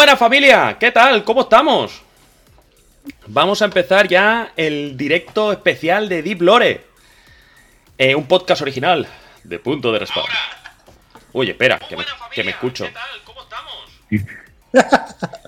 buena 0.00 0.16
familia, 0.16 0.78
¿qué 0.80 0.92
tal? 0.92 1.22
¿Cómo 1.24 1.42
estamos? 1.42 2.00
Vamos 3.26 3.60
a 3.60 3.66
empezar 3.66 4.08
ya 4.08 4.50
el 4.56 4.96
directo 4.96 5.52
especial 5.52 6.08
de 6.08 6.22
Deep 6.22 6.40
Lore. 6.40 6.86
Eh, 7.98 8.14
un 8.14 8.26
podcast 8.26 8.62
original 8.62 9.06
de 9.44 9.58
punto 9.58 9.92
de 9.92 9.98
respawn. 9.98 10.26
Oye, 11.34 11.50
espera, 11.50 11.78
que 11.78 11.98
me, 11.98 12.04
que 12.32 12.44
me 12.44 12.52
escucho. 12.52 12.88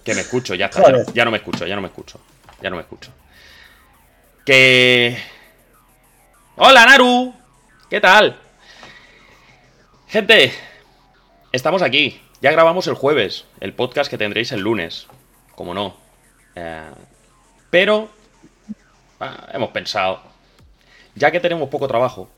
Que 0.04 0.14
me 0.14 0.20
escucho, 0.20 0.54
ya 0.54 0.66
está. 0.66 0.82
Ya 0.82 0.92
no, 0.92 1.12
ya 1.14 1.24
no 1.24 1.30
me 1.30 1.38
escucho, 1.38 1.66
ya 1.66 1.74
no 1.74 1.80
me 1.80 1.88
escucho. 1.88 2.20
Ya 2.60 2.68
no 2.68 2.76
me 2.76 2.82
escucho. 2.82 3.10
Que. 4.44 5.16
¡Hola, 6.56 6.84
Naru! 6.84 7.34
¿Qué 7.88 8.00
tal? 8.02 8.38
Gente, 10.08 10.52
estamos 11.52 11.80
aquí. 11.80 12.20
Ya 12.42 12.50
grabamos 12.50 12.88
el 12.88 12.94
jueves, 12.94 13.44
el 13.60 13.72
podcast 13.72 14.10
que 14.10 14.18
tendréis 14.18 14.50
el 14.50 14.62
lunes. 14.62 15.06
Como 15.54 15.74
no. 15.74 15.94
Eh, 16.56 16.90
pero 17.70 18.08
ah, 19.20 19.46
hemos 19.52 19.70
pensado, 19.70 20.20
ya 21.14 21.30
que 21.30 21.38
tenemos 21.38 21.68
poco 21.68 21.86
trabajo, 21.86 22.28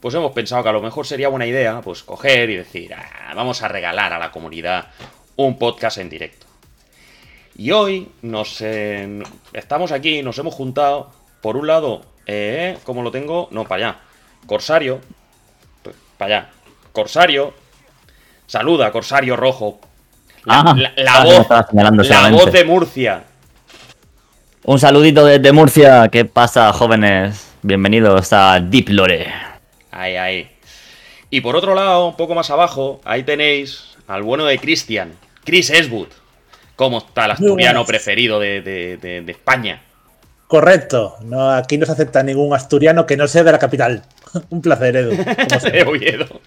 pues 0.00 0.16
hemos 0.16 0.32
pensado 0.32 0.64
que 0.64 0.68
a 0.70 0.72
lo 0.72 0.82
mejor 0.82 1.06
sería 1.06 1.28
buena 1.28 1.46
idea, 1.46 1.80
pues 1.80 2.02
coger 2.02 2.50
y 2.50 2.56
decir, 2.56 2.92
"Ah, 2.92 3.34
vamos 3.36 3.62
a 3.62 3.68
regalar 3.68 4.12
a 4.12 4.18
la 4.18 4.32
comunidad 4.32 4.88
un 5.36 5.56
podcast 5.58 5.98
en 5.98 6.10
directo. 6.10 6.44
Y 7.54 7.70
hoy 7.70 8.08
nos 8.22 8.60
estamos 9.52 9.92
aquí, 9.92 10.24
nos 10.24 10.38
hemos 10.38 10.54
juntado. 10.54 11.12
Por 11.40 11.56
un 11.56 11.68
lado, 11.68 12.04
eh, 12.26 12.78
como 12.82 13.04
lo 13.04 13.12
tengo, 13.12 13.46
no, 13.52 13.62
para 13.62 13.90
allá. 13.90 14.00
Corsario, 14.48 15.00
pues, 15.84 15.94
para 16.18 16.38
allá. 16.38 16.50
Corsario, 16.92 17.54
saluda, 18.46 18.90
Corsario 18.92 19.36
Rojo. 19.36 19.80
La, 20.44 20.60
Ah, 20.60 20.74
la- 20.76 20.92
la 20.96 21.20
me 21.20 21.26
voz, 21.30 21.40
estaba 21.40 21.66
señalando 21.68 22.02
la 22.02 22.08
solamente. 22.08 22.44
voz 22.44 22.52
de 22.52 22.64
Murcia. 22.64 23.24
Un 24.64 24.78
saludito 24.78 25.24
desde 25.24 25.52
Murcia. 25.52 26.08
¿Qué 26.08 26.24
pasa, 26.24 26.72
jóvenes? 26.72 27.48
Bienvenidos 27.62 28.32
a 28.32 28.60
Deep 28.60 28.88
Lore. 28.90 29.32
Ahí, 29.90 30.16
ahí. 30.16 30.50
Y 31.30 31.40
por 31.40 31.56
otro 31.56 31.74
lado, 31.74 32.06
un 32.08 32.16
poco 32.16 32.34
más 32.34 32.50
abajo, 32.50 33.00
ahí 33.04 33.24
tenéis 33.24 33.96
al 34.06 34.22
bueno 34.22 34.44
de 34.44 34.58
Christian, 34.58 35.12
Chris 35.44 35.70
Eswood. 35.70 36.08
¿Cómo 36.76 36.98
está 36.98 37.24
el 37.24 37.30
asturiano 37.32 37.84
preferido 37.86 38.38
de, 38.38 38.60
de- 38.60 38.96
de- 38.98 39.22
de 39.22 39.32
España? 39.32 39.82
Correcto. 40.46 41.16
No, 41.22 41.50
aquí 41.50 41.76
no 41.78 41.86
se 41.86 41.92
acepta 41.92 42.22
ningún 42.22 42.54
asturiano 42.54 43.06
que 43.06 43.16
no 43.16 43.26
sea 43.26 43.42
de 43.42 43.50
la 43.52 43.58
capital. 43.58 44.02
Un 44.50 44.60
placer, 44.62 44.94
Edu. 44.94 45.16
como 45.16 45.24
de. 45.72 45.82
Oviedo. 45.84 46.40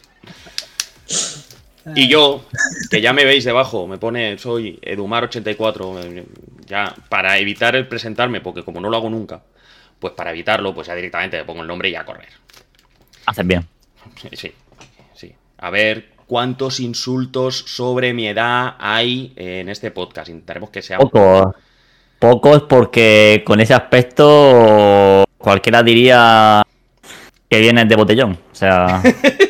Y 1.95 2.08
yo, 2.08 2.44
que 2.89 3.02
ya 3.02 3.13
me 3.13 3.25
veis 3.25 3.45
debajo, 3.45 3.88
me 3.88 3.97
pone, 3.97 4.38
soy 4.38 4.80
Edumar84, 4.81 6.03
eh, 6.03 6.25
ya 6.66 6.94
para 7.09 7.38
evitar 7.38 7.75
el 7.75 7.88
presentarme, 7.88 8.41
porque 8.41 8.63
como 8.63 8.81
no 8.81 8.89
lo 8.89 8.97
hago 8.97 9.09
nunca, 9.09 9.41
pues 9.99 10.13
para 10.13 10.31
evitarlo, 10.31 10.73
pues 10.73 10.88
ya 10.88 10.95
directamente 10.95 11.38
me 11.38 11.45
pongo 11.45 11.61
el 11.61 11.67
nombre 11.67 11.89
y 11.89 11.95
a 11.95 12.05
correr. 12.05 12.30
Haces 13.26 13.48
bien. 13.48 13.65
Sí, 14.15 14.30
sí, 14.33 14.53
sí. 15.14 15.33
A 15.58 15.70
ver 15.70 16.09
cuántos 16.27 16.80
insultos 16.80 17.58
sobre 17.67 18.14
mi 18.14 18.27
edad 18.27 18.76
hay 18.80 19.33
en 19.36 19.70
este 19.70 19.92
podcast. 19.92 20.30
Intentaremos 20.30 20.70
que 20.70 20.82
sea 20.82 20.99
Pocos. 20.99 21.55
Pocos 22.20 22.64
porque 22.64 23.43
con 23.45 23.59
ese 23.61 23.73
aspecto 23.73 25.26
cualquiera 25.37 25.82
diría 25.82 26.61
que 27.49 27.59
vienes 27.59 27.87
de 27.87 27.95
botellón. 27.95 28.37
O 28.52 28.55
sea, 28.55 29.02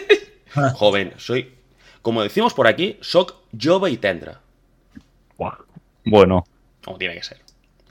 joven. 0.73 1.13
Soy, 1.17 1.51
como 2.01 2.23
decimos 2.23 2.53
por 2.53 2.67
aquí, 2.67 2.97
soc 3.01 3.35
jove 3.59 3.91
y 3.91 3.97
tendra. 3.97 4.39
bueno. 6.05 6.45
Como 6.83 6.97
tiene 6.97 7.15
que 7.15 7.23
ser. 7.23 7.39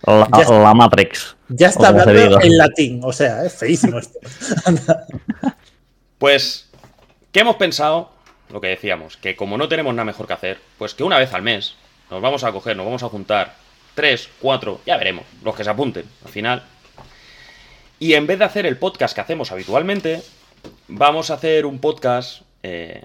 La, 0.06 0.28
Ya 0.32 0.42
está. 0.42 0.58
la 0.58 0.74
Matrix. 0.74 1.36
Ya 1.48 1.68
está 1.68 1.88
hablando 1.88 2.40
en 2.40 2.56
latín. 2.56 3.00
O 3.04 3.12
sea, 3.12 3.44
es 3.44 3.54
feísimo 3.54 3.98
esto. 3.98 4.18
Pues, 6.18 6.68
¿qué 7.30 7.40
hemos 7.40 7.54
pensado? 7.54 8.10
Lo 8.50 8.60
que 8.60 8.66
decíamos, 8.66 9.16
que 9.16 9.36
como 9.36 9.56
no 9.56 9.68
tenemos 9.68 9.94
nada 9.94 10.04
mejor 10.04 10.26
que 10.26 10.32
hacer, 10.32 10.58
pues 10.76 10.92
que 10.92 11.04
una 11.04 11.16
vez 11.16 11.32
al 11.32 11.42
mes 11.42 11.76
nos 12.10 12.20
vamos 12.20 12.42
a 12.42 12.50
coger, 12.50 12.76
nos 12.76 12.86
vamos 12.86 13.04
a 13.04 13.08
juntar 13.08 13.54
tres, 13.94 14.28
cuatro, 14.40 14.80
ya 14.84 14.96
veremos, 14.96 15.24
los 15.44 15.54
que 15.54 15.62
se 15.62 15.70
apunten 15.70 16.06
al 16.24 16.30
final. 16.32 16.64
Y 18.00 18.14
en 18.14 18.26
vez 18.26 18.40
de 18.40 18.46
hacer 18.46 18.66
el 18.66 18.78
podcast 18.78 19.14
que 19.14 19.20
hacemos 19.20 19.52
habitualmente, 19.52 20.22
vamos 20.88 21.30
a 21.30 21.34
hacer 21.34 21.66
un 21.66 21.78
podcast 21.78 22.42
eh, 22.64 23.04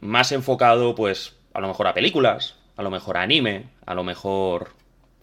más 0.00 0.32
enfocado, 0.32 0.94
pues, 0.94 1.36
a 1.54 1.60
lo 1.60 1.68
mejor 1.68 1.86
a 1.86 1.94
películas, 1.94 2.56
a 2.76 2.82
lo 2.82 2.90
mejor 2.90 3.16
a 3.16 3.22
anime, 3.22 3.66
a 3.86 3.94
lo 3.94 4.04
mejor 4.04 4.72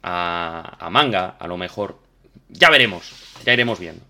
a, 0.04 0.78
a 0.80 0.90
manga, 0.90 1.36
a 1.40 1.48
lo 1.48 1.58
mejor... 1.58 2.00
Ya 2.50 2.70
veremos, 2.70 3.12
ya 3.46 3.54
iremos 3.54 3.80
viendo. 3.80 4.04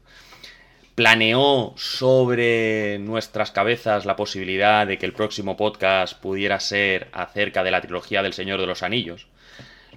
Planeó 0.95 1.73
sobre 1.75 2.99
nuestras 2.99 3.51
cabezas 3.51 4.05
la 4.05 4.15
posibilidad 4.15 4.85
de 4.85 4.97
que 4.97 5.05
el 5.05 5.13
próximo 5.13 5.55
podcast 5.55 6.19
pudiera 6.19 6.59
ser 6.59 7.07
acerca 7.13 7.63
de 7.63 7.71
la 7.71 7.81
trilogía 7.81 8.23
del 8.23 8.33
Señor 8.33 8.59
de 8.59 8.67
los 8.67 8.83
Anillos, 8.83 9.27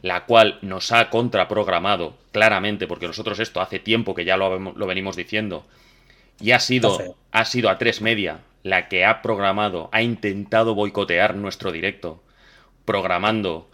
la 0.02 0.24
cual 0.24 0.58
nos 0.62 0.92
ha 0.92 1.10
contraprogramado 1.10 2.16
claramente, 2.32 2.86
porque 2.86 3.06
nosotros 3.06 3.38
esto 3.40 3.60
hace 3.60 3.78
tiempo 3.78 4.14
que 4.14 4.24
ya 4.24 4.36
lo, 4.36 4.58
lo 4.58 4.86
venimos 4.86 5.16
diciendo, 5.16 5.66
y 6.38 6.52
ha 6.52 6.60
sido, 6.60 7.16
ha 7.32 7.44
sido 7.44 7.68
a 7.68 7.78
tres 7.78 8.00
media 8.00 8.40
la 8.62 8.88
que 8.88 9.04
ha 9.04 9.22
programado, 9.22 9.88
ha 9.92 10.02
intentado 10.02 10.74
boicotear 10.74 11.34
nuestro 11.34 11.72
directo, 11.72 12.22
programando 12.84 13.70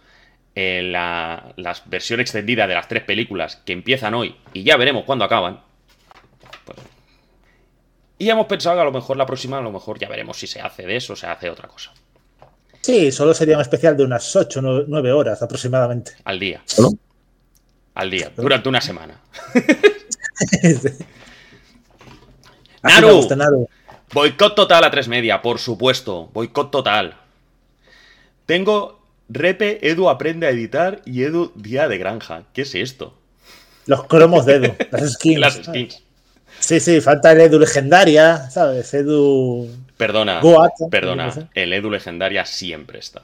eh, 0.55 0.81
la, 0.83 1.53
la 1.57 1.75
versión 1.85 2.19
extendida 2.19 2.67
de 2.67 2.73
las 2.73 2.87
tres 2.87 3.03
películas 3.03 3.57
que 3.65 3.73
empiezan 3.73 4.13
hoy 4.13 4.35
y 4.53 4.63
ya 4.63 4.77
veremos 4.77 5.03
cuándo 5.05 5.25
acaban. 5.25 5.61
Pues, 6.65 6.77
y 8.19 8.29
hemos 8.29 8.47
pensado 8.47 8.75
que 8.75 8.81
a 8.81 8.85
lo 8.85 8.91
mejor 8.91 9.17
la 9.17 9.25
próxima, 9.25 9.59
a 9.59 9.61
lo 9.61 9.71
mejor 9.71 9.99
ya 9.99 10.09
veremos 10.09 10.37
si 10.37 10.47
se 10.47 10.59
hace 10.59 10.83
de 10.83 10.95
eso 10.95 11.13
o 11.13 11.15
se 11.15 11.27
hace 11.27 11.49
otra 11.49 11.67
cosa. 11.67 11.93
Sí, 12.81 13.11
solo 13.11 13.33
sería 13.33 13.55
un 13.55 13.61
especial 13.61 13.97
de 13.97 14.03
unas 14.03 14.35
8 14.35 14.59
o 14.59 14.85
9 14.87 15.11
horas 15.11 15.41
aproximadamente. 15.41 16.13
Al 16.23 16.39
día. 16.39 16.61
¿Solo? 16.65 16.91
Al 17.95 18.09
día. 18.09 18.31
Durante 18.35 18.69
una 18.69 18.81
semana. 18.81 19.19
Así 22.81 22.95
Naru. 22.95 23.07
me 23.07 23.13
gusta, 23.13 23.35
Naru. 23.35 23.67
Boicot 24.13 24.55
total 24.55 24.83
a 24.83 24.91
tres 24.91 25.07
media, 25.07 25.41
por 25.41 25.59
supuesto. 25.59 26.29
Boicot 26.33 26.71
total. 26.71 27.15
Tengo 28.45 28.99
Repe, 29.29 29.79
Edu 29.87 30.09
aprende 30.09 30.47
a 30.47 30.51
editar 30.51 31.01
y 31.05 31.23
Edu 31.23 31.51
día 31.55 31.87
de 31.87 31.97
granja. 31.97 32.43
¿Qué 32.53 32.61
es 32.61 32.75
esto? 32.75 33.13
Los 33.85 34.05
cromos 34.05 34.45
de 34.45 34.55
Edu. 34.55 34.75
Las 34.91 35.13
skins. 35.13 35.39
Las 35.39 35.55
skins. 35.55 36.03
Sí, 36.59 36.79
sí, 36.79 37.01
falta 37.01 37.33
el 37.33 37.41
Edu 37.41 37.59
legendaria, 37.59 38.49
¿sabes? 38.49 38.93
Edu. 38.93 39.69
Perdona, 39.97 40.39
Goat. 40.39 40.71
perdona. 40.89 41.31
El 41.53 41.73
Edu 41.73 41.89
legendaria 41.91 42.45
siempre 42.45 42.99
está. 42.99 43.21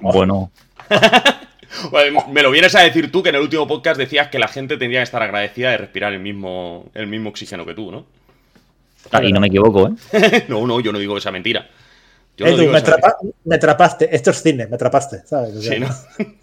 Bueno. 0.00 0.50
Bueno, 1.90 2.26
me 2.28 2.42
lo 2.42 2.50
vienes 2.50 2.74
a 2.74 2.80
decir 2.80 3.12
tú 3.12 3.22
que 3.22 3.28
en 3.28 3.34
el 3.34 3.42
último 3.42 3.66
podcast 3.68 3.98
decías 3.98 4.28
que 4.28 4.38
la 4.38 4.48
gente 4.48 4.78
tendría 4.78 5.00
que 5.00 5.04
estar 5.04 5.22
agradecida 5.22 5.70
de 5.70 5.76
respirar 5.76 6.14
el 6.14 6.18
mismo, 6.18 6.90
el 6.94 7.06
mismo 7.06 7.28
oxígeno 7.28 7.66
que 7.66 7.74
tú, 7.74 7.92
¿no? 7.92 8.06
Ah, 9.10 9.22
Y 9.24 9.32
no 9.32 9.40
me 9.40 9.46
equivoco, 9.48 9.88
¿eh? 10.12 10.44
no, 10.48 10.66
no, 10.66 10.80
yo 10.80 10.92
no 10.92 10.98
digo 10.98 11.16
esa 11.16 11.30
mentira. 11.30 11.68
Yo 12.36 12.46
no 12.46 12.52
Edu, 12.52 12.60
digo 12.60 12.72
me, 12.72 12.78
esa 12.78 12.96
atrapa- 12.96 13.16
me 13.44 13.54
atrapaste. 13.56 14.14
Esto 14.14 14.30
es 14.30 14.42
cine, 14.42 14.66
me 14.66 14.76
atrapaste, 14.76 15.26
¿sabes? 15.26 15.56
O 15.56 15.62
sea, 15.62 15.74
Sí, 15.74 15.80
¿no? 15.80 15.92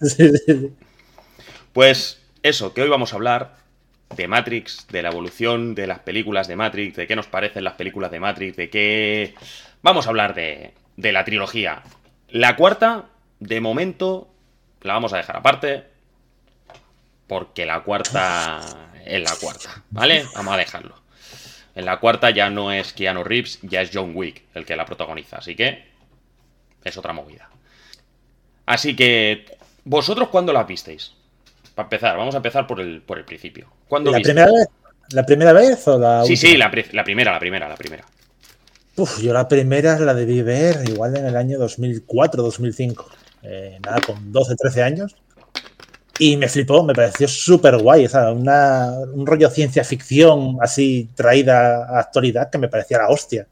sí, 0.06 0.28
sí, 0.30 0.38
sí. 0.46 0.72
Pues 1.72 2.20
eso, 2.42 2.72
que 2.74 2.82
hoy 2.82 2.88
vamos 2.88 3.12
a 3.12 3.16
hablar 3.16 3.56
de 4.16 4.28
Matrix, 4.28 4.86
de 4.88 5.02
la 5.02 5.10
evolución 5.10 5.74
de 5.74 5.86
las 5.86 5.98
películas 6.00 6.48
de 6.48 6.56
Matrix, 6.56 6.96
de 6.96 7.06
qué 7.06 7.16
nos 7.16 7.26
parecen 7.26 7.64
las 7.64 7.74
películas 7.74 8.10
de 8.10 8.20
Matrix, 8.20 8.56
de 8.56 8.70
qué... 8.70 9.34
Vamos 9.82 10.06
a 10.06 10.10
hablar 10.10 10.34
de, 10.34 10.72
de 10.96 11.12
la 11.12 11.24
trilogía. 11.24 11.82
La 12.30 12.56
cuarta, 12.56 13.06
de 13.40 13.60
momento, 13.60 14.28
la 14.82 14.94
vamos 14.94 15.12
a 15.12 15.16
dejar 15.18 15.36
aparte, 15.36 15.84
porque 17.26 17.66
la 17.66 17.82
cuarta 17.82 18.90
es 19.04 19.22
la 19.22 19.34
cuarta, 19.40 19.82
¿vale? 19.90 20.24
Vamos 20.34 20.54
a 20.54 20.56
dejarlo. 20.58 20.94
En 21.76 21.84
la 21.84 22.00
cuarta 22.00 22.30
ya 22.30 22.50
no 22.50 22.72
es 22.72 22.92
Keanu 22.92 23.22
Reeves, 23.22 23.60
ya 23.62 23.82
es 23.82 23.90
John 23.92 24.12
Wick 24.14 24.42
el 24.54 24.64
que 24.64 24.74
la 24.74 24.84
protagoniza, 24.86 25.36
así 25.36 25.54
que 25.54 25.84
es 26.82 26.96
otra 26.96 27.12
movida. 27.12 27.48
Así 28.64 28.96
que, 28.96 29.44
¿vosotros 29.84 30.28
cuándo 30.30 30.52
las 30.52 30.66
visteis? 30.66 31.12
Para 31.74 31.86
empezar, 31.86 32.16
vamos 32.16 32.34
a 32.34 32.38
empezar 32.38 32.66
por 32.66 32.80
el, 32.80 33.02
por 33.02 33.18
el 33.18 33.24
principio. 33.24 33.68
¿Cuándo 33.88 34.10
¿La 34.10 34.18
visteis? 34.18 34.34
primera 34.34 34.52
vez? 34.52 34.68
¿La 35.10 35.24
primera 35.26 35.52
vez 35.52 35.86
o 35.86 35.98
la 35.98 36.24
Sí, 36.24 36.32
última? 36.32 36.50
sí, 36.50 36.56
la, 36.56 36.72
la 36.92 37.04
primera, 37.04 37.32
la 37.32 37.38
primera, 37.38 37.68
la 37.68 37.76
primera. 37.76 38.04
Uf, 38.96 39.20
yo 39.20 39.32
la 39.34 39.46
primera 39.46 39.98
la 39.98 40.14
debí 40.14 40.40
ver 40.42 40.88
igual 40.88 41.16
en 41.16 41.26
el 41.26 41.36
año 41.36 41.58
2004, 41.58 42.42
2005. 42.42 43.06
Eh, 43.42 43.78
nada, 43.84 44.00
con 44.00 44.32
12, 44.32 44.56
13 44.56 44.82
años. 44.82 45.14
Y 46.18 46.36
me 46.36 46.48
flipó, 46.48 46.82
me 46.82 46.94
pareció 46.94 47.28
súper 47.28 47.76
guay. 47.78 48.06
O 48.06 48.08
sea, 48.08 48.32
una- 48.32 48.90
un 49.12 49.26
rollo 49.26 49.50
ciencia 49.50 49.84
ficción 49.84 50.56
así 50.60 51.10
traída 51.14 51.84
a 51.84 52.00
actualidad 52.00 52.50
que 52.50 52.58
me 52.58 52.68
parecía 52.68 52.98
la 52.98 53.08
hostia. 53.08 53.46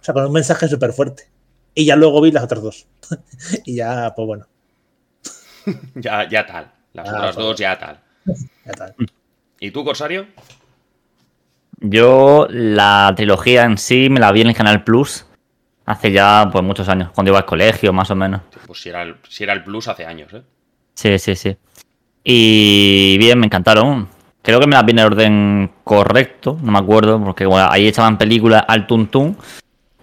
O 0.00 0.04
sea, 0.04 0.12
con 0.14 0.26
un 0.26 0.32
mensaje 0.32 0.68
súper 0.68 0.92
fuerte. 0.92 1.28
Y 1.74 1.86
ya 1.86 1.96
luego 1.96 2.20
vi 2.20 2.30
las 2.30 2.44
otras 2.44 2.62
dos. 2.62 2.86
y 3.64 3.76
ya, 3.76 4.12
pues 4.14 4.26
bueno. 4.26 4.46
ya, 5.94 6.28
ya 6.28 6.46
tal. 6.46 6.70
Las 6.92 7.08
Ah, 7.08 7.12
otras 7.16 7.34
joder. 7.34 7.48
dos 7.48 7.58
ya 7.60 7.78
tal. 7.78 8.00
Ya 8.66 8.72
tal. 8.72 8.94
¿Y 9.58 9.70
tú, 9.70 9.84
Corsario? 9.84 10.26
Yo 11.80 12.46
la 12.50 13.12
trilogía 13.16 13.64
en 13.64 13.76
sí 13.78 14.08
me 14.08 14.20
la 14.20 14.30
vi 14.32 14.42
en 14.42 14.48
el 14.48 14.54
Canal 14.54 14.84
Plus 14.84 15.26
hace 15.84 16.12
ya 16.12 16.48
pues 16.52 16.62
muchos 16.62 16.88
años, 16.88 17.10
cuando 17.12 17.30
iba 17.30 17.38
al 17.38 17.44
colegio 17.44 17.92
más 17.92 18.10
o 18.10 18.14
menos. 18.14 18.42
Pues 18.66 18.80
si 18.80 18.88
era 18.90 19.02
el, 19.02 19.16
si 19.28 19.42
era 19.42 19.52
el 19.52 19.64
plus 19.64 19.88
hace 19.88 20.04
años, 20.06 20.32
¿eh? 20.32 20.42
Sí, 20.94 21.18
sí, 21.18 21.34
sí. 21.34 21.56
Y 22.24 23.16
bien, 23.18 23.38
me 23.38 23.46
encantaron. 23.46 24.08
Creo 24.42 24.58
que 24.58 24.66
me 24.66 24.74
las 24.74 24.84
vi 24.84 24.92
en 24.92 24.98
orden 24.98 25.70
correcto, 25.84 26.58
no 26.62 26.72
me 26.72 26.78
acuerdo, 26.78 27.22
porque 27.22 27.48
ahí 27.70 27.86
echaban 27.86 28.18
películas 28.18 28.64
al 28.66 28.86
tuntún. 28.86 29.36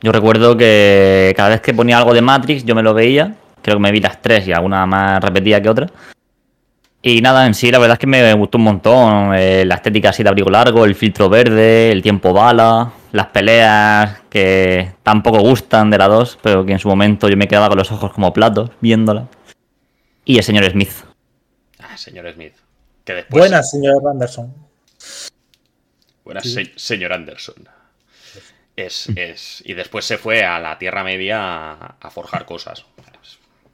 Yo 0.01 0.13
recuerdo 0.13 0.56
que 0.56 1.33
cada 1.36 1.50
vez 1.50 1.62
que 1.62 1.74
ponía 1.74 1.98
algo 1.98 2.13
de 2.13 2.21
Matrix 2.21 2.63
yo 2.63 2.74
me 2.74 2.83
lo 2.83 2.94
veía. 2.94 3.36
Creo 3.62 3.75
que 3.75 3.81
me 3.81 3.92
vi 3.92 4.00
las 4.00 4.21
tres 4.21 4.48
y 4.48 4.54
alguna 4.54 4.86
más 4.86 5.21
repetida 5.21 5.62
que 5.62 5.69
otra. 5.69 5.88
Y 7.01 7.21
nada, 7.21 7.45
en 7.45 7.54
sí 7.54 7.71
la 7.71 7.80
verdad 7.80 7.95
es 7.95 8.00
que 8.00 8.07
me 8.07 8.33
gustó 8.33 8.57
un 8.57 8.65
montón. 8.65 9.33
eh, 9.36 9.65
la 9.65 9.75
estética 9.75 10.10
así 10.10 10.24
de 10.24 10.30
abrigo 10.30 10.50
largo, 10.50 10.86
el 10.86 10.95
filtro 10.95 11.30
verde, 11.30 11.92
el 11.92 12.01
tiempo 12.01 12.33
bala, 12.33 12.92
las 13.12 13.27
peleas 13.27 14.22
que 14.30 14.92
tampoco 15.04 15.39
gustan 15.39 15.89
de 15.89 15.98
la 15.98 16.07
2, 16.07 16.39
pero 16.42 16.65
que 16.65 16.74
en 16.74 16.80
su 16.80 16.88
momento 16.88 17.27
yo 17.30 17.38
me 17.38 17.48
quedaba 17.48 17.69
con 17.69 17.77
los 17.77 17.92
ojos 17.92 18.13
como 18.13 18.31
platos 18.33 18.72
viéndola. 18.81 19.27
Y 20.24 20.38
el 20.38 20.44
señor 20.44 20.63
Smith. 20.69 21.08
Señor 22.00 22.31
Smith. 22.34 22.54
Que 23.04 23.13
después. 23.13 23.42
Buenas, 23.42 23.69
señor 23.72 24.01
Anderson. 24.10 24.54
Buenas, 26.24 26.44
se- 26.51 26.74
señor 26.75 27.13
Anderson. 27.13 27.68
Es, 28.75 29.10
es. 29.16 29.62
Y 29.66 29.74
después 29.74 30.06
se 30.06 30.18
fue 30.18 30.44
a 30.46 30.60
la 30.60 30.78
Tierra 30.78 31.04
Media 31.04 31.40
a, 31.72 31.96
a 32.00 32.10
forjar 32.10 32.46
cosas. 32.46 32.86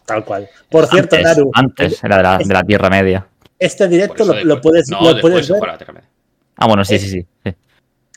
Tal 0.06 0.24
cual. 0.24 0.48
Por 0.70 0.88
cierto, 0.88 1.16
antes, 1.16 1.24
Naru, 1.38 1.52
antes 1.54 2.04
era 2.04 2.18
de 2.18 2.24
la, 2.24 2.38
de 2.38 2.54
la 2.54 2.64
Tierra 2.64 2.90
Media. 2.90 3.28
este 3.58 3.88
directo 3.88 4.24
lo, 4.44 4.62
puedes, 4.62 4.88
no, 4.90 5.02
lo 5.02 5.20
puedes 5.20 5.50
ver. 5.50 5.58
fue 5.60 5.68
a 5.68 5.72
la 5.74 5.78
Tierra 5.78 5.94
Media. 5.94 6.10
Ah, 6.58 6.68
bueno, 6.68 6.86
sí, 6.86 7.00
sí, 7.00 7.10
sí. 7.10 7.26
sí. 7.44 7.56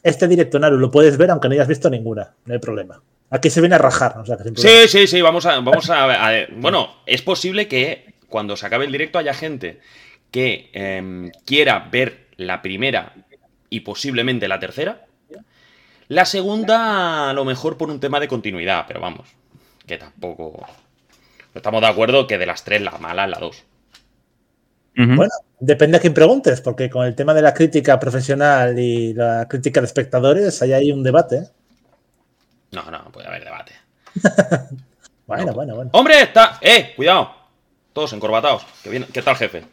Este 0.03 0.29
directo, 0.29 0.59
Naru, 0.59 0.79
lo 0.79 0.91
puedes 0.91 1.17
ver 1.17 1.31
aunque 1.31 1.49
no 1.49 1.55
hayas 1.55 1.67
visto 1.69 1.91
ninguna. 1.91 2.35
No 2.45 2.53
hay 2.55 2.61
problema. 2.61 3.01
Aquí 3.31 3.51
se 3.51 3.61
viene 3.61 3.75
a 3.75 3.79
rajar. 3.79 4.17
O 4.19 4.25
sea, 4.25 4.37
que. 4.37 4.51
Sí, 4.57 4.89
sí, 4.89 5.07
sí, 5.07 5.21
vamos 5.23 5.45
a, 5.47 5.61
vamos 5.61 5.91
a, 5.91 6.29
a- 6.29 6.47
Bueno, 6.57 6.97
es 7.07 7.21
posible 7.23 7.69
que 7.69 8.15
cuando 8.29 8.57
se 8.57 8.67
acabe 8.67 8.85
el 8.87 8.93
directo 8.93 9.19
haya 9.19 9.35
gente 9.35 9.81
que 10.31 10.71
em, 10.73 11.31
quiera 11.45 11.89
ver 11.91 12.27
la 12.37 12.63
primera 12.63 13.15
y 13.71 13.81
posiblemente 13.81 14.49
la 14.49 14.59
tercera. 14.61 15.05
La 16.09 16.25
segunda, 16.25 17.29
a 17.31 17.33
lo 17.35 17.45
mejor 17.45 17.77
por 17.77 17.91
un 17.91 18.01
tema 18.01 18.19
de 18.21 18.29
continuidad, 18.29 18.85
pero 18.89 19.01
vamos, 19.01 19.29
que 19.87 19.99
tampoco. 19.99 20.67
Estamos 21.55 21.81
de 21.83 21.87
acuerdo 21.87 22.27
que 22.27 22.39
de 22.39 22.47
las 22.47 22.65
tres, 22.65 22.81
la 22.81 22.93
mala 22.93 23.25
es 23.25 23.31
la 23.31 23.39
dos. 23.39 23.65
Bueno, 24.97 25.31
depende 25.61 25.97
a 25.97 26.01
quién 26.01 26.13
preguntes, 26.13 26.61
porque 26.61 26.91
con 26.91 27.07
el 27.07 27.15
tema 27.15 27.33
de 27.33 27.43
la 27.43 27.55
crítica 27.55 28.01
profesional 28.01 28.77
y 28.79 29.15
la 29.15 29.47
crítica 29.49 29.81
de 29.81 29.87
espectadores, 29.87 30.61
hay 30.63 30.73
ahí 30.73 30.91
un 30.91 31.05
debate. 31.05 31.37
¿eh? 31.37 31.49
No, 32.73 32.91
no, 32.91 33.05
puede 33.13 33.29
haber 33.29 33.45
debate. 33.45 33.73
Bueno, 35.27 35.45
No. 35.45 35.53
bueno, 35.53 35.75
bueno. 35.77 35.91
¡Hombre! 35.93 36.23
Está. 36.23 36.59
¡Eh! 36.63 36.95
Cuidado. 36.97 37.31
Todos 37.99 38.13
encorbatados. 38.13 38.63
Que 38.85 38.91
viene... 38.91 39.07
¿Qué 39.13 39.23
tal, 39.23 39.35
jefe? 39.35 39.65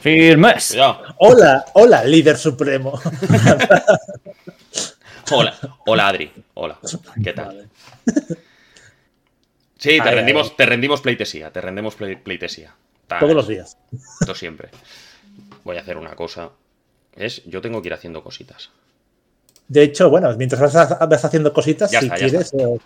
Firmes. 0.00 0.68
Cuidado. 0.68 1.02
Hola, 1.16 1.64
hola, 1.72 2.04
líder 2.04 2.36
supremo. 2.36 2.92
Hola, 5.32 5.56
hola 5.86 6.08
Adri. 6.08 6.30
Hola. 6.52 6.78
¿Qué 7.24 7.32
tal? 7.32 7.70
Sí, 9.78 9.96
te 9.98 10.02
Ay, 10.02 10.14
rendimos, 10.14 10.48
ay. 10.50 10.54
te 10.58 10.66
rendimos 10.66 11.00
pleitesía, 11.00 11.50
te 11.50 11.62
rendimos 11.62 11.98
ple- 11.98 12.22
pleitesía. 12.22 12.74
Todos 13.18 13.34
los 13.34 13.48
días. 13.48 13.78
Esto 14.20 14.34
siempre. 14.34 14.68
Voy 15.64 15.78
a 15.78 15.80
hacer 15.80 15.96
una 15.96 16.14
cosa. 16.16 16.50
Es, 17.14 17.42
yo 17.46 17.62
tengo 17.62 17.80
que 17.80 17.88
ir 17.88 17.94
haciendo 17.94 18.22
cositas. 18.22 18.68
De 19.68 19.84
hecho, 19.84 20.10
bueno, 20.10 20.30
mientras 20.36 20.60
vas, 20.74 20.98
vas 21.08 21.24
haciendo 21.24 21.54
cositas, 21.54 21.90
Ya 21.90 22.00
si 22.00 22.06
está, 22.06 22.18
ya 22.18 22.28
quieres, 22.28 22.52
eh, 22.52 22.78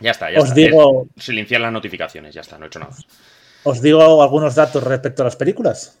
Ya 0.00 0.10
está, 0.10 0.30
ya 0.30 0.38
Os 0.38 0.44
está. 0.48 0.54
digo- 0.56 1.06
Es 1.16 1.24
silenciar 1.24 1.60
las 1.60 1.72
notificaciones, 1.72 2.34
ya 2.34 2.40
está, 2.40 2.58
no 2.58 2.64
he 2.64 2.68
hecho 2.68 2.78
nada. 2.80 2.92
os 3.62 3.80
digo 3.80 4.22
algunos 4.22 4.54
datos 4.54 4.82
respecto 4.82 5.22
a 5.22 5.26
las 5.26 5.36
películas. 5.36 5.98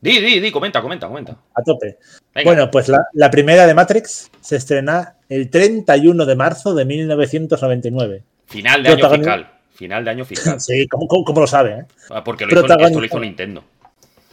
Di, 0.00 0.20
di, 0.20 0.40
di, 0.40 0.50
comenta, 0.52 0.80
comenta, 0.82 1.08
comenta. 1.08 1.36
A 1.54 1.62
tope. 1.62 1.98
Venga. 2.34 2.48
Bueno, 2.50 2.70
pues 2.70 2.88
la, 2.88 2.98
la 3.14 3.30
primera 3.30 3.66
de 3.66 3.74
Matrix 3.74 4.30
se 4.40 4.56
estrena 4.56 5.14
el 5.28 5.50
31 5.50 6.24
de 6.26 6.36
marzo 6.36 6.74
de 6.74 6.84
1999. 6.84 8.22
Final 8.46 8.82
de 8.82 8.88
año 8.90 9.10
fiscal. 9.10 9.50
Final 9.74 10.04
de 10.04 10.10
año 10.10 10.24
fiscal. 10.24 10.60
Sí, 10.60 10.86
¿cómo, 10.86 11.08
cómo- 11.08 11.24
cómo 11.24 11.40
lo 11.40 11.46
sabe? 11.46 11.70
eh? 11.80 11.84
Ah, 12.10 12.22
Porque 12.22 12.44
lo 12.46 12.52
hizo, 12.52 12.66
esto 12.78 13.00
lo 13.00 13.06
hizo 13.06 13.18
Nintendo. 13.20 13.64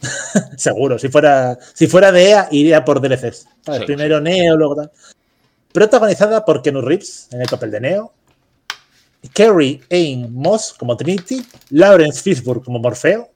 Seguro. 0.57 1.00
Si 1.00 1.07
fuera, 1.10 1.57
si 1.74 1.88
fuera 1.88 2.12
de 2.12 2.30
EA, 2.30 2.48
iría 2.51 2.84
por 2.86 3.00
DLCs. 3.01 3.48
Sí, 3.66 3.72
Primero 3.86 4.19
Neo, 4.22 4.56
luego 4.57 4.75
tal. 4.75 4.92
Protagonizada 5.72 6.45
por 6.45 6.62
Keanu 6.62 6.81
Reeves 6.81 7.30
en 7.31 7.42
el 7.42 7.48
papel 7.48 7.72
de 7.72 7.80
Neo. 7.81 8.13
Carrie 9.33 9.81
Ann 9.91 10.33
Moss 10.33 10.73
como 10.73 10.97
Trinity. 10.97 11.43
Lawrence 11.69 12.21
Fishburne 12.21 12.63
como 12.63 12.79
Morfeo. 12.79 13.29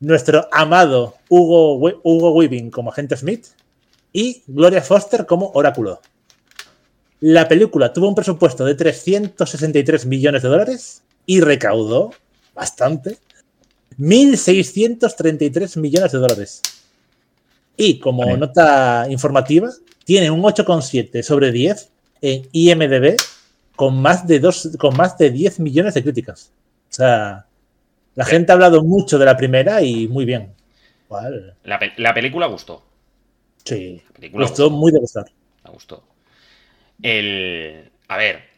Nuestro 0.00 0.48
amado 0.52 1.16
Hugo, 1.28 1.74
We- 1.76 1.96
Hugo 2.02 2.32
Weaving 2.34 2.70
como 2.70 2.90
Agente 2.90 3.16
Smith. 3.16 3.46
Y 4.12 4.42
Gloria 4.46 4.82
Foster 4.82 5.26
como 5.26 5.50
Oráculo. 5.54 6.00
La 7.20 7.46
película 7.48 7.92
tuvo 7.92 8.08
un 8.08 8.14
presupuesto 8.14 8.64
de 8.64 8.74
363 8.74 10.06
millones 10.06 10.42
de 10.42 10.48
dólares 10.48 11.02
y 11.26 11.40
recaudó 11.40 12.12
bastante 12.54 13.18
1.633 13.98 15.76
millones 15.78 16.12
de 16.12 16.18
dólares. 16.18 16.62
Y 17.76 17.98
como 17.98 18.24
Vale. 18.24 18.38
nota 18.38 19.06
informativa, 19.10 19.70
tiene 20.04 20.30
un 20.30 20.40
8,7 20.42 21.22
sobre 21.22 21.52
10 21.52 21.90
en 22.22 22.48
IMDB 22.52 23.16
con 23.80 24.00
más, 24.02 24.26
de 24.26 24.38
dos, 24.40 24.56
con 24.78 24.96
más 24.96 25.16
de 25.18 25.30
10 25.30 25.60
millones 25.60 25.94
de 25.94 26.02
críticas. 26.02 26.52
O 26.90 26.92
sea, 26.94 27.46
la 28.14 28.24
gente 28.26 28.52
ha 28.52 28.56
hablado 28.56 28.82
mucho 28.84 29.18
de 29.18 29.26
la 29.26 29.36
primera 29.36 29.82
y 29.82 30.08
muy 30.08 30.24
bien. 30.26 30.54
¿Cuál? 31.08 31.56
La, 31.64 31.78
pe- 31.78 31.94
la 31.96 32.12
película 32.14 32.46
gustó. 32.46 32.84
Sí, 33.64 34.02
La 34.06 34.12
película 34.12 34.46
gustó 34.46 34.68
gustó. 34.68 34.70
muy 34.70 34.92
de 34.92 34.98
gustar. 35.00 35.26
Me 35.64 35.70
gustó. 35.70 36.04
El. 37.02 37.90
A 38.08 38.16
ver. 38.16 38.50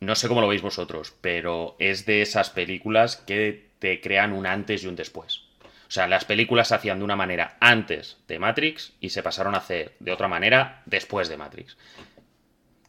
No 0.00 0.14
sé 0.14 0.28
cómo 0.28 0.42
lo 0.42 0.48
veis 0.48 0.62
vosotros, 0.62 1.14
pero 1.22 1.76
es 1.78 2.06
de 2.06 2.22
esas 2.22 2.50
películas 2.50 3.16
que 3.16 3.70
te 3.78 4.00
crean 4.00 4.32
un 4.32 4.46
antes 4.46 4.84
y 4.84 4.88
un 4.88 4.96
después. 4.96 5.42
O 5.88 5.90
sea, 5.90 6.06
las 6.08 6.24
películas 6.26 6.68
se 6.68 6.74
hacían 6.74 6.98
de 6.98 7.04
una 7.04 7.16
manera 7.16 7.56
antes 7.60 8.18
de 8.28 8.38
Matrix 8.38 8.92
y 9.00 9.10
se 9.10 9.22
pasaron 9.22 9.54
a 9.54 9.58
hacer 9.58 9.94
de 10.00 10.12
otra 10.12 10.28
manera 10.28 10.82
después 10.86 11.28
de 11.28 11.36
Matrix. 11.38 11.76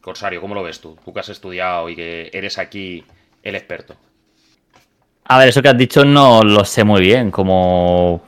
Corsario, 0.08 0.40
¿cómo 0.40 0.54
lo 0.54 0.62
ves 0.62 0.80
tú? 0.80 0.96
Tú 1.04 1.12
que 1.12 1.20
has 1.20 1.28
estudiado 1.28 1.86
y 1.90 1.94
que 1.94 2.30
eres 2.32 2.56
aquí 2.56 3.04
el 3.42 3.54
experto. 3.54 3.94
A 5.24 5.36
ver, 5.36 5.50
eso 5.50 5.60
que 5.60 5.68
has 5.68 5.76
dicho 5.76 6.02
no 6.02 6.42
lo 6.42 6.64
sé 6.64 6.82
muy 6.82 7.02
bien, 7.02 7.30
como, 7.30 8.22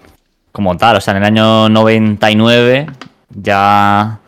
como 0.53 0.77
tal. 0.77 0.97
O 0.97 1.01
sea, 1.01 1.13
en 1.13 1.23
el 1.23 1.25
año 1.25 1.71
99 1.71 2.87
ya 3.31 4.19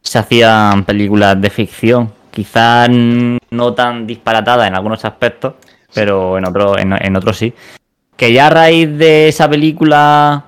se 0.00 0.18
hacían 0.18 0.84
películas 0.84 1.40
de 1.40 1.50
ficción. 1.50 2.12
Quizás 2.32 2.88
no 2.90 3.74
tan 3.74 4.04
disparatadas 4.04 4.66
en 4.66 4.74
algunos 4.74 5.04
aspectos, 5.04 5.54
pero 5.94 6.36
en 6.36 6.46
otros 6.46 6.78
en, 6.78 6.94
en 6.94 7.32
sí. 7.32 7.54
Que 8.16 8.32
ya 8.32 8.48
a 8.48 8.50
raíz 8.50 8.88
de 8.98 9.28
esa 9.28 9.48
película 9.48 10.46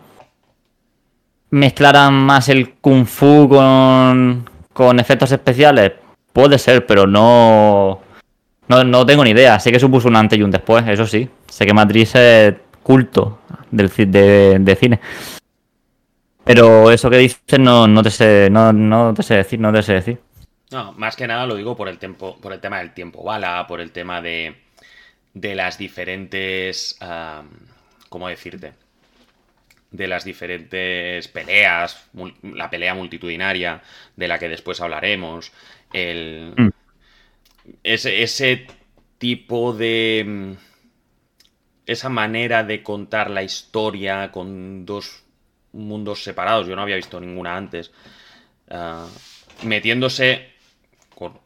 mezclaran 1.50 2.12
más 2.12 2.48
el 2.48 2.72
kung 2.72 3.06
fu 3.06 3.48
con, 3.48 4.50
con 4.72 4.98
efectos 4.98 5.30
especiales, 5.30 5.92
puede 6.34 6.58
ser, 6.58 6.84
pero 6.84 7.06
no, 7.06 8.02
no, 8.68 8.84
no 8.84 9.06
tengo 9.06 9.24
ni 9.24 9.30
idea. 9.30 9.58
Sé 9.58 9.72
que 9.72 9.80
supuso 9.80 10.08
un 10.08 10.16
antes 10.16 10.38
y 10.38 10.42
un 10.42 10.50
después, 10.50 10.86
eso 10.86 11.06
sí. 11.06 11.30
Sé 11.48 11.64
que 11.64 11.72
Matrix 11.72 12.16
es 12.16 12.54
culto 12.82 13.38
del, 13.70 13.88
de, 13.88 14.76
cine. 14.78 15.00
Pero 16.44 16.90
eso 16.90 17.08
que 17.08 17.16
dices 17.16 17.58
no, 17.58 17.86
no 17.86 18.02
te 18.02 18.10
sé, 18.10 18.50
no, 18.50 18.72
no 18.72 19.14
te 19.14 19.22
sé 19.22 19.36
decir, 19.36 19.58
no 19.58 19.72
te 19.72 19.82
sé 19.82 19.94
decir. 19.94 20.20
No, 20.70 20.92
más 20.92 21.14
que 21.14 21.26
nada 21.26 21.46
lo 21.46 21.54
digo 21.54 21.76
por 21.76 21.88
el 21.88 21.98
tiempo, 21.98 22.36
por 22.40 22.52
el 22.52 22.60
tema 22.60 22.78
del 22.78 22.92
tiempo 22.92 23.22
bala, 23.22 23.64
por 23.68 23.80
el 23.80 23.92
tema 23.92 24.20
de, 24.20 24.56
de 25.32 25.54
las 25.54 25.78
diferentes, 25.78 26.98
¿cómo 28.08 28.28
decirte? 28.28 28.72
De 29.92 30.08
las 30.08 30.24
diferentes 30.24 31.28
peleas, 31.28 32.08
la 32.42 32.68
pelea 32.68 32.94
multitudinaria 32.94 33.82
de 34.16 34.26
la 34.26 34.40
que 34.40 34.48
después 34.48 34.80
hablaremos, 34.80 35.52
el, 35.94 36.52
Mm. 36.56 36.68
ese, 37.82 38.22
ese 38.22 38.66
tipo 39.18 39.72
de, 39.72 40.24
mm, 40.26 40.52
esa 41.86 42.08
manera 42.08 42.64
de 42.64 42.82
contar 42.82 43.30
la 43.30 43.42
historia 43.42 44.30
con 44.32 44.86
dos 44.86 45.22
mundos 45.72 46.22
separados, 46.22 46.66
yo 46.66 46.76
no 46.76 46.82
había 46.82 46.96
visto 46.96 47.20
ninguna 47.20 47.56
antes, 47.56 47.90
ah, 48.70 49.06
metiéndose 49.62 50.50
con 51.14 51.38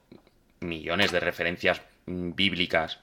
millones 0.61 1.13
de 1.13 1.21
referencias 1.21 1.81
mm, 2.07 2.33
bíblicas 2.35 2.99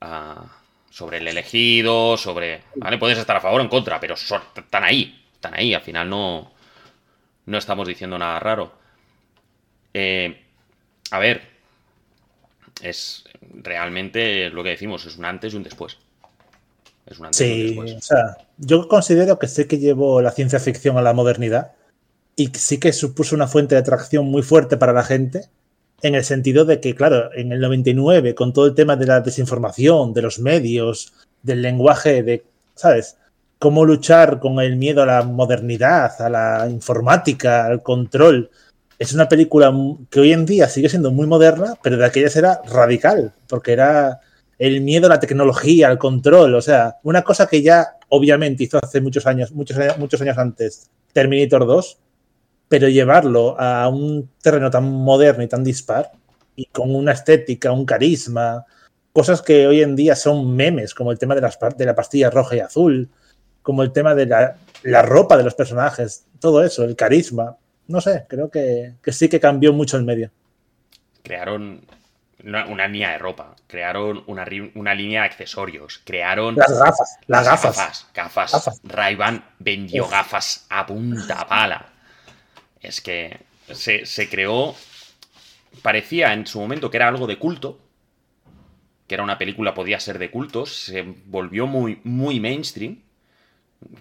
a, 0.00 0.44
sobre 0.90 1.18
el 1.18 1.28
elegido, 1.28 2.16
sobre... 2.16 2.62
¿Vale? 2.76 2.98
Puedes 2.98 3.18
estar 3.18 3.36
a 3.36 3.40
favor 3.40 3.60
o 3.60 3.64
en 3.64 3.70
contra, 3.70 3.98
pero 3.98 4.16
son- 4.16 4.42
están 4.54 4.84
ahí, 4.84 5.24
están 5.32 5.54
ahí, 5.54 5.74
al 5.74 5.80
final 5.82 6.08
no, 6.10 6.52
no 7.46 7.58
estamos 7.58 7.88
diciendo 7.88 8.18
nada 8.18 8.38
raro. 8.38 8.72
Eh, 9.94 10.41
a 11.10 11.18
ver, 11.18 11.42
es 12.82 13.24
realmente 13.54 14.50
lo 14.50 14.62
que 14.62 14.70
decimos, 14.70 15.04
es 15.06 15.16
un 15.16 15.24
antes 15.24 15.52
y 15.52 15.56
un 15.56 15.62
después. 15.62 15.98
Es 17.06 17.18
un 17.18 17.26
antes 17.26 17.40
y 17.40 17.50
un 17.50 17.56
Sí, 17.56 17.66
después. 17.66 17.94
o 17.94 18.00
sea, 18.00 18.36
yo 18.58 18.88
considero 18.88 19.38
que 19.38 19.48
sé 19.48 19.66
que 19.66 19.78
llevó 19.78 20.22
la 20.22 20.30
ciencia 20.30 20.60
ficción 20.60 20.98
a 20.98 21.02
la 21.02 21.12
modernidad 21.12 21.72
y 22.36 22.48
sí 22.54 22.78
que 22.78 22.92
supuso 22.92 23.36
una 23.36 23.48
fuente 23.48 23.74
de 23.74 23.80
atracción 23.80 24.26
muy 24.26 24.42
fuerte 24.42 24.76
para 24.76 24.92
la 24.92 25.04
gente, 25.04 25.48
en 26.02 26.14
el 26.14 26.24
sentido 26.24 26.64
de 26.64 26.80
que, 26.80 26.94
claro, 26.94 27.32
en 27.34 27.52
el 27.52 27.60
99, 27.60 28.34
con 28.34 28.52
todo 28.52 28.66
el 28.66 28.74
tema 28.74 28.96
de 28.96 29.06
la 29.06 29.20
desinformación, 29.20 30.12
de 30.12 30.22
los 30.22 30.38
medios, 30.40 31.12
del 31.42 31.62
lenguaje, 31.62 32.22
de, 32.22 32.44
¿sabes? 32.74 33.16
Cómo 33.58 33.84
luchar 33.84 34.40
con 34.40 34.58
el 34.60 34.76
miedo 34.76 35.02
a 35.02 35.06
la 35.06 35.22
modernidad, 35.22 36.20
a 36.20 36.28
la 36.28 36.68
informática, 36.68 37.66
al 37.66 37.82
control. 37.82 38.50
Es 39.02 39.12
una 39.12 39.28
película 39.28 39.74
que 40.10 40.20
hoy 40.20 40.32
en 40.32 40.46
día 40.46 40.68
sigue 40.68 40.88
siendo 40.88 41.10
muy 41.10 41.26
moderna, 41.26 41.74
pero 41.82 41.96
de 41.96 42.06
aquellas 42.06 42.36
era 42.36 42.62
radical, 42.64 43.34
porque 43.48 43.72
era 43.72 44.20
el 44.60 44.80
miedo 44.80 45.06
a 45.06 45.08
la 45.08 45.18
tecnología, 45.18 45.88
al 45.88 45.98
control, 45.98 46.54
o 46.54 46.62
sea, 46.62 46.98
una 47.02 47.22
cosa 47.22 47.48
que 47.48 47.62
ya 47.62 47.96
obviamente 48.10 48.62
hizo 48.62 48.78
hace 48.80 49.00
muchos 49.00 49.26
años, 49.26 49.50
muchos 49.50 49.76
años, 50.20 50.38
antes 50.38 50.88
Terminator 51.12 51.66
2, 51.66 51.98
pero 52.68 52.88
llevarlo 52.88 53.60
a 53.60 53.88
un 53.88 54.30
terreno 54.40 54.70
tan 54.70 54.84
moderno 54.84 55.42
y 55.42 55.48
tan 55.48 55.64
dispar 55.64 56.12
y 56.54 56.66
con 56.66 56.94
una 56.94 57.10
estética, 57.10 57.72
un 57.72 57.84
carisma, 57.84 58.64
cosas 59.12 59.42
que 59.42 59.66
hoy 59.66 59.82
en 59.82 59.96
día 59.96 60.14
son 60.14 60.54
memes, 60.54 60.94
como 60.94 61.10
el 61.10 61.18
tema 61.18 61.34
de, 61.34 61.40
la 61.40 61.94
pastilla 61.96 62.30
roja 62.30 62.54
y 62.54 62.60
azul, 62.60 63.10
como 63.62 63.82
el 63.82 63.90
tema 63.90 64.14
de 64.14 64.26
la 64.26 65.02
ropa 65.02 65.36
de 65.36 65.42
los 65.42 65.56
personajes, 65.56 66.24
todo 66.38 66.62
eso, 66.62 66.84
el 66.84 66.94
carisma, 66.94 67.56
no 67.92 68.00
sé, 68.00 68.24
creo 68.28 68.50
que, 68.50 68.94
que 69.02 69.12
sí 69.12 69.28
que 69.28 69.38
cambió 69.38 69.72
mucho 69.72 69.98
el 69.98 70.04
medio. 70.04 70.30
Crearon 71.22 71.86
una, 72.42 72.66
una 72.66 72.88
línea 72.88 73.10
de 73.12 73.18
ropa, 73.18 73.54
crearon 73.66 74.24
una, 74.26 74.46
una 74.74 74.94
línea 74.94 75.20
de 75.20 75.26
accesorios, 75.26 76.00
crearon... 76.04 76.56
Las 76.56 76.78
gafas, 76.78 77.18
las 77.26 77.44
gafas. 77.44 77.76
Gafas, 77.76 78.08
gafas. 78.14 78.52
Gafas. 78.52 78.80
Ray-Ban 78.82 79.44
vendió 79.58 80.04
Uf. 80.04 80.10
gafas 80.10 80.66
a 80.70 80.86
punta 80.86 81.46
pala. 81.46 81.92
Es 82.80 83.00
que 83.00 83.40
se, 83.70 84.06
se 84.06 84.28
creó. 84.28 84.74
Parecía 85.82 86.32
en 86.32 86.46
su 86.46 86.58
momento 86.58 86.90
que 86.90 86.96
era 86.96 87.08
algo 87.08 87.26
de 87.26 87.38
culto. 87.38 87.78
Que 89.06 89.14
era 89.14 89.22
una 89.22 89.38
película, 89.38 89.74
podía 89.74 90.00
ser 90.00 90.18
de 90.18 90.30
culto. 90.30 90.64
Se 90.64 91.02
volvió 91.26 91.66
muy, 91.66 92.00
muy 92.04 92.40
mainstream. 92.40 93.02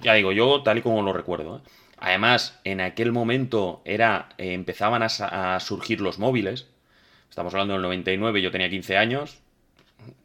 Ya 0.01 0.13
digo, 0.13 0.31
yo 0.31 0.63
tal 0.63 0.77
y 0.77 0.81
como 0.81 1.01
lo 1.01 1.11
recuerdo. 1.13 1.57
¿eh? 1.57 1.61
Además, 2.01 2.59
en 2.63 2.81
aquel 2.81 3.11
momento 3.11 3.81
era, 3.85 4.29
eh, 4.37 4.53
empezaban 4.53 5.03
a, 5.03 5.59
surgir 5.59 6.01
los 6.01 6.19
móviles. 6.19 6.67
Estamos 7.29 7.53
hablando 7.53 7.73
del 7.73 7.83
99, 7.83 8.41
yo 8.41 8.51
tenía 8.51 8.69
15 8.69 8.97
años. 8.97 9.39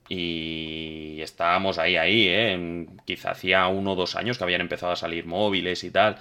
Y 0.08 1.20
estábamos 1.20 1.78
ahí, 1.78 1.96
ahí, 1.96 2.28
¿eh? 2.28 2.52
En- 2.52 3.00
quizá 3.04 3.32
hacía 3.32 3.66
uno 3.68 3.92
o 3.92 3.96
dos 3.96 4.16
años 4.16 4.38
que 4.38 4.44
habían 4.44 4.62
empezado 4.62 4.92
a 4.92 4.96
salir 4.96 5.26
móviles 5.26 5.84
y 5.84 5.90
tal. 5.90 6.16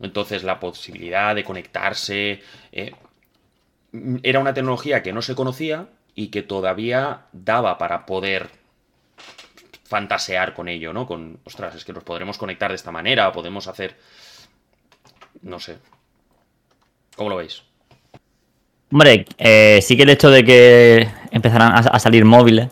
Entonces 0.00 0.44
la 0.44 0.60
posibilidad 0.60 1.34
de 1.34 1.44
conectarse 1.44 2.42
eh, 2.72 2.92
era 4.22 4.40
una 4.40 4.54
tecnología 4.54 5.02
que 5.02 5.12
no 5.12 5.22
se 5.22 5.34
conocía 5.34 5.88
y 6.14 6.28
que 6.28 6.42
todavía 6.42 7.26
daba 7.32 7.78
para 7.78 8.04
poder 8.06 8.50
fantasear 9.84 10.54
con 10.54 10.68
ello, 10.68 10.92
¿no? 10.92 11.06
Con, 11.06 11.38
ostras, 11.44 11.74
es 11.74 11.84
que 11.84 11.92
nos 11.92 12.04
podremos 12.04 12.38
conectar 12.38 12.70
de 12.70 12.76
esta 12.76 12.90
manera, 12.90 13.32
podemos 13.32 13.68
hacer... 13.68 13.96
No 15.42 15.58
sé. 15.58 15.78
¿Cómo 17.16 17.30
lo 17.30 17.36
veis? 17.36 17.62
Hombre, 18.90 19.26
eh, 19.38 19.80
sí 19.82 19.96
que 19.96 20.02
el 20.02 20.10
hecho 20.10 20.30
de 20.30 20.44
que 20.44 21.08
empezaran 21.30 21.72
a, 21.72 21.78
a 21.78 21.98
salir 21.98 22.24
móviles, 22.24 22.68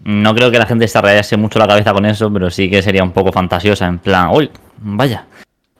no 0.00 0.34
creo 0.34 0.50
que 0.50 0.58
la 0.58 0.66
gente 0.66 0.86
se 0.88 1.00
rayase 1.00 1.36
mucho 1.36 1.58
la 1.58 1.66
cabeza 1.66 1.92
con 1.92 2.04
eso, 2.06 2.32
pero 2.32 2.50
sí 2.50 2.70
que 2.70 2.82
sería 2.82 3.02
un 3.02 3.12
poco 3.12 3.32
fantasiosa, 3.32 3.86
en 3.86 3.98
plan, 3.98 4.30
uy, 4.32 4.50
vaya, 4.78 5.26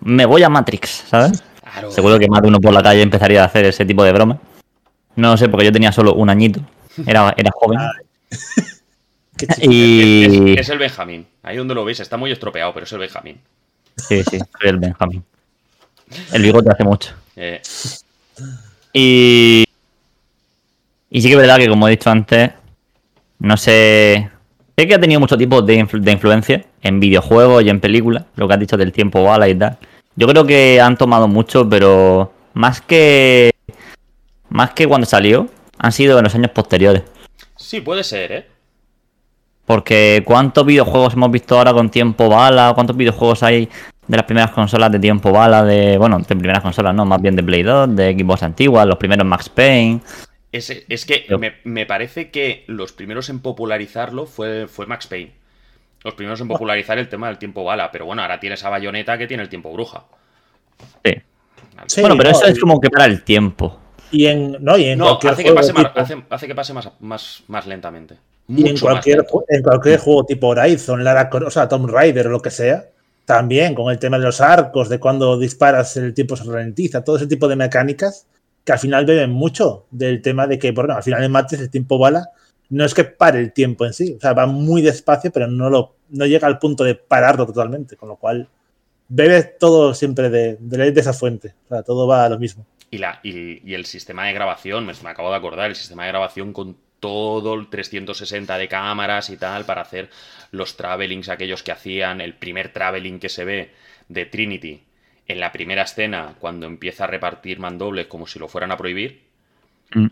me 0.01 0.25
voy 0.25 0.43
a 0.43 0.49
Matrix, 0.49 1.05
¿sabes? 1.09 1.43
Claro. 1.63 1.91
Seguro 1.91 2.19
que 2.19 2.29
más 2.29 2.41
de 2.41 2.49
uno 2.49 2.61
por 2.61 2.73
la 2.73 2.83
calle 2.83 3.03
empezaría 3.03 3.43
a 3.43 3.47
hacer 3.47 3.67
ese 3.67 3.85
tipo 3.85 4.03
de 4.03 4.13
bromas. 4.13 4.39
No 5.17 5.31
lo 5.31 5.37
sé, 5.37 5.49
porque 5.49 5.67
yo 5.67 5.73
tenía 5.73 5.93
solo 5.93 6.15
un 6.15 6.31
añito, 6.31 6.61
era, 7.07 7.35
era 7.37 7.51
joven. 7.55 7.79
Y... 9.61 10.55
Es, 10.55 10.61
es 10.61 10.69
el 10.71 10.79
Benjamín. 10.79 11.27
Ahí 11.43 11.59
donde 11.59 11.75
lo 11.75 11.85
veis, 11.85 12.01
está 12.01 12.17
muy 12.17 12.33
estropeado, 12.33 12.73
pero 12.73 12.85
es 12.85 12.93
el 12.93 13.01
Benjamín. 13.01 13.39
Sí, 13.95 14.23
sí, 14.25 14.39
soy 14.39 14.71
el 14.71 14.79
Benjamín. 14.79 15.23
El 16.33 16.43
bigote 16.43 16.71
hace 16.71 16.85
mucho. 16.85 17.15
Eh, 17.37 17.61
Y. 18.93 19.65
Y 21.11 21.23
sí 21.23 21.29
que 21.29 21.35
es 21.35 21.41
verdad 21.41 21.59
que, 21.59 21.69
como 21.69 21.87
he 21.89 21.93
dicho 21.93 22.11
antes, 22.11 22.51
no 23.39 23.57
sé. 23.57 24.31
Sé 24.79 24.87
que 24.87 24.95
ha 24.95 25.01
tenido 25.01 25.21
mucho 25.21 25.39
tipo 25.39 25.63
de, 25.63 25.79
influ- 25.83 26.01
de 26.01 26.13
influencia 26.13 26.65
en 26.83 27.01
videojuegos 27.01 27.63
y 27.65 27.71
en 27.71 27.81
películas, 27.81 28.25
lo 28.37 28.47
que 28.47 28.55
has 28.55 28.61
dicho 28.61 28.77
del 28.77 28.93
tiempo 28.93 29.23
bala 29.25 29.49
y 29.49 29.55
tal. 29.55 29.79
Yo 30.17 30.27
creo 30.27 30.47
que 30.47 30.81
han 30.81 30.97
tomado 30.97 31.29
mucho, 31.29 31.69
pero 31.69 32.33
más 32.55 32.81
que. 32.81 33.51
Más 34.49 34.71
que 34.73 34.87
cuando 34.87 35.07
salió, 35.07 35.49
han 35.79 35.93
sido 35.93 36.19
en 36.19 36.25
los 36.25 36.35
años 36.35 36.51
posteriores. 36.53 37.03
sí, 37.57 37.81
puede 37.81 38.05
ser, 38.05 38.33
¿eh? 38.33 38.47
Porque 39.67 40.23
¿cuántos 40.25 40.65
videojuegos 40.65 41.15
hemos 41.15 41.31
visto 41.31 41.59
ahora 41.59 41.73
con 41.73 41.91
tiempo 41.91 42.29
bala? 42.29 42.73
¿Cuántos 42.75 42.97
videojuegos 42.97 43.43
hay 43.43 43.69
de 44.07 44.17
las 44.17 44.25
primeras 44.25 44.53
consolas 44.53 44.93
de 44.93 44.99
tiempo 45.01 45.33
bala? 45.33 45.65
De, 45.65 45.99
bueno, 45.99 46.19
de 46.19 46.25
primeras 46.25 46.63
consolas, 46.63 46.95
no, 46.95 47.05
más 47.05 47.21
bien 47.21 47.35
de 47.35 47.43
Play 47.43 47.63
2, 47.65 47.97
de 47.97 48.17
Xbox 48.17 48.43
antiguas, 48.45 48.87
los 48.87 48.97
primeros 48.97 49.27
Max 49.27 49.49
Payne. 49.49 50.01
Es, 50.53 50.71
es 50.89 51.05
que 51.05 51.27
me, 51.39 51.57
me 51.65 51.85
parece 51.85 52.31
que 52.31 52.65
los 52.69 52.93
primeros 52.93 53.29
en 53.29 53.41
popularizarlo 53.41 54.27
fue, 54.27 54.69
fue 54.69 54.87
Max 54.87 55.07
Payne. 55.09 55.33
Los 56.05 56.15
primeros 56.15 56.41
en 56.41 56.47
popularizar 56.49 56.99
el 56.99 57.09
tema 57.09 57.27
del 57.27 57.37
tiempo 57.39 57.65
bala. 57.65 57.91
Pero 57.91 58.07
bueno, 58.07 58.23
ahora 58.23 58.39
tienes 58.39 58.65
a 58.65 58.71
Bayonetta 58.71 59.19
que 59.19 59.27
tiene 59.27 59.43
el 59.43 59.49
tiempo 59.49 59.73
bruja. 59.73 60.05
Sí. 61.05 61.15
Sí, 61.89 62.01
bueno, 62.01 62.17
pero 62.17 62.31
no, 62.31 62.37
eso 62.37 62.47
es 62.47 62.59
como 62.61 62.81
que 62.81 62.89
para 62.89 63.07
el 63.07 63.23
tiempo. 63.23 63.81
Y 64.13 64.27
en, 64.27 64.57
no, 64.61 64.79
y 64.79 64.85
en 64.85 64.99
No, 64.99 65.19
hace 65.29 65.43
que 65.43 65.53
pase, 65.53 65.73
más, 65.73 65.85
tipo- 65.87 66.01
hace, 66.01 66.23
hace 66.31 66.47
que 66.47 66.55
pase 66.55 66.73
más, 66.73 66.91
más, 67.01 67.43
más 67.49 67.67
lentamente. 67.67 68.17
Y 68.49 68.67
en 68.67 68.73
Mucho 68.73 68.85
más 68.87 68.93
cualquier, 68.95 69.27
en 69.49 69.63
cualquier 69.63 69.99
juego 69.99 70.25
tipo 70.25 70.49
Horizon, 70.49 71.03
Lara, 71.03 71.29
o 71.33 71.51
sea, 71.51 71.69
Tomb 71.69 71.89
Raider 71.91 72.29
o 72.29 72.31
lo 72.31 72.41
que 72.41 72.51
sea, 72.51 72.87
también 73.25 73.75
con 73.75 73.91
el 73.91 73.99
tema 73.99 74.19
de 74.19 74.25
los 74.25 74.41
arcos, 74.41 74.89
de 74.89 75.01
cuando 75.01 75.39
disparas 75.39 75.97
el 75.97 76.15
tiempo 76.15 76.37
se 76.37 76.45
ralentiza, 76.45 77.03
todo 77.03 77.17
ese 77.17 77.27
tipo 77.27 77.49
de 77.49 77.57
mecánicas 77.57 78.27
que 78.65 78.73
al 78.73 78.79
final 78.79 79.05
beben 79.05 79.31
mucho 79.31 79.87
del 79.91 80.23
tema 80.23 80.47
de 80.47 80.59
que, 80.59 80.71
bueno, 80.71 80.95
al 80.95 81.03
final 81.03 81.23
en 81.23 81.33
Matrix 81.33 81.63
el 81.63 81.71
tiempo 81.71 81.99
bala 81.99 82.31
no 82.69 82.85
es 82.85 82.95
que 82.95 83.05
pare 83.05 83.41
el 83.41 83.53
tiempo 83.53 83.85
en 83.85 83.93
sí, 83.93 84.15
o 84.17 84.21
sea, 84.21 84.33
va 84.33 84.47
muy 84.47 84.83
despacio, 84.83 85.31
pero 85.33 85.47
no, 85.47 85.71
lo, 85.71 85.95
no 86.11 86.27
llega 86.27 86.47
al 86.47 86.59
punto 86.59 86.83
de 86.85 86.95
pararlo 86.95 87.47
totalmente, 87.47 87.97
con 87.97 88.09
lo 88.09 88.17
cual 88.17 88.49
bebe 89.09 89.43
todo 89.43 89.95
siempre 89.95 90.31
de, 90.31 90.57
de, 90.59 90.91
de 90.91 91.01
esa 91.01 91.13
fuente, 91.13 91.55
o 91.67 91.69
sea, 91.69 91.83
todo 91.83 92.07
va 92.07 92.25
a 92.25 92.29
lo 92.29 92.39
mismo. 92.39 92.67
Y, 92.91 92.99
la, 92.99 93.21
y, 93.23 93.69
y 93.69 93.75
el 93.75 93.85
sistema 93.87 94.27
de 94.27 94.33
grabación, 94.33 94.87
me, 94.87 94.93
me 95.03 95.11
acabo 95.11 95.31
de 95.31 95.37
acordar, 95.37 95.71
el 95.71 95.77
sistema 95.77 96.05
de 96.05 96.11
grabación 96.11 96.53
con 96.53 96.77
todo 97.01 97.55
el 97.55 97.69
360 97.69 98.57
de 98.59 98.69
cámaras 98.69 99.31
y 99.31 99.37
tal 99.37 99.65
para 99.65 99.83
hacer 99.83 100.09
los 100.51 100.77
travelings 100.77 101.29
aquellos 101.29 101.63
que 101.63 101.73
hacían, 101.73 102.21
el 102.21 102.35
primer 102.35 102.73
traveling 102.73 103.19
que 103.19 103.29
se 103.29 103.45
ve 103.45 103.71
de 104.09 104.27
Trinity 104.27 104.83
en 105.29 105.41
la 105.41 105.53
primera 105.53 105.83
escena 105.83 106.35
cuando 106.39 106.67
empieza 106.67 107.05
a 107.05 107.07
repartir 107.09 107.59
mandobles 107.59 108.07
como 108.07 108.27
si 108.27 108.39
lo 108.39 108.49
fueran 108.49 108.71
a 108.73 108.77
prohibir. 108.77 109.27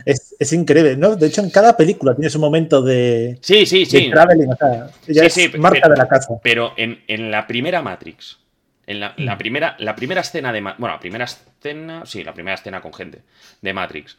Es, 0.05 0.35
es 0.39 0.53
increíble, 0.53 0.95
¿no? 0.95 1.15
De 1.17 1.27
hecho, 1.27 1.41
en 1.41 1.49
cada 1.49 1.75
película 1.75 2.15
tiene 2.15 2.29
su 2.29 2.39
momento 2.39 2.81
de, 2.81 3.37
Sí, 3.41 3.65
sí, 3.65 3.79
de 3.79 3.85
sí. 3.85 4.09
traveling, 4.09 4.49
o 4.51 4.55
sea, 4.55 4.87
ya 5.07 5.21
Sí, 5.29 5.41
es 5.43 5.51
sí, 5.51 5.57
marca 5.57 5.79
pero- 5.83 5.93
de 5.95 5.97
la 5.99 6.07
casa. 6.07 6.33
Pero 6.41 6.73
en, 6.77 7.03
en 7.07 7.29
la 7.29 7.45
primera 7.45 7.81
Matrix, 7.81 8.39
en 8.87 8.99
la, 9.01 9.13
la 9.17 9.37
primera, 9.37 9.75
la 9.79 9.95
primera 9.95 10.21
escena 10.21 10.53
de... 10.53 10.61
Bueno, 10.61 10.87
la 10.87 10.99
primera 10.99 11.25
escena... 11.25 12.05
Sí, 12.05 12.23
la 12.23 12.33
primera 12.33 12.55
escena 12.55 12.81
con 12.81 12.93
gente 12.93 13.21
de 13.61 13.73
Matrix, 13.73 14.17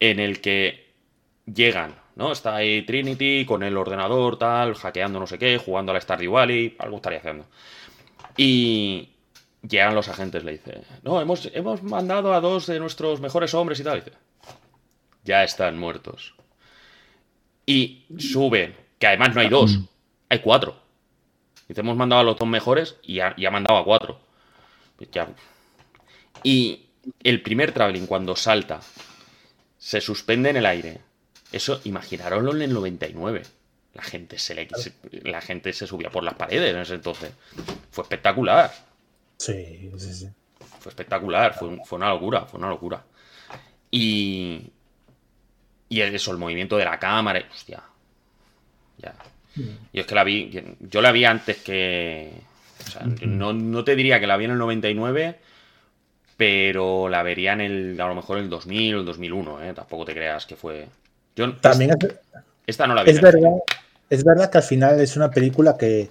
en 0.00 0.20
el 0.20 0.40
que 0.42 0.88
llegan, 1.46 1.94
¿no? 2.18 2.32
Está 2.32 2.56
ahí 2.56 2.82
Trinity 2.82 3.46
con 3.46 3.62
el 3.62 3.76
ordenador, 3.76 4.38
tal, 4.38 4.74
hackeando 4.74 5.20
no 5.20 5.26
sé 5.26 5.38
qué, 5.38 5.56
jugando 5.56 5.92
a 5.92 5.94
la 5.94 6.00
Stardew 6.00 6.32
Valley, 6.32 6.76
algo 6.78 6.96
estaría 6.96 7.20
haciendo. 7.20 7.46
Y 8.36 9.10
llegan 9.62 9.94
los 9.94 10.08
agentes, 10.08 10.42
le 10.42 10.52
dice, 10.52 10.82
no, 11.04 11.20
hemos, 11.20 11.48
hemos 11.54 11.82
mandado 11.84 12.34
a 12.34 12.40
dos 12.40 12.66
de 12.66 12.80
nuestros 12.80 13.20
mejores 13.20 13.54
hombres 13.54 13.78
y 13.78 13.84
tal. 13.84 14.02
Dice, 14.04 14.16
ya 15.24 15.44
están 15.44 15.78
muertos. 15.78 16.34
Y 17.64 18.04
suben, 18.18 18.74
que 18.98 19.06
además 19.06 19.34
no 19.34 19.40
hay 19.40 19.48
dos, 19.48 19.78
hay 20.28 20.40
cuatro. 20.40 20.76
Dice, 21.68 21.82
hemos 21.82 21.96
mandado 21.96 22.20
a 22.20 22.24
los 22.24 22.36
dos 22.36 22.48
mejores 22.48 22.96
y 23.02 23.20
ha, 23.20 23.32
y 23.36 23.46
ha 23.46 23.50
mandado 23.52 23.78
a 23.78 23.84
cuatro. 23.84 24.18
Ya. 25.12 25.28
Y 26.42 26.86
el 27.22 27.42
primer 27.42 27.70
traveling, 27.70 28.06
cuando 28.06 28.34
salta, 28.34 28.80
se 29.76 30.00
suspende 30.00 30.50
en 30.50 30.56
el 30.56 30.66
aire. 30.66 31.07
Eso, 31.52 31.80
imaginaroslo 31.84 32.52
en 32.54 32.62
el 32.62 32.72
99. 32.74 33.42
la 33.94 34.02
gente 34.02 34.38
se 34.38 34.54
le, 34.54 34.68
se- 34.76 34.92
la 35.24 35.40
gente 35.40 35.72
se 35.72 35.86
subía 35.86 36.08
por 36.10 36.22
las 36.22 36.34
paredes 36.34 36.72
en 36.72 36.78
ese 36.80 36.94
entonces. 36.94 37.32
Fue 37.90 38.02
espectacular. 38.02 38.72
Sí, 39.38 39.90
sí, 39.96 40.12
sí. 40.14 40.28
Fue 40.78 40.90
espectacular, 40.90 41.54
fue, 41.54 41.68
un- 41.68 41.84
fue 41.84 41.96
una 41.96 42.10
locura, 42.10 42.42
fue 42.46 42.58
una 42.60 42.68
locura. 42.68 43.02
Y. 43.90 44.70
Y 45.88 46.00
eso, 46.02 46.30
el 46.32 46.38
movimiento 46.38 46.76
de 46.76 46.84
la 46.84 46.98
cámara. 46.98 47.42
Hostia. 47.52 47.82
Ya. 48.98 49.14
Yo 49.56 50.00
es 50.02 50.06
que 50.06 50.14
la 50.14 50.22
vi. 50.24 50.62
Yo 50.80 51.00
la 51.02 51.10
vi 51.10 51.24
antes 51.24 51.56
que. 51.58 52.30
O 52.86 52.90
sea, 52.90 53.02
no, 53.26 53.52
no 53.52 53.82
te 53.84 53.96
diría 53.96 54.20
que 54.20 54.26
la 54.28 54.36
vi 54.36 54.44
en 54.44 54.52
el 54.52 54.58
99, 54.58 55.40
pero 56.36 57.08
la 57.08 57.22
vería 57.22 57.54
en 57.54 57.60
el. 57.62 58.00
A 58.00 58.06
lo 58.06 58.14
mejor 58.14 58.38
en 58.38 58.44
el 58.44 58.50
2000 58.50 58.94
o 58.94 59.00
el 59.00 59.06
2001, 59.06 59.62
¿eh? 59.64 59.72
Tampoco 59.74 60.04
te 60.04 60.14
creas 60.14 60.46
que 60.46 60.54
fue. 60.56 60.86
Yo 61.38 61.54
También 61.54 61.92
es, 61.92 62.16
esta 62.66 62.88
no 62.88 62.94
la 62.96 63.04
vi. 63.04 63.10
es 63.10 63.16
el 63.18 63.22
verdad, 63.22 63.52
es 64.10 64.24
verdad 64.24 64.50
que 64.50 64.58
al 64.58 64.64
final 64.64 65.00
es 65.00 65.16
una 65.16 65.30
película 65.30 65.76
que 65.76 66.10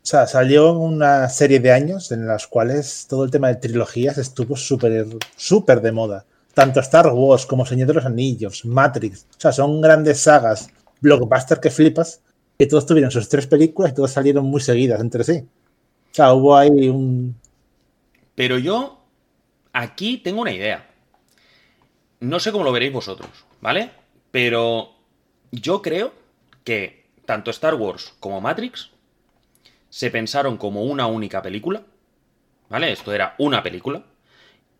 o 0.00 0.06
sea, 0.06 0.28
salió 0.28 0.70
en 0.70 0.76
una 0.76 1.28
serie 1.28 1.58
de 1.58 1.72
años 1.72 2.12
en 2.12 2.24
las 2.24 2.46
cuales 2.46 3.06
todo 3.08 3.24
el 3.24 3.32
tema 3.32 3.48
de 3.48 3.56
trilogías 3.56 4.16
estuvo 4.16 4.56
súper 4.56 5.06
súper 5.36 5.80
de 5.80 5.90
moda. 5.90 6.24
Tanto 6.54 6.78
Star 6.78 7.08
Wars 7.08 7.46
como 7.46 7.66
Señor 7.66 7.88
de 7.88 7.94
los 7.94 8.06
Anillos, 8.06 8.64
Matrix. 8.64 9.26
O 9.36 9.40
sea, 9.40 9.50
son 9.50 9.80
grandes 9.80 10.20
sagas, 10.20 10.70
blockbuster 11.00 11.58
que 11.58 11.70
flipas, 11.70 12.22
que 12.56 12.66
todos 12.66 12.86
tuvieron 12.86 13.10
sus 13.10 13.28
tres 13.28 13.48
películas 13.48 13.90
y 13.90 13.94
todas 13.96 14.12
salieron 14.12 14.44
muy 14.44 14.60
seguidas 14.60 15.00
entre 15.00 15.24
sí. 15.24 15.44
O 16.12 16.14
sea, 16.14 16.32
hubo 16.32 16.56
ahí 16.56 16.88
un... 16.88 17.34
Pero 18.36 18.56
yo 18.56 19.04
aquí 19.72 20.18
tengo 20.18 20.42
una 20.42 20.52
idea. 20.52 20.86
No 22.20 22.38
sé 22.38 22.52
cómo 22.52 22.62
lo 22.62 22.70
veréis 22.70 22.92
vosotros, 22.92 23.30
¿vale? 23.60 23.90
Pero 24.30 24.94
yo 25.50 25.82
creo 25.82 26.12
que 26.64 27.04
tanto 27.24 27.50
Star 27.50 27.74
Wars 27.74 28.14
como 28.20 28.40
Matrix 28.40 28.90
se 29.88 30.10
pensaron 30.10 30.56
como 30.56 30.84
una 30.84 31.06
única 31.06 31.42
película, 31.42 31.82
¿vale? 32.68 32.92
Esto 32.92 33.12
era 33.12 33.34
una 33.38 33.62
película. 33.62 34.04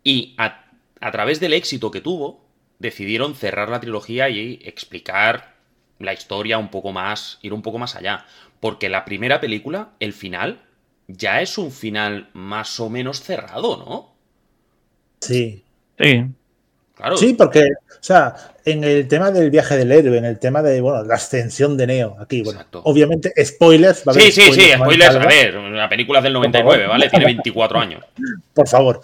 Y 0.04 0.34
a, 0.38 0.64
a 1.00 1.10
través 1.10 1.40
del 1.40 1.52
éxito 1.52 1.90
que 1.90 2.00
tuvo, 2.00 2.44
decidieron 2.78 3.34
cerrar 3.34 3.68
la 3.68 3.80
trilogía 3.80 4.28
y 4.28 4.60
explicar 4.64 5.54
la 5.98 6.12
historia 6.12 6.58
un 6.58 6.70
poco 6.70 6.92
más, 6.92 7.38
ir 7.42 7.52
un 7.52 7.62
poco 7.62 7.78
más 7.78 7.96
allá. 7.96 8.24
Porque 8.60 8.88
la 8.88 9.04
primera 9.04 9.40
película, 9.40 9.90
el 10.00 10.12
final, 10.12 10.62
ya 11.08 11.42
es 11.42 11.58
un 11.58 11.72
final 11.72 12.30
más 12.32 12.80
o 12.80 12.88
menos 12.88 13.20
cerrado, 13.20 13.76
¿no? 13.76 14.14
Sí. 15.20 15.64
Sí. 15.98 16.24
Claro. 17.00 17.16
Sí, 17.16 17.34
porque, 17.34 17.60
o 17.64 18.02
sea, 18.02 18.34
en 18.64 18.84
el 18.84 19.08
tema 19.08 19.30
del 19.30 19.50
viaje 19.50 19.76
del 19.76 19.90
héroe, 19.92 20.18
en 20.18 20.24
el 20.24 20.38
tema 20.38 20.62
de, 20.62 20.80
bueno, 20.80 21.02
la 21.04 21.14
ascensión 21.14 21.76
de 21.76 21.86
Neo, 21.86 22.16
aquí, 22.20 22.42
bueno, 22.42 22.58
Exacto. 22.60 22.82
obviamente, 22.84 23.32
spoilers. 23.44 24.00
va 24.06 24.12
a 24.12 24.14
haber 24.14 24.30
Sí, 24.32 24.42
sí, 24.42 24.52
sí, 24.52 24.70
spoilers. 24.76 25.16
A 25.16 25.26
ver, 25.26 25.54
la 25.54 25.88
película 25.88 26.18
es 26.20 26.24
del 26.24 26.32
99, 26.34 26.86
¿vale? 26.86 27.08
Tiene 27.08 27.24
24 27.26 27.78
años. 27.78 28.04
Por 28.54 28.68
favor. 28.68 29.00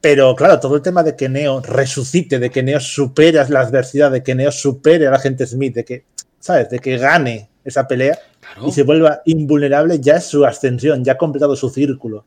Pero 0.00 0.34
claro, 0.34 0.58
todo 0.60 0.76
el 0.76 0.82
tema 0.82 1.02
de 1.02 1.14
que 1.14 1.28
Neo 1.28 1.60
resucite, 1.60 2.38
de 2.38 2.50
que 2.50 2.62
Neo 2.62 2.80
supere 2.80 3.42
la 3.48 3.60
adversidad, 3.60 4.10
de 4.10 4.22
que 4.22 4.34
Neo 4.34 4.50
supere 4.50 5.06
a 5.06 5.10
la 5.10 5.18
gente 5.18 5.46
Smith, 5.46 5.74
de 5.74 5.84
que, 5.84 6.04
¿sabes? 6.38 6.70
De 6.70 6.78
que 6.78 6.96
gane 6.96 7.48
esa 7.64 7.86
pelea 7.86 8.18
Claro. 8.40 8.68
y 8.68 8.72
se 8.72 8.82
vuelva 8.84 9.20
invulnerable, 9.26 10.00
ya 10.00 10.16
es 10.16 10.24
su 10.24 10.46
ascensión, 10.46 11.04
ya 11.04 11.12
ha 11.12 11.18
completado 11.18 11.54
su 11.54 11.68
círculo. 11.68 12.24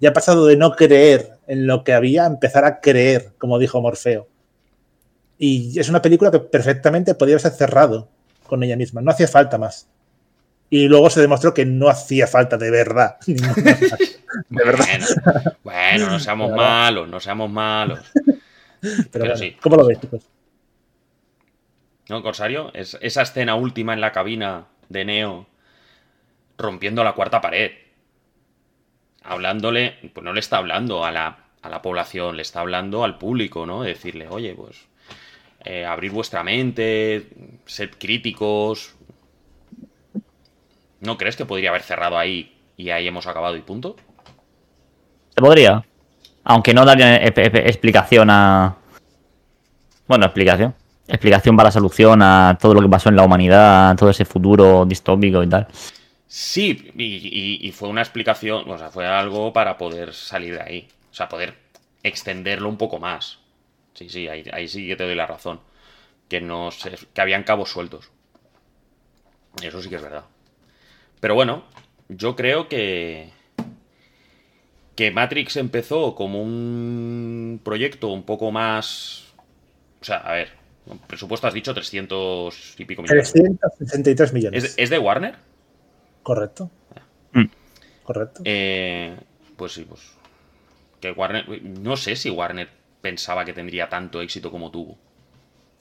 Ya 0.00 0.08
ha 0.08 0.12
pasado 0.14 0.46
de 0.46 0.56
no 0.56 0.72
creer 0.74 1.32
en 1.46 1.66
lo 1.66 1.84
que 1.84 1.92
había 1.92 2.24
a 2.24 2.26
empezar 2.26 2.64
a 2.64 2.80
creer, 2.80 3.32
como 3.36 3.58
dijo 3.58 3.82
Morfeo. 3.82 4.26
Y 5.42 5.80
es 5.80 5.88
una 5.88 6.02
película 6.02 6.30
que 6.30 6.38
perfectamente 6.38 7.14
podría 7.14 7.36
haberse 7.36 7.56
cerrado 7.56 8.10
con 8.46 8.62
ella 8.62 8.76
misma. 8.76 9.00
No 9.00 9.10
hacía 9.10 9.26
falta 9.26 9.56
más. 9.56 9.88
Y 10.68 10.86
luego 10.86 11.08
se 11.08 11.22
demostró 11.22 11.54
que 11.54 11.64
no 11.64 11.88
hacía 11.88 12.26
falta 12.26 12.58
de 12.58 12.70
verdad. 12.70 13.16
de 13.26 14.64
verdad. 14.64 14.84
Bueno, 14.84 15.06
bueno, 15.64 16.10
no 16.10 16.20
seamos 16.20 16.52
malos, 16.52 17.08
no 17.08 17.18
seamos 17.20 17.50
malos. 17.50 18.00
Pero, 18.82 19.08
Pero 19.10 19.24
bueno, 19.24 19.36
sí. 19.38 19.56
¿Cómo 19.62 19.76
lo 19.76 19.86
ves, 19.86 19.98
chicos? 19.98 20.28
¿No, 22.10 22.22
Corsario? 22.22 22.70
Es, 22.74 22.98
esa 23.00 23.22
escena 23.22 23.54
última 23.54 23.94
en 23.94 24.02
la 24.02 24.12
cabina 24.12 24.66
de 24.90 25.06
Neo 25.06 25.46
rompiendo 26.58 27.02
la 27.02 27.14
cuarta 27.14 27.40
pared. 27.40 27.72
Hablándole, 29.22 29.96
pues 30.12 30.22
no 30.22 30.34
le 30.34 30.40
está 30.40 30.58
hablando 30.58 31.02
a 31.02 31.10
la, 31.10 31.46
a 31.62 31.70
la 31.70 31.80
población, 31.80 32.36
le 32.36 32.42
está 32.42 32.60
hablando 32.60 33.04
al 33.04 33.16
público, 33.16 33.64
¿no? 33.64 33.82
Decirle, 33.82 34.28
oye, 34.28 34.54
pues 34.54 34.89
eh, 35.64 35.84
abrir 35.84 36.10
vuestra 36.12 36.42
mente, 36.42 37.28
ser 37.66 37.90
críticos. 37.98 38.94
¿No 41.00 41.16
crees 41.16 41.36
que 41.36 41.46
podría 41.46 41.70
haber 41.70 41.82
cerrado 41.82 42.18
ahí 42.18 42.56
y 42.76 42.90
ahí 42.90 43.06
hemos 43.08 43.26
acabado 43.26 43.56
y 43.56 43.60
punto? 43.62 43.96
Se 45.34 45.40
podría. 45.40 45.84
Aunque 46.44 46.74
no 46.74 46.84
daría 46.84 47.22
ep- 47.22 47.34
ep- 47.52 47.66
explicación 47.66 48.28
a. 48.30 48.76
Bueno, 50.06 50.26
explicación. 50.26 50.74
Explicación 51.08 51.56
para 51.56 51.68
la 51.68 51.72
solución 51.72 52.22
a 52.22 52.56
todo 52.60 52.74
lo 52.74 52.80
que 52.82 52.88
pasó 52.88 53.08
en 53.08 53.16
la 53.16 53.24
humanidad, 53.24 53.90
a 53.90 53.96
todo 53.96 54.10
ese 54.10 54.24
futuro 54.24 54.84
distópico 54.86 55.42
y 55.42 55.48
tal. 55.48 55.66
Sí, 56.28 56.92
y, 56.96 57.04
y- 57.04 57.58
y 57.68 57.72
fue 57.72 57.88
una 57.88 58.02
explicación, 58.02 58.70
o 58.70 58.78
sea, 58.78 58.90
fue 58.90 59.06
algo 59.06 59.52
para 59.52 59.76
poder 59.76 60.14
salir 60.14 60.54
de 60.54 60.62
ahí. 60.62 60.88
O 61.10 61.14
sea, 61.14 61.28
poder 61.28 61.54
extenderlo 62.04 62.68
un 62.68 62.76
poco 62.76 63.00
más. 63.00 63.39
Sí, 64.00 64.08
sí, 64.08 64.28
ahí, 64.28 64.42
ahí 64.50 64.66
sí 64.66 64.88
que 64.88 64.96
te 64.96 65.04
doy 65.04 65.14
la 65.14 65.26
razón. 65.26 65.60
Que 66.26 66.40
no 66.40 66.70
sé, 66.70 66.92
que 67.12 67.20
habían 67.20 67.44
cabos 67.44 67.70
sueltos. 67.70 68.10
Eso 69.62 69.82
sí 69.82 69.90
que 69.90 69.96
es 69.96 70.02
verdad. 70.02 70.24
Pero 71.20 71.34
bueno, 71.34 71.64
yo 72.08 72.34
creo 72.34 72.66
que. 72.66 73.30
Que 74.96 75.10
Matrix 75.10 75.56
empezó 75.56 76.14
como 76.14 76.40
un 76.40 77.60
proyecto 77.62 78.08
un 78.08 78.22
poco 78.22 78.50
más. 78.50 79.26
O 80.00 80.04
sea, 80.04 80.16
a 80.16 80.32
ver, 80.32 80.48
presupuesto 81.06 81.46
has 81.46 81.52
dicho 81.52 81.74
300 81.74 82.76
y 82.78 82.84
pico 82.86 83.02
millones. 83.02 83.32
363 83.32 84.32
millones. 84.32 84.64
¿Es, 84.64 84.74
es 84.78 84.88
de 84.88 84.98
Warner? 84.98 85.34
Correcto. 86.22 86.70
Mm. 87.32 87.44
Correcto. 88.02 88.40
Eh, 88.46 89.14
pues 89.56 89.74
sí, 89.74 89.84
pues. 89.86 90.00
Que 91.02 91.12
Warner. 91.12 91.62
No 91.62 91.98
sé 91.98 92.16
si 92.16 92.30
Warner 92.30 92.79
pensaba 93.00 93.44
que 93.44 93.52
tendría 93.52 93.88
tanto 93.88 94.20
éxito 94.20 94.50
como 94.50 94.70
tuvo. 94.70 94.92
O 94.92 94.98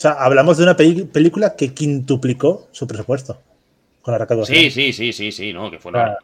sea, 0.02 0.12
hablamos 0.14 0.58
de 0.58 0.64
una 0.64 0.78
película 0.78 1.56
que 1.56 1.74
quintuplicó 1.74 2.68
su 2.72 2.88
presupuesto 2.88 3.42
con 4.02 4.14
la 4.14 4.18
recaudación. 4.18 4.58
Sí, 4.58 4.72
sí, 4.72 4.94
sí, 4.94 5.12
sí, 5.14 5.32
sí, 5.32 5.54
no, 5.54 5.70
que 5.70 5.80
fue, 5.80 5.92
una- 5.92 6.04
Ah. 6.06 6.18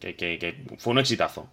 que, 0.00 0.14
que- 0.16 0.38
que 0.38 0.54
fue 0.78 0.92
un 0.92 0.98
exitazo. 1.00 1.46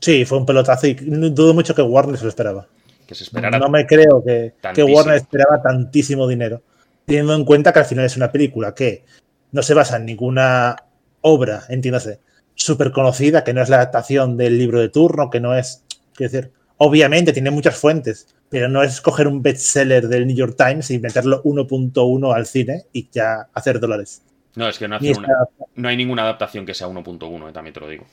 Sí, 0.00 0.24
fue 0.24 0.38
un 0.38 0.46
pelotazo 0.46 0.86
y 0.86 0.94
dudo 0.94 1.54
mucho 1.54 1.74
que 1.74 1.82
Warner 1.82 2.16
se 2.18 2.24
lo 2.24 2.28
esperaba. 2.28 2.66
Que 3.06 3.14
se 3.14 3.24
esperara. 3.24 3.58
No 3.58 3.68
me 3.70 3.86
creo 3.86 4.22
que, 4.24 4.52
que. 4.74 4.82
Warner 4.84 5.16
esperaba 5.16 5.62
tantísimo 5.62 6.28
dinero. 6.28 6.62
Teniendo 7.06 7.34
en 7.34 7.44
cuenta 7.46 7.72
que 7.72 7.78
al 7.78 7.84
final 7.86 8.04
es 8.04 8.16
una 8.18 8.30
película 8.30 8.74
que 8.74 9.04
no 9.50 9.62
se 9.62 9.72
basa 9.72 9.96
en 9.96 10.04
ninguna 10.04 10.76
obra, 11.22 11.62
entiéndase, 11.70 12.20
súper 12.54 12.92
conocida, 12.92 13.44
que 13.44 13.54
no 13.54 13.62
es 13.62 13.70
la 13.70 13.76
adaptación 13.76 14.36
del 14.36 14.58
libro 14.58 14.78
de 14.78 14.90
turno, 14.90 15.30
que 15.30 15.40
no 15.40 15.56
es. 15.56 15.84
Quiero 16.14 16.30
decir, 16.32 16.52
obviamente 16.78 17.32
tiene 17.32 17.50
muchas 17.50 17.76
fuentes, 17.76 18.34
pero 18.48 18.68
no 18.68 18.82
es 18.82 19.00
coger 19.00 19.28
un 19.28 19.42
bestseller 19.42 20.08
del 20.08 20.26
New 20.26 20.36
York 20.36 20.54
Times 20.56 20.90
y 20.90 20.98
meterlo 20.98 21.42
1.1 21.44 22.32
al 22.34 22.46
cine 22.46 22.84
y 22.92 23.08
ya 23.10 23.48
hacer 23.52 23.78
dólares. 23.80 24.22
No, 24.56 24.68
es 24.68 24.78
que 24.78 24.88
no, 24.88 24.98
Ni 24.98 25.10
hace 25.10 25.20
está- 25.20 25.26
una- 25.26 25.66
no 25.76 25.88
hay 25.88 25.96
ninguna 25.96 26.22
adaptación 26.22 26.64
que 26.66 26.74
sea 26.74 26.88
1.1, 26.88 27.48
eh, 27.48 27.52
también 27.52 27.74
te 27.74 27.80
lo 27.80 27.88
digo. 27.88 28.06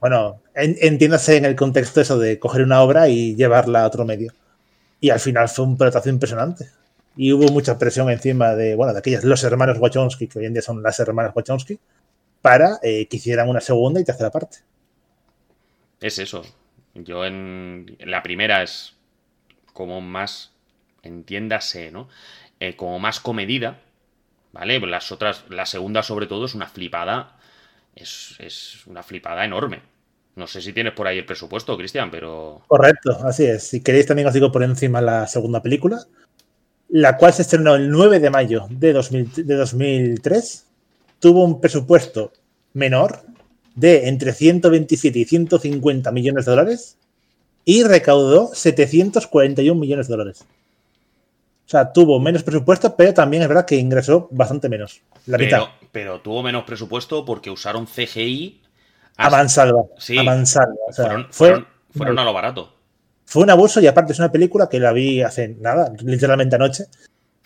Bueno, 0.00 0.40
en- 0.54 0.76
entiéndase 0.80 1.36
en 1.36 1.44
el 1.44 1.56
contexto 1.56 2.00
eso 2.00 2.18
de 2.18 2.38
coger 2.38 2.62
una 2.62 2.80
obra 2.82 3.08
y 3.08 3.34
llevarla 3.36 3.82
a 3.82 3.86
otro 3.86 4.04
medio. 4.06 4.32
Y 5.00 5.10
al 5.10 5.20
final 5.20 5.48
fue 5.48 5.64
un 5.66 5.76
pelotazo 5.76 6.08
impresionante. 6.08 6.70
Y 7.16 7.32
hubo 7.32 7.48
mucha 7.52 7.76
presión 7.76 8.08
encima 8.10 8.54
de, 8.54 8.74
bueno, 8.76 8.92
de 8.94 9.00
aquellas, 9.00 9.24
los 9.24 9.42
hermanos 9.44 9.78
Wachowski, 9.78 10.26
que 10.28 10.38
hoy 10.38 10.46
en 10.46 10.52
día 10.54 10.62
son 10.62 10.82
las 10.82 10.98
hermanas 11.00 11.32
Wachowski, 11.34 11.78
para 12.40 12.78
eh, 12.82 13.06
que 13.08 13.16
hicieran 13.18 13.48
una 13.48 13.60
segunda 13.60 14.00
y 14.00 14.04
tercera 14.04 14.30
parte. 14.30 14.58
Es 16.00 16.18
eso. 16.18 16.42
Yo 16.94 17.24
en, 17.24 17.96
la 18.00 18.22
primera 18.22 18.62
es 18.62 18.94
como 19.72 20.00
más, 20.00 20.52
entiéndase, 21.02 21.90
¿no? 21.90 22.08
Eh, 22.58 22.76
como 22.76 22.98
más 22.98 23.20
comedida, 23.20 23.80
¿vale? 24.52 24.78
Las 24.80 25.12
otras, 25.12 25.44
la 25.48 25.66
segunda 25.66 26.02
sobre 26.02 26.26
todo 26.26 26.44
es 26.44 26.54
una 26.54 26.66
flipada, 26.66 27.36
es, 27.94 28.36
es 28.38 28.86
una 28.86 29.02
flipada 29.02 29.44
enorme. 29.44 29.82
No 30.36 30.46
sé 30.46 30.60
si 30.60 30.72
tienes 30.72 30.92
por 30.94 31.06
ahí 31.06 31.18
el 31.18 31.26
presupuesto, 31.26 31.76
Cristian, 31.76 32.10
pero... 32.10 32.62
Correcto, 32.66 33.18
así 33.24 33.44
es. 33.44 33.68
Si 33.68 33.82
queréis 33.82 34.06
también 34.06 34.28
os 34.28 34.34
digo 34.34 34.52
por 34.52 34.62
encima 34.62 35.00
la 35.00 35.26
segunda 35.26 35.62
película, 35.62 36.04
la 36.88 37.16
cual 37.16 37.32
se 37.32 37.42
estrenó 37.42 37.74
el 37.74 37.90
9 37.90 38.20
de 38.20 38.30
mayo 38.30 38.66
de, 38.70 38.92
2000 38.92 39.46
de 39.46 39.54
2003. 39.54 40.66
Tuvo 41.18 41.44
un 41.44 41.60
presupuesto 41.60 42.32
menor 42.72 43.22
de 43.74 44.08
entre 44.08 44.32
127 44.32 45.18
y 45.18 45.24
150 45.24 46.10
millones 46.12 46.44
de 46.46 46.50
dólares 46.50 46.96
y 47.64 47.82
recaudó 47.84 48.50
741 48.54 49.78
millones 49.80 50.08
de 50.08 50.12
dólares. 50.16 50.44
O 51.66 51.70
sea, 51.70 51.92
tuvo 51.92 52.18
menos 52.18 52.42
presupuesto, 52.42 52.96
pero 52.96 53.14
también 53.14 53.42
es 53.42 53.48
verdad 53.48 53.64
que 53.64 53.76
ingresó 53.76 54.26
bastante 54.32 54.68
menos. 54.68 55.02
La 55.26 55.38
mitad. 55.38 55.58
Pero, 55.58 55.70
pero 55.92 56.20
tuvo 56.20 56.42
menos 56.42 56.64
presupuesto 56.64 57.24
porque 57.24 57.50
usaron 57.50 57.86
CGI. 57.86 58.60
A 59.16 59.30
mansalva. 59.30 59.82
Sí. 59.98 60.18
A 60.18 60.22
mansalva. 60.24 60.74
O 60.88 60.92
sea, 60.92 61.04
fueron, 61.04 61.26
fue, 61.30 61.48
fueron- 61.48 61.66
fueron 61.94 62.18
a 62.18 62.24
lo 62.24 62.32
barato. 62.32 62.74
fue 63.24 63.42
un 63.44 63.50
abuso 63.50 63.80
y 63.80 63.86
aparte 63.86 64.12
es 64.12 64.18
una 64.18 64.32
película 64.32 64.68
que 64.68 64.80
la 64.80 64.92
vi 64.92 65.22
hace 65.22 65.48
nada, 65.60 65.92
literalmente 66.02 66.56
anoche. 66.56 66.84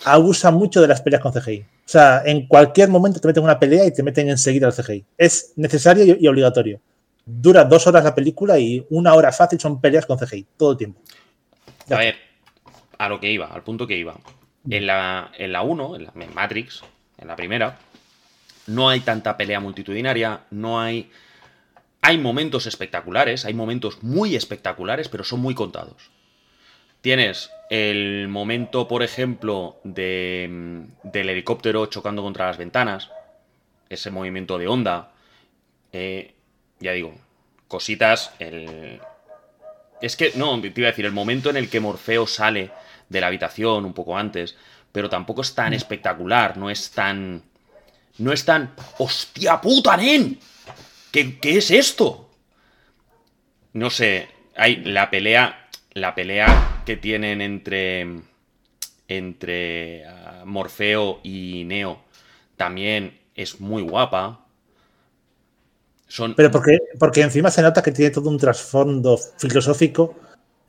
Abusa 0.05 0.51
mucho 0.51 0.81
de 0.81 0.89
las 0.89 1.01
peleas 1.01 1.23
con 1.23 1.33
CGI. 1.33 1.61
O 1.61 1.89
sea, 1.89 2.23
en 2.25 2.47
cualquier 2.47 2.89
momento 2.89 3.21
te 3.21 3.29
meten 3.29 3.43
una 3.43 3.59
pelea 3.59 3.87
y 3.87 3.93
te 3.93 4.03
meten 4.03 4.29
enseguida 4.29 4.67
el 4.67 4.73
CGI. 4.73 5.05
Es 5.19 5.53
necesario 5.57 6.05
y, 6.05 6.25
y 6.25 6.29
obligatorio. 6.29 6.81
Dura 7.27 7.65
dos 7.65 7.87
horas 7.87 8.05
la 8.05 8.15
película 8.15 8.59
y 8.59 8.87
una 8.91 9.15
hora 9.15 9.33
fácil 9.33 9.59
son 9.59 9.81
peleas 9.81 10.07
con 10.07 10.19
CGI, 10.19 10.47
todo 10.57 10.73
el 10.73 10.77
tiempo. 10.77 11.01
Ya 11.87 11.97
A 11.97 12.01
ver, 12.01 12.17
a 12.99 13.09
lo 13.09 13.21
que 13.21 13.31
iba, 13.31 13.47
al 13.47 13.63
punto 13.63 13.87
que 13.87 13.97
iba. 13.97 14.15
En 14.69 14.87
la, 14.87 15.31
en 15.37 15.53
la 15.53 15.63
1, 15.63 15.97
en 15.97 16.05
la 16.05 16.13
en 16.15 16.35
Matrix, 16.35 16.83
en 17.19 17.29
la 17.29 17.37
primera, 17.37 17.79
no 18.67 18.89
hay 18.89 19.01
tanta 19.01 19.37
pelea 19.37 19.61
multitudinaria, 19.61 20.41
no 20.51 20.81
hay... 20.81 21.11
Hay 22.01 22.19
momentos 22.19 22.67
espectaculares, 22.67 23.47
hay 23.47 23.55
momentos 23.55 24.03
muy 24.03 24.37
espectaculares, 24.37 25.09
pero 25.09 25.25
son 25.25 25.41
muy 25.41 25.55
contados. 25.55 26.11
Tienes 27.05 27.51
el 27.69 28.29
momento, 28.29 28.89
por 28.89 29.03
ejemplo, 29.03 29.79
de, 29.85 30.49
mm, 30.51 31.11
del 31.11 31.29
helicóptero 31.29 31.85
chocando 31.85 32.23
contra 32.23 32.47
las 32.47 32.57
ventanas, 32.57 33.11
ese 33.91 34.11
movimiento 34.11 34.57
de 34.57 34.69
onda. 34.69 35.13
eh, 35.93 36.33
ya 36.81 36.93
digo, 36.93 37.15
cositas. 37.69 38.33
El... 38.39 39.01
Es 40.01 40.17
que, 40.17 40.33
no, 40.37 40.59
te 40.63 40.73
iba 40.75 40.89
a 40.89 40.93
decir, 40.93 41.05
el 41.05 41.13
momento 41.13 41.51
en 41.51 41.59
el 41.59 41.69
que 41.69 41.79
Morfeo 41.79 42.27
sale 42.27 42.71
de 43.11 43.21
la 43.21 43.27
habitación 43.27 43.85
un 43.85 43.93
poco 43.93 44.17
antes, 44.17 44.57
pero 44.91 45.11
tampoco 45.11 45.43
es 45.43 45.55
tan 45.55 45.75
espectacular, 45.75 46.57
no 46.57 46.71
es 46.71 46.91
tan. 46.91 47.43
No 48.17 48.33
es 48.33 48.47
tan. 48.47 48.75
¡Hostia 48.97 49.61
puta, 49.61 49.95
nen! 49.99 50.39
¿Qué, 51.13 51.39
qué 51.39 51.59
es 51.59 51.71
esto? 51.71 52.31
No 53.75 53.91
sé, 53.91 54.27
hay 54.57 54.77
la 54.77 55.11
pelea. 55.11 55.69
La 55.93 56.15
pelea 56.15 56.74
que 56.85 56.97
tienen 56.97 57.41
entre. 57.41 58.23
Entre 59.07 60.07
ah, 60.07 60.45
Morfeo 60.47 61.21
y 61.23 61.65
Neo 61.67 61.99
también 62.57 63.21
es 63.35 63.61
muy 63.61 63.83
guapa. 63.83 64.47
Son. 66.09 66.35
Pero 66.35 66.51
porque, 66.51 66.79
porque 66.99 67.21
encima 67.21 67.51
se 67.51 67.61
nota 67.61 67.83
que 67.83 67.93
tiene 67.93 68.11
todo 68.11 68.31
un 68.31 68.39
trasfondo 68.39 69.19
filosófico 69.37 70.15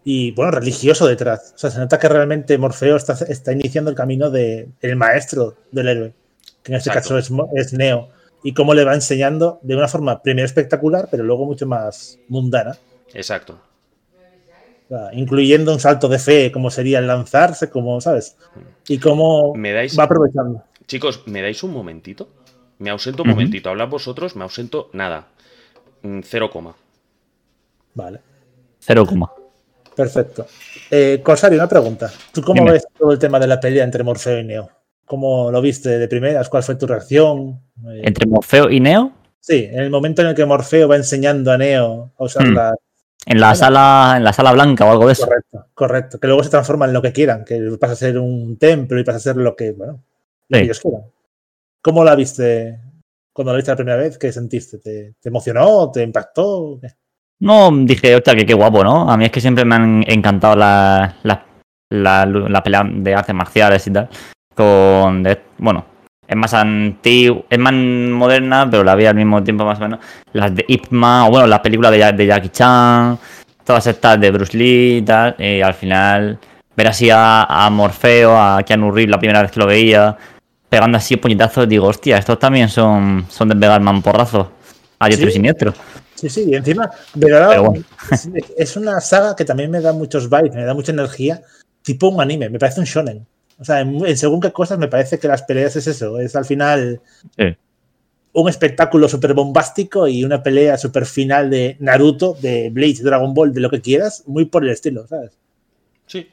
y, 0.03 0.31
bueno, 0.31 0.51
religioso 0.51 1.07
detrás. 1.07 1.53
O 1.55 1.57
sea, 1.57 1.71
se 1.71 1.79
nota 1.79 1.97
que 1.97 2.09
realmente 2.09 2.57
Morfeo 2.57 2.97
está, 2.97 3.13
está 3.13 3.53
iniciando 3.53 3.89
el 3.89 3.95
camino 3.95 4.29
del 4.29 4.69
el 4.81 4.95
maestro 4.97 5.55
del 5.71 5.87
héroe, 5.87 6.13
que 6.61 6.73
en 6.73 6.77
este 6.77 6.89
Exacto. 6.89 7.15
caso 7.15 7.17
es, 7.17 7.31
es 7.55 7.73
Neo. 7.73 8.09
Y 8.43 8.53
cómo 8.53 8.73
le 8.73 8.83
va 8.83 8.93
enseñando 8.93 9.59
de 9.63 9.75
una 9.75 9.87
forma 9.87 10.21
primero 10.21 10.45
espectacular, 10.45 11.07
pero 11.09 11.23
luego 11.23 11.45
mucho 11.45 11.65
más 11.65 12.19
mundana. 12.27 12.77
Exacto. 13.13 13.59
Incluyendo 15.13 15.73
un 15.73 15.79
salto 15.79 16.07
de 16.07 16.19
fe, 16.19 16.51
como 16.51 16.69
sería 16.69 16.99
el 16.99 17.07
lanzarse, 17.07 17.69
como, 17.69 17.99
¿sabes? 18.01 18.37
Y 18.87 18.99
cómo 18.99 19.53
¿Me 19.55 19.73
dais- 19.73 19.97
va 19.97 20.03
aprovechando. 20.03 20.63
Chicos, 20.87 21.23
¿me 21.25 21.41
dais 21.41 21.63
un 21.63 21.71
momentito? 21.71 22.27
Me 22.77 22.89
ausento 22.91 23.23
un 23.23 23.29
momentito. 23.29 23.69
Hablad 23.69 23.87
vosotros, 23.89 24.35
me 24.35 24.43
ausento 24.43 24.89
nada. 24.93 25.27
Mm, 26.03 26.19
Cero 26.23 26.49
coma. 26.51 26.75
Vale, 27.95 28.19
Cero 28.79 29.05
coma. 29.05 29.31
perfecto. 29.95 30.45
Eh, 30.91 31.21
Corsario, 31.23 31.57
una 31.57 31.69
pregunta. 31.69 32.11
¿Tú 32.33 32.41
cómo 32.41 32.61
Dime. 32.61 32.73
ves 32.73 32.85
todo 32.97 33.11
el 33.11 33.17
tema 33.19 33.39
de 33.39 33.47
la 33.47 33.59
pelea 33.59 33.83
entre 33.83 34.03
Morfeo 34.03 34.39
y 34.39 34.43
Neo? 34.43 34.69
¿Cómo 35.05 35.49
lo 35.51 35.61
viste 35.61 35.97
de 35.97 36.07
primeras? 36.07 36.49
¿Cuál 36.49 36.63
fue 36.63 36.75
tu 36.75 36.85
reacción? 36.85 37.61
Eh, 37.87 38.01
Entre 38.03 38.27
Morfeo 38.27 38.69
y 38.69 38.79
Neo, 38.79 39.11
Sí, 39.39 39.63
en 39.71 39.79
el 39.79 39.91
momento 39.91 40.23
en 40.23 40.29
el 40.29 40.35
que 40.35 40.43
Morfeo 40.45 40.87
va 40.87 40.95
enseñando 40.95 41.51
a 41.51 41.57
Neo 41.57 42.11
a 42.17 42.23
usar 42.23 42.47
la. 42.47 42.73
En 43.25 43.39
la 43.39 43.55
sala, 43.55 44.15
en 44.17 44.23
la 44.23 44.33
sala 44.33 44.51
blanca 44.53 44.85
o 44.85 44.91
algo 44.91 45.07
de 45.07 45.13
eso. 45.13 45.25
Correcto, 45.25 45.65
correcto. 45.73 46.19
Que 46.19 46.27
luego 46.27 46.43
se 46.43 46.49
transforma 46.49 46.85
en 46.85 46.93
lo 46.93 47.01
que 47.01 47.11
quieran, 47.13 47.43
que 47.45 47.59
pasa 47.79 47.93
a 47.93 47.97
ser 47.97 48.17
un 48.19 48.57
templo 48.57 48.99
y 48.99 49.03
pasa 49.03 49.17
a 49.17 49.21
ser 49.21 49.37
lo 49.37 49.55
que, 49.55 49.71
bueno, 49.71 49.93
lo 50.49 50.55
que 50.55 50.59
Sí. 50.59 50.63
ellos 50.65 50.79
quieran. 50.79 51.01
¿Cómo 51.81 52.03
la 52.03 52.15
viste 52.15 52.79
cuando 53.33 53.51
la 53.51 53.57
viste 53.57 53.71
la 53.71 53.75
primera 53.77 53.97
vez? 53.97 54.17
¿Qué 54.17 54.31
sentiste? 54.31 54.77
¿Te, 54.79 55.15
te 55.19 55.29
emocionó? 55.29 55.91
¿Te 55.91 56.03
impactó? 56.03 56.79
¿Qué? 56.81 56.89
No, 57.39 57.69
dije, 57.71 58.15
hostia, 58.15 58.35
que 58.35 58.45
qué 58.45 58.53
guapo, 58.53 58.83
¿no? 58.83 59.09
A 59.09 59.17
mí 59.17 59.25
es 59.25 59.31
que 59.31 59.41
siempre 59.41 59.65
me 59.65 59.75
han 59.75 60.03
encantado 60.07 60.55
las 60.55 61.13
la, 61.23 61.45
la, 61.89 62.25
la 62.25 62.63
pelea 62.63 62.83
de 62.89 63.13
artes 63.13 63.35
marciales 63.35 63.85
y 63.87 63.91
tal. 63.91 64.09
Con, 64.55 65.21
de- 65.23 65.41
bueno, 65.57 65.85
es 66.27 66.35
más 66.35 66.53
antiguo, 66.53 67.45
es 67.49 67.59
más 67.59 67.73
moderna, 67.73 68.67
pero 68.69 68.83
la 68.83 68.95
vi 68.95 69.05
al 69.05 69.15
mismo 69.15 69.43
tiempo 69.43 69.65
más 69.65 69.77
o 69.79 69.81
menos. 69.81 69.99
Las 70.33 70.55
de 70.55 70.65
Ip 70.67 70.87
Man, 70.89 71.27
o 71.27 71.29
bueno, 71.31 71.47
las 71.47 71.59
películas 71.59 71.91
de, 71.91 72.11
de 72.13 72.25
Jackie 72.25 72.49
Chan, 72.49 73.17
todas 73.63 73.85
estas 73.87 74.19
de 74.19 74.31
Bruce 74.31 74.57
Lee 74.57 74.97
y 74.97 75.01
tal. 75.01 75.35
Y 75.37 75.61
al 75.61 75.73
final, 75.73 76.39
ver 76.75 76.87
así 76.87 77.09
a, 77.09 77.43
a 77.43 77.69
Morfeo, 77.69 78.37
a 78.37 78.63
Keanu 78.63 78.91
Reeves 78.91 79.11
la 79.11 79.19
primera 79.19 79.41
vez 79.41 79.51
que 79.51 79.59
lo 79.59 79.67
veía, 79.67 80.17
pegando 80.69 80.97
así 80.97 81.15
puñetazos, 81.17 81.69
digo, 81.69 81.87
hostia, 81.87 82.17
estos 82.17 82.39
también 82.39 82.69
son, 82.69 83.25
son 83.29 83.49
de 83.49 83.55
pegar 83.55 83.81
mamporrazos 83.81 84.47
a 84.99 85.07
diestro 85.07 85.29
y 85.29 85.33
siniestro. 85.33 85.73
Sí, 86.15 86.29
sí, 86.29 86.45
y 86.47 86.55
encima, 86.55 86.89
Pero 87.19 87.63
bueno. 87.63 87.85
es, 88.11 88.29
es 88.57 88.77
una 88.77 88.99
saga 89.01 89.35
que 89.35 89.45
también 89.45 89.69
me 89.69 89.81
da 89.81 89.93
muchos 89.93 90.29
vibes, 90.29 90.55
me 90.55 90.63
da 90.63 90.73
mucha 90.73 90.91
energía, 90.91 91.41
tipo 91.81 92.07
un 92.07 92.21
anime, 92.21 92.49
me 92.49 92.57
parece 92.57 92.79
un 92.79 92.85
shonen. 92.85 93.27
O 93.59 93.63
sea, 93.65 93.81
en, 93.81 94.05
en 94.05 94.17
según 94.17 94.41
qué 94.41 94.51
cosas 94.51 94.77
me 94.77 94.87
parece 94.87 95.17
que 95.19 95.27
las 95.27 95.43
peleas 95.43 95.75
es 95.75 95.87
eso, 95.87 96.19
es 96.19 96.35
al 96.35 96.45
final 96.45 97.01
Sí. 97.37 97.55
un 98.33 98.49
espectáculo 98.49 99.07
súper 99.07 99.33
bombástico 99.33 100.07
y 100.07 100.23
una 100.25 100.43
pelea 100.43 100.77
súper 100.77 101.05
final 101.05 101.49
de 101.49 101.77
Naruto, 101.79 102.37
de 102.41 102.69
Bleach, 102.69 102.99
Dragon 103.01 103.33
Ball, 103.33 103.53
de 103.53 103.61
lo 103.61 103.69
que 103.69 103.79
quieras, 103.81 104.23
muy 104.27 104.45
por 104.45 104.63
el 104.63 104.71
estilo, 104.71 105.07
¿sabes? 105.07 105.37
Sí. 106.05 106.27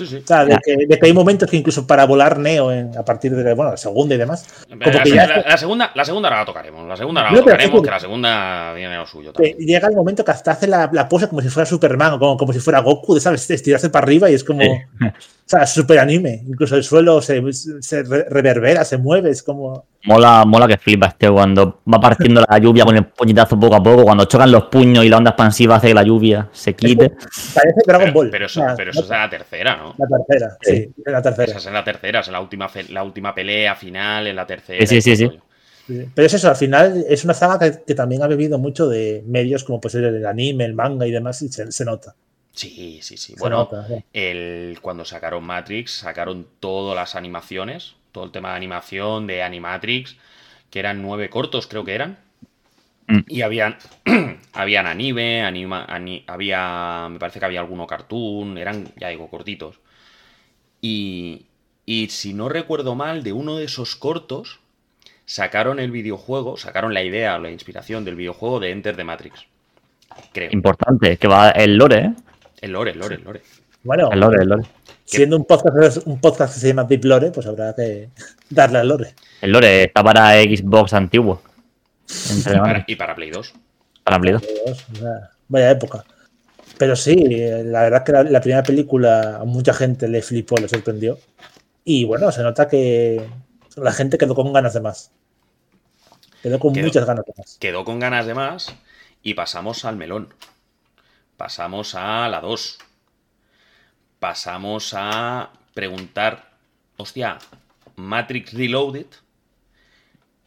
Sí, 0.00 0.06
sí. 0.06 0.16
O 0.24 0.26
sea, 0.26 0.44
de 0.46 0.56
que, 0.64 0.76
de 0.86 0.98
que 0.98 1.06
hay 1.06 1.12
momentos 1.12 1.50
que 1.50 1.56
incluso 1.58 1.86
para 1.86 2.06
volar 2.06 2.38
Neo 2.38 2.72
en- 2.72 2.96
a 2.96 3.04
partir 3.04 3.34
de 3.34 3.52
bueno, 3.54 3.72
la 3.72 3.76
segunda 3.76 4.14
y 4.14 4.18
demás, 4.18 4.46
La, 4.68 4.78
como 4.90 5.02
que 5.04 5.10
ya- 5.10 5.26
la- 5.26 5.42
la 5.42 5.56
segunda, 5.58 5.90
la 5.94 6.04
segunda 6.06 6.28
ahora 6.30 6.40
la 6.40 6.46
tocaremos. 6.46 6.88
La 6.88 6.96
segunda 6.96 7.20
ahora 7.20 7.30
No, 7.32 7.36
la 7.38 7.42
tocaremos, 7.44 7.74
es 7.74 7.80
que- 7.80 7.84
que 7.84 7.90
la 7.90 8.00
segunda 8.00 8.72
viene 8.72 8.96
lo 8.96 9.06
suyo 9.06 9.32
también. 9.32 9.56
llega 9.58 9.88
el 9.88 9.94
momento 9.96 10.24
que 10.24 10.30
hasta 10.30 10.52
hace 10.52 10.66
la, 10.66 10.88
la 10.92 11.08
pose 11.08 11.28
como 11.28 11.42
si 11.42 11.48
fuera 11.50 11.66
Superman 11.66 12.14
o 12.14 12.18
como, 12.18 12.36
como 12.38 12.52
si 12.52 12.60
fuera 12.60 12.80
Goku, 12.80 13.14
de, 13.14 13.20
¿sabes? 13.20 13.50
Estirarse 13.50 13.90
para 13.90 14.04
arriba 14.04 14.30
y 14.30 14.34
es 14.34 14.44
como. 14.44 14.60
O 15.40 15.50
sea, 15.50 15.66
súper 15.66 15.98
anime. 15.98 16.44
Incluso 16.46 16.76
el 16.76 16.84
suelo 16.84 17.20
se, 17.20 17.42
se 17.52 18.04
re- 18.04 18.24
reverbera, 18.30 18.84
se 18.84 18.98
mueve, 18.98 19.30
es 19.30 19.42
como. 19.42 19.84
Mola, 20.04 20.44
mola 20.46 20.68
que 20.68 20.78
flipa 20.78 21.08
este 21.08 21.28
cuando 21.28 21.80
va 21.92 21.98
partiendo 22.00 22.44
la 22.48 22.56
lluvia 22.58 22.84
con 22.84 22.96
el 22.96 23.04
puñetazo 23.06 23.58
poco 23.58 23.74
a 23.74 23.82
poco, 23.82 24.04
cuando 24.04 24.26
chocan 24.26 24.52
los 24.52 24.66
puños 24.66 25.04
y 25.04 25.08
la 25.08 25.16
onda 25.16 25.30
expansiva 25.30 25.74
hace 25.74 25.88
que 25.88 25.94
la 25.94 26.04
lluvia 26.04 26.48
se 26.52 26.76
quite. 26.76 27.10
Parece 27.10 27.80
Dragon 27.84 28.04
Pero, 28.06 28.12
Ball. 28.14 28.30
pero 28.30 28.46
eso, 28.46 28.62
pero 28.76 28.92
eso 28.92 29.00
es 29.02 29.08
la 29.08 29.28
tercera, 29.28 29.76
¿no? 29.76 29.89
La 29.96 30.06
tercera, 30.06 30.56
sí, 30.60 30.92
es 31.04 31.12
la 31.12 31.22
tercera. 31.22 31.50
Esa 31.50 31.58
es 31.58 31.66
en 31.66 31.72
la 31.74 31.84
tercera, 31.84 32.20
es 32.20 32.26
en 32.28 32.32
la 32.32 32.40
última, 32.40 32.70
la 32.88 33.02
última 33.02 33.34
pelea 33.34 33.74
final, 33.76 34.26
en 34.26 34.36
la 34.36 34.46
tercera. 34.46 34.86
Sí, 34.86 35.00
sí, 35.00 35.16
sí, 35.16 35.16
sí. 35.16 35.38
Sí. 35.86 36.06
Pero 36.14 36.26
es 36.26 36.34
eso, 36.34 36.48
al 36.48 36.56
final 36.56 37.04
es 37.08 37.24
una 37.24 37.34
saga 37.34 37.58
que, 37.58 37.82
que 37.84 37.94
también 37.94 38.22
ha 38.22 38.26
bebido 38.28 38.58
mucho 38.58 38.88
de 38.88 39.22
medios 39.26 39.64
como 39.64 39.80
pues 39.80 39.94
el 39.96 40.24
anime, 40.24 40.64
el 40.64 40.74
manga 40.74 41.06
y 41.06 41.10
demás, 41.10 41.42
y 41.42 41.48
se, 41.48 41.70
se 41.72 41.84
nota. 41.84 42.14
Sí, 42.52 43.00
sí, 43.02 43.16
sí. 43.16 43.34
se 43.34 43.38
Bueno, 43.38 43.58
nota, 43.58 43.86
sí. 43.86 43.94
el, 44.12 44.78
cuando 44.82 45.04
sacaron 45.04 45.44
Matrix, 45.44 45.92
sacaron 46.00 46.46
todas 46.60 46.94
las 46.96 47.14
animaciones, 47.14 47.94
todo 48.12 48.24
el 48.24 48.32
tema 48.32 48.50
de 48.50 48.56
animación 48.56 49.26
de 49.26 49.42
Animatrix, 49.42 50.16
que 50.70 50.78
eran 50.78 51.02
nueve 51.02 51.30
cortos, 51.30 51.66
creo 51.66 51.84
que 51.84 51.94
eran. 51.94 52.18
Mm. 53.10 53.18
Y 53.28 53.42
habían, 53.42 53.76
habían 54.52 54.86
anime, 54.86 55.42
anima, 55.42 55.84
ani- 55.84 56.24
había, 56.26 57.08
me 57.10 57.18
parece 57.18 57.38
que 57.40 57.44
había 57.46 57.60
alguno 57.60 57.86
cartoon, 57.86 58.56
eran, 58.58 58.88
ya 58.96 59.08
digo, 59.08 59.28
cortitos. 59.28 59.80
Y, 60.80 61.46
y 61.86 62.08
si 62.08 62.34
no 62.34 62.48
recuerdo 62.48 62.94
mal, 62.94 63.22
de 63.22 63.32
uno 63.32 63.56
de 63.56 63.64
esos 63.64 63.96
cortos 63.96 64.60
sacaron 65.26 65.78
el 65.78 65.90
videojuego, 65.90 66.56
sacaron 66.56 66.94
la 66.94 67.02
idea, 67.02 67.38
la 67.38 67.50
inspiración 67.50 68.04
del 68.04 68.16
videojuego 68.16 68.60
de 68.60 68.70
Enter 68.70 68.96
the 68.96 69.04
Matrix. 69.04 69.46
Creo. 70.32 70.50
Importante, 70.52 71.16
que 71.18 71.28
va 71.28 71.50
el 71.50 71.76
lore, 71.76 71.98
¿eh? 71.98 72.14
El 72.60 72.72
lore, 72.72 72.90
el 72.92 72.98
lore, 72.98 73.14
el 73.16 73.24
lore. 73.24 73.42
Bueno, 73.82 74.10
El 74.12 74.20
lore, 74.20 74.42
el 74.42 74.48
lore. 74.48 74.64
siendo 75.04 75.36
un 75.36 75.44
podcast, 75.46 76.06
un 76.06 76.20
podcast 76.20 76.54
que 76.54 76.60
se 76.60 76.68
llama 76.68 76.84
Deep 76.84 77.04
Lore, 77.04 77.30
pues 77.30 77.46
habrá 77.46 77.74
que 77.74 78.08
darle 78.50 78.78
al 78.78 78.88
Lore. 78.88 79.14
El 79.40 79.52
lore 79.52 79.84
está 79.84 80.02
para 80.04 80.32
Xbox 80.42 80.92
antiguo. 80.92 81.42
Entre 82.30 82.54
Y 82.54 82.58
para, 82.58 82.72
manos, 82.72 82.84
y 82.86 82.96
para 82.96 83.14
Play 83.14 83.30
2. 83.30 83.54
para 84.04 84.18
Play 84.20 84.32
2. 84.34 84.42
Dios, 84.42 84.86
o 84.92 84.96
sea, 84.96 85.30
Vaya 85.48 85.70
época. 85.70 86.04
Pero 86.78 86.96
sí, 86.96 87.14
eh, 87.30 87.62
la 87.64 87.82
verdad 87.82 88.04
que 88.04 88.12
la, 88.12 88.22
la 88.22 88.40
primera 88.40 88.62
película 88.62 89.38
a 89.38 89.44
mucha 89.44 89.74
gente 89.74 90.08
le 90.08 90.22
flipó, 90.22 90.56
le 90.56 90.68
sorprendió. 90.68 91.18
Y 91.84 92.04
bueno, 92.04 92.30
se 92.32 92.42
nota 92.42 92.68
que 92.68 93.28
la 93.76 93.92
gente 93.92 94.18
quedó 94.18 94.34
con 94.34 94.52
ganas 94.52 94.74
de 94.74 94.80
más. 94.80 95.12
Quedó 96.42 96.58
con 96.58 96.72
Quedó. 96.72 96.86
muchas 96.86 97.06
ganas 97.06 97.24
de 97.26 97.32
más. 97.36 97.56
Quedó 97.58 97.84
con 97.84 97.98
ganas 97.98 98.26
de 98.26 98.34
más 98.34 98.74
y 99.22 99.34
pasamos 99.34 99.84
al 99.84 99.96
melón. 99.96 100.32
Pasamos 101.36 101.94
a 101.94 102.28
la 102.28 102.40
2. 102.40 102.78
Pasamos 104.18 104.92
a 104.96 105.50
preguntar, 105.74 106.50
hostia, 106.96 107.38
Matrix 107.96 108.52
Reloaded, 108.52 109.06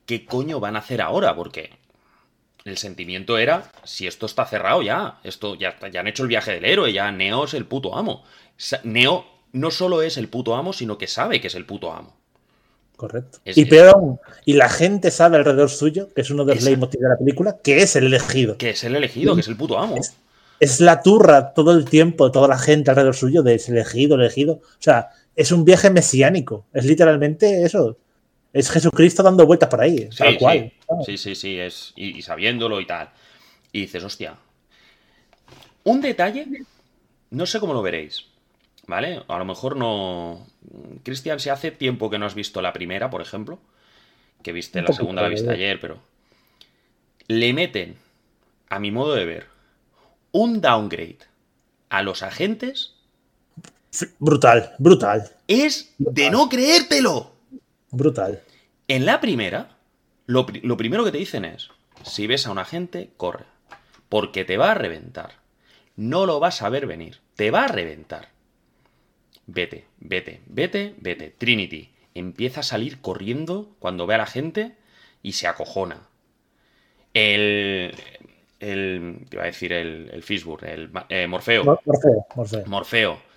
¿qué 0.05 0.25
coño 0.25 0.59
van 0.59 0.75
a 0.75 0.79
hacer 0.79 1.01
ahora? 1.01 1.35
Porque 1.35 1.71
el 2.65 2.77
sentimiento 2.77 3.37
era, 3.37 3.71
si 3.83 4.07
esto 4.07 4.25
está 4.25 4.45
cerrado 4.45 4.81
ya, 4.81 5.19
esto 5.23 5.55
ya, 5.55 5.75
ya 5.91 5.99
han 5.99 6.07
hecho 6.07 6.23
el 6.23 6.29
viaje 6.29 6.51
del 6.51 6.65
héroe, 6.65 6.93
ya 6.93 7.11
Neo 7.11 7.45
es 7.45 7.53
el 7.53 7.65
puto 7.65 7.95
amo. 7.97 8.23
Neo 8.83 9.25
no 9.51 9.69
solo 9.71 10.01
es 10.01 10.17
el 10.17 10.29
puto 10.29 10.55
amo, 10.55 10.73
sino 10.73 10.97
que 10.97 11.07
sabe 11.07 11.41
que 11.41 11.47
es 11.47 11.55
el 11.55 11.65
puto 11.65 11.91
amo. 11.91 12.15
Correcto. 12.95 13.39
Es- 13.43 13.57
y 13.57 13.61
es- 13.63 13.67
peor 13.69 13.87
aún, 13.95 14.19
y 14.45 14.53
la 14.53 14.69
gente 14.69 15.11
sabe 15.11 15.37
alrededor 15.37 15.69
suyo, 15.69 16.07
que 16.13 16.21
es 16.21 16.29
uno 16.29 16.45
de 16.45 16.55
los 16.55 16.63
leitmotiv 16.63 17.01
de 17.01 17.09
la 17.09 17.17
película, 17.17 17.57
que 17.63 17.81
es 17.81 17.95
el 17.95 18.05
elegido. 18.05 18.57
Que 18.57 18.69
es 18.71 18.83
el 18.83 18.95
elegido, 18.95 19.35
que 19.35 19.41
es 19.41 19.47
el 19.47 19.57
puto 19.57 19.77
amo. 19.79 19.97
Es- 19.97 20.15
Es 20.59 20.79
la 20.79 21.01
turra 21.01 21.53
todo 21.53 21.73
el 21.73 21.83
tiempo, 21.83 22.31
toda 22.31 22.47
la 22.47 22.57
gente 22.57 22.89
alrededor 22.89 23.15
suyo 23.15 23.43
de 23.43 23.55
ese 23.55 23.71
elegido, 23.73 24.15
elegido. 24.15 24.53
O 24.63 24.79
sea, 24.79 25.09
es 25.35 25.51
un 25.51 25.65
viaje 25.65 25.89
mesiánico. 25.89 26.65
Es 26.71 26.85
literalmente 26.85 27.63
eso. 27.63 27.97
Es 28.53 28.69
Jesucristo 28.69 29.23
dando 29.23 29.45
vueltas 29.47 29.67
por 29.69 29.81
ahí, 29.81 30.07
Sí, 30.11 30.17
tal 30.17 30.33
sí. 30.33 30.37
cual. 30.39 30.73
Sí, 31.05 31.17
sí, 31.17 31.35
sí, 31.35 31.59
es, 31.59 31.91
y, 31.95 32.17
y 32.17 32.21
sabiéndolo 32.21 32.79
y 32.79 32.85
tal. 32.85 33.09
Y 33.71 33.81
dices, 33.81 34.03
hostia. 34.03 34.37
Un 35.83 35.99
detalle, 36.01 36.47
no 37.31 37.45
sé 37.45 37.59
cómo 37.59 37.73
lo 37.73 37.81
veréis, 37.81 38.27
¿vale? 38.87 39.23
A 39.27 39.37
lo 39.39 39.45
mejor 39.45 39.75
no. 39.75 40.47
Cristian, 41.03 41.39
si 41.39 41.49
hace 41.49 41.71
tiempo 41.71 42.09
que 42.09 42.19
no 42.19 42.25
has 42.27 42.35
visto 42.35 42.61
la 42.61 42.71
primera, 42.73 43.09
por 43.09 43.21
ejemplo, 43.21 43.59
que 44.43 44.53
viste 44.53 44.81
la 44.81 44.93
segunda, 44.93 45.23
la 45.23 45.29
viste 45.29 45.49
¿eh? 45.49 45.53
ayer, 45.53 45.79
pero. 45.79 45.99
Le 47.27 47.53
meten, 47.53 47.95
a 48.69 48.79
mi 48.79 48.91
modo 48.91 49.15
de 49.15 49.25
ver, 49.25 49.47
un 50.31 50.61
downgrade 50.61 51.19
a 51.89 52.03
los 52.03 52.21
agentes. 52.21 52.93
Brutal, 54.19 54.73
brutal, 54.79 55.31
Es 55.47 55.93
de 55.97 56.29
no 56.29 56.49
creértelo. 56.49 57.32
Brutal. 57.93 58.41
En 58.87 59.05
la 59.05 59.21
primera, 59.21 59.77
lo, 60.25 60.45
lo 60.61 60.77
primero 60.77 61.03
que 61.05 61.11
te 61.11 61.17
dicen 61.17 61.45
es, 61.45 61.69
si 62.03 62.27
ves 62.27 62.45
a 62.47 62.51
un 62.51 62.59
agente, 62.59 63.11
corre, 63.17 63.45
porque 64.09 64.43
te 64.45 64.57
va 64.57 64.71
a 64.71 64.75
reventar. 64.75 65.35
No 65.95 66.25
lo 66.25 66.39
vas 66.39 66.61
a 66.61 66.69
ver 66.69 66.87
venir, 66.87 67.19
te 67.35 67.51
va 67.51 67.65
a 67.65 67.67
reventar. 67.67 68.29
Vete, 69.45 69.85
vete, 69.99 70.41
vete, 70.47 70.95
vete. 70.99 71.29
Trinity 71.37 71.91
empieza 72.15 72.61
a 72.61 72.63
salir 72.63 72.99
corriendo 73.01 73.75
cuando 73.79 74.07
ve 74.07 74.15
a 74.15 74.19
la 74.19 74.25
gente 74.25 74.75
y 75.21 75.33
se 75.33 75.47
acojona. 75.47 76.07
El... 77.13 77.93
el 78.59 79.25
te 79.29 79.35
iba 79.35 79.43
a 79.43 79.47
decir 79.47 79.73
el, 79.73 80.09
el 80.11 80.23
Fishburne, 80.23 80.73
el 80.73 80.91
eh, 81.09 81.27
Morfeo. 81.27 81.63
Mor- 81.63 81.81
Morfeo, 81.85 82.25
Morfeo. 82.35 82.65
Morfeo 82.65 83.33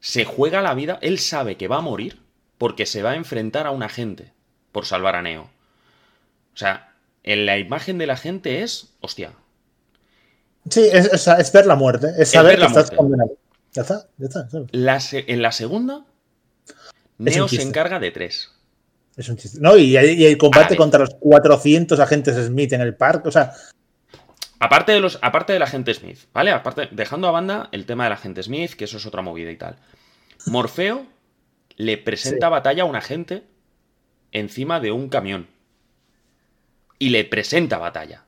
se 0.00 0.24
juega 0.24 0.60
la 0.60 0.74
vida, 0.74 0.98
él 1.00 1.18
sabe 1.18 1.56
que 1.56 1.68
va 1.68 1.78
a 1.78 1.80
morir 1.80 2.18
porque 2.64 2.86
se 2.86 3.02
va 3.02 3.10
a 3.10 3.16
enfrentar 3.16 3.66
a 3.66 3.72
un 3.72 3.82
agente 3.82 4.32
por 4.72 4.86
salvar 4.86 5.16
a 5.16 5.20
Neo. 5.20 5.42
O 5.42 6.56
sea, 6.56 6.94
en 7.22 7.44
la 7.44 7.58
imagen 7.58 7.98
de 7.98 8.06
la 8.06 8.16
gente 8.16 8.62
es, 8.62 8.94
hostia, 9.02 9.32
Sí, 10.70 10.80
es, 10.90 11.12
es- 11.12 11.28
es 11.28 11.52
ver 11.52 11.66
la 11.66 11.74
muerte, 11.76 12.06
es 12.16 12.30
saber 12.30 12.58
que 12.58 12.64
estás 12.64 12.90
condenado. 12.90 13.36
Ya 13.74 13.82
está, 13.82 14.06
ya 14.16 14.28
está. 14.28 14.48
en 15.26 15.42
la 15.42 15.52
segunda, 15.52 15.96
un 15.98 16.04
Neo 17.18 17.48
se 17.48 17.60
encarga 17.60 18.00
de 18.00 18.10
tres. 18.12 18.50
Es 19.14 19.28
un 19.28 19.36
chiste. 19.36 19.58
No, 19.60 19.76
y, 19.76 19.94
y 19.98 20.24
el 20.24 20.38
combate 20.38 20.74
contra 20.74 21.00
los 21.00 21.16
400 21.20 22.00
agentes 22.00 22.46
Smith 22.46 22.72
en 22.72 22.80
el 22.80 22.94
parque, 22.94 23.28
o 23.28 23.32
sea, 23.32 23.52
Aparte 24.58 24.92
de 24.92 25.00
los, 25.00 25.18
aparte 25.20 25.52
del 25.52 25.60
agente 25.60 25.92
Smith, 25.92 26.20
¿vale? 26.32 26.50
Aparte, 26.50 26.88
dejando 26.92 27.28
a 27.28 27.30
banda 27.30 27.68
el 27.72 27.84
tema 27.84 28.04
del 28.04 28.14
agente 28.14 28.42
Smith, 28.42 28.72
que 28.72 28.84
eso 28.84 28.96
es 28.96 29.04
otra 29.04 29.20
movida 29.20 29.50
y 29.50 29.58
tal. 29.58 29.76
Morfeo 30.46 31.12
le 31.76 31.98
presenta 31.98 32.46
Sí. 32.46 32.50
batalla 32.50 32.82
a 32.82 32.86
un 32.86 32.96
agente 32.96 33.42
encima 34.32 34.80
de 34.80 34.92
un 34.92 35.08
camión. 35.08 35.46
Y 36.98 37.10
le 37.10 37.24
presenta 37.24 37.78
batalla. 37.78 38.24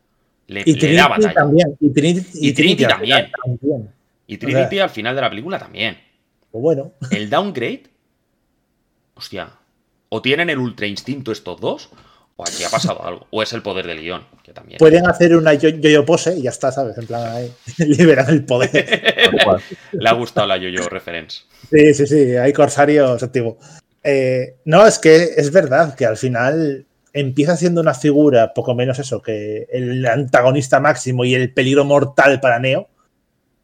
Le, 0.48 0.60
y 0.64 0.72
le 0.74 0.78
Trinity 0.78 0.96
da 0.96 1.08
batalla. 1.08 1.34
también. 1.34 1.76
Y 1.80 1.90
Trinity, 1.90 2.26
Y 2.34 2.52
Trinity 2.52 2.84
al 2.84 3.00
final 3.00 3.30
también. 3.30 3.58
también. 3.60 3.90
Y 4.26 4.36
Trinity 4.38 4.78
al 4.78 4.90
final 4.90 5.14
de 5.14 5.20
la 5.20 5.30
película 5.30 5.58
también. 5.58 5.98
Pues 6.50 6.62
bueno, 6.62 6.92
El 7.10 7.30
downgrade. 7.30 7.84
Hostia. 9.14 9.50
O 10.08 10.22
tienen 10.22 10.50
el 10.50 10.58
ultra 10.58 10.86
instinto 10.86 11.32
estos 11.32 11.60
dos. 11.60 11.90
O 12.38 12.42
aquí 12.44 12.64
ha 12.64 12.68
pasado 12.68 13.02
algo. 13.04 13.26
O 13.30 13.42
es 13.42 13.52
el 13.54 13.62
poder 13.62 13.86
del 13.86 14.00
guion. 14.00 14.22
Que 14.42 14.52
también. 14.52 14.78
pueden 14.78 15.06
hacer 15.06 15.34
una 15.36 15.54
yo- 15.54 15.70
yo-yo 15.70 16.04
pose 16.04 16.36
y 16.36 16.42
ya 16.42 16.50
está, 16.50 16.70
¿sabes? 16.70 16.96
En 16.98 17.06
plan, 17.06 17.26
ahí, 17.34 17.52
liberan 17.78 18.28
el 18.28 18.44
poder. 18.44 19.32
Le 19.92 20.08
ha 20.08 20.12
gustado 20.12 20.46
la 20.46 20.56
yo-yo 20.58 20.86
reference. 20.88 21.44
Sí, 21.70 21.94
sí, 21.94 22.06
sí, 22.06 22.36
hay 22.36 22.52
corsarios 22.52 23.22
activos. 23.22 23.56
Eh, 24.04 24.56
no, 24.66 24.86
es 24.86 24.98
que 24.98 25.16
es 25.36 25.50
verdad 25.50 25.94
que 25.94 26.06
al 26.06 26.16
final 26.16 26.86
empieza 27.12 27.56
siendo 27.56 27.80
una 27.80 27.94
figura, 27.94 28.52
poco 28.54 28.74
menos 28.74 28.98
eso, 28.98 29.22
que 29.22 29.66
el 29.72 30.04
antagonista 30.06 30.78
máximo 30.78 31.24
y 31.24 31.34
el 31.34 31.52
peligro 31.52 31.84
mortal 31.84 32.38
para 32.40 32.58
Neo 32.58 32.88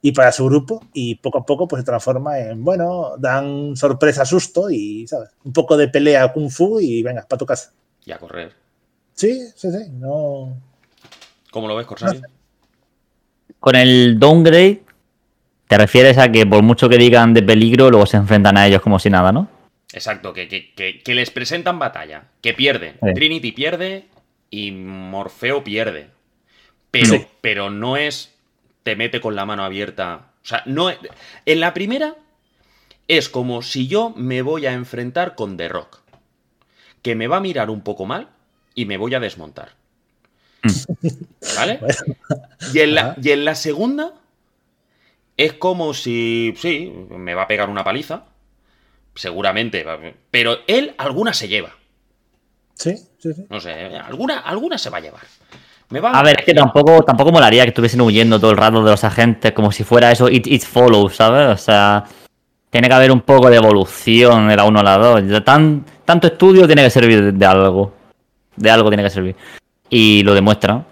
y 0.00 0.12
para 0.12 0.32
su 0.32 0.46
grupo, 0.46 0.84
y 0.94 1.16
poco 1.16 1.38
a 1.38 1.46
poco 1.46 1.68
pues 1.68 1.80
se 1.82 1.86
transforma 1.86 2.40
en, 2.40 2.64
bueno, 2.64 3.12
dan 3.18 3.76
sorpresa, 3.76 4.24
susto 4.24 4.68
y, 4.70 5.06
¿sabes? 5.06 5.28
Un 5.44 5.52
poco 5.52 5.76
de 5.76 5.86
pelea 5.88 6.32
kung 6.32 6.50
fu 6.50 6.80
y 6.80 7.02
venga, 7.02 7.24
para 7.28 7.38
tu 7.38 7.46
casa. 7.46 7.72
Y 8.04 8.10
a 8.10 8.18
correr. 8.18 8.52
Sí, 9.14 9.40
sí, 9.54 9.70
sí, 9.70 9.90
no. 9.92 10.56
¿Cómo 11.50 11.68
lo 11.68 11.76
ves, 11.76 11.86
Corsario? 11.86 12.22
Con 13.60 13.76
el 13.76 14.18
downgrade, 14.18 14.82
te 15.68 15.78
refieres 15.78 16.18
a 16.18 16.30
que 16.32 16.46
por 16.46 16.62
mucho 16.62 16.88
que 16.88 16.96
digan 16.98 17.34
de 17.34 17.42
peligro, 17.42 17.90
luego 17.90 18.06
se 18.06 18.16
enfrentan 18.16 18.56
a 18.56 18.66
ellos 18.66 18.82
como 18.82 18.98
si 18.98 19.10
nada, 19.10 19.30
¿no? 19.32 19.48
Exacto, 19.92 20.32
que, 20.32 20.48
que- 20.48 20.72
que- 20.74 21.02
que 21.02 21.14
les 21.14 21.30
presentan 21.30 21.78
batalla. 21.78 22.24
Que 22.40 22.54
pierden. 22.54 22.96
Sí. 23.02 23.12
Trinity 23.14 23.52
pierde 23.52 24.06
y 24.50 24.72
Morfeo 24.72 25.62
pierde. 25.62 26.08
Pero, 26.90 27.06
Sí. 27.14 27.26
pero 27.40 27.70
no 27.70 27.96
es. 27.96 28.34
Te 28.82 28.96
mete 28.96 29.20
con 29.20 29.36
la 29.36 29.46
mano 29.46 29.64
abierta. 29.64 30.30
O 30.42 30.46
sea, 30.46 30.62
no 30.66 30.90
es- 30.90 30.98
En 31.46 31.60
la 31.60 31.72
primera 31.74 32.16
es 33.06 33.28
como 33.28 33.62
si 33.62 33.86
yo 33.86 34.10
me 34.16 34.42
voy 34.42 34.66
a 34.66 34.72
enfrentar 34.72 35.34
con 35.36 35.56
The 35.56 35.68
Rock. 35.68 36.00
Que 37.02 37.14
me 37.14 37.28
va 37.28 37.36
a 37.36 37.40
mirar 37.40 37.68
un 37.70 37.82
poco 37.82 38.06
mal 38.06 38.30
y 38.74 38.84
me 38.86 38.96
voy 38.96 39.14
a 39.14 39.20
desmontar. 39.20 39.70
¿Vale? 41.56 41.78
Bueno, 41.78 41.94
Y 42.72 42.78
en, 42.80 42.94
la, 42.94 43.16
y 43.20 43.30
en 43.30 43.44
la 43.44 43.54
segunda 43.54 44.12
es 45.36 45.54
como 45.54 45.92
si, 45.94 46.54
sí, 46.56 46.92
me 47.10 47.34
va 47.34 47.42
a 47.42 47.48
pegar 47.48 47.68
una 47.68 47.82
paliza, 47.84 48.24
seguramente, 49.14 49.82
va- 49.82 49.98
pero 50.30 50.58
él 50.66 50.94
alguna 50.98 51.32
se 51.32 51.48
lleva, 51.48 51.70
sí, 52.74 52.96
sí, 53.18 53.32
sí. 53.34 53.46
no 53.50 53.60
sé, 53.60 53.72
alguna, 53.72 54.38
alguna 54.40 54.78
se 54.78 54.90
va 54.90 54.98
a 54.98 55.00
llevar. 55.00 55.22
Me 55.90 56.00
va 56.00 56.12
A 56.18 56.22
ver, 56.22 56.38
es 56.40 56.46
que 56.46 56.54
tampoco, 56.54 57.02
tampoco 57.02 57.32
molaría 57.32 57.64
que 57.64 57.68
estuviesen 57.70 58.00
huyendo 58.00 58.38
todo 58.40 58.50
el 58.52 58.56
rato 58.56 58.82
de 58.82 58.90
los 58.90 59.04
agentes 59.04 59.52
como 59.52 59.70
si 59.72 59.84
fuera 59.84 60.10
eso 60.10 60.26
It, 60.28 60.46
it 60.46 60.62
Follows, 60.62 61.16
¿sabes? 61.16 61.48
O 61.48 61.62
sea, 61.62 62.04
tiene 62.70 62.88
que 62.88 62.94
haber 62.94 63.12
un 63.12 63.20
poco 63.20 63.50
de 63.50 63.56
evolución 63.56 64.48
de 64.48 64.56
la 64.56 64.64
1 64.64 64.80
a 64.80 64.82
la 64.82 64.96
2. 64.96 65.22
Ya 65.28 65.44
Tan, 65.44 65.84
tanto 66.06 66.28
estudio 66.28 66.66
tiene 66.66 66.82
que 66.84 66.88
servir 66.90 67.22
de, 67.22 67.32
de 67.32 67.46
algo. 67.46 67.92
De 68.56 68.70
algo 68.70 68.88
tiene 68.90 69.02
que 69.02 69.10
servir. 69.10 69.36
Y 69.88 70.22
lo 70.22 70.34
demuestran. 70.34 70.84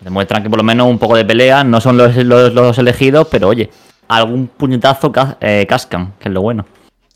Demuestran 0.00 0.42
que 0.42 0.48
por 0.50 0.58
lo 0.58 0.64
menos 0.64 0.86
un 0.88 0.98
poco 0.98 1.16
de 1.16 1.24
pelea 1.24 1.62
no 1.64 1.80
son 1.80 1.96
los, 1.96 2.16
los- 2.16 2.52
los 2.54 2.78
elegidos, 2.78 3.28
pero 3.30 3.48
oye, 3.48 3.70
algún 4.08 4.48
puñetazo 4.48 5.12
ca- 5.12 5.36
eh, 5.40 5.66
cascan, 5.68 6.14
que 6.18 6.28
es 6.28 6.34
lo 6.34 6.42
bueno. 6.42 6.64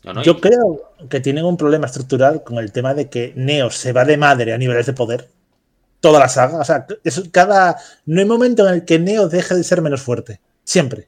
No, 0.03 0.13
no, 0.13 0.21
Yo 0.23 0.33
y- 0.33 0.41
creo 0.41 0.81
que 1.09 1.19
tienen 1.19 1.45
un 1.45 1.57
problema 1.57 1.87
estructural 1.87 2.43
con 2.43 2.57
el 2.59 2.71
tema 2.71 2.93
de 2.93 3.09
que 3.09 3.33
Neo 3.35 3.69
se 3.71 3.91
va 3.91 4.05
de 4.05 4.17
madre 4.17 4.53
a 4.53 4.57
niveles 4.57 4.85
de 4.85 4.93
poder. 4.93 5.29
Toda 5.99 6.19
la 6.19 6.29
saga. 6.29 6.59
O 6.59 6.63
sea, 6.63 6.85
es 7.03 7.23
cada. 7.31 7.77
No 8.05 8.19
hay 8.21 8.27
momento 8.27 8.67
en 8.67 8.75
el 8.75 8.85
que 8.85 8.99
Neo 8.99 9.27
deje 9.27 9.55
de 9.55 9.63
ser 9.63 9.81
menos 9.81 10.01
fuerte. 10.03 10.39
Siempre. 10.63 11.07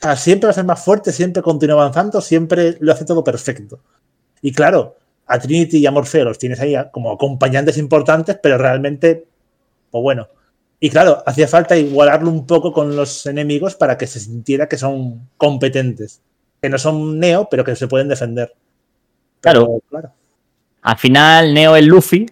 O 0.00 0.02
sea, 0.02 0.16
siempre 0.16 0.46
va 0.46 0.52
a 0.52 0.54
ser 0.54 0.64
más 0.64 0.82
fuerte, 0.82 1.12
siempre 1.12 1.42
continúa 1.42 1.82
avanzando, 1.82 2.20
siempre 2.22 2.76
lo 2.80 2.92
hace 2.92 3.04
todo 3.04 3.22
perfecto. 3.22 3.80
Y 4.40 4.52
claro, 4.52 4.96
a 5.26 5.38
Trinity 5.38 5.78
y 5.78 5.86
a 5.86 5.90
Morfeo 5.90 6.24
los 6.24 6.38
tienes 6.38 6.60
ahí 6.60 6.74
como 6.90 7.12
acompañantes 7.12 7.78
importantes, 7.78 8.38
pero 8.42 8.58
realmente, 8.58 9.24
pues 9.90 10.02
bueno. 10.02 10.28
Y 10.80 10.90
claro, 10.90 11.22
hacía 11.26 11.46
falta 11.46 11.76
igualarlo 11.76 12.28
un 12.28 12.44
poco 12.44 12.72
con 12.72 12.96
los 12.96 13.24
enemigos 13.26 13.76
para 13.76 13.96
que 13.96 14.06
se 14.06 14.18
sintiera 14.18 14.68
que 14.68 14.76
son 14.76 15.28
competentes. 15.36 16.20
Que 16.60 16.68
no 16.68 16.76
son 16.76 17.20
Neo, 17.20 17.48
pero 17.48 17.64
que 17.64 17.76
se 17.76 17.86
pueden 17.86 18.08
defender. 18.08 18.52
Claro. 19.40 19.66
Pero, 19.66 19.80
claro. 19.88 20.10
Al 20.82 20.98
final, 20.98 21.54
Neo 21.54 21.76
es 21.76 21.86
Luffy, 21.86 22.26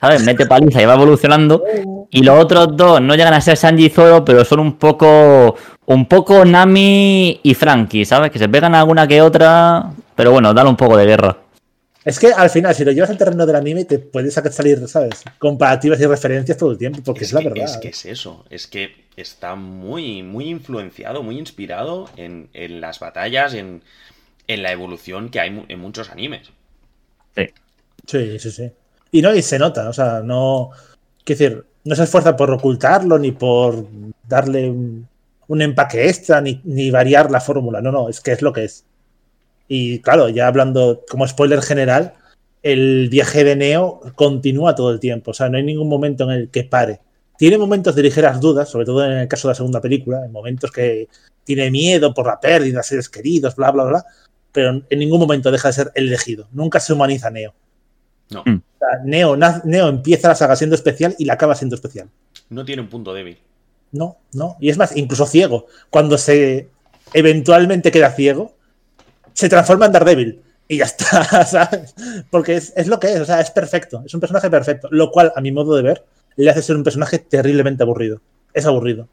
¿sabes? 0.00 0.22
Mete 0.22 0.46
paliza 0.46 0.80
y 0.80 0.86
va 0.86 0.94
evolucionando. 0.94 1.64
Y 2.10 2.22
los 2.22 2.42
otros 2.42 2.76
dos 2.76 3.00
no 3.00 3.16
llegan 3.16 3.34
a 3.34 3.40
ser 3.40 3.56
Sanji 3.56 3.86
y 3.86 3.90
Zoro, 3.90 4.24
pero 4.24 4.44
son 4.44 4.60
un 4.60 4.78
poco. 4.78 5.56
Un 5.86 6.06
poco 6.06 6.44
Nami 6.44 7.40
y 7.42 7.54
Frankie, 7.54 8.04
¿sabes? 8.04 8.30
Que 8.30 8.38
se 8.38 8.48
pegan 8.48 8.74
alguna 8.74 9.08
que 9.08 9.22
otra. 9.22 9.90
Pero 10.14 10.32
bueno, 10.32 10.54
dan 10.54 10.68
un 10.68 10.76
poco 10.76 10.96
de 10.96 11.06
guerra. 11.06 11.36
Es 12.04 12.18
que 12.18 12.32
al 12.32 12.48
final, 12.48 12.74
si 12.74 12.84
lo 12.84 12.92
llevas 12.92 13.10
al 13.10 13.18
terreno 13.18 13.44
del 13.44 13.56
anime, 13.56 13.84
te 13.84 13.98
puedes 13.98 14.34
salir, 14.34 14.86
¿sabes? 14.88 15.24
Comparativas 15.38 16.00
y 16.00 16.06
referencias 16.06 16.56
todo 16.56 16.70
el 16.72 16.78
tiempo, 16.78 17.02
porque 17.04 17.24
es, 17.24 17.30
es, 17.30 17.34
la 17.34 17.40
que, 17.40 17.48
verdad. 17.48 17.64
es 17.64 17.76
que 17.78 17.88
es 17.88 18.04
eso, 18.06 18.44
es 18.50 18.66
que 18.66 19.06
está 19.16 19.56
muy, 19.56 20.22
muy 20.22 20.48
influenciado, 20.48 21.22
muy 21.22 21.38
inspirado 21.38 22.08
en, 22.16 22.48
en 22.54 22.80
las 22.80 23.00
batallas, 23.00 23.52
en, 23.54 23.82
en 24.46 24.62
la 24.62 24.72
evolución 24.72 25.28
que 25.28 25.40
hay 25.40 25.64
en 25.68 25.78
muchos 25.78 26.10
animes. 26.10 26.50
Sí. 27.36 27.46
Sí, 28.06 28.38
sí, 28.38 28.50
sí. 28.50 28.72
Y 29.10 29.22
no, 29.22 29.34
y 29.34 29.42
se 29.42 29.58
nota, 29.58 29.88
o 29.88 29.92
sea, 29.92 30.20
no. 30.24 30.70
Quiero 31.24 31.38
decir, 31.38 31.64
no 31.84 31.94
se 31.94 32.04
esfuerza 32.04 32.36
por 32.36 32.50
ocultarlo 32.50 33.18
ni 33.18 33.32
por 33.32 33.86
darle 34.26 34.70
un, 34.70 35.08
un 35.46 35.62
empaque 35.62 36.08
extra 36.08 36.40
ni, 36.40 36.60
ni 36.64 36.90
variar 36.90 37.30
la 37.30 37.40
fórmula. 37.40 37.80
No, 37.80 37.90
no, 37.92 38.08
es 38.08 38.20
que 38.20 38.32
es 38.32 38.42
lo 38.42 38.52
que 38.52 38.64
es. 38.64 38.84
Y 39.68 40.00
claro, 40.00 40.28
ya 40.28 40.46
hablando 40.46 41.04
como 41.08 41.28
spoiler 41.28 41.60
general, 41.62 42.14
el 42.62 43.08
viaje 43.10 43.44
de 43.44 43.54
Neo 43.56 44.00
continúa 44.14 44.74
todo 44.74 44.90
el 44.90 44.98
tiempo. 45.00 45.30
O 45.30 45.34
sea, 45.34 45.48
no 45.48 45.58
hay 45.58 45.62
ningún 45.62 45.88
momento 45.88 46.24
en 46.24 46.30
el 46.30 46.48
que 46.50 46.64
pare. 46.64 47.00
Tiene 47.36 47.58
momentos 47.58 47.94
de 47.94 48.02
ligeras 48.02 48.40
dudas, 48.40 48.68
sobre 48.68 48.86
todo 48.86 49.04
en 49.04 49.12
el 49.12 49.28
caso 49.28 49.46
de 49.46 49.52
la 49.52 49.56
segunda 49.56 49.80
película, 49.80 50.24
en 50.24 50.32
momentos 50.32 50.72
que 50.72 51.08
tiene 51.44 51.70
miedo 51.70 52.12
por 52.12 52.26
la 52.26 52.40
pérdida 52.40 52.78
de 52.78 52.82
seres 52.82 53.08
queridos, 53.08 53.54
bla, 53.54 53.70
bla, 53.70 53.84
bla. 53.84 54.04
Pero 54.50 54.82
en 54.88 54.98
ningún 54.98 55.20
momento 55.20 55.50
deja 55.50 55.68
de 55.68 55.74
ser 55.74 55.92
el 55.94 56.08
elegido. 56.08 56.48
Nunca 56.52 56.80
se 56.80 56.92
humaniza 56.92 57.30
Neo. 57.30 57.54
No, 58.30 58.42
Mm. 58.44 58.56
O 58.56 58.78
sea, 58.78 58.88
Neo, 59.04 59.36
Neo 59.64 59.88
empieza 59.88 60.28
la 60.28 60.34
saga 60.34 60.56
siendo 60.56 60.76
especial 60.76 61.14
y 61.18 61.24
la 61.24 61.34
acaba 61.34 61.54
siendo 61.54 61.74
especial. 61.76 62.08
no 62.50 62.64
tiene 62.64 62.82
un 62.82 62.88
punto 62.88 63.12
débil. 63.12 63.38
No, 63.92 64.18
no. 64.32 64.56
Y 64.60 64.68
es 64.68 64.76
más, 64.76 64.96
incluso 64.96 65.26
ciego. 65.26 65.66
Cuando 65.90 66.18
se 66.18 66.68
eventualmente 67.14 67.90
queda 67.90 68.10
ciego, 68.12 68.54
se 69.38 69.48
transforma 69.48 69.86
en 69.86 69.92
Daredevil. 69.92 70.42
Y 70.66 70.78
ya 70.78 70.84
está, 70.84 71.44
¿sabes? 71.46 71.94
Porque 72.30 72.56
es, 72.56 72.72
es 72.76 72.88
lo 72.88 72.98
que 72.98 73.12
es, 73.12 73.20
o 73.20 73.24
sea, 73.24 73.40
es 73.40 73.50
perfecto. 73.52 74.02
Es 74.04 74.12
un 74.14 74.20
personaje 74.20 74.50
perfecto. 74.50 74.88
Lo 74.90 75.10
cual, 75.10 75.32
a 75.36 75.40
mi 75.40 75.52
modo 75.52 75.76
de 75.76 75.82
ver, 75.82 76.04
le 76.36 76.50
hace 76.50 76.60
ser 76.62 76.76
un 76.76 76.82
personaje 76.84 77.18
terriblemente 77.18 77.82
aburrido. 77.84 78.20
Es 78.52 78.66
aburrido. 78.66 79.06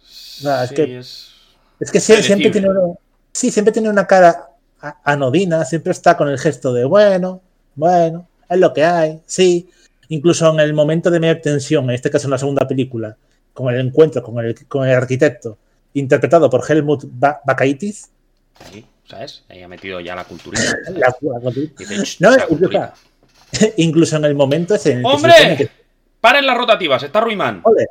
Es 0.00 0.68
Sí, 0.68 0.74
que- 0.74 0.98
es- 0.98 1.32
Es 1.80 1.90
que 1.90 1.98
sie- 2.00 2.22
siempre 2.22 2.50
tiene 2.50 2.70
una, 2.70 2.80
sí, 3.32 3.50
siempre 3.50 3.72
tiene 3.72 3.90
una 3.90 4.06
cara 4.06 4.48
anodina, 5.04 5.64
siempre 5.64 5.90
está 5.92 6.16
con 6.16 6.28
el 6.28 6.38
gesto 6.38 6.72
de 6.72 6.84
bueno, 6.84 7.42
bueno, 7.74 8.26
es 8.48 8.58
lo 8.60 8.72
que 8.72 8.84
hay, 8.84 9.20
sí. 9.26 9.68
Incluso 10.08 10.48
en 10.52 10.60
el 10.60 10.72
momento 10.72 11.10
de 11.10 11.18
mayor 11.20 11.40
tensión, 11.42 11.84
en 11.84 11.90
este 11.96 12.10
caso 12.10 12.28
en 12.28 12.30
la 12.30 12.38
segunda 12.38 12.66
película, 12.68 13.16
con 13.52 13.74
el 13.74 13.80
encuentro 13.88 14.22
con 14.22 14.38
el, 14.44 14.54
con 14.68 14.86
el 14.88 14.94
arquitecto, 14.94 15.58
interpretado 15.94 16.48
por 16.48 16.62
Helmut 16.70 17.04
Ba- 17.10 17.40
Bakaitis, 17.44 18.08
ahí, 18.72 18.86
¿sabes? 19.08 19.44
Ahí 19.48 19.62
ha 19.62 19.68
metido 19.68 20.00
ya 20.00 20.14
la 20.14 20.24
culturita. 20.24 20.62
la- 20.94 21.14
la- 21.40 21.50
Dice, 21.50 22.02
"Ch, 22.02 22.20
No, 22.20 22.30
la 22.30 22.46
culturita". 22.46 22.94
incluso 23.76 24.16
en 24.16 24.24
el 24.24 24.34
momento 24.34 24.74
ese 24.74 24.92
en 24.92 24.98
el 24.98 25.06
¡Hombre! 25.06 25.32
que- 25.56 25.70
¡Paren 26.20 26.46
las 26.46 26.56
rotativas! 26.56 27.02
¡Está 27.02 27.20
Ruimán! 27.20 27.60
Ole, 27.64 27.86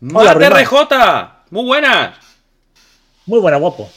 ¡Mate 0.00 0.34
Ruimán. 0.34 0.64
RJ! 0.64 1.44
¡Muy 1.50 1.64
buenas! 1.64 2.16
Muy 3.26 3.40
buena, 3.40 3.56
guapo. 3.56 3.90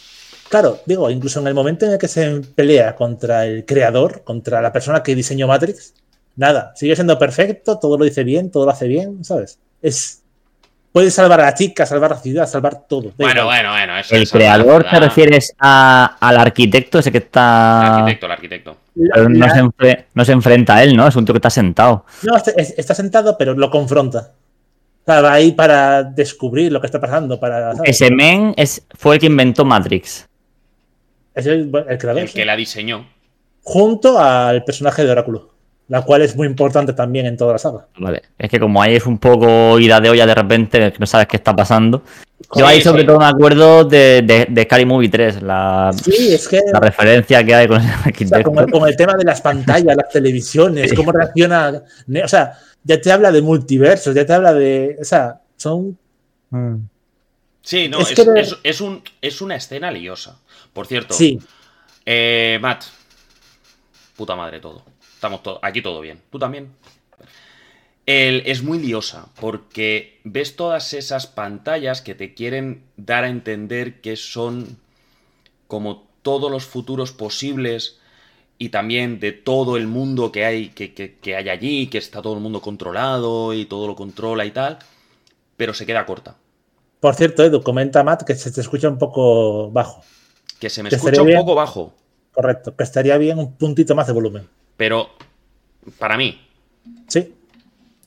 Claro, 0.50 0.80
digo, 0.86 1.10
incluso 1.10 1.40
en 1.42 1.48
el 1.48 1.54
momento 1.54 1.86
en 1.86 1.92
el 1.92 1.98
que 1.98 2.08
se 2.08 2.40
pelea 2.56 2.96
contra 2.96 3.46
el 3.46 3.66
creador, 3.66 4.24
contra 4.24 4.62
la 4.62 4.72
persona 4.72 5.04
que 5.04 5.14
diseñó 5.14 5.48
Matrix, 5.48 5.94
nada, 6.38 6.72
sigue 6.76 6.96
siendo 6.96 7.20
perfecto, 7.20 7.78
todo 7.78 7.98
lo 7.98 8.06
dice 8.06 8.24
bien, 8.24 8.50
todo 8.50 8.66
lo 8.66 8.72
hace 8.72 8.88
bien, 8.88 9.24
¿sabes? 9.26 9.60
Es. 9.82 10.24
Puede 10.98 11.12
salvar 11.12 11.40
a 11.42 11.46
la 11.46 11.54
chica, 11.54 11.86
salvar 11.86 12.12
a 12.12 12.16
la 12.16 12.22
ciudad, 12.22 12.48
salvar 12.48 12.88
todo. 12.88 13.12
Bueno, 13.20 13.46
bueno, 13.46 13.70
bueno. 13.70 14.00
Eso 14.00 14.16
¿El 14.16 14.28
creador 14.28 14.84
te 14.90 15.00
refieres 15.00 15.54
a- 15.60 16.18
al 16.20 16.38
arquitecto 16.38 16.98
ese 16.98 17.12
que 17.12 17.20
El 17.20 17.24
está... 17.26 17.98
arquitecto, 17.98 18.26
el 18.26 18.32
arquitecto. 18.32 18.78
La- 18.96 19.14
Pero 19.14 19.30
no, 19.30 19.46
la- 19.46 19.54
se 19.54 19.64
enfre- 19.64 20.06
no 20.16 20.26
se 20.26 20.32
enfrenta 20.32 20.76
a 20.78 20.84
él, 20.84 20.96
¿no? 20.98 21.08
Es 21.08 21.16
un 21.16 21.24
tío 21.24 21.34
que 21.34 21.38
está 21.38 21.52
sentado. 21.52 22.04
no, 22.24 22.36
está, 22.36 22.50
es- 22.58 22.74
está 22.80 22.96
sentado, 22.96 23.38
pero 23.38 23.54
lo 23.54 23.70
confronta. 23.70 24.32
O 25.06 25.12
sea, 25.12 25.22
va 25.22 25.34
ahí 25.34 25.52
para 25.52 26.02
descubrir 26.02 26.72
lo 26.72 26.82
que 26.82 26.88
está 26.88 27.00
pasando, 27.00 27.40
para. 27.40 27.76
¿sabes? 27.76 27.92
Ese 27.92 28.10
men 28.10 28.56
es, 28.58 28.84
fue 28.98 29.16
el 29.18 29.22
que 29.22 29.28
inventó 29.28 29.64
Matrix. 29.66 30.28
Es 31.36 31.46
el, 31.46 31.72
el 31.90 31.98
creador. 32.00 32.24
El 32.24 32.28
sí. 32.28 32.34
que 32.34 32.44
la 32.46 32.56
diseñó. 32.56 33.06
Junto 33.62 34.18
al 34.20 34.64
personaje 34.64 35.06
de 35.06 35.12
Oráculo, 35.12 35.52
la 35.90 36.02
cual 36.02 36.22
es 36.22 36.36
muy 36.36 36.48
importante 36.48 36.94
también 36.94 37.26
en 37.26 37.38
toda 37.38 37.54
la 37.54 37.58
saga. 37.60 37.88
Vale. 37.98 38.22
Es 38.38 38.50
que 38.50 38.60
como 38.60 38.82
ahí 38.82 38.96
es 38.96 39.06
un 39.06 39.18
poco 39.20 39.80
ida 39.80 40.00
de 40.02 40.10
olla 40.10 40.26
de 40.26 40.36
repente, 40.36 40.94
no 41.00 41.06
sabes 41.06 41.28
qué 41.28 41.38
está 41.38 41.56
pasando. 41.56 42.04
Yo 42.56 42.68
ahí 42.68 42.82
sobre 42.82 43.04
todo 43.04 43.20
me 43.20 43.26
acuerdo 43.26 43.84
de, 43.84 44.22
de, 44.22 44.48
de 44.50 44.64
Scary 44.64 44.86
Movie 44.86 45.10
3, 45.10 45.42
la, 45.42 45.92
Sí, 45.94 46.34
es 46.34 46.48
que. 46.48 46.62
la 46.72 46.80
referencia 46.80 47.44
que 47.44 47.56
hay 47.56 47.68
con 47.68 47.78
el 47.82 47.86
O 47.86 47.88
sea, 47.90 48.02
arquitecto. 48.06 48.52
con, 48.52 48.60
el, 48.66 48.72
con 48.72 48.88
el 48.88 48.96
tema 48.96 49.14
de 49.16 49.24
las 49.24 49.42
pantallas, 49.42 49.96
las 49.96 50.10
televisiones, 50.10 50.90
Sí. 50.90 50.96
cómo 50.96 51.12
reacciona. 51.12 51.82
O 52.24 52.28
sea, 52.28 52.54
ya 52.84 53.02
te 53.02 53.12
habla 53.12 53.32
de 53.32 53.42
multiversos, 53.42 54.14
ya 54.14 54.26
te 54.26 54.34
habla 54.34 54.54
de. 54.54 54.98
O 55.02 55.04
sea, 55.04 55.42
son. 55.56 55.98
Mm. 56.52 56.76
Sí, 57.62 57.90
no, 57.90 58.00
Es 58.00 58.12
es, 58.12 58.16
que 58.16 58.24
de- 58.32 58.40
es- 58.40 58.58
es 58.64 58.82
un, 58.82 59.02
es 59.22 59.42
una 59.42 59.56
escena 59.56 59.92
liosa. 59.92 60.38
Por 60.74 60.86
cierto, 60.86 61.14
Sí, 61.14 61.40
eh, 62.06 62.60
Matt. 62.62 62.84
Puta 64.16 64.36
madre 64.36 64.60
todo. 64.60 64.84
Estamos 65.18 65.44
todo, 65.44 65.60
aquí 65.62 65.82
todo 65.82 66.00
bien. 66.02 66.18
¿Tú 66.32 66.38
también? 66.40 66.66
El- 68.06 68.44
es 68.46 68.64
muy 68.64 68.80
liosa 68.80 69.28
porque 69.40 70.20
ves 70.24 70.56
todas 70.56 70.94
esas 70.94 71.28
pantallas 71.28 72.02
que 72.02 72.16
te 72.16 72.34
quieren 72.34 72.84
dar 72.96 73.24
a 73.26 73.30
entender 73.30 74.00
que 74.02 74.16
son 74.16 74.78
como 75.68 76.08
todos 76.24 76.52
los 76.52 76.66
futuros 76.66 77.12
posibles 77.14 78.00
y 78.60 78.70
también 78.70 79.20
de 79.20 79.32
todo 79.34 79.78
el 79.78 79.88
mundo 79.88 80.32
que 80.32 80.46
hay, 80.46 80.70
que, 80.70 80.94
que- 80.94 81.18
que 81.20 81.36
hay 81.38 81.50
allí, 81.50 81.88
que 81.88 82.00
está 82.00 82.22
todo 82.22 82.36
el 82.36 82.42
mundo 82.42 82.62
controlado 82.62 83.54
y 83.54 83.66
todo 83.66 83.88
lo 83.88 83.96
controla 83.96 84.46
y 84.46 84.52
tal, 84.52 84.80
pero 85.58 85.74
se 85.74 85.86
queda 85.88 86.06
corta. 86.06 86.38
por 87.00 87.16
cierto, 87.16 87.44
Edu, 87.44 87.62
comenta 87.64 88.04
Matt 88.04 88.24
que 88.24 88.36
se 88.36 88.52
te 88.52 88.62
escucha 88.62 88.90
un 88.90 88.98
poco 88.98 89.72
bajo. 89.72 90.04
Que 90.60 90.70
se 90.70 90.84
me 90.84 90.90
Que 90.90 90.96
escucha 90.96 91.22
un 91.24 91.32
bien. 91.32 91.40
poco 91.40 91.56
bajo, 91.56 91.94
Correcto, 92.34 92.76
que 92.76 92.84
estaría 92.86 93.18
bien 93.18 93.40
un 93.40 93.58
puntito 93.58 93.96
más 93.96 94.08
de 94.08 94.14
volumen. 94.14 94.50
Pero 94.78 95.10
para 96.00 96.16
mí. 96.18 96.40
Sí, 97.08 97.34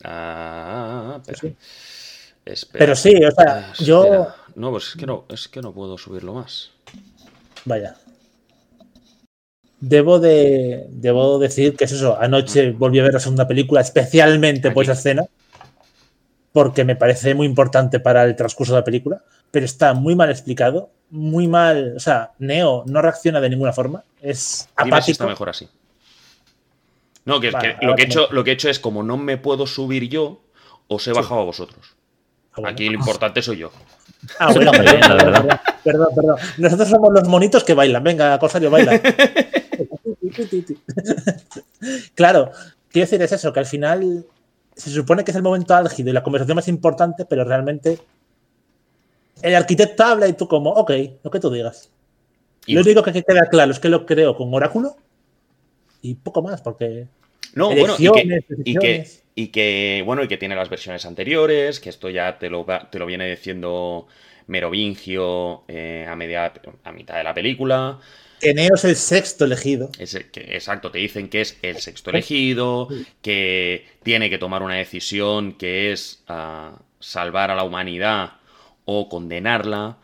Ah, 0.02 1.20
espera. 1.26 1.38
Sí. 1.40 1.56
Espera. 2.46 2.78
pero 2.78 2.96
sí, 2.96 3.14
o 3.22 3.30
sea, 3.30 3.72
yo. 3.80 4.28
No, 4.54 4.70
pues 4.70 4.88
es 4.88 4.96
que 4.96 5.06
no, 5.06 5.26
es 5.28 5.46
que 5.48 5.60
no 5.60 5.72
puedo 5.72 5.98
subirlo 5.98 6.32
más. 6.34 6.70
Vaya. 7.66 7.96
Debo 9.80 10.18
de, 10.18 10.86
debo 10.90 11.38
decir 11.38 11.76
que 11.76 11.84
es 11.84 11.92
eso. 11.92 12.18
Anoche 12.20 12.70
volví 12.72 12.98
a 12.98 13.02
ver 13.02 13.12
la 13.14 13.20
segunda 13.20 13.46
película, 13.46 13.80
especialmente 13.82 14.70
por 14.70 14.82
Aquí. 14.84 14.90
esa 14.90 14.98
escena, 14.98 15.24
porque 16.52 16.84
me 16.84 16.96
parece 16.96 17.34
muy 17.34 17.46
importante 17.46 18.00
para 18.00 18.24
el 18.24 18.36
transcurso 18.36 18.72
de 18.74 18.80
la 18.80 18.84
película, 18.84 19.22
pero 19.50 19.64
está 19.66 19.94
muy 19.94 20.14
mal 20.16 20.30
explicado, 20.30 20.90
muy 21.10 21.46
mal. 21.46 21.94
O 21.96 22.00
sea, 22.00 22.32
Neo 22.38 22.84
no 22.86 23.00
reacciona 23.02 23.40
de 23.40 23.50
ninguna 23.50 23.72
forma, 23.72 24.02
es 24.20 24.68
Dime 24.82 25.00
si 25.02 25.12
está 25.12 25.24
apático. 25.24 25.26
mejor 25.28 25.48
así. 25.50 25.68
No, 27.24 27.40
que, 27.40 27.50
Vale, 27.50 27.76
que 27.78 27.86
lo, 27.86 27.94
que 27.94 28.02
he 28.02 28.06
hecho, 28.06 28.28
lo 28.30 28.44
que 28.44 28.50
he 28.50 28.54
hecho 28.54 28.70
es 28.70 28.78
como 28.80 29.02
no 29.02 29.16
me 29.16 29.36
puedo 29.36 29.66
subir 29.66 30.08
yo, 30.08 30.40
os 30.88 31.06
he 31.06 31.12
bajado 31.12 31.42
a 31.42 31.44
vosotros. 31.44 31.94
Ah, 32.52 32.56
bueno. 32.56 32.68
Aquí 32.70 32.88
lo 32.88 32.94
importante 32.94 33.42
soy 33.42 33.58
yo. 33.58 33.70
Ah, 34.38 34.52
bueno, 34.52 34.72
bien, 34.72 35.00
la 35.00 35.14
verdad. 35.14 35.60
Perdón, 35.84 36.08
perdón. 36.14 36.36
Nosotros 36.58 36.88
somos 36.88 37.12
los 37.12 37.28
monitos 37.28 37.62
que 37.64 37.74
bailan. 37.74 38.02
Venga, 38.02 38.38
Corsario, 38.38 38.70
baila. 38.70 39.00
claro, 42.14 42.50
quiero 42.90 43.06
decir, 43.06 43.22
es 43.22 43.32
eso, 43.32 43.52
que 43.52 43.60
al 43.60 43.66
final 43.66 44.26
se 44.74 44.90
supone 44.90 45.24
que 45.24 45.30
es 45.30 45.36
el 45.36 45.42
momento 45.42 45.74
álgido 45.74 46.10
y 46.10 46.12
la 46.12 46.22
conversación 46.22 46.56
más 46.56 46.68
importante, 46.68 47.24
pero 47.24 47.44
realmente 47.44 47.98
el 49.42 49.54
arquitecto 49.54 50.04
habla 50.04 50.28
y 50.28 50.32
tú 50.34 50.48
como, 50.48 50.70
ok, 50.70 50.90
lo 51.22 51.30
que 51.30 51.40
tú 51.40 51.50
digas. 51.50 51.90
Y- 52.66 52.74
Lo 52.74 52.82
único 52.82 53.02
que 53.02 53.22
queda 53.22 53.46
claro 53.48 53.72
es 53.72 53.78
que 53.78 53.88
lo 53.88 54.06
creo 54.06 54.36
con 54.36 54.52
Oráculo 54.52 54.96
y 56.02 56.14
poco 56.14 56.42
más, 56.42 56.60
porque 56.62 57.08
No, 57.54 57.74
bueno, 57.74 57.96
y 57.98 58.10
que, 58.10 58.20
elecciones, 58.20 58.44
y 58.64 58.74
que, 58.74 58.88
decisiones. 58.88 59.22
y 59.34 59.46
que, 59.48 60.02
bueno, 60.04 60.22
y 60.24 60.28
que 60.28 60.36
tiene 60.36 60.54
las 60.54 60.68
versiones 60.68 61.04
anteriores, 61.04 61.80
que 61.80 61.88
esto 61.88 62.10
ya 62.10 62.38
te 62.38 62.50
lo, 62.50 62.66
te 62.90 62.98
lo 62.98 63.06
viene 63.06 63.28
diciendo 63.28 64.06
Merovingio 64.46 65.62
eh, 65.68 66.06
a, 66.08 66.16
media, 66.16 66.52
a 66.84 66.92
mitad 66.92 67.16
de 67.16 67.24
la 67.24 67.32
película. 67.32 67.98
que 68.40 68.52
Neo 68.52 68.74
es 68.74 68.84
el 68.84 68.96
sexto 68.96 69.44
elegido. 69.44 69.90
Es 69.98 70.14
el 70.14 70.30
que, 70.30 70.40
exacto, 70.40 70.90
te 70.90 70.98
dicen 70.98 71.28
que 71.28 71.40
es 71.40 71.56
el 71.62 71.76
sexto 71.76 72.10
elegido, 72.10 72.88
que 73.22 73.86
tiene 74.02 74.28
que 74.28 74.38
tomar 74.38 74.62
una 74.62 74.74
decisión 74.74 75.52
que 75.52 75.92
es 75.92 76.22
ah, 76.28 76.78
salvar 76.98 77.50
a 77.50 77.54
la 77.54 77.62
humanidad 77.62 78.32
o 78.84 79.08
condenarla, 79.08 79.98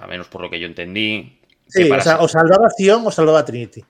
al 0.00 0.08
menos 0.08 0.28
por 0.28 0.40
lo 0.40 0.50
que 0.50 0.60
yo 0.60 0.66
entendí. 0.66 1.40
que 1.72 1.82
Sí, 1.82 1.84
para 1.86 2.02
o 2.02 2.04
sea, 2.04 2.20
o 2.20 2.28
salvaba 2.28 2.66
a 2.66 2.70
Zion 2.70 3.04
o 3.04 3.10
salvaba 3.10 3.40
a 3.40 3.44
Trinity. 3.44 3.84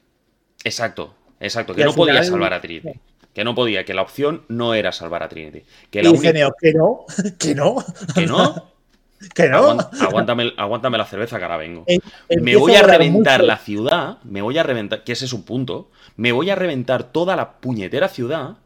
Exacto, 0.65 1.15
exacto, 1.41 1.75
que 1.75 1.85
no 1.85 1.93
podía 1.93 2.23
salvar 2.25 2.53
a 2.55 2.61
Trinity. 2.61 2.99
Que 3.33 3.45
no 3.45 3.55
podía, 3.55 3.85
que 3.85 3.93
la 3.93 4.01
opción 4.03 4.43
no 4.49 4.73
era 4.75 4.93
salvar 4.93 5.23
a 5.23 5.29
Trinity. 5.29 5.63
Que 5.91 6.03
la 6.03 6.11
única. 6.11 6.33
Que 6.33 6.73
no, 6.73 7.05
que 7.39 7.55
no, 7.55 7.77
Que 8.15 8.27
no, 8.27 8.73
que 9.35 9.49
no. 9.49 9.59
aguán- 9.59 9.89
aguántame, 10.01 10.53
aguántame 10.57 10.97
la 10.99 11.05
cerveza 11.05 11.37
que 11.39 11.45
ahora 11.45 11.59
vengo. 11.59 11.85
Em- 11.87 12.01
Me 12.41 12.57
voy 12.57 12.75
a 12.77 12.83
reventar 12.83 13.41
mucho. 13.41 13.47
la 13.47 13.59
ciudad, 13.59 14.19
me 14.25 14.41
voy 14.41 14.57
a 14.57 14.63
reventar, 14.63 15.05
que 15.05 15.13
ese 15.13 15.27
es 15.27 15.33
un 15.35 15.43
punto, 15.45 15.91
me 16.17 16.33
voy 16.33 16.49
a 16.49 16.55
reventar 16.55 17.05
toda 17.13 17.37
la 17.37 17.53
puñetera 17.61 18.09
ciudad 18.09 18.57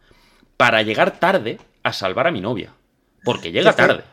para 0.57 0.83
llegar 0.83 1.19
tarde 1.19 1.59
a 1.83 1.93
salvar 1.93 2.27
a 2.29 2.31
mi 2.31 2.41
novia. 2.41 2.73
Porque 3.25 3.51
llega 3.53 3.73
tarde. 3.75 4.05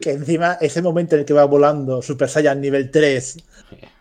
Que 0.00 0.10
encima 0.12 0.56
ese 0.60 0.82
momento 0.82 1.14
en 1.14 1.20
el 1.20 1.26
que 1.26 1.32
va 1.34 1.44
volando 1.44 2.00
Super 2.02 2.28
Saiyan 2.28 2.60
nivel 2.60 2.90
3 2.90 3.36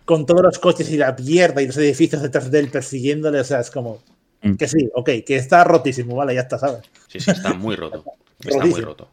con 0.06 0.26
todos 0.26 0.42
los 0.44 0.60
coches 0.60 0.90
y 0.90 0.98
la 0.98 1.16
mierda 1.20 1.62
y 1.62 1.68
los 1.68 1.78
edificios 1.78 2.22
detrás 2.22 2.50
de 2.50 2.60
él 2.60 2.70
persiguiéndole, 2.70 3.40
o 3.40 3.44
sea, 3.44 3.60
es 3.60 3.70
como 3.70 4.02
Mm. 4.46 4.56
que 4.58 4.68
sí, 4.68 4.90
ok, 4.94 5.10
que 5.26 5.36
está 5.38 5.64
rotísimo, 5.64 6.16
vale, 6.16 6.36
ya 6.36 6.42
está, 6.42 6.60
¿sabes? 6.60 6.84
Sí, 7.08 7.20
sí, 7.20 7.32
está 7.32 7.54
muy 7.54 7.76
roto. 7.76 8.04
Está 8.40 8.64
muy 8.64 8.80
roto. 8.80 9.10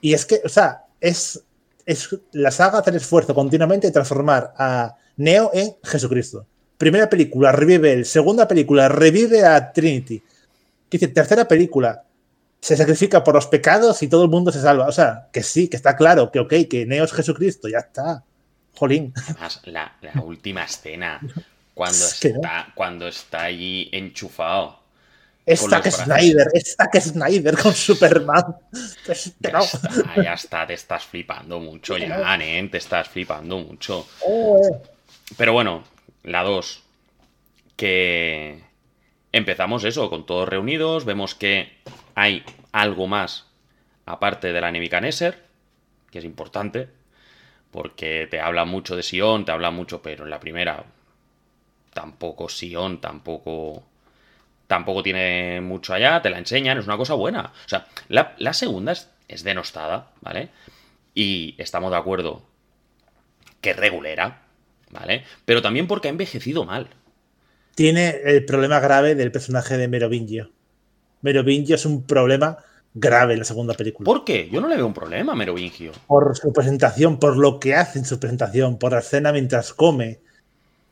Y 0.00 0.14
es 0.14 0.24
que, 0.24 0.40
o 0.44 0.48
sea, 0.48 0.86
es, 0.98 1.42
es 1.84 2.08
la 2.32 2.50
saga 2.50 2.78
hace 2.78 2.90
el 2.90 2.96
esfuerzo 2.96 3.34
continuamente 3.34 3.86
de 3.86 3.92
transformar 3.92 4.54
a 4.56 4.96
Neo 5.16 5.50
en 5.52 5.76
Jesucristo. 5.84 6.46
Primera 6.78 7.10
película, 7.10 7.52
revive 7.52 7.92
él. 7.92 8.06
Segunda 8.06 8.48
película, 8.48 8.88
revive 8.88 9.44
a 9.44 9.72
Trinity. 9.72 10.22
Dice, 10.90 11.08
tercera 11.08 11.46
película, 11.46 12.04
se 12.60 12.76
sacrifica 12.76 13.22
por 13.22 13.34
los 13.34 13.46
pecados 13.46 14.02
y 14.02 14.08
todo 14.08 14.24
el 14.24 14.30
mundo 14.30 14.50
se 14.50 14.60
salva. 14.62 14.86
O 14.86 14.92
sea, 14.92 15.28
que 15.32 15.42
sí, 15.42 15.68
que 15.68 15.76
está 15.76 15.96
claro, 15.96 16.30
que 16.32 16.40
ok, 16.40 16.54
que 16.68 16.86
Neo 16.86 17.04
es 17.04 17.12
Jesucristo, 17.12 17.68
ya 17.68 17.78
está. 17.80 18.24
Jolín. 18.74 19.12
Además, 19.16 19.60
la, 19.64 19.96
la 20.00 20.20
última 20.22 20.64
escena, 20.64 21.20
cuando 21.74 22.04
Es 22.06 22.20
que 22.20 22.28
está, 22.28 22.72
cuando 22.74 23.08
está 23.08 23.42
allí 23.44 23.88
enchufado. 23.92 24.80
Es 25.44 25.60
Con 25.60 25.70
Zack 25.70 25.84
los 25.86 25.96
brazos. 25.96 26.04
Snyder, 26.18 26.46
es 26.54 26.76
Zack 26.76 27.00
Snyder 27.00 27.58
con 27.58 27.74
Superman. 27.74 28.56
Que 29.04 29.14
Ya 29.40 29.50
no. 29.50 29.60
está, 29.64 30.22
ya 30.22 30.34
está, 30.34 30.66
te 30.66 30.74
estás 30.74 31.04
flipando 31.04 31.58
mucho 31.58 31.98
ya, 31.98 32.36
nen, 32.36 32.70
te 32.70 32.78
estás 32.78 33.08
flipando 33.08 33.58
mucho. 33.58 34.06
Eh. 34.26 34.78
Pero 35.36 35.52
bueno, 35.52 35.82
la 36.22 36.42
2, 36.44 36.82
que 37.76 38.62
empezamos 39.32 39.82
eso, 39.84 40.08
con 40.10 40.26
todos 40.26 40.48
reunidos, 40.48 41.04
vemos 41.04 41.34
que 41.34 41.72
hay 42.14 42.44
algo 42.70 43.06
más 43.08 43.46
aparte 44.06 44.52
de 44.52 44.60
la 44.60 44.70
Nebuchadnezzar, 44.70 45.36
que 46.10 46.18
es 46.20 46.24
importante, 46.24 46.88
porque 47.72 48.28
te 48.30 48.38
habla 48.38 48.64
mucho 48.64 48.94
de 48.94 49.02
Sion, 49.02 49.44
te 49.44 49.50
habla 49.50 49.72
mucho, 49.72 50.02
pero 50.02 50.24
en 50.24 50.30
la 50.30 50.38
primera 50.38 50.84
tampoco 51.92 52.48
Sion, 52.48 53.00
tampoco 53.00 53.82
tampoco 54.66 55.02
tiene 55.02 55.60
mucho 55.60 55.92
allá, 55.92 56.22
te 56.22 56.30
la 56.30 56.38
enseñan, 56.38 56.78
es 56.78 56.86
una 56.86 56.96
cosa 56.96 57.14
buena. 57.14 57.52
O 57.66 57.68
sea, 57.68 57.86
la, 58.08 58.52
segunda 58.54 58.92
es, 58.92 59.10
es 59.28 59.42
denostada, 59.42 60.12
¿vale? 60.20 60.48
Y 61.14 61.54
estamos 61.58 61.90
de 61.90 61.98
acuerdo 61.98 62.42
que 63.60 63.74
regulera, 63.74 64.42
¿vale? 64.90 65.24
Pero 65.44 65.60
también 65.60 65.86
porque 65.86 66.08
ha 66.08 66.10
envejecido 66.10 66.64
mal. 66.64 66.88
tiene 67.74 68.20
el 68.24 68.46
problema 68.46 68.80
grave 68.80 69.14
del 69.14 69.30
personaje 69.30 69.76
de 69.76 69.88
Merovingio. 69.88 70.50
Merovingio 71.20 71.74
es 71.74 71.84
un 71.84 72.04
problema 72.06 72.58
grave 72.94 73.34
en 73.34 73.40
la 73.40 73.44
segunda 73.44 73.74
película. 73.74 74.04
¿Por 74.04 74.24
qué? 74.24 74.48
Yo 74.50 74.60
no 74.60 74.68
le 74.68 74.76
veo 74.76 74.86
un 74.86 74.94
problema 74.94 75.32
a 75.32 75.36
Merovingio. 75.36 75.92
Por 76.06 76.36
su 76.36 76.52
presentación, 76.52 77.18
por 77.18 77.36
lo 77.36 77.58
que 77.58 77.74
hace 77.74 77.98
en 77.98 78.04
su 78.04 78.18
presentación, 78.18 78.78
por 78.78 78.92
la 78.92 79.00
escena 79.00 79.32
mientras 79.32 79.72
come, 79.72 80.20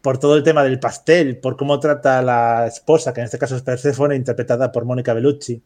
por 0.03 0.19
todo 0.19 0.37
el 0.37 0.43
tema 0.43 0.63
del 0.63 0.81
pastel, 0.81 1.39
por 1.39 1.57
cómo 1.57 1.79
trata 1.79 2.19
a 2.19 2.23
la 2.23 2.67
esposa, 2.67 3.13
que 3.13 3.21
en 3.21 3.27
este 3.27 3.39
caso 3.39 3.57
es 3.57 3.63
Persephone, 3.63 4.17
interpretada 4.17 4.73
por 4.73 4.85
Mónica 4.85 5.13
Bellucci. 5.13 5.63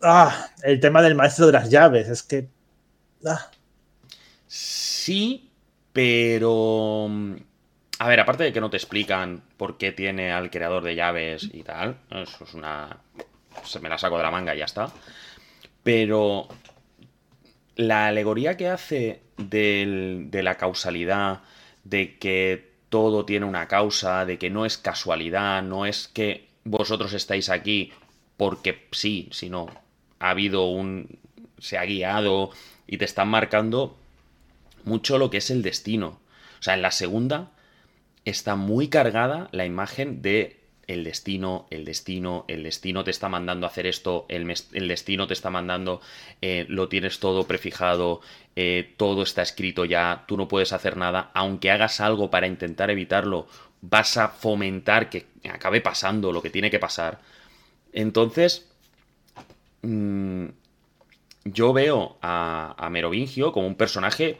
Ah, 0.00 0.48
el 0.62 0.80
tema 0.80 1.02
del 1.02 1.14
maestro 1.14 1.46
de 1.46 1.52
las 1.52 1.70
llaves, 1.70 2.08
es 2.08 2.22
que. 2.22 2.48
Ah, 3.24 3.50
Sí, 4.54 5.50
pero... 5.94 7.08
A 7.98 8.08
ver, 8.08 8.20
aparte 8.20 8.44
de 8.44 8.52
que 8.52 8.60
no 8.60 8.68
te 8.68 8.76
explican 8.76 9.42
por 9.56 9.78
qué 9.78 9.90
tiene 9.90 10.30
al 10.30 10.50
creador 10.50 10.84
de 10.84 10.94
llaves 10.94 11.48
y 11.50 11.62
tal, 11.62 11.96
eso 12.10 12.44
es 12.44 12.52
una... 12.52 12.98
Se 13.64 13.80
me 13.80 13.88
la 13.88 13.96
saco 13.96 14.18
de 14.18 14.24
la 14.24 14.30
manga 14.30 14.54
y 14.54 14.58
ya 14.58 14.66
está. 14.66 14.92
Pero 15.82 16.48
la 17.76 18.06
alegoría 18.06 18.56
que 18.56 18.68
hace 18.68 19.22
de 19.36 20.40
la 20.42 20.56
causalidad, 20.56 21.42
de 21.84 22.18
que 22.18 22.72
todo 22.88 23.24
tiene 23.24 23.46
una 23.46 23.68
causa, 23.68 24.24
de 24.26 24.38
que 24.38 24.50
no 24.50 24.66
es 24.66 24.78
casualidad, 24.78 25.62
no 25.62 25.86
es 25.86 26.08
que 26.08 26.48
vosotros 26.64 27.12
estáis 27.14 27.48
aquí 27.48 27.92
porque 28.36 28.88
sí, 28.92 29.28
sino 29.32 29.66
ha 30.18 30.30
habido 30.30 30.66
un... 30.66 31.18
se 31.58 31.78
ha 31.78 31.84
guiado 31.84 32.50
y 32.86 32.98
te 32.98 33.04
están 33.04 33.28
marcando 33.28 33.96
mucho 34.84 35.18
lo 35.18 35.30
que 35.30 35.38
es 35.38 35.50
el 35.50 35.62
destino. 35.62 36.20
O 36.60 36.62
sea, 36.62 36.74
en 36.74 36.82
la 36.82 36.90
segunda 36.90 37.50
está 38.24 38.54
muy 38.56 38.88
cargada 38.88 39.48
la 39.52 39.64
imagen 39.64 40.22
de 40.22 40.60
el 40.92 41.04
destino, 41.04 41.66
el 41.70 41.84
destino, 41.84 42.44
el 42.48 42.62
destino 42.62 43.04
te 43.04 43.10
está 43.10 43.28
mandando 43.28 43.66
a 43.66 43.70
hacer 43.70 43.86
esto, 43.86 44.26
el, 44.28 44.46
destino 44.88 45.26
te 45.26 45.34
está 45.34 45.50
mandando, 45.50 46.00
eh, 46.40 46.66
lo 46.68 46.88
tienes 46.88 47.18
todo 47.18 47.46
prefijado, 47.46 48.20
eh, 48.56 48.92
todo 48.96 49.22
está 49.22 49.42
escrito 49.42 49.84
ya, 49.84 50.24
tú 50.28 50.36
no 50.36 50.48
puedes 50.48 50.72
hacer 50.72 50.96
nada, 50.96 51.30
aunque 51.34 51.70
hagas 51.70 52.00
algo 52.00 52.30
para 52.30 52.46
intentar 52.46 52.90
evitarlo, 52.90 53.46
vas 53.80 54.16
a 54.16 54.28
fomentar 54.28 55.08
que 55.08 55.26
acabe 55.50 55.80
pasando 55.80 56.32
lo 56.32 56.42
que 56.42 56.50
tiene 56.50 56.70
que 56.70 56.78
pasar. 56.78 57.20
Entonces, 57.92 58.70
mm, 59.82 60.46
yo 61.44 61.72
veo 61.72 62.18
a, 62.22 62.74
a 62.78 62.90
Merovingio 62.90 63.52
como 63.52 63.66
un 63.66 63.74
personaje. 63.74 64.38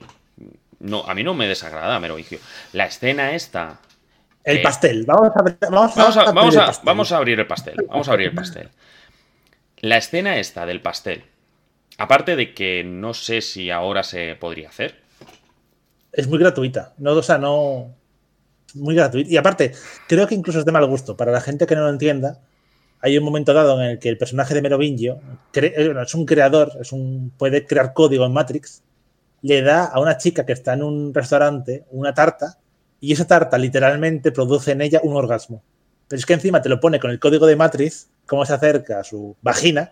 No, 0.78 1.04
a 1.04 1.14
mí 1.14 1.22
no 1.22 1.34
me 1.34 1.48
desagrada 1.48 1.98
Merovingio. 2.00 2.38
La 2.72 2.86
escena 2.86 3.34
esta. 3.34 3.80
El 4.44 4.58
Eh, 4.58 4.62
pastel. 4.62 5.04
Vamos 5.06 5.30
a, 5.34 5.42
vamos 5.70 5.96
a, 5.96 6.00
Vamos 6.00 6.16
a, 6.16 6.32
vamos, 6.32 6.56
abrir 6.56 6.58
el 6.58 6.60
a, 6.60 6.66
pastel. 6.66 6.84
vamos 6.86 7.12
a 7.12 7.16
abrir 7.16 7.38
el 7.40 7.46
pastel. 7.46 7.86
Vamos 7.88 8.08
a 8.08 8.12
abrir 8.12 8.28
el 8.28 8.34
pastel. 8.34 8.68
La 9.78 9.96
escena 9.96 10.38
esta 10.38 10.66
del 10.66 10.80
pastel. 10.80 11.24
Aparte 11.98 12.36
de 12.36 12.54
que 12.54 12.84
no 12.84 13.14
sé 13.14 13.40
si 13.40 13.70
ahora 13.70 14.02
se 14.02 14.36
podría 14.36 14.68
hacer. 14.68 15.00
es 16.12 16.26
muy 16.28 16.38
gratuita. 16.38 16.94
No, 16.98 17.12
o 17.12 17.22
sea, 17.22 17.38
no. 17.38 17.94
Muy 18.74 18.94
gratuita. 18.94 19.30
Y 19.30 19.36
aparte, 19.36 19.72
creo 20.08 20.26
que 20.26 20.34
incluso 20.34 20.58
es 20.60 20.64
de 20.64 20.72
mal 20.72 20.86
gusto. 20.86 21.16
Para 21.16 21.32
la 21.32 21.40
gente 21.40 21.66
que 21.66 21.74
no 21.76 21.82
lo 21.82 21.90
entienda, 21.90 22.40
hay 23.00 23.18
un 23.18 23.24
momento 23.24 23.52
dado 23.52 23.80
en 23.80 23.90
el 23.90 23.98
que 23.98 24.08
el 24.08 24.16
personaje 24.18 24.54
de 24.54 24.62
Merovingio 24.62 25.20
eh, 25.54 25.72
bueno, 25.86 26.02
es 26.02 26.14
un 26.14 26.24
creador, 26.24 26.72
es 26.80 26.92
un, 26.92 27.32
puede 27.36 27.66
crear 27.66 27.92
código 27.92 28.24
en 28.24 28.32
Matrix. 28.32 28.82
Le 29.42 29.60
da 29.62 29.84
a 29.86 30.00
una 30.00 30.16
chica 30.18 30.46
que 30.46 30.52
está 30.52 30.72
en 30.74 30.82
un 30.84 31.12
restaurante 31.12 31.84
una 31.90 32.14
tarta 32.14 32.58
y 33.02 33.12
esa 33.12 33.26
tarta 33.26 33.58
literalmente 33.58 34.30
produce 34.30 34.70
en 34.70 34.80
ella 34.80 35.00
un 35.02 35.16
orgasmo. 35.16 35.60
Pero 36.06 36.20
es 36.20 36.24
que 36.24 36.34
encima 36.34 36.62
te 36.62 36.68
lo 36.68 36.78
pone 36.78 37.00
con 37.00 37.10
el 37.10 37.18
código 37.18 37.46
de 37.46 37.56
Matrix, 37.56 38.08
cómo 38.26 38.46
se 38.46 38.54
acerca 38.54 39.00
a 39.00 39.04
su 39.04 39.36
vagina 39.42 39.90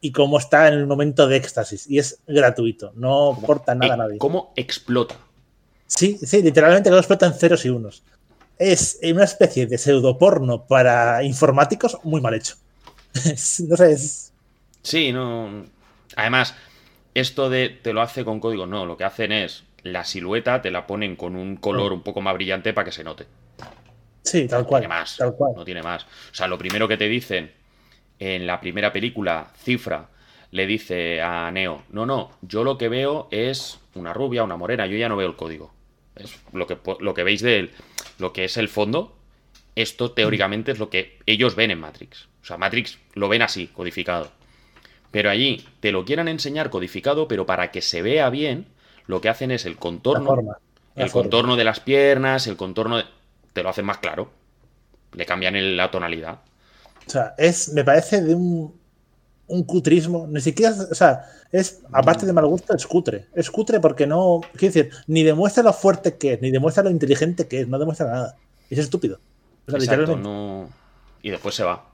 y 0.00 0.10
cómo 0.10 0.36
está 0.36 0.66
en 0.66 0.74
el 0.74 0.86
momento 0.88 1.28
de 1.28 1.36
éxtasis. 1.36 1.88
Y 1.88 2.00
es 2.00 2.18
gratuito, 2.26 2.90
no 2.96 3.34
aporta 3.34 3.76
nada 3.76 3.94
a 3.94 3.96
nadie. 3.98 4.18
¿Cómo 4.18 4.52
explota? 4.56 5.14
Sí, 5.86 6.18
sí, 6.20 6.42
literalmente 6.42 6.90
lo 6.90 6.98
explotan 6.98 7.34
ceros 7.34 7.64
y 7.64 7.68
unos. 7.68 8.02
Es 8.58 8.98
una 9.04 9.24
especie 9.24 9.68
de 9.68 9.78
pseudoporno 9.78 10.66
para 10.66 11.22
informáticos 11.22 11.98
muy 12.02 12.20
mal 12.20 12.34
hecho. 12.34 12.56
No 13.68 13.76
sé, 13.76 13.92
es. 13.92 14.32
Sí, 14.82 15.12
no. 15.12 15.66
Además, 16.16 16.56
esto 17.14 17.48
de 17.48 17.68
te 17.68 17.92
lo 17.92 18.02
hace 18.02 18.24
con 18.24 18.40
código, 18.40 18.66
no. 18.66 18.86
Lo 18.86 18.96
que 18.96 19.04
hacen 19.04 19.30
es 19.30 19.62
la 19.82 20.04
silueta 20.04 20.62
te 20.62 20.70
la 20.70 20.86
ponen 20.86 21.16
con 21.16 21.36
un 21.36 21.56
color 21.56 21.92
un 21.92 22.02
poco 22.02 22.20
más 22.20 22.34
brillante 22.34 22.72
para 22.72 22.84
que 22.86 22.92
se 22.92 23.04
note. 23.04 23.26
Sí, 24.22 24.48
tal 24.48 24.60
No 24.60 24.66
cual. 24.66 24.82
tiene 24.82 24.88
más. 24.88 25.16
Tal 25.16 25.34
cual. 25.34 25.52
No 25.54 25.64
tiene 25.64 25.82
más. 25.82 26.04
O 26.04 26.34
sea, 26.34 26.46
lo 26.46 26.58
primero 26.58 26.88
que 26.88 26.96
te 26.96 27.08
dicen 27.08 27.52
en 28.18 28.46
la 28.46 28.60
primera 28.60 28.92
película, 28.92 29.52
Cifra, 29.56 30.08
le 30.50 30.66
dice 30.66 31.20
a 31.22 31.50
Neo, 31.50 31.84
no, 31.90 32.06
no, 32.06 32.32
yo 32.42 32.64
lo 32.64 32.78
que 32.78 32.88
veo 32.88 33.28
es 33.30 33.80
una 33.94 34.12
rubia, 34.12 34.44
una 34.44 34.56
morena, 34.56 34.86
yo 34.86 34.96
ya 34.96 35.08
no 35.08 35.16
veo 35.16 35.28
el 35.28 35.36
código. 35.36 35.72
Es 36.16 36.38
lo 36.52 36.66
que, 36.66 36.78
lo 37.00 37.14
que 37.14 37.24
veis 37.24 37.40
de 37.42 37.70
lo 38.18 38.32
que 38.32 38.44
es 38.44 38.56
el 38.56 38.68
fondo, 38.68 39.16
esto 39.76 40.12
teóricamente 40.12 40.72
es 40.72 40.78
lo 40.78 40.90
que 40.90 41.18
ellos 41.26 41.54
ven 41.56 41.70
en 41.70 41.80
Matrix. 41.80 42.28
O 42.42 42.46
sea, 42.46 42.58
Matrix 42.58 42.98
lo 43.14 43.28
ven 43.28 43.42
así, 43.42 43.68
codificado. 43.68 44.32
Pero 45.10 45.30
allí 45.30 45.64
te 45.80 45.92
lo 45.92 46.04
quieran 46.04 46.28
enseñar 46.28 46.70
codificado, 46.70 47.26
pero 47.28 47.46
para 47.46 47.70
que 47.70 47.80
se 47.80 48.02
vea 48.02 48.30
bien, 48.30 48.66
lo 49.06 49.20
que 49.20 49.28
hacen 49.28 49.50
es 49.50 49.66
el 49.66 49.74
La 49.74 49.80
contorno 49.80 50.24
forma. 50.24 50.58
la 50.94 51.04
el 51.04 51.10
forma. 51.10 51.22
contorno 51.24 51.56
de 51.56 51.64
las 51.64 51.80
piernas, 51.80 52.46
el 52.46 52.56
contorno 52.56 52.98
de... 52.98 53.04
Te 53.52 53.62
lo 53.62 53.68
hacen 53.70 53.84
más 53.84 53.98
claro. 53.98 54.30
Le 55.12 55.26
cambian 55.26 55.56
el- 55.56 55.76
la 55.76 55.90
tonalidad. 55.90 56.40
O 57.06 57.10
sea, 57.10 57.34
es, 57.38 57.72
me 57.72 57.84
parece 57.84 58.22
de 58.22 58.34
un, 58.34 58.72
un 59.48 59.64
cutrismo. 59.64 60.26
Ni 60.28 60.40
siquiera, 60.40 60.72
o 60.90 60.94
sea, 60.94 61.24
es, 61.50 61.80
aparte 61.92 62.26
de 62.26 62.32
mal 62.32 62.46
gusto, 62.46 62.74
es 62.76 62.86
cutre. 62.86 63.26
Es 63.34 63.50
cutre 63.50 63.80
porque 63.80 64.06
no, 64.06 64.40
quiero 64.56 64.72
decir, 64.74 64.90
ni 65.08 65.22
demuestra 65.24 65.62
lo 65.64 65.72
fuerte 65.72 66.16
que 66.16 66.34
es, 66.34 66.40
ni 66.42 66.50
demuestra 66.52 66.84
lo 66.84 66.90
inteligente 66.90 67.48
que 67.48 67.62
es, 67.62 67.68
no 67.68 67.78
demuestra 67.78 68.06
nada. 68.06 68.36
Es 68.68 68.78
estúpido. 68.78 69.18
O 69.66 69.70
sea, 69.70 69.78
Exacto, 69.80 70.16
no... 70.16 70.68
Y 71.22 71.30
después 71.30 71.54
se 71.54 71.64
va. 71.64 71.86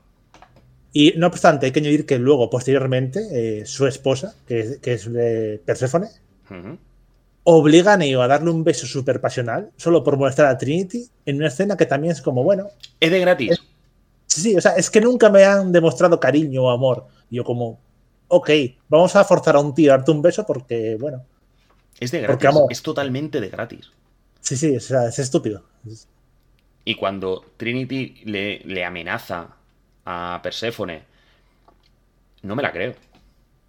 Y 0.93 1.13
no 1.17 1.27
obstante, 1.27 1.67
hay 1.67 1.73
que 1.73 1.81
añadir 1.81 2.07
que 2.07 2.19
luego, 2.19 2.49
posteriormente, 2.51 3.61
eh, 3.61 3.67
su 3.67 3.87
esposa, 3.87 4.35
que 4.47 4.61
es, 4.61 4.79
que 4.79 4.93
es 4.95 5.09
eh, 5.15 5.61
Perséfone, 5.65 6.09
Ujú. 6.51 6.79
Obliga 7.49 7.95
a 7.95 7.97
Neo 7.97 8.23
a 8.23 8.29
darle 8.29 8.51
un 8.51 8.65
beso 8.65 8.87
súper 8.87 9.21
pasional 9.21 9.71
solo 9.77 10.03
por 10.05 10.17
molestar 10.19 10.47
a 10.47 10.59
Trinity 10.59 11.09
en 11.27 11.37
una 11.37 11.49
escena 11.49 11.77
que 11.77 11.87
también 11.87 12.13
es 12.13 12.23
como, 12.23 12.43
bueno, 12.45 12.67
Es 13.01 13.11
de 13.11 13.21
gratis. 13.21 13.63
sí, 14.27 14.41
sí, 14.41 14.57
o 14.57 14.61
sea, 14.61 14.73
es 14.77 14.91
que 14.91 15.01
nunca 15.01 15.31
me 15.31 15.45
han 15.45 15.73
demostrado 15.73 16.21
cariño 16.21 16.65
o 16.65 16.71
amor. 16.71 17.07
Y 17.31 17.37
yo 17.37 17.45
como, 17.45 17.81
ok, 18.29 18.51
vamos 18.89 19.17
a 19.17 19.25
forzar 19.25 19.57
a 19.57 19.61
un 19.61 19.75
tío 19.75 19.93
a 19.93 19.97
darte 19.99 20.11
un 20.13 20.23
beso 20.23 20.45
porque, 20.47 20.97
bueno, 21.01 21.25
Es 22.01 22.11
de 22.13 22.21
gratis. 22.23 22.65
Es 22.71 22.83
totalmente 22.83 23.41
de 23.41 23.49
gratis. 23.51 23.93
Sí, 24.41 24.57
sí, 24.57 24.77
o 24.77 24.81
sea, 24.81 25.09
es 25.09 25.19
estúpido. 25.19 25.65
Y 26.85 26.95
cuando 26.95 27.45
Trinity 27.57 28.23
le, 28.25 28.61
le 28.65 28.85
amenaza 28.85 29.57
a 30.05 30.41
Perséfone, 30.43 31.03
no 32.43 32.57
me 32.57 32.63
la 32.63 32.73
creo. 32.73 32.95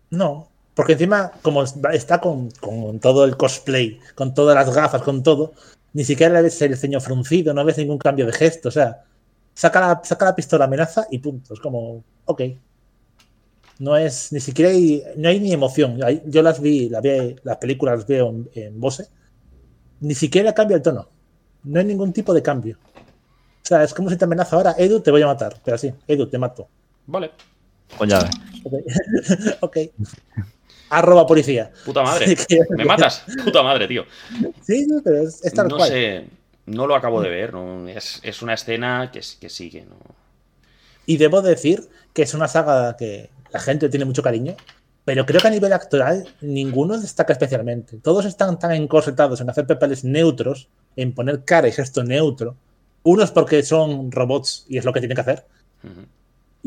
No, 0.09 0.49
porque 0.77 0.93
encima, 0.93 1.31
como 1.41 1.63
está 1.63 2.21
con, 2.21 2.51
con 2.51 2.99
todo 2.99 3.25
el 3.25 3.35
cosplay, 3.35 3.99
con 4.13 4.35
todas 4.35 4.53
las 4.53 4.75
gafas, 4.75 5.01
con 5.01 5.23
todo, 5.23 5.53
ni 5.93 6.03
siquiera 6.03 6.35
le 6.35 6.43
ves 6.43 6.61
el 6.61 6.77
ceño 6.77 7.01
fruncido, 7.01 7.51
no 7.51 7.65
ves 7.65 7.79
ningún 7.79 7.97
cambio 7.97 8.27
de 8.27 8.31
gesto. 8.31 8.69
O 8.69 8.71
sea, 8.71 9.03
saca 9.55 9.79
la, 9.79 10.01
saca 10.03 10.25
la 10.25 10.35
pistola, 10.35 10.65
amenaza 10.65 11.07
y 11.09 11.17
punto. 11.17 11.55
Es 11.55 11.59
como, 11.59 12.03
ok. 12.25 12.41
No 13.79 13.97
es, 13.97 14.31
ni 14.31 14.39
siquiera 14.39 14.69
hay, 14.69 15.03
no 15.15 15.29
hay 15.29 15.39
ni 15.39 15.51
emoción. 15.51 15.99
Yo 16.27 16.43
las 16.43 16.61
vi, 16.61 16.89
las, 16.89 17.01
vi, 17.01 17.35
las 17.41 17.57
películas 17.57 17.97
las 17.97 18.07
veo 18.07 18.29
en, 18.29 18.49
en 18.53 18.79
Bose. 18.79 19.07
Ni 20.01 20.13
siquiera 20.13 20.53
cambia 20.53 20.75
el 20.75 20.83
tono. 20.83 21.09
No 21.63 21.79
hay 21.79 21.87
ningún 21.87 22.13
tipo 22.13 22.35
de 22.35 22.43
cambio. 22.43 22.77
O 23.63 23.67
sea, 23.67 23.83
es 23.83 23.95
como 23.95 24.11
si 24.11 24.15
te 24.15 24.25
amenaza 24.25 24.55
ahora, 24.55 24.75
Edu, 24.77 24.99
te 24.99 25.09
voy 25.09 25.23
a 25.23 25.25
matar. 25.25 25.59
Pero 25.65 25.73
así, 25.73 25.91
Edu, 26.07 26.27
te 26.27 26.37
mato. 26.37 26.67
Vale. 27.07 27.31
Ya 28.07 28.19
ves. 28.19 28.31
Ok. 28.63 28.73
ok. 29.61 29.77
Arroba 30.89 31.25
policía. 31.27 31.71
Puta 31.85 32.01
madre. 32.03 32.35
¿Me 32.77 32.85
matas? 32.85 33.23
Puta 33.43 33.61
madre, 33.63 33.87
tío. 33.87 34.05
Sí, 34.61 34.87
pero 35.03 35.17
es, 35.23 35.43
es 35.43 35.53
tal 35.53 35.67
No 35.67 35.77
cual. 35.77 35.89
sé. 35.89 36.25
No 36.65 36.85
lo 36.87 36.95
acabo 36.95 37.21
de 37.21 37.29
ver. 37.29 37.53
no, 37.53 37.87
es, 37.87 38.19
es 38.23 38.41
una 38.41 38.53
escena 38.53 39.09
que, 39.11 39.21
que 39.39 39.49
sigue. 39.49 39.85
¿no? 39.85 39.95
Y 41.05 41.17
debo 41.17 41.41
decir 41.41 41.87
que 42.13 42.23
es 42.23 42.33
una 42.33 42.47
saga 42.47 42.95
que 42.97 43.29
la 43.51 43.59
gente 43.59 43.87
tiene 43.89 44.05
mucho 44.05 44.21
cariño, 44.21 44.55
pero 45.05 45.25
creo 45.25 45.39
que 45.39 45.47
a 45.47 45.51
nivel 45.51 45.71
actoral 45.71 46.27
ninguno 46.41 46.97
destaca 46.99 47.31
especialmente. 47.33 47.97
Todos 47.97 48.25
están 48.25 48.59
tan 48.59 48.71
encorsetados 48.73 49.39
en 49.39 49.49
hacer 49.49 49.65
papeles 49.65 50.03
neutros, 50.03 50.67
en 50.97 51.13
poner 51.13 51.45
cara 51.45 51.67
y 51.69 51.71
gesto 51.71 52.03
neutro. 52.03 52.57
Unos 53.03 53.31
porque 53.31 53.63
son 53.63 54.11
robots 54.11 54.65
y 54.67 54.77
es 54.77 54.83
lo 54.83 54.91
que 54.91 54.99
tienen 54.99 55.15
que 55.15 55.21
hacer, 55.21 55.45
Ujú. 55.83 56.01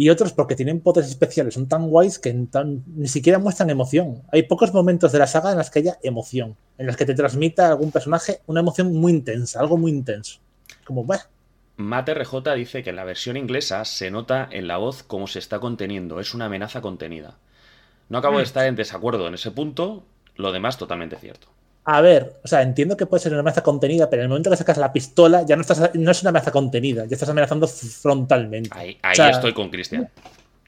Y 0.03 0.09
otros 0.09 0.32
porque 0.32 0.57
tienen 0.57 0.80
poderes 0.80 1.11
especiales. 1.11 1.53
Son 1.53 1.68
tan 1.68 1.88
guays 1.88 2.18
que 2.18 2.32
tan- 2.51 2.82
ni 2.86 3.07
siquiera 3.07 3.38
muestran 3.38 3.68
emoción. 3.68 4.22
Hay 4.32 4.44
pocos 4.44 4.72
momentos 4.72 5.12
de 5.12 5.18
la 5.18 5.26
saga 5.26 5.53
en 5.53 5.59
los 5.59 5.68
que 5.68 5.80
haya 5.80 5.98
emoción, 6.03 6.57
en 6.78 6.86
los 6.86 6.96
que 6.96 7.05
te 7.05 7.12
transmita 7.14 7.68
algún 7.68 7.92
personaje 7.92 8.40
una 8.46 8.61
emoción 8.61 8.94
muy 8.94 9.12
intensa, 9.12 9.61
algo 9.61 9.76
muy 9.76 9.90
intenso. 9.92 10.40
Como, 10.86 11.05
bah, 11.05 11.28
Matt 11.76 12.09
RJ 12.09 12.55
dice 12.55 12.82
que 12.82 12.90
en 12.90 12.96
la 12.96 13.05
versión 13.05 13.36
inglesa 13.36 13.84
se 13.84 14.11
nota 14.11 14.48
en 14.51 14.68
la 14.68 14.78
voz 14.78 15.03
cómo 15.03 15.26
se 15.26 15.38
está 15.38 15.61
conteniendo. 15.61 16.18
Es 16.18 16.32
una 16.32 16.46
amenaza 16.46 16.80
contenida. 16.80 17.36
No 18.09 18.16
acabo 18.18 18.38
de 18.38 18.44
estar 18.44 18.66
en 18.66 18.76
desacuerdo 18.76 19.28
en 19.28 19.34
ese 19.34 19.51
punto. 19.51 20.05
Lo 20.36 20.51
demás 20.51 20.78
totalmente 20.78 21.16
cierto. 21.16 21.48
A 21.85 22.01
ver, 22.03 22.37
o 22.45 22.49
sea, 22.49 22.62
entiendo 22.62 22.97
que 22.97 23.07
puede 23.07 23.22
ser 23.22 23.33
una 23.33 23.41
amenaza 23.41 23.62
contenida, 23.62 24.09
pero 24.11 24.20
en 24.22 24.24
el 24.24 24.28
momento 24.28 24.51
que 24.51 24.57
sacas 24.57 24.76
la 24.76 24.93
pistola 24.93 25.43
ya 25.47 25.57
no, 25.57 25.62
estás, 25.62 25.95
no 25.95 26.11
es 26.11 26.20
una 26.22 26.28
amenaza 26.31 26.53
contenida, 26.53 27.07
ya 27.07 27.14
estás 27.14 27.28
amenazando 27.31 27.66
frontalmente. 27.66 28.70
Ahí, 28.72 28.99
ahí 29.03 29.12
O 29.12 29.16
sea, 29.16 29.31
estoy 29.31 29.53
con 29.55 29.70
Cristian. 29.70 30.09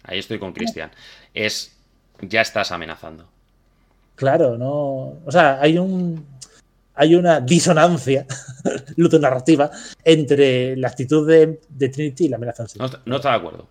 Ahí 0.04 0.18
estoy 0.18 0.38
con 0.38 0.52
Cristian. 0.52 0.90
Es. 1.34 1.76
Ya 2.22 2.40
estás 2.40 2.72
amenazando. 2.72 3.26
Claro, 4.14 4.56
no. 4.56 5.18
O 5.24 5.30
sea, 5.30 5.58
hay 5.60 5.78
un. 5.78 6.24
Hay 6.94 7.14
una 7.14 7.40
disonancia 7.40 8.26
lutonarrativa 8.96 9.70
entre 10.04 10.76
la 10.76 10.88
actitud 10.88 11.26
de, 11.26 11.60
de 11.68 11.88
Trinity 11.88 12.26
y 12.26 12.28
la 12.28 12.36
amenaza 12.36 12.64
en 12.64 12.68
sí. 12.68 12.78
No, 12.78 12.84
está- 12.86 13.00
no 13.06 13.16
está 13.16 13.30
de 13.30 13.36
acuerdo. 13.36 13.66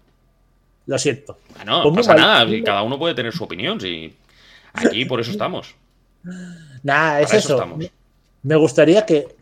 Lo 0.88 0.98
siento. 0.98 1.38
Ah, 1.60 1.64
no, 1.64 1.84
Pues 1.84 1.86
no 1.86 1.90
muy 1.92 1.98
pasa 1.98 2.16
nada. 2.16 2.46
Cada 2.66 2.82
uno 2.82 2.98
puede 2.98 3.14
tener 3.14 3.32
su 3.32 3.44
opinión. 3.44 3.80
Si 3.80 4.16
aquí 4.74 5.06
por 5.06 5.20
eso 5.22 5.32
estamos. 5.32 5.76
Nada, 6.84 7.22
es 7.22 7.34
eso 7.34 7.54
estamos. 7.54 7.86
Me 8.44 8.56
gustaría 8.56 9.06
que, 9.06 9.36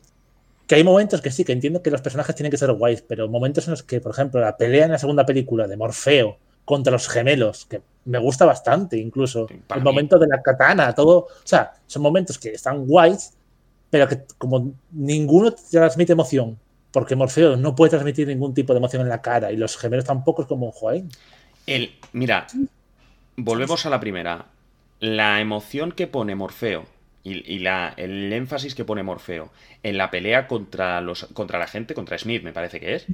que 0.67 0.75
hay 0.75 0.83
momentos 0.83 1.21
que 1.21 1.31
sí, 1.31 1.43
que 1.43 1.53
entiendo 1.53 1.81
que 1.81 1.91
los 1.91 2.01
personajes 2.01 2.35
tienen 2.35 2.51
que 2.51 2.57
ser 2.57 2.71
guays, 2.73 3.01
pero 3.01 3.27
momentos 3.27 3.65
en 3.67 3.71
los 3.71 3.83
que, 3.83 4.01
por 4.01 4.11
ejemplo, 4.11 4.39
la 4.41 4.57
pelea 4.57 4.85
en 4.85 4.91
la 4.91 4.99
segunda 4.99 5.25
película 5.25 5.67
de 5.67 5.77
Morfeo 5.77 6.37
contra 6.65 6.91
los 6.91 7.07
gemelos, 7.07 7.65
que 7.65 7.81
me 8.05 8.19
gusta 8.19 8.45
bastante 8.45 8.97
incluso, 8.97 9.47
Sí, 9.47 9.55
el 9.69 9.77
mí. 9.77 9.83
momento 9.83 10.19
de 10.19 10.27
la 10.27 10.41
katana, 10.41 10.93
todo, 10.93 11.17
o 11.19 11.27
sea, 11.43 11.73
son 11.87 12.01
momentos 12.01 12.37
que 12.37 12.49
están 12.49 12.85
guays, 12.85 13.33
pero 13.89 14.07
que 14.07 14.21
como 14.37 14.73
ninguno 14.91 15.51
te 15.51 15.61
transmite 15.71 16.13
emoción, 16.13 16.59
porque 16.91 17.15
Morfeo 17.15 17.55
no 17.55 17.73
puede 17.75 17.91
transmitir 17.91 18.27
ningún 18.27 18.53
tipo 18.53 18.73
de 18.73 18.77
emoción 18.77 19.01
en 19.01 19.09
la 19.09 19.21
cara 19.21 19.51
y 19.51 19.57
los 19.57 19.77
gemelos 19.77 20.05
tampoco 20.05 20.43
es 20.43 20.47
como, 20.47 20.71
joder, 20.71 21.03
El, 21.65 21.91
mira, 22.13 22.45
volvemos 23.37 23.85
a 23.85 23.89
la 23.89 23.99
primera. 23.99 24.45
La 25.01 25.41
emoción 25.41 25.91
que 25.91 26.07
pone 26.07 26.35
Morfeo 26.35 26.85
y, 27.23 27.53
y 27.55 27.59
la, 27.59 27.93
el 27.97 28.31
énfasis 28.33 28.75
que 28.75 28.85
pone 28.85 29.03
Morfeo 29.03 29.51
en 29.83 29.97
la 29.97 30.09
pelea 30.11 30.47
contra, 30.47 31.01
los, 31.01 31.25
contra 31.33 31.59
la 31.59 31.67
gente, 31.67 31.93
contra 31.93 32.17
Smith, 32.17 32.43
me 32.43 32.53
parece 32.53 32.79
que 32.79 32.95
es. 32.95 33.07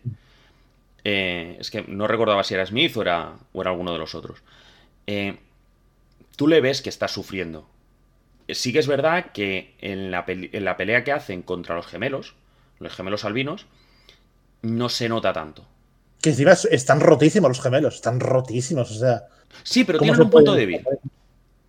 Eh, 1.04 1.58
es 1.60 1.70
que 1.70 1.84
no 1.84 2.08
recordaba 2.08 2.44
si 2.44 2.56
era 2.56 2.66
Smith 2.66 2.96
o 2.98 3.02
era, 3.02 3.34
o 3.54 3.62
era 3.62 3.70
alguno 3.72 3.94
de 3.94 4.00
los 4.00 4.16
otros. 4.16 4.40
Eh, 5.08 5.38
tú 6.36 6.48
le 6.48 6.62
ves 6.62 6.82
que 6.82 6.90
está 6.90 7.08
sufriendo. 7.08 7.68
Sí 8.50 8.74
que 8.74 8.80
es 8.80 8.88
verdad 8.88 9.32
que 9.34 9.76
en 9.80 10.12
la, 10.12 10.26
en 10.28 10.66
la 10.66 10.78
pelea 10.78 11.04
que 11.04 11.14
hacen 11.14 11.44
contra 11.44 11.76
los 11.76 11.88
gemelos, 11.88 12.36
los 12.80 12.94
gemelos 12.94 13.26
albinos, 13.26 13.68
no 14.62 14.90
se 14.90 15.10
nota 15.10 15.34
tanto. 15.34 15.68
que 16.22 16.32
encima 16.32 16.54
es- 16.54 16.66
están 16.66 17.00
rotísimos 17.02 17.50
los 17.50 17.62
gemelos, 17.62 17.96
están 17.96 18.20
rotísimos, 18.20 18.92
o 18.92 18.96
sea, 18.96 19.24
Sí, 19.64 19.84
pero 19.84 20.00
¿cómo 20.00 20.12
tienen 20.12 20.22
un 20.22 20.30
punto 20.30 20.54
débil. 20.54 20.82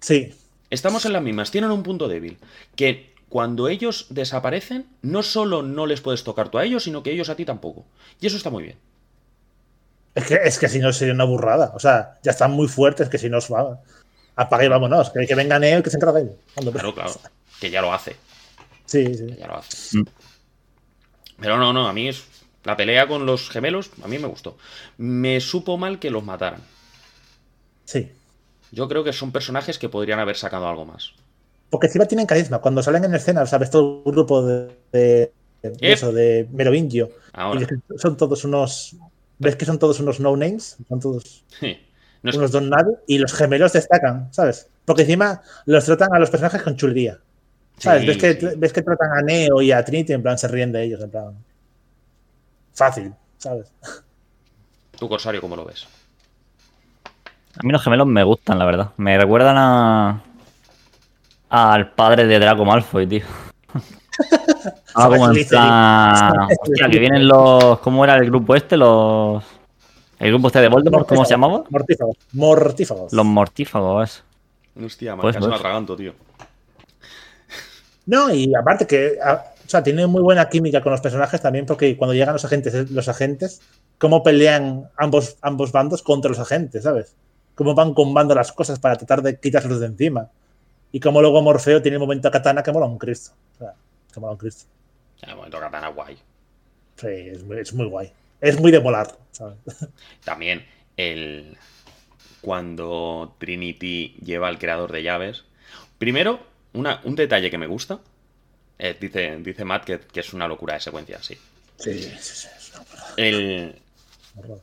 Sí, 0.06 0.32
Estamos 0.70 1.04
en 1.04 1.12
las 1.12 1.22
mismas, 1.22 1.50
tienen 1.50 1.70
un 1.72 1.82
punto 1.82 2.06
débil. 2.06 2.38
Que 2.76 3.12
cuando 3.28 3.66
ellos 3.68 4.06
desaparecen, 4.10 4.86
no 5.02 5.22
solo 5.24 5.62
no 5.62 5.86
les 5.86 6.00
puedes 6.00 6.22
tocar 6.22 6.48
tú 6.48 6.58
a 6.58 6.64
ellos, 6.64 6.84
sino 6.84 7.02
que 7.02 7.10
ellos 7.10 7.28
a 7.28 7.34
ti 7.34 7.44
tampoco. 7.44 7.84
Y 8.20 8.26
eso 8.26 8.36
está 8.36 8.50
muy 8.50 8.62
bien. 8.64 8.76
Es 10.14 10.24
que, 10.26 10.34
es 10.44 10.58
que 10.58 10.68
si 10.68 10.78
no 10.78 10.92
sería 10.92 11.12
una 11.14 11.24
burrada. 11.24 11.72
O 11.74 11.80
sea, 11.80 12.18
ya 12.22 12.30
están 12.30 12.52
muy 12.52 12.68
fuertes 12.68 13.08
que 13.08 13.18
si 13.18 13.28
nos 13.28 13.52
va. 13.52 13.80
Apaga 14.36 14.64
y 14.64 14.68
vámonos. 14.68 15.10
Que, 15.10 15.26
que 15.26 15.34
venga 15.34 15.58
Neo 15.58 15.80
y 15.80 15.82
que 15.82 15.90
se 15.90 15.96
encargue 15.96 16.20
él. 16.20 16.32
Cuando- 16.54 16.72
Claro, 16.72 16.94
claro. 16.94 17.12
Que 17.60 17.70
ya 17.70 17.80
lo 17.82 17.92
hace. 17.92 18.16
Sí, 18.86 19.04
que 19.04 19.14
sí. 19.14 19.36
ya 19.38 19.46
lo 19.48 19.56
hace. 19.56 19.98
Mm. 19.98 20.04
Pero 21.40 21.58
no, 21.58 21.72
no, 21.72 21.88
a 21.88 21.92
mí 21.92 22.08
es. 22.08 22.24
La 22.64 22.76
pelea 22.76 23.06
con 23.08 23.26
los 23.26 23.50
gemelos, 23.50 23.90
a 24.02 24.08
mí 24.08 24.18
me 24.18 24.26
gustó. 24.28 24.56
Me 24.98 25.40
supo 25.40 25.76
mal 25.78 25.98
que 25.98 26.10
los 26.10 26.24
mataran. 26.24 26.60
Sí. 27.84 28.10
Yo 28.72 28.88
creo 28.88 29.04
que 29.04 29.12
son 29.12 29.32
personajes 29.32 29.78
que 29.78 29.88
podrían 29.88 30.18
haber 30.18 30.36
sacado 30.36 30.68
algo 30.68 30.84
más. 30.84 31.12
Porque 31.70 31.86
encima 31.86 32.06
tienen 32.06 32.26
carisma. 32.26 32.60
Cuando 32.60 32.82
salen 32.82 33.04
en 33.04 33.14
escena, 33.14 33.44
¿sabes? 33.46 33.70
Todo 33.70 34.02
un 34.04 34.12
grupo 34.12 34.44
de, 34.46 34.68
de- 34.92 35.32
de 35.62 35.70
Yep. 35.72 35.82
eso, 35.82 36.12
de 36.12 36.46
Merovingio. 36.52 37.10
Ahora. 37.32 37.60
Y 37.62 37.98
son 37.98 38.16
todos 38.16 38.44
unos. 38.44 38.96
¿Ves 39.38 39.56
que 39.56 39.64
son 39.64 39.78
todos 39.78 39.98
unos 40.00 40.20
no 40.20 40.36
names? 40.36 40.76
Son 40.88 41.00
todos 41.00 41.44
No 42.22 42.30
es- 42.30 42.36
unos 42.36 42.52
don 42.52 42.68
nadie. 42.70 42.96
Y 43.06 43.18
los 43.18 43.32
gemelos 43.34 43.72
destacan, 43.72 44.32
¿sabes? 44.32 44.68
Porque 44.84 45.02
encima 45.02 45.42
los 45.64 45.84
tratan 45.84 46.14
a 46.14 46.18
los 46.18 46.30
personajes 46.30 46.62
con 46.62 46.76
chulería. 46.76 47.18
¿Sabes? 47.78 48.02
Sí, 48.02 48.06
¿Ves, 48.08 48.16
que, 48.18 48.40
sí. 48.40 48.56
ves 48.56 48.72
que 48.72 48.82
tratan 48.82 49.10
a 49.18 49.22
Neo 49.22 49.60
y 49.60 49.70
a 49.72 49.84
Trinity, 49.84 50.12
en 50.14 50.22
plan, 50.22 50.38
se 50.38 50.48
ríen 50.48 50.72
de 50.72 50.82
ellos, 50.84 51.00
en 51.02 51.10
plan. 51.10 51.34
Fácil, 52.72 53.12
¿sabes? 53.38 53.72
¿Tú, 54.98 55.08
Corsario, 55.08 55.40
cómo 55.40 55.56
lo 55.56 55.64
ves? 55.64 55.86
A 57.58 57.62
mí 57.62 57.72
los 57.72 57.82
gemelos 57.82 58.06
me 58.06 58.22
gustan, 58.24 58.58
la 58.58 58.64
verdad. 58.64 58.90
Me 58.96 59.16
recuerdan 59.18 59.56
a. 59.58 60.22
al 61.48 61.90
padre 61.92 62.26
de 62.26 62.38
Draco 62.38 62.64
Malfoy, 62.64 63.06
tío. 63.06 63.24
Ah, 64.98 65.08
como 65.10 65.30
plan. 65.30 66.46
Hostia, 66.62 66.88
que 66.90 66.98
vienen 66.98 67.28
los. 67.28 67.80
¿Cómo 67.80 68.02
era 68.02 68.16
el 68.16 68.24
grupo 68.24 68.54
este? 68.54 68.78
Los. 68.78 69.44
El 70.18 70.30
grupo 70.30 70.46
este 70.46 70.60
de 70.62 70.68
Voldemort, 70.68 71.06
¿cómo 71.06 71.22
se 71.26 71.32
llamaba? 71.34 71.64
Mortífagos. 71.68 72.16
Mortífagos. 72.32 73.12
Los 73.12 73.26
mortífagos. 73.26 74.24
Hostia, 74.82 75.14
me 75.16 75.20
Pues, 75.20 75.36
pues. 75.36 75.52
atraganto, 75.52 75.94
tío. 75.96 76.14
No, 78.06 78.32
y 78.32 78.54
aparte 78.54 78.86
que. 78.86 79.18
a- 79.22 79.44
o 79.66 79.68
sea, 79.68 79.82
tiene 79.82 80.06
muy 80.06 80.22
buena 80.22 80.48
química 80.48 80.80
con 80.80 80.92
los 80.92 81.00
personajes 81.02 81.42
también, 81.42 81.66
porque 81.66 81.94
cuando 81.96 82.14
llegan 82.14 82.32
los 82.32 82.44
agentes, 82.46 82.90
los 82.90 83.08
agentes, 83.08 83.60
cómo 83.98 84.22
pelean 84.22 84.88
ambos, 84.96 85.36
ambos 85.42 85.72
bandos 85.72 86.02
contra 86.02 86.28
los 86.30 86.38
agentes, 86.38 86.84
¿sabes? 86.84 87.14
Cómo 87.56 87.74
van 87.74 87.92
combando 87.94 88.34
las 88.36 88.52
cosas 88.52 88.78
para 88.78 88.96
tratar 88.96 89.22
de 89.22 89.40
quitárselos 89.40 89.80
de 89.80 89.86
encima. 89.86 90.30
Y 90.92 91.00
cómo 91.00 91.20
luego 91.20 91.42
Morfeo 91.42 91.82
tiene 91.82 91.96
el 91.96 92.00
momento 92.00 92.30
katana 92.30 92.62
que 92.62 92.70
mola 92.70 92.86
un 92.86 92.98
Cristo. 92.98 93.32
O 93.56 93.58
sea, 93.58 93.74
que 94.14 94.20
mola 94.20 94.32
un 94.32 94.38
Cristo. 94.38 94.66
El 95.22 95.34
momento 95.34 95.58
katana 95.58 95.88
guay. 95.88 96.16
Sí, 96.96 97.08
es 97.08 97.42
muy, 97.42 97.58
es 97.58 97.72
muy 97.74 97.86
guay. 97.86 98.12
Es 98.40 98.60
muy 98.60 98.70
de 98.70 98.80
¿sabes? 99.32 99.56
También 100.24 100.64
el. 100.96 101.56
Cuando 102.40 103.34
Trinity 103.38 104.14
lleva 104.24 104.48
al 104.48 104.58
creador 104.58 104.92
de 104.92 105.02
llaves. 105.02 105.44
Primero, 105.98 106.38
una- 106.74 107.00
un 107.04 107.16
detalle 107.16 107.50
que 107.50 107.58
me 107.58 107.66
gusta. 107.66 107.98
eh, 108.78 108.96
dice, 109.00 109.38
dice 109.38 109.64
Matt 109.64 109.84
que, 109.84 109.98
que 110.00 110.20
es 110.20 110.32
una 110.34 110.46
locura 110.46 110.74
de 110.74 110.80
secuencia, 110.80 111.22
sí. 111.22 111.34
Sí, 111.78 111.94
sí, 111.94 112.02
sí. 112.02 112.18
sí, 112.20 112.48
es 112.56 112.72
una 112.74 112.84
El, 113.16 113.76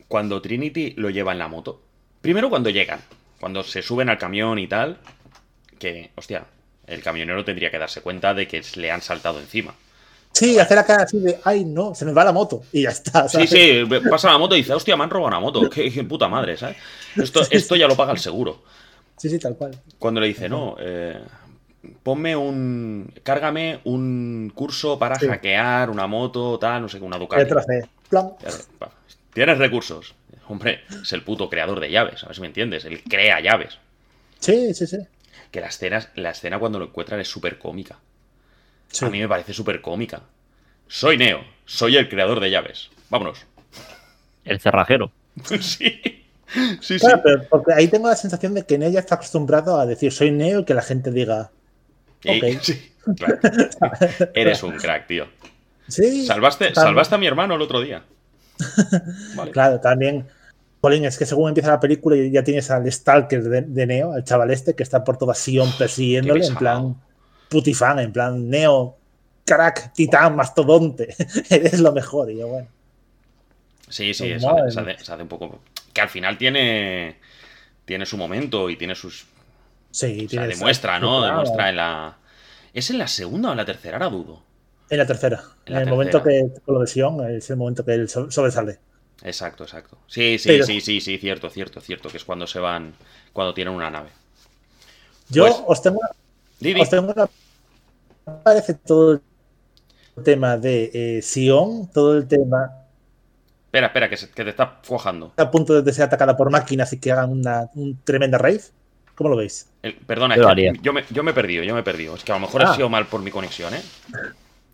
cuando 0.08 0.40
Trinity 0.40 0.92
lo 0.96 1.10
lleva 1.10 1.32
en 1.32 1.38
la 1.38 1.48
moto. 1.48 1.82
Primero 2.24 2.48
cuando 2.48 2.70
llegan, 2.70 3.00
cuando 3.38 3.62
se 3.62 3.82
suben 3.82 4.08
al 4.08 4.16
camión 4.16 4.58
y 4.58 4.66
tal, 4.66 4.96
que, 5.78 6.10
hostia, 6.14 6.46
el 6.86 7.02
camionero 7.02 7.44
tendría 7.44 7.70
que 7.70 7.78
darse 7.78 8.00
cuenta 8.00 8.32
de 8.32 8.48
que 8.48 8.62
le 8.76 8.90
han 8.90 9.02
saltado 9.02 9.38
encima. 9.40 9.74
Sí, 10.32 10.58
hacer 10.58 10.78
la 10.78 10.86
cara 10.86 11.02
así 11.02 11.18
de, 11.20 11.38
ay, 11.44 11.66
no, 11.66 11.94
se 11.94 12.06
me 12.06 12.14
va 12.14 12.24
la 12.24 12.32
moto. 12.32 12.62
Y 12.72 12.80
ya 12.84 12.88
está. 12.88 13.28
Sí, 13.28 13.46
¿sabes? 13.46 13.50
sí, 13.50 13.84
pasa 14.08 14.30
la 14.30 14.38
moto 14.38 14.54
y 14.54 14.60
dice, 14.60 14.72
hostia, 14.72 14.96
me 14.96 15.04
han 15.04 15.10
robado 15.10 15.28
una 15.28 15.38
moto. 15.38 15.68
Qué, 15.68 15.92
qué 15.92 16.02
puta 16.04 16.26
madre, 16.26 16.56
¿sabes? 16.56 16.78
Esto, 17.14 17.42
esto 17.50 17.76
ya 17.76 17.86
lo 17.86 17.94
paga 17.94 18.12
el 18.12 18.18
seguro. 18.18 18.62
Sí, 19.18 19.28
sí, 19.28 19.38
tal 19.38 19.54
cual. 19.54 19.78
Cuando 19.98 20.22
le 20.22 20.28
dice, 20.28 20.48
no, 20.48 20.76
eh, 20.80 21.20
ponme 22.02 22.34
un. 22.34 23.12
Cárgame 23.22 23.80
un 23.84 24.50
curso 24.54 24.98
para 24.98 25.18
Sí. 25.18 25.26
hackear 25.26 25.90
una 25.90 26.06
moto, 26.06 26.58
tal, 26.58 26.80
no 26.80 26.88
sé 26.88 27.00
qué, 27.00 27.04
una 27.04 27.18
Ducati. 27.18 27.52
Tienes 29.34 29.58
recursos. 29.58 30.14
Hombre, 30.48 30.82
es 31.02 31.12
el 31.12 31.22
puto 31.22 31.48
creador 31.48 31.80
de 31.80 31.90
llaves, 31.90 32.22
a 32.22 32.26
ver 32.26 32.34
si 32.34 32.40
me 32.40 32.46
entiendes. 32.48 32.84
Él 32.84 33.02
crea 33.08 33.40
llaves. 33.40 33.78
Sí, 34.40 34.74
sí, 34.74 34.86
sí. 34.86 34.98
Que 35.50 35.60
la 35.60 35.68
escena, 35.68 36.06
la 36.16 36.30
escena 36.30 36.58
cuando 36.58 36.78
lo 36.78 36.86
encuentran 36.86 37.20
es 37.20 37.28
súper 37.28 37.58
cómica. 37.58 37.98
Sí. 38.88 39.04
A 39.04 39.10
mí 39.10 39.20
me 39.20 39.28
parece 39.28 39.52
súper 39.54 39.80
cómica. 39.80 40.22
Soy 40.88 41.16
Neo, 41.16 41.42
soy 41.64 41.96
el 41.96 42.08
creador 42.08 42.40
de 42.40 42.50
llaves. 42.50 42.90
Vámonos. 43.08 43.46
El 44.44 44.60
cerrajero. 44.60 45.10
sí. 45.60 46.00
Sí, 46.80 46.98
sí. 46.98 47.06
Pero 47.22 47.48
porque 47.48 47.72
ahí 47.72 47.88
tengo 47.88 48.08
la 48.08 48.16
sensación 48.16 48.54
de 48.54 48.64
que 48.64 48.76
Neo 48.78 48.90
ya 48.90 49.00
está 49.00 49.14
acostumbrado 49.16 49.80
a 49.80 49.86
decir 49.86 50.12
soy 50.12 50.30
Neo 50.30 50.60
y 50.60 50.64
que 50.64 50.74
la 50.74 50.82
gente 50.82 51.10
diga, 51.10 51.50
Y- 52.22 52.38
ok. 52.38 52.58
sí, 52.62 52.92
claro. 53.16 53.38
Eres 54.34 54.62
un 54.62 54.76
crack, 54.76 55.06
tío. 55.06 55.26
sí. 55.88 56.26
Salvaste, 56.26 56.74
salvaste 56.74 57.14
a 57.14 57.18
mi 57.18 57.26
hermano 57.26 57.54
el 57.54 57.62
otro 57.62 57.80
día. 57.80 58.02
Vale. 59.36 59.50
Claro, 59.50 59.80
también. 59.80 60.26
Colin, 60.80 61.06
es 61.06 61.16
que 61.16 61.24
según 61.24 61.48
empieza 61.48 61.70
la 61.70 61.80
película 61.80 62.14
ya 62.16 62.44
tienes 62.44 62.70
al 62.70 62.90
Stalker 62.92 63.42
de, 63.42 63.62
de 63.62 63.86
Neo, 63.86 64.12
al 64.12 64.22
chaval 64.22 64.50
este, 64.50 64.74
que 64.74 64.82
está 64.82 65.02
por 65.02 65.16
toda 65.16 65.34
Sion 65.34 65.70
persiguiéndole, 65.78 66.44
en 66.46 66.54
plan 66.56 66.94
putifan, 67.48 67.98
en 68.00 68.12
plan 68.12 68.50
Neo, 68.50 68.96
crack, 69.46 69.94
titán, 69.94 70.36
mastodonte. 70.36 71.14
Eres 71.50 71.80
lo 71.80 71.92
mejor. 71.92 72.30
Y 72.30 72.36
yo, 72.38 72.48
bueno. 72.48 72.68
Sí, 73.88 74.12
sí, 74.12 74.24
Pues 74.28 74.42
se 74.42 74.46
hace, 74.48 74.56
madre 74.56 74.72
se 74.72 74.80
hace- 74.80 75.04
se 75.04 75.12
hace 75.12 75.22
un 75.22 75.28
poco. 75.28 75.60
Que 75.92 76.00
al 76.00 76.08
final 76.08 76.36
tiene. 76.38 77.16
Tiene 77.86 78.04
su 78.06 78.16
momento 78.16 78.68
y 78.70 78.76
tiene 78.76 78.94
sus. 78.94 79.26
Sí, 79.90 80.06
O 80.26 80.28
sea, 80.28 80.28
tienes- 80.42 80.58
demuestra, 80.58 80.98
¿no? 80.98 81.18
Claro. 81.20 81.26
Demuestra 81.38 81.68
en 81.70 81.76
la. 81.76 82.16
¿Es 82.74 82.90
en 82.90 82.98
la 82.98 83.06
segunda 83.08 83.48
o 83.50 83.52
en 83.52 83.58
la 83.58 83.64
tercera? 83.64 83.96
Ahora 83.98 84.08
dudo. 84.10 84.42
En 84.94 84.98
la 84.98 85.06
tercera. 85.06 85.42
En 85.66 85.72
En, 85.72 85.74
la 85.74 85.80
el 85.82 85.88
momento 85.88 86.22
que 86.22 86.48
con 86.64 86.74
lo 86.76 86.80
de 86.80 86.86
Sion 86.86 87.28
es 87.30 87.50
el 87.50 87.56
momento 87.56 87.84
que 87.84 87.94
él 87.94 88.08
so- 88.08 88.30
sobresale. 88.30 88.78
Exacto, 89.22 89.64
exacto. 89.64 89.98
Sí, 90.06 90.38
sí, 90.38 90.48
Pero- 90.48 90.64
sí, 90.66 90.80
sí, 90.80 91.00
sí, 91.00 91.18
cierto, 91.18 91.50
cierto, 91.50 91.80
cierto. 91.80 92.08
Que 92.08 92.18
es 92.18 92.24
cuando 92.24 92.46
se 92.46 92.60
van. 92.60 92.94
Cuando 93.32 93.52
tienen 93.54 93.74
una 93.74 93.90
nave. 93.90 94.10
Yo 95.28 95.44
Pues- 95.46 95.56
os 95.66 95.82
tengo 95.82 95.98
una 95.98 96.10
Didi. 96.60 96.80
Os 96.80 96.88
tengo 96.90 97.12
una- 97.12 97.28
parece 98.42 98.74
todo 98.74 99.12
el 99.14 100.22
tema 100.22 100.56
de 100.56 100.90
eh, 100.94 101.22
Sion, 101.22 101.90
todo 101.92 102.16
el 102.16 102.28
tema 102.28 102.70
Espera, 103.66 103.88
espera, 103.88 104.08
que, 104.08 104.16
se- 104.16 104.30
que 104.30 104.44
te 104.44 104.50
está 104.50 104.80
cuajando. 104.86 105.32
a 105.36 105.50
punto 105.50 105.82
de 105.82 105.92
ser 105.92 106.04
atacada 106.04 106.36
por 106.36 106.48
máquinas 106.50 106.92
y 106.92 107.00
que 107.00 107.10
hagan 107.10 107.30
una 107.32 107.68
un 107.74 107.98
tremenda 108.04 108.38
rave. 108.38 108.60
¿Cómo 109.16 109.30
lo 109.30 109.36
veis? 109.36 109.68
El- 109.82 109.94
perdona, 109.96 110.36
Yo 110.36 110.48
es 110.48 110.54
que 110.54 110.78
yo, 110.82 110.92
me, 110.92 111.04
yo 111.10 111.22
me 111.24 111.30
he 111.32 111.34
perdido, 111.34 111.64
yo 111.64 111.74
me 111.74 111.80
he 111.80 111.84
perdido. 111.84 112.14
Es 112.14 112.22
que 112.22 112.30
a 112.32 112.36
lo 112.36 112.40
mejor 112.42 112.62
Ah. 112.62 112.70
ha 112.70 112.74
sido 112.76 112.88
mal 112.88 113.06
por 113.06 113.20
mi 113.22 113.30
conexión, 113.32 113.74
¿eh? 113.74 113.80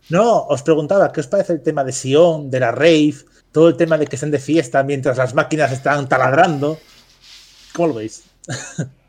No, 0.09 0.47
os 0.47 0.63
preguntaba, 0.63 1.11
¿qué 1.11 1.21
os 1.21 1.27
parece 1.27 1.53
el 1.53 1.61
tema 1.61 1.83
de 1.83 1.91
Sion, 1.91 2.49
de 2.49 2.59
la 2.59 2.71
rave, 2.71 3.15
todo 3.51 3.69
el 3.69 3.77
tema 3.77 3.97
de 3.97 4.07
que 4.07 4.15
estén 4.15 4.31
de 4.31 4.39
fiesta 4.39 4.83
mientras 4.83 5.17
las 5.17 5.33
máquinas 5.33 5.71
están 5.71 6.09
taladrando? 6.09 6.79
¿Cómo 7.73 7.89
lo 7.89 7.93
veis? 7.95 8.23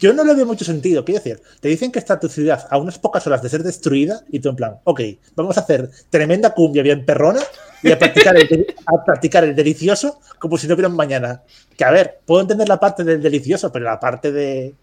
Yo 0.00 0.12
no 0.12 0.24
le 0.24 0.34
veo 0.34 0.46
mucho 0.46 0.64
sentido, 0.64 1.04
quiero 1.04 1.22
decir, 1.22 1.40
te 1.60 1.68
dicen 1.68 1.90
que 1.90 1.98
está 1.98 2.20
tu 2.20 2.28
ciudad 2.28 2.66
a 2.70 2.78
unas 2.78 2.98
pocas 2.98 3.26
horas 3.26 3.42
de 3.42 3.48
ser 3.48 3.62
destruida 3.62 4.22
y 4.30 4.40
tú 4.40 4.50
en 4.50 4.56
plan, 4.56 4.76
ok, 4.84 5.00
vamos 5.34 5.56
a 5.56 5.60
hacer 5.60 5.90
tremenda 6.10 6.54
cumbia 6.54 6.82
bien 6.82 7.06
perrona 7.06 7.40
y 7.82 7.90
a 7.90 7.98
practicar 7.98 9.44
el, 9.44 9.54
delicioso 9.54 10.20
como 10.38 10.58
si 10.58 10.66
no 10.66 10.74
hubiera 10.74 10.88
mañana. 10.88 11.42
Que 11.76 11.84
a 11.84 11.90
ver, 11.90 12.20
puedo 12.26 12.42
entender 12.42 12.68
la 12.68 12.80
parte 12.80 13.04
del 13.04 13.22
delicioso, 13.22 13.72
pero 13.72 13.84
la 13.84 14.00
parte 14.00 14.32
de 14.32 14.74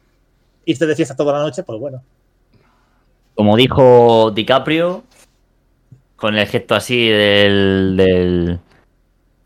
irte 0.65 0.85
de 0.85 0.95
fiesta 0.95 1.15
toda 1.15 1.33
la 1.33 1.39
noche, 1.39 1.63
pues 1.63 1.79
bueno. 1.79 2.03
Como 3.36 3.57
dijo 3.57 4.31
DiCaprio, 4.31 5.03
con 6.15 6.38
el 6.38 6.47
gesto 6.47 6.75
así 6.75 7.07
del, 7.09 7.95
del, 7.97 8.59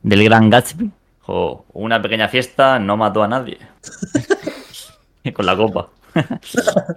del 0.03 0.23
gran 0.23 0.49
Gatsby, 0.49 0.91
o 1.27 1.65
una 1.73 2.01
pequeña 2.01 2.27
fiesta 2.29 2.79
no 2.79 2.97
mató 2.97 3.23
a 3.23 3.27
nadie. 3.27 3.57
con 5.33 5.45
la 5.45 5.55
copa. 5.55 5.89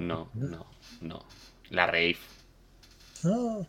No, 0.00 0.28
no, 0.34 0.66
no. 1.00 1.24
La 1.70 1.86
rave. 1.86 2.16
No, 3.22 3.66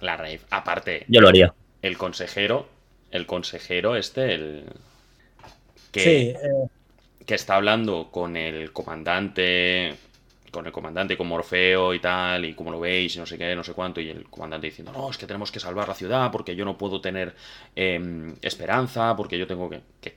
La 0.00 0.16
rave. 0.16 0.40
Aparte, 0.50 1.04
Yo 1.08 1.20
lo 1.20 1.28
haría. 1.28 1.54
el 1.82 1.98
consejero. 1.98 2.68
El 3.10 3.26
consejero 3.26 3.96
este, 3.96 4.34
el. 4.34 4.64
Que, 5.92 6.00
Sí, 6.00 6.10
eh, 6.30 6.68
que 7.26 7.34
está 7.34 7.56
hablando 7.56 8.10
con 8.10 8.36
el 8.36 8.72
comandante. 8.72 9.96
Con 10.50 10.66
el 10.66 10.72
comandante, 10.72 11.16
con 11.16 11.28
Morfeo 11.28 11.94
y 11.94 12.00
tal, 12.00 12.44
y 12.44 12.54
como 12.54 12.70
lo 12.70 12.80
veis, 12.80 13.14
y 13.14 13.18
no 13.18 13.26
sé 13.26 13.38
qué, 13.38 13.54
no 13.54 13.62
sé 13.62 13.72
cuánto, 13.72 14.00
y 14.00 14.10
el 14.10 14.24
comandante 14.28 14.66
diciendo, 14.66 14.92
no, 14.92 15.10
es 15.10 15.16
que 15.16 15.26
tenemos 15.26 15.52
que 15.52 15.60
salvar 15.60 15.86
la 15.86 15.94
ciudad 15.94 16.30
porque 16.32 16.56
yo 16.56 16.64
no 16.64 16.76
puedo 16.76 17.00
tener 17.00 17.34
em, 17.76 18.34
esperanza, 18.42 19.14
porque 19.16 19.38
yo 19.38 19.46
tengo 19.46 19.70
que, 19.70 19.80
que, 20.00 20.16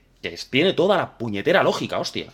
tiene 0.50 0.72
toda 0.72 0.96
la 0.96 1.16
puñetera 1.18 1.62
lógica, 1.62 1.98
hostia. 1.98 2.26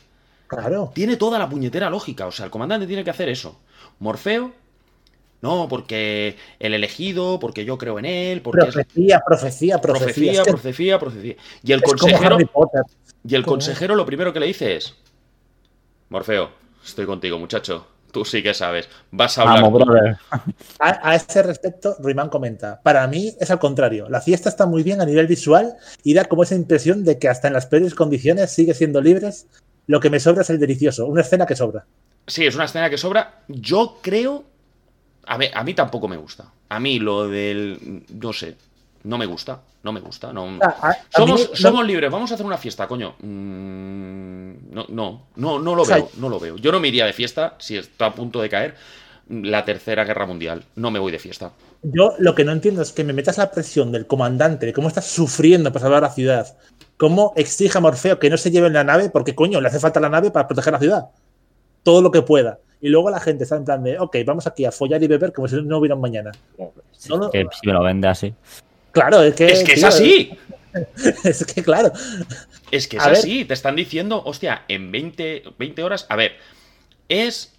claro. 0.47 0.93
Tiene 0.95 1.17
toda 1.17 1.39
la 1.39 1.49
puñetera 1.49 1.91
lógica. 1.91 2.27
O 2.27 2.33
sea, 2.33 2.45
el 2.45 2.51
comandante 2.51 2.87
tiene 2.87 3.05
que 3.05 3.11
hacer 3.11 3.29
eso. 3.29 3.61
Morfeo. 3.99 4.53
No, 5.43 5.69
porque 5.69 6.37
el 6.59 6.75
elegido, 6.75 7.39
porque 7.41 7.65
yo 7.65 7.79
creo 7.79 7.99
en 7.99 8.05
él, 8.05 8.43
porque 8.43 8.69
es 8.69 8.75
Profecía, 8.75 9.23
profecía, 9.27 9.79
profecía. 9.79 10.43
profecía, 10.43 10.45
profecía, 10.45 10.99
profecía. 10.99 11.37
Y 11.63 11.73
el 11.73 11.83
es 11.83 11.91
consejero, 11.91 12.37
y 13.25 13.35
el 13.35 13.43
consejero 13.45 13.95
lo 13.95 14.05
primero 14.05 14.35
que 14.35 14.41
le 14.41 14.47
dice 14.47 14.77
es: 14.77 14.95
Morfeo, 16.11 16.51
estoy 16.85 17.07
contigo, 17.07 17.39
muchacho. 17.39 17.87
Tú 18.13 18.25
sí 18.25 18.43
que 18.43 18.55
sabes. 18.55 18.89
Vas 19.13 19.39
a 19.39 19.43
hablar. 19.43 19.63
Vamos, 19.63 19.79
tú". 19.79 19.85
brother. 19.85 20.17
A, 20.81 21.11
a 21.11 21.15
ese 21.15 21.43
respecto, 21.43 21.97
Ruimán 22.01 22.29
comenta: 22.29 22.81
Para 22.83 23.07
mí 23.07 23.33
es 23.39 23.51
al 23.51 23.59
contrario. 23.59 24.09
La 24.09 24.21
fiesta 24.21 24.49
está 24.49 24.67
muy 24.67 24.83
bien 24.83 25.01
a 25.01 25.07
nivel 25.07 25.27
visual 25.27 25.77
y 26.03 26.15
da 26.15 26.25
como 26.25 26.43
esa 26.43 26.55
impresión 26.57 27.05
de 27.05 27.19
que 27.19 27.29
hasta 27.29 27.49
en 27.49 27.55
las 27.55 27.67
peores 27.67 27.95
condiciones 27.95 28.51
sigue 28.51 28.75
siendo 28.75 29.01
libres. 29.01 29.47
Lo 29.87 30.01
que 30.01 30.11
me 30.11 30.21
sobra 30.21 30.43
es 30.43 30.51
el 30.51 30.59
delicioso. 30.59 31.07
Una 31.07 31.23
escena 31.23 31.47
que 31.47 31.57
sobra. 31.57 31.87
Sí, 32.27 32.47
es 32.47 32.55
una 32.55 32.65
escena 32.65 32.91
que 32.91 32.99
sobra. 32.99 33.43
Yo 33.49 33.99
creo. 34.03 34.45
A 35.27 35.37
ver, 35.37 35.51
a 35.55 35.63
mí 35.63 35.75
tampoco 35.75 36.09
me 36.09 36.17
gusta. 36.17 36.53
A 36.69 36.81
mí 36.81 36.99
lo 36.99 37.29
del. 37.29 38.05
No 38.13 38.33
sé. 38.33 38.57
No 39.05 39.17
me 39.19 39.27
gusta. 39.27 39.61
No 39.83 39.93
me 39.93 40.01
gusta. 40.01 40.33
No, 40.33 40.59
A- 40.61 40.67
a- 40.67 40.91
a 40.91 40.97
Somos, 41.11 41.41
mí 41.41 41.47
no- 41.51 41.57
somos 41.57 41.87
libres, 41.87 42.11
vamos 42.11 42.31
a 42.31 42.35
hacer 42.35 42.45
una 42.47 42.59
fiesta, 42.59 42.87
coño. 42.87 43.15
Mm, 43.21 44.73
no, 44.75 44.87
no, 44.89 45.23
no, 45.37 45.59
no 45.59 45.75
lo 45.75 45.83
O 45.83 45.85
sea, 45.85 45.97
veo, 45.97 46.09
no 46.19 46.29
lo 46.29 46.39
veo. 46.39 46.57
Yo 46.57 46.71
no 46.73 46.81
me 46.81 46.89
iría 46.89 47.07
de 47.07 47.13
fiesta 47.13 47.55
si 47.59 47.77
está 47.77 48.07
a 48.07 48.15
punto 48.15 48.41
de 48.43 48.49
caer 48.49 48.75
la 49.29 49.65
tercera 49.65 50.05
guerra 50.05 50.27
mundial. 50.27 50.65
No 50.77 50.91
me 50.91 50.99
voy 50.99 51.13
de 51.13 51.19
fiesta. 51.19 51.53
Yo 51.83 52.15
lo 52.19 52.35
que 52.35 52.45
no 52.45 52.53
entiendo 52.53 52.83
es 52.83 52.93
que 52.93 53.05
me 53.05 53.13
metas 53.13 53.39
la 53.39 53.51
presión 53.51 53.91
del 53.93 54.07
comandante, 54.07 54.67
de 54.67 54.73
cómo 54.73 54.89
estás 54.89 55.07
sufriendo 55.07 55.73
para 55.73 55.85
salvar 55.85 56.03
la 56.03 56.11
ciudad. 56.11 56.57
Cómo 56.99 57.33
exige 57.37 57.79
a 57.79 57.81
Morfeo 57.81 58.19
que 58.19 58.29
no 58.29 58.37
se 58.37 58.51
lleve 58.51 58.67
en 58.67 58.75
la 58.75 58.85
nave, 58.85 59.09
porque 59.09 59.35
coño, 59.35 59.61
le 59.61 59.69
hace 59.69 59.81
falta 59.81 60.01
la 60.01 60.11
nave 60.11 60.31
para 60.31 60.47
proteger 60.47 60.73
la 60.75 60.79
ciudad. 60.79 61.07
Todo 61.83 62.03
lo 62.03 62.11
que 62.11 62.21
pueda. 62.23 62.59
Y 62.83 62.89
luego 62.91 63.09
la 63.11 63.21
gente 63.21 63.45
está 63.45 63.57
en 63.57 63.65
plan 63.65 63.83
de, 63.83 63.99
ok, 63.99 64.17
vamos 64.27 64.47
aquí 64.47 64.65
a 64.67 64.73
follar 64.73 65.03
y 65.03 65.07
beber 65.07 65.33
como 65.33 65.49
si 65.49 65.63
no 65.63 65.79
hubiera 65.79 65.95
un 65.95 66.01
mañana. 66.03 66.33
No, 66.59 66.73
no. 67.17 67.31
Que 67.31 67.47
si 67.61 67.67
me 67.67 67.73
lo 67.73 67.83
vende 67.83 68.09
así. 68.09 68.35
Claro, 68.93 69.23
es 69.23 69.35
que. 69.35 69.47
Es 69.47 69.65
que 69.65 69.73
es 69.73 69.85
así. 69.85 70.37
Es 71.25 71.45
que, 71.45 71.65
claro. 71.65 71.91
Es 72.71 72.87
que 72.87 72.97
es 72.99 73.03
A 73.03 73.09
ver. 73.09 73.19
así. 73.19 73.45
Te 73.45 73.55
están 73.55 73.75
diciendo, 73.75 74.23
hostia, 74.25 74.63
en 74.69 74.93
20, 74.93 75.43
20 75.59 75.83
horas. 75.83 76.07
A 76.09 76.15
ver, 76.15 76.37
es 77.09 77.53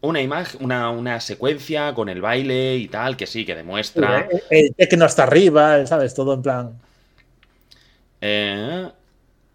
una 0.00 0.20
imagen, 0.20 0.64
una, 0.64 0.90
una 0.90 1.20
secuencia 1.20 1.94
con 1.94 2.08
el 2.08 2.20
baile 2.20 2.76
y 2.76 2.88
tal, 2.88 3.16
que 3.16 3.28
sí, 3.28 3.44
que 3.44 3.54
demuestra. 3.54 4.28
El 4.50 4.74
té 4.74 4.88
que 4.88 4.96
no 4.96 5.06
está 5.06 5.22
arriba, 5.22 5.86
¿sabes? 5.86 6.12
Todo 6.12 6.34
en 6.34 6.42
plan. 6.42 6.80
Eh, 8.20 8.88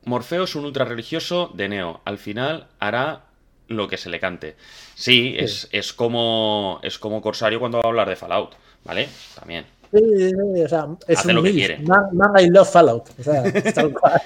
Morfeo 0.05 0.43
es 0.43 0.55
un 0.55 0.65
ultra 0.65 0.85
religioso 0.85 1.51
de 1.53 1.69
Neo. 1.69 2.01
Al 2.05 2.17
final 2.17 2.67
hará 2.79 3.23
lo 3.67 3.87
que 3.87 3.97
se 3.97 4.09
le 4.09 4.19
cante. 4.19 4.55
Sí, 4.93 5.35
es, 5.37 5.67
es 5.71 5.93
como 5.93 6.79
es 6.83 6.99
como 6.99 7.21
Corsario 7.21 7.59
cuando 7.59 7.79
va 7.79 7.85
a 7.85 7.87
hablar 7.87 8.07
de 8.07 8.15
Fallout, 8.15 8.55
¿vale? 8.83 9.09
También. 9.37 9.65
Sí, 9.95 10.01
sí, 10.17 10.29
sí, 10.29 10.61
o 10.63 10.67
sea, 10.67 10.87
es 11.07 11.25
Hace 11.25 11.31
un 11.31 11.35
lo 11.35 11.43
que 11.43 11.53
quiere. 11.53 11.85
Man, 11.87 12.09
man, 12.13 12.31
I 12.39 12.49
love 12.49 12.69
Fallout. 12.71 13.09
O 13.19 13.23
sea, 13.23 13.43
tal 13.73 13.93
cual. 13.93 14.21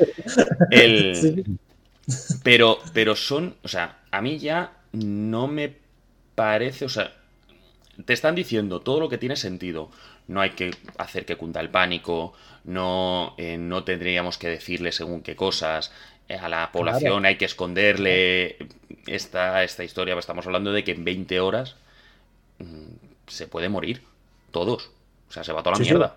El, 0.69 1.15
Sí. 1.15 1.43
Pero, 2.43 2.79
pero 2.93 3.15
son, 3.15 3.55
o 3.63 3.67
sea, 3.67 3.99
a 4.11 4.21
mí 4.21 4.39
ya 4.39 4.73
no 4.91 5.47
me 5.47 5.75
parece, 6.35 6.85
o 6.85 6.89
sea, 6.89 7.13
te 8.05 8.13
están 8.13 8.35
diciendo 8.35 8.81
todo 8.81 8.99
lo 8.99 9.09
que 9.09 9.17
tiene 9.17 9.35
sentido. 9.35 9.91
No 10.27 10.41
hay 10.41 10.51
que 10.51 10.71
hacer 10.97 11.25
que 11.25 11.37
cunda 11.37 11.61
el 11.61 11.69
pánico, 11.71 12.33
no, 12.65 13.35
eh, 13.37 13.57
no 13.57 13.83
tendríamos 13.83 14.37
que 14.37 14.49
decirle 14.49 14.91
según 14.91 15.21
qué 15.23 15.35
cosas. 15.35 15.91
eh, 16.29 16.35
A 16.37 16.49
la 16.49 16.71
población 16.71 17.25
hay 17.25 17.37
que 17.37 17.45
esconderle 17.45 18.57
esta, 19.07 19.63
esta 19.63 19.83
historia. 19.83 20.17
Estamos 20.17 20.45
hablando 20.47 20.71
de 20.73 20.83
que 20.83 20.91
en 20.93 21.05
20 21.05 21.39
horas, 21.39 21.75
mm, 22.59 22.85
se 23.27 23.47
puede 23.47 23.69
morir. 23.69 24.03
Todos. 24.51 24.91
O 25.29 25.31
sea, 25.31 25.43
se 25.43 25.53
va 25.53 25.59
toda 25.61 25.71
la 25.71 25.77
Sí, 25.77 25.85
sí. 25.85 25.91
mierda. 25.91 26.15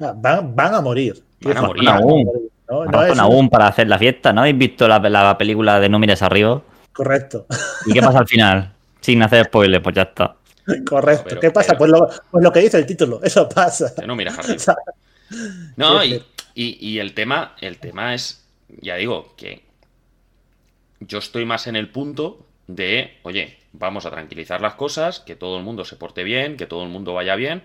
Ah, 0.00 0.12
Van, 0.16 0.54
van 0.56 0.74
a 0.74 0.80
morir. 0.80 1.22
Van 1.40 1.56
a 1.58 1.62
morir. 1.62 1.84
van 1.84 1.94
a 1.94 1.98
Aún. 1.98 2.24
morir. 2.24 2.42
No, 2.70 2.84
no 2.84 2.90
Razón 2.90 3.12
es- 3.12 3.18
aún 3.18 3.48
para 3.50 3.66
hacer 3.68 3.88
la 3.88 3.98
fiesta, 3.98 4.32
¿no 4.32 4.40
habéis 4.42 4.58
visto 4.58 4.86
la, 4.88 4.98
la 4.98 5.38
película 5.38 5.80
de 5.80 5.88
No 5.88 5.98
mires 5.98 6.22
arriba? 6.22 6.60
Correcto. 6.92 7.46
¿Y 7.86 7.92
qué 7.92 8.00
pasa 8.02 8.18
al 8.18 8.26
final? 8.28 8.72
Sin 9.00 9.22
hacer 9.22 9.44
spoilers, 9.46 9.82
pues 9.82 9.94
ya 9.96 10.02
está. 10.02 10.34
Correcto. 10.86 11.24
Pero- 11.28 11.40
¿Qué 11.40 11.50
pasa? 11.50 11.68
pero- 11.78 11.78
Pues, 11.78 11.90
lo, 11.90 12.08
pues 12.30 12.44
lo 12.44 12.52
que 12.52 12.60
dice 12.60 12.76
el 12.78 12.84
título. 12.86 13.20
Eso 13.22 13.48
pasa. 13.48 13.92
No 14.06 14.14
miras 14.16 14.38
arriba. 14.38 14.56
O 14.56 14.58
sea, 14.58 14.74
No, 15.76 16.00
Sí, 16.02 16.22
y, 16.54 16.64
y- 16.64 16.88
y 16.90 16.98
el 16.98 17.14
tema, 17.14 17.54
el 17.60 17.78
tema 17.78 18.14
es, 18.14 18.44
ya 18.80 18.96
digo, 18.96 19.34
que 19.36 19.62
yo 21.00 21.18
estoy 21.18 21.44
más 21.46 21.66
en 21.66 21.76
el 21.76 21.88
punto 21.90 22.44
de, 22.66 23.18
oye, 23.22 23.58
vamos 23.72 24.04
a 24.06 24.10
tranquilizar 24.10 24.60
las 24.60 24.74
cosas, 24.74 25.20
que 25.20 25.36
todo 25.36 25.56
el 25.58 25.64
mundo 25.64 25.84
se 25.84 25.96
porte 25.96 26.22
bien, 26.24 26.56
que 26.56 26.66
todo 26.66 26.82
el 26.82 26.88
mundo 26.90 27.14
vaya 27.14 27.34
bien. 27.36 27.62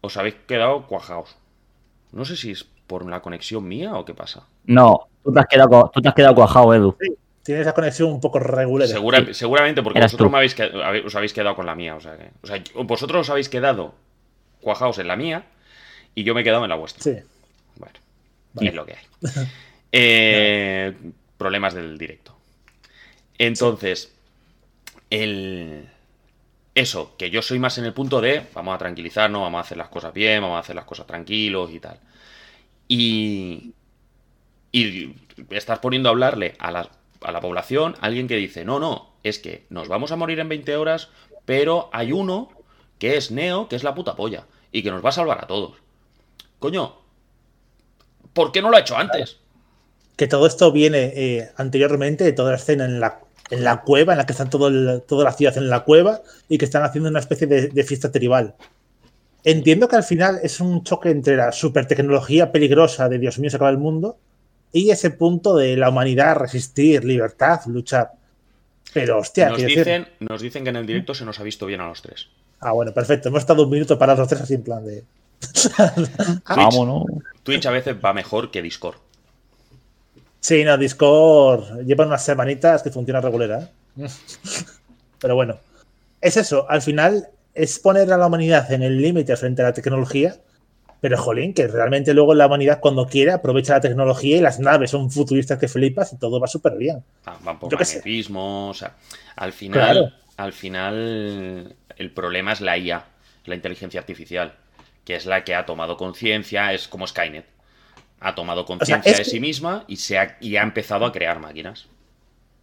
Os 0.00 0.16
habéis 0.16 0.36
quedado 0.46 0.86
cuajaos. 0.86 1.36
No 2.12 2.24
sé 2.24 2.36
si 2.36 2.52
es 2.52 2.64
por 2.86 3.08
la 3.08 3.20
conexión 3.20 3.66
mía 3.66 3.94
o 3.94 4.04
qué 4.04 4.14
pasa. 4.14 4.46
No, 4.64 5.08
tú 5.24 5.32
te 5.32 5.40
has 5.40 5.46
quedado, 5.46 5.90
tú 5.92 6.00
te 6.00 6.08
has 6.08 6.14
quedado 6.14 6.34
cuajado, 6.34 6.72
Edu. 6.74 6.96
Tiene 7.42 7.60
esa 7.60 7.72
conexión 7.74 8.10
un 8.10 8.20
poco 8.20 8.38
regular. 8.38 8.88
Segura- 8.88 9.32
Seguramente 9.32 9.82
porque 9.82 9.98
Eras 9.98 10.12
vosotros 10.12 10.28
tú. 10.28 10.32
me 10.32 10.38
habéis, 10.38 10.56
qued- 10.56 10.82
habe- 10.82 11.04
os 11.06 11.14
habéis 11.14 11.32
quedado 11.32 11.54
con 11.56 11.66
la 11.66 11.74
mía. 11.74 11.94
O 11.96 12.00
sea, 12.00 12.16
que, 12.16 12.30
o 12.42 12.46
sea, 12.46 12.62
vosotros 12.84 13.20
os 13.22 13.30
habéis 13.30 13.48
quedado 13.48 13.94
cuajaos 14.60 14.98
en 14.98 15.08
la 15.08 15.16
mía 15.16 15.44
y 16.14 16.24
yo 16.24 16.34
me 16.34 16.40
he 16.40 16.44
quedado 16.44 16.64
en 16.64 16.70
la 16.70 16.76
vuestra. 16.76 17.02
Sí. 17.02 17.16
Bueno, 17.76 17.94
Vale. 18.54 18.68
es 18.68 18.74
lo 18.74 18.86
que 18.86 18.92
hay. 18.94 19.06
Eh, 19.98 20.94
problemas 21.38 21.72
del 21.72 21.96
directo. 21.96 22.36
Entonces, 23.38 24.12
el... 25.10 25.88
eso, 26.76 27.16
que 27.16 27.30
yo 27.30 27.40
soy 27.40 27.58
más 27.58 27.78
en 27.78 27.86
el 27.86 27.94
punto 27.94 28.20
de 28.20 28.46
vamos 28.52 28.74
a 28.74 28.78
tranquilizarnos, 28.78 29.40
vamos 29.40 29.58
a 29.58 29.62
hacer 29.62 29.78
las 29.78 29.88
cosas 29.88 30.12
bien, 30.12 30.42
vamos 30.42 30.58
a 30.58 30.60
hacer 30.60 30.76
las 30.76 30.84
cosas 30.84 31.06
tranquilos 31.06 31.70
y 31.72 31.80
tal. 31.80 31.98
Y, 32.86 33.72
y 34.72 35.16
estás 35.50 35.78
poniendo 35.78 36.10
a 36.10 36.12
hablarle 36.12 36.54
a 36.58 36.70
la, 36.70 36.90
a 37.22 37.32
la 37.32 37.40
población 37.40 37.94
alguien 38.02 38.28
que 38.28 38.36
dice, 38.36 38.66
no, 38.66 38.78
no, 38.78 39.14
es 39.22 39.38
que 39.38 39.64
nos 39.70 39.88
vamos 39.88 40.12
a 40.12 40.16
morir 40.16 40.38
en 40.38 40.50
20 40.50 40.76
horas, 40.76 41.08
pero 41.46 41.88
hay 41.94 42.12
uno 42.12 42.50
que 42.98 43.16
es 43.16 43.30
Neo, 43.30 43.68
que 43.68 43.76
es 43.76 43.82
la 43.82 43.94
puta 43.94 44.14
polla, 44.14 44.44
y 44.70 44.82
que 44.82 44.90
nos 44.90 45.02
va 45.02 45.08
a 45.08 45.12
salvar 45.12 45.42
a 45.42 45.46
todos. 45.46 45.78
Coño, 46.58 46.94
¿por 48.34 48.52
qué 48.52 48.60
no 48.60 48.68
lo 48.68 48.76
ha 48.76 48.80
hecho 48.80 48.98
antes? 48.98 49.38
Que 50.14 50.26
todo 50.26 50.46
esto 50.46 50.72
viene 50.72 51.12
eh, 51.16 51.52
anteriormente 51.56 52.22
de 52.22 52.34
toda 52.34 52.50
la 52.50 52.56
escena 52.58 52.84
en 52.84 53.00
la, 53.00 53.20
en 53.50 53.64
la 53.64 53.82
cueva, 53.82 54.12
en 54.12 54.18
la 54.18 54.26
que 54.26 54.32
están 54.32 54.50
todo 54.50 54.68
el- 54.68 55.02
toda 55.06 55.24
la 55.24 55.32
ciudad 55.32 55.56
en 55.56 55.68
la 55.68 55.80
cueva 55.84 56.20
y 56.48 56.58
que 56.58 56.64
están 56.64 56.82
haciendo 56.82 57.08
una 57.10 57.20
especie 57.20 57.46
de, 57.46 57.68
de 57.68 57.84
fiesta 57.84 58.10
tribal. 58.10 58.54
Entiendo 59.44 59.86
que 59.88 59.96
al 59.96 60.02
final 60.02 60.40
es 60.42 60.58
un 60.60 60.82
choque 60.82 61.10
entre 61.10 61.36
la 61.36 61.52
super 61.52 61.86
tecnología 61.86 62.50
peligrosa 62.50 63.08
de 63.08 63.18
Dios 63.18 63.38
mío, 63.38 63.48
se 63.50 63.56
acaba 63.56 63.70
el 63.70 63.78
mundo 63.78 64.18
y 64.72 64.90
ese 64.90 65.10
punto 65.10 65.54
de 65.56 65.76
la 65.76 65.88
humanidad 65.90 66.36
resistir, 66.36 67.04
libertad, 67.04 67.60
luchar. 67.66 68.10
Pero 68.92 69.18
hostia, 69.18 69.48
Nos 69.50 69.58
decir- 69.62 69.78
dicen, 69.78 70.08
nos 70.20 70.40
dicen 70.42 70.64
que 70.64 70.70
en 70.70 70.76
el 70.76 70.86
directo 70.86 71.14
se 71.14 71.24
nos 71.24 71.38
ha 71.38 71.42
visto 71.44 71.66
bien 71.66 71.80
a 71.80 71.86
los 71.88 72.02
tres. 72.02 72.28
Ah, 72.60 72.72
bueno, 72.72 72.92
perfecto. 72.92 73.28
Hemos 73.28 73.40
estado 73.42 73.62
un 73.64 73.70
minuto 73.70 73.98
parados 73.98 74.18
los 74.20 74.28
tres 74.28 74.40
así 74.40 74.54
en 74.54 74.62
plan 74.62 74.84
de. 74.84 75.04
Vámonos. 76.48 77.04
Twitch 77.42 77.66
a 77.66 77.70
veces 77.70 77.96
va 78.04 78.12
mejor 78.12 78.50
que 78.50 78.62
Discord. 78.62 78.96
Sí, 80.46 80.62
no, 80.62 80.78
Discord 80.78 81.84
lleva 81.84 82.06
unas 82.06 82.24
semanitas 82.24 82.80
que 82.80 82.92
funciona 82.92 83.20
regular. 83.20 83.68
¿eh? 83.98 84.06
Pero 85.18 85.34
bueno, 85.34 85.58
es 86.20 86.36
eso. 86.36 86.70
Al 86.70 86.82
final 86.82 87.30
es 87.52 87.80
poner 87.80 88.12
a 88.12 88.16
la 88.16 88.28
humanidad 88.28 88.70
en 88.70 88.84
el 88.84 89.02
límite 89.02 89.36
frente 89.36 89.62
a 89.62 89.64
la 89.64 89.72
tecnología. 89.72 90.36
Pero, 91.00 91.18
jolín, 91.18 91.52
que 91.52 91.66
realmente 91.66 92.14
luego 92.14 92.32
la 92.32 92.46
humanidad 92.46 92.78
cuando 92.78 93.06
quiere 93.06 93.32
aprovecha 93.32 93.72
la 93.74 93.80
tecnología 93.80 94.36
y 94.36 94.40
las 94.40 94.60
naves 94.60 94.92
son 94.92 95.10
futuristas 95.10 95.58
que 95.58 95.66
flipas 95.66 96.12
y 96.12 96.16
todo 96.16 96.38
va 96.38 96.46
súper 96.46 96.76
bien. 96.76 97.02
Ah, 97.24 97.36
Van 97.42 97.58
por 97.58 97.72
magnetismo. 97.72 98.68
O 98.68 98.74
sea, 98.74 98.94
al 99.34 99.52
final, 99.52 99.80
Claro. 99.80 100.12
al 100.36 100.52
final, 100.52 101.74
el 101.96 102.10
problema 102.12 102.52
es 102.52 102.60
la 102.60 102.78
IA, 102.78 103.04
la 103.46 103.54
inteligencia 103.56 103.98
artificial, 103.98 104.54
que 105.04 105.16
es 105.16 105.26
la 105.26 105.42
que 105.42 105.56
ha 105.56 105.66
tomado 105.66 105.96
conciencia, 105.96 106.72
es 106.72 106.86
como 106.86 107.04
Skynet. 107.04 107.55
Ha 108.20 108.34
tomado 108.34 108.64
conciencia 108.64 109.12
es 109.12 109.18
de 109.18 109.24
sí 109.24 109.40
misma 109.40 109.84
y, 109.88 109.96
se 109.96 110.18
ha, 110.18 110.36
y 110.40 110.56
ha 110.56 110.62
empezado 110.62 111.04
a 111.04 111.12
crear 111.12 111.38
máquinas. 111.38 111.86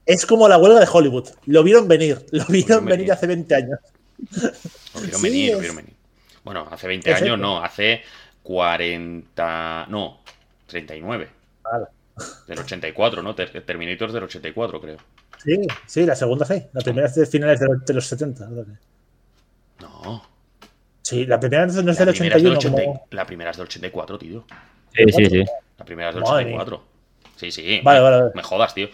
Es 0.05 0.25
como 0.25 0.47
la 0.49 0.57
huelga 0.57 0.79
de 0.79 0.87
Hollywood. 0.91 1.29
Lo 1.45 1.63
vieron 1.63 1.87
venir. 1.87 2.25
Lo 2.31 2.45
vieron 2.47 2.83
venir 2.85 2.99
venir. 2.99 3.11
hace 3.13 3.27
20 3.27 3.55
años. 3.55 3.79
Lo 4.93 5.01
vieron 5.01 5.19
Sí, 5.21 5.23
venir, 5.23 5.49
lo 5.51 5.55
es- 5.55 5.59
vieron 5.61 5.75
venir. 5.77 5.93
Bueno, 6.43 6.67
hace 6.69 6.87
20 6.87 7.05
Perfecto. 7.09 7.33
años 7.33 7.39
no, 7.39 7.63
hace 7.63 8.01
40. 8.43 9.85
No, 9.89 10.19
39. 10.67 11.29
Vale. 11.63 11.85
Del 12.47 12.59
84, 12.59 13.23
¿no? 13.23 13.33
Ter- 13.35 13.63
Terminator 13.65 14.07
es 14.09 14.13
del 14.13 14.23
84, 14.23 14.81
creo. 14.81 14.97
Sí, 15.43 15.57
sí, 15.85 16.05
la 16.05 16.15
segunda 16.15 16.45
sí. 16.45 16.61
La 16.73 16.81
primera 16.81 17.07
es 17.07 17.15
de 17.15 17.25
finales 17.25 17.59
de, 17.59 17.67
de 17.85 17.93
los 17.93 18.05
70. 18.07 18.45
¿no? 18.47 18.65
No. 19.79 20.23
Sí, 21.01 21.25
la 21.25 21.39
primera 21.39 21.65
no 21.65 21.69
es 21.71 21.75
del 21.75 21.85
La 21.85 21.93
primera, 22.11 22.37
es 22.37 22.43
del 22.43 22.53
81. 22.53 22.57
80 22.57 22.83
como- 22.83 23.07
la 23.11 23.25
primera 23.25 23.51
es 23.51 23.57
del 23.57 23.65
84, 23.67 24.17
tío. 24.19 24.45
Sí, 24.95 25.03
sí, 25.11 25.25
sí. 25.25 25.43
La 25.77 25.85
primera 25.85 26.09
es 26.09 26.15
del 26.15 26.23
Madre 26.23 26.43
84. 26.45 26.83
Sí, 27.37 27.51
sí. 27.51 27.81
Vale, 27.83 27.99
vale, 27.99 28.17
vale. 28.19 28.31
Me 28.35 28.43
jodas, 28.43 28.73
tío. 28.73 28.89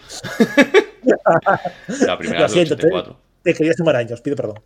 la 2.06 2.18
primera 2.18 2.46
es 2.46 2.54
del 2.54 2.68
siento, 2.68 2.76
te, 2.78 2.88
84. 2.88 3.18
te 3.44 3.54
quería 3.54 3.74
sumar 3.74 3.96
años, 3.96 4.22
pido 4.22 4.36
perdón. 4.36 4.60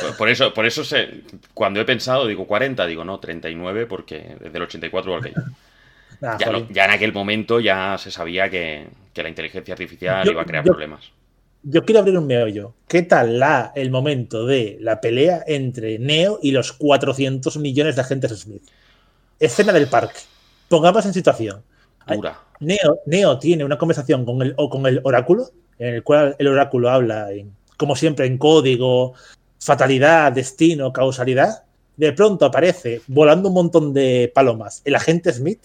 Por- 0.00 0.16
Por 0.16 0.28
eso, 0.28 0.52
por 0.54 0.66
eso 0.66 0.84
se, 0.84 1.22
cuando 1.52 1.80
he 1.80 1.84
pensado, 1.84 2.26
digo 2.26 2.46
40, 2.46 2.86
digo 2.86 3.04
no, 3.04 3.18
39, 3.18 3.86
porque 3.86 4.36
es 4.44 4.52
del 4.52 4.62
84 4.62 5.10
igual 5.10 5.24
que 5.24 5.32
yo. 5.38 5.42
Nah, 6.20 6.38
Ya, 6.38 6.66
ya 6.70 6.84
en 6.86 6.90
aquel 6.92 7.12
momento 7.12 7.60
ya 7.60 7.96
se 7.98 8.10
sabía 8.10 8.48
que, 8.50 8.86
que 9.12 9.22
la 9.22 9.28
inteligencia 9.28 9.74
artificial 9.74 10.24
Yo- 10.24 10.32
iba 10.32 10.42
a 10.42 10.46
crear 10.46 10.64
yo- 10.64 10.72
problemas. 10.72 11.10
Yo 11.66 11.82
quiero 11.86 12.00
abrir 12.00 12.18
un 12.18 12.26
meollo. 12.26 12.74
¿Qué 12.86 13.00
tal 13.02 13.38
la, 13.38 13.72
el 13.74 13.90
momento 13.90 14.44
de 14.44 14.76
la 14.82 15.00
pelea 15.00 15.42
entre 15.46 15.98
Neo 15.98 16.38
y 16.42 16.50
los 16.50 16.74
400 16.74 17.56
millones 17.56 17.96
de 17.96 18.02
agentes 18.02 18.38
Smith? 18.38 18.62
Escena 19.40 19.72
del 19.72 19.86
parque. 19.86 20.20
Pongamos 20.68 21.04
en 21.06 21.12
situación. 21.12 21.62
Dura. 22.06 22.38
Neo, 22.60 23.00
Neo 23.06 23.38
tiene 23.38 23.64
una 23.64 23.78
conversación 23.78 24.24
con 24.24 24.42
el, 24.42 24.54
o 24.56 24.68
con 24.68 24.86
el 24.86 25.00
oráculo, 25.04 25.50
en 25.78 25.94
el 25.94 26.02
cual 26.02 26.36
el 26.38 26.48
oráculo 26.48 26.90
habla, 26.90 27.32
en- 27.32 27.54
como 27.76 27.96
siempre, 27.96 28.26
en 28.26 28.38
código, 28.38 29.14
fatalidad, 29.58 30.32
destino, 30.32 30.92
causalidad. 30.92 31.64
De 31.96 32.12
pronto 32.12 32.44
aparece 32.44 33.02
volando 33.06 33.48
un 33.48 33.54
montón 33.54 33.94
de 33.94 34.30
palomas 34.34 34.82
el 34.84 34.94
agente 34.96 35.32
Smith 35.32 35.60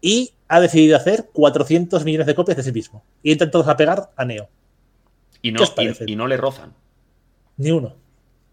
y 0.00 0.32
ha 0.48 0.60
decidido 0.60 0.96
hacer 0.96 1.28
400 1.32 2.04
millones 2.04 2.26
de 2.26 2.34
copias 2.34 2.56
de 2.56 2.62
sí 2.62 2.72
mismo. 2.72 3.02
Y 3.22 3.32
entran 3.32 3.50
todos 3.50 3.68
a 3.68 3.76
pegar 3.76 4.10
a 4.16 4.24
Neo. 4.24 4.48
Y 5.42 5.52
¿Qué 5.52 5.58
no, 5.58 5.92
y 6.06 6.16
no 6.16 6.26
le 6.26 6.36
rozan. 6.36 6.74
Ni 7.56 7.70
uno. 7.70 7.94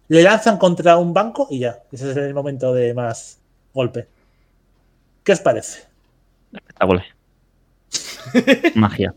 Le 0.10 0.24
lanzan 0.24 0.58
contra 0.58 0.98
un 0.98 1.14
banco 1.14 1.48
y 1.50 1.60
ya. 1.60 1.84
Ese 1.92 2.12
es 2.12 2.18
el 2.18 2.34
momento 2.34 2.74
de 2.74 2.94
más 2.94 3.40
golpe. 3.74 4.08
¿Qué 5.28 5.34
os 5.34 5.42
parece? 5.42 5.82
Espectacular. 6.54 7.06
Magia. 8.76 9.14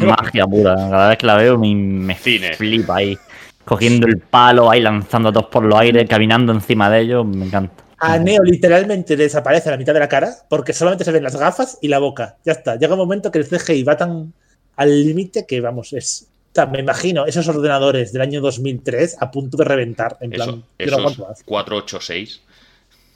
Magia 0.00 0.46
pura. 0.48 0.74
Cada 0.74 1.08
vez 1.10 1.18
que 1.18 1.26
la 1.26 1.36
veo 1.36 1.56
me, 1.56 1.72
me 1.76 2.16
Cine. 2.16 2.54
flipa 2.54 2.96
ahí. 2.96 3.16
Cogiendo 3.64 4.08
el 4.08 4.18
palo, 4.18 4.68
ahí 4.68 4.80
lanzando 4.80 5.28
a 5.28 5.32
todos 5.32 5.46
por 5.46 5.62
los 5.62 5.78
aires, 5.78 6.08
caminando 6.08 6.52
encima 6.52 6.90
de 6.90 7.02
ellos. 7.02 7.24
Me 7.24 7.46
encanta. 7.46 7.84
A 7.98 8.18
Neo 8.18 8.42
literalmente 8.42 9.16
desaparece 9.16 9.70
la 9.70 9.76
mitad 9.76 9.94
de 9.94 10.00
la 10.00 10.08
cara 10.08 10.28
porque 10.50 10.72
solamente 10.72 11.04
se 11.04 11.12
ven 11.12 11.22
las 11.22 11.36
gafas 11.36 11.78
y 11.80 11.86
la 11.86 12.00
boca. 12.00 12.36
Ya 12.44 12.50
está. 12.50 12.74
Llega 12.74 12.94
un 12.94 12.98
momento 12.98 13.30
que 13.30 13.38
el 13.38 13.46
CGI 13.46 13.84
va 13.84 13.96
tan 13.96 14.32
al 14.74 15.04
límite 15.04 15.46
que, 15.46 15.60
vamos, 15.60 15.92
es. 15.92 16.26
o 16.50 16.52
sea, 16.52 16.66
me 16.66 16.80
imagino 16.80 17.26
esos 17.26 17.46
ordenadores 17.46 18.12
del 18.12 18.22
año 18.22 18.40
2003 18.40 19.18
a 19.20 19.30
punto 19.30 19.56
de 19.56 19.64
reventar. 19.66 20.16
En 20.20 20.32
plan, 20.32 20.64
esos 20.78 21.16
más. 21.16 21.44
486. 21.44 22.40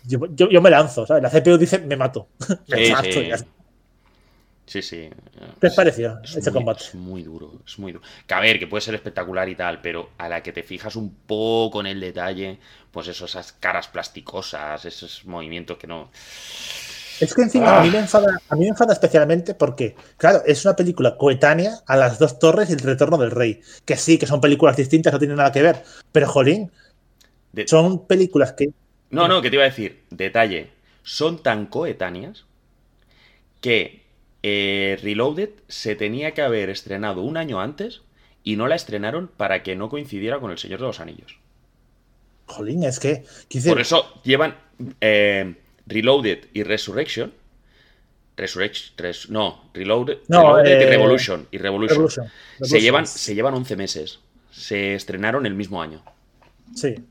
Yo, 0.06 0.20
yo- 0.34 0.48
yo 0.50 0.60
me 0.62 0.70
lanzo, 0.70 1.06
¿sabes? 1.06 1.22
La 1.22 1.30
CPU 1.30 1.58
dice, 1.58 1.78
me 1.80 1.96
mato. 1.96 2.28
me 2.68 2.86
Sí, 2.86 2.92
mato. 2.92 3.08
sí. 3.12 3.30
Sí, 4.66 4.82
sí. 4.82 5.08
¿Qué 5.60 5.68
os 5.68 5.74
pareció 5.74 6.20
Es 6.22 6.36
ese 6.36 6.50
muy, 6.50 6.58
combate? 6.58 6.84
es 6.84 6.94
muy 6.94 7.22
duro, 7.22 7.52
es 7.66 7.78
muy 7.78 7.92
duro. 7.92 8.04
Que 8.26 8.34
a 8.34 8.40
ver, 8.40 8.58
que 8.58 8.66
puede 8.66 8.82
ser 8.82 8.94
espectacular 8.94 9.48
y 9.48 9.54
tal, 9.54 9.80
pero 9.80 10.10
a 10.18 10.28
la 10.28 10.42
que 10.42 10.52
te 10.52 10.62
fijas 10.62 10.94
un 10.94 11.14
poco 11.26 11.80
en 11.80 11.86
el 11.86 12.00
detalle, 12.00 12.58
pues 12.90 13.08
eso, 13.08 13.24
esas 13.24 13.52
caras 13.54 13.88
plasticosas, 13.88 14.84
esos 14.84 15.24
movimientos 15.24 15.78
que 15.78 15.86
no. 15.86 16.10
Es 17.18 17.34
que 17.34 17.42
encima 17.42 17.78
a, 17.78 17.82
mí 17.82 17.90
me 17.90 17.98
enfada, 17.98 18.26
a 18.46 18.54
mí 18.56 18.60
me 18.60 18.68
enfada 18.68 18.92
especialmente 18.92 19.54
porque, 19.54 19.96
claro, 20.18 20.42
es 20.44 20.62
una 20.66 20.76
película 20.76 21.16
coetánea 21.16 21.78
a 21.86 21.96
Las 21.96 22.18
Dos 22.18 22.38
Torres 22.38 22.68
y 22.68 22.74
El 22.74 22.80
Retorno 22.80 23.16
del 23.16 23.30
Rey. 23.30 23.62
Que 23.86 23.96
sí, 23.96 24.18
que 24.18 24.26
son 24.26 24.40
películas 24.42 24.76
distintas, 24.76 25.14
no 25.14 25.18
tienen 25.18 25.38
nada 25.38 25.50
que 25.50 25.62
ver. 25.62 25.82
Pero, 26.12 26.28
jolín, 26.28 26.70
De- 27.52 27.66
son 27.66 28.06
películas 28.06 28.52
que. 28.52 28.68
No, 29.10 29.28
no, 29.28 29.40
que 29.42 29.50
te 29.50 29.56
iba 29.56 29.64
a 29.64 29.68
decir, 29.68 30.02
detalle, 30.10 30.70
son 31.02 31.42
tan 31.42 31.66
coetáneas 31.66 32.44
que 33.60 34.02
eh, 34.42 34.98
Reloaded 35.02 35.50
se 35.68 35.96
tenía 35.96 36.32
que 36.32 36.42
haber 36.42 36.70
estrenado 36.70 37.22
un 37.22 37.36
año 37.36 37.60
antes 37.60 38.02
y 38.44 38.56
no 38.56 38.68
la 38.68 38.76
estrenaron 38.76 39.28
para 39.28 39.62
que 39.62 39.76
no 39.76 39.88
coincidiera 39.88 40.38
con 40.38 40.50
El 40.50 40.58
Señor 40.58 40.80
de 40.80 40.86
los 40.86 41.00
Anillos. 41.00 41.38
Jolín, 42.46 42.82
es 42.84 42.98
que. 42.98 43.24
Por 43.66 43.80
eso 43.80 44.20
llevan 44.22 44.56
eh, 45.00 45.54
Reloaded 45.86 46.46
y 46.52 46.62
Resurrection. 46.62 47.32
Resurrection. 48.36 48.94
no, 49.30 49.70
Reloaded, 49.74 50.18
no, 50.28 50.64
y 50.64 50.68
eh, 50.68 50.86
Revolution. 50.88 51.48
Y 51.50 51.58
Revolution. 51.58 51.96
Revolution. 51.96 52.26
Se, 52.26 52.30
Revolution. 52.60 52.80
llevan, 52.80 53.06
se 53.06 53.34
llevan 53.34 53.54
11 53.54 53.76
meses. 53.76 54.20
Se 54.50 54.94
estrenaron 54.94 55.44
el 55.44 55.54
mismo 55.54 55.82
año. 55.82 56.02
Sí, 56.74 56.94
Se, 56.94 57.02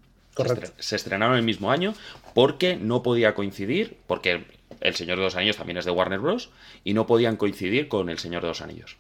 correcto. 0.44 0.72
se 0.80 0.96
estrenaron 0.96 1.36
el 1.36 1.44
mismo 1.44 1.72
año 1.72 1.94
porque 2.34 2.76
no 2.76 3.04
podía 3.04 3.34
coincidir, 3.34 3.98
porque 4.08 4.46
El 4.80 4.96
Señor 4.96 5.18
de 5.18 5.24
los 5.24 5.36
Anillos 5.36 5.58
también 5.58 5.78
es 5.78 5.86
de 5.86 5.92
Warner 5.92 6.20
Bros. 6.20 6.52
y 6.84 6.94
no 6.94 7.08
podían 7.08 7.36
coincidir 7.36 7.88
con 7.88 8.10
El 8.10 8.20
Señor 8.20 8.42
de 8.44 8.50
los 8.50 8.62
Anillos. 8.62 8.98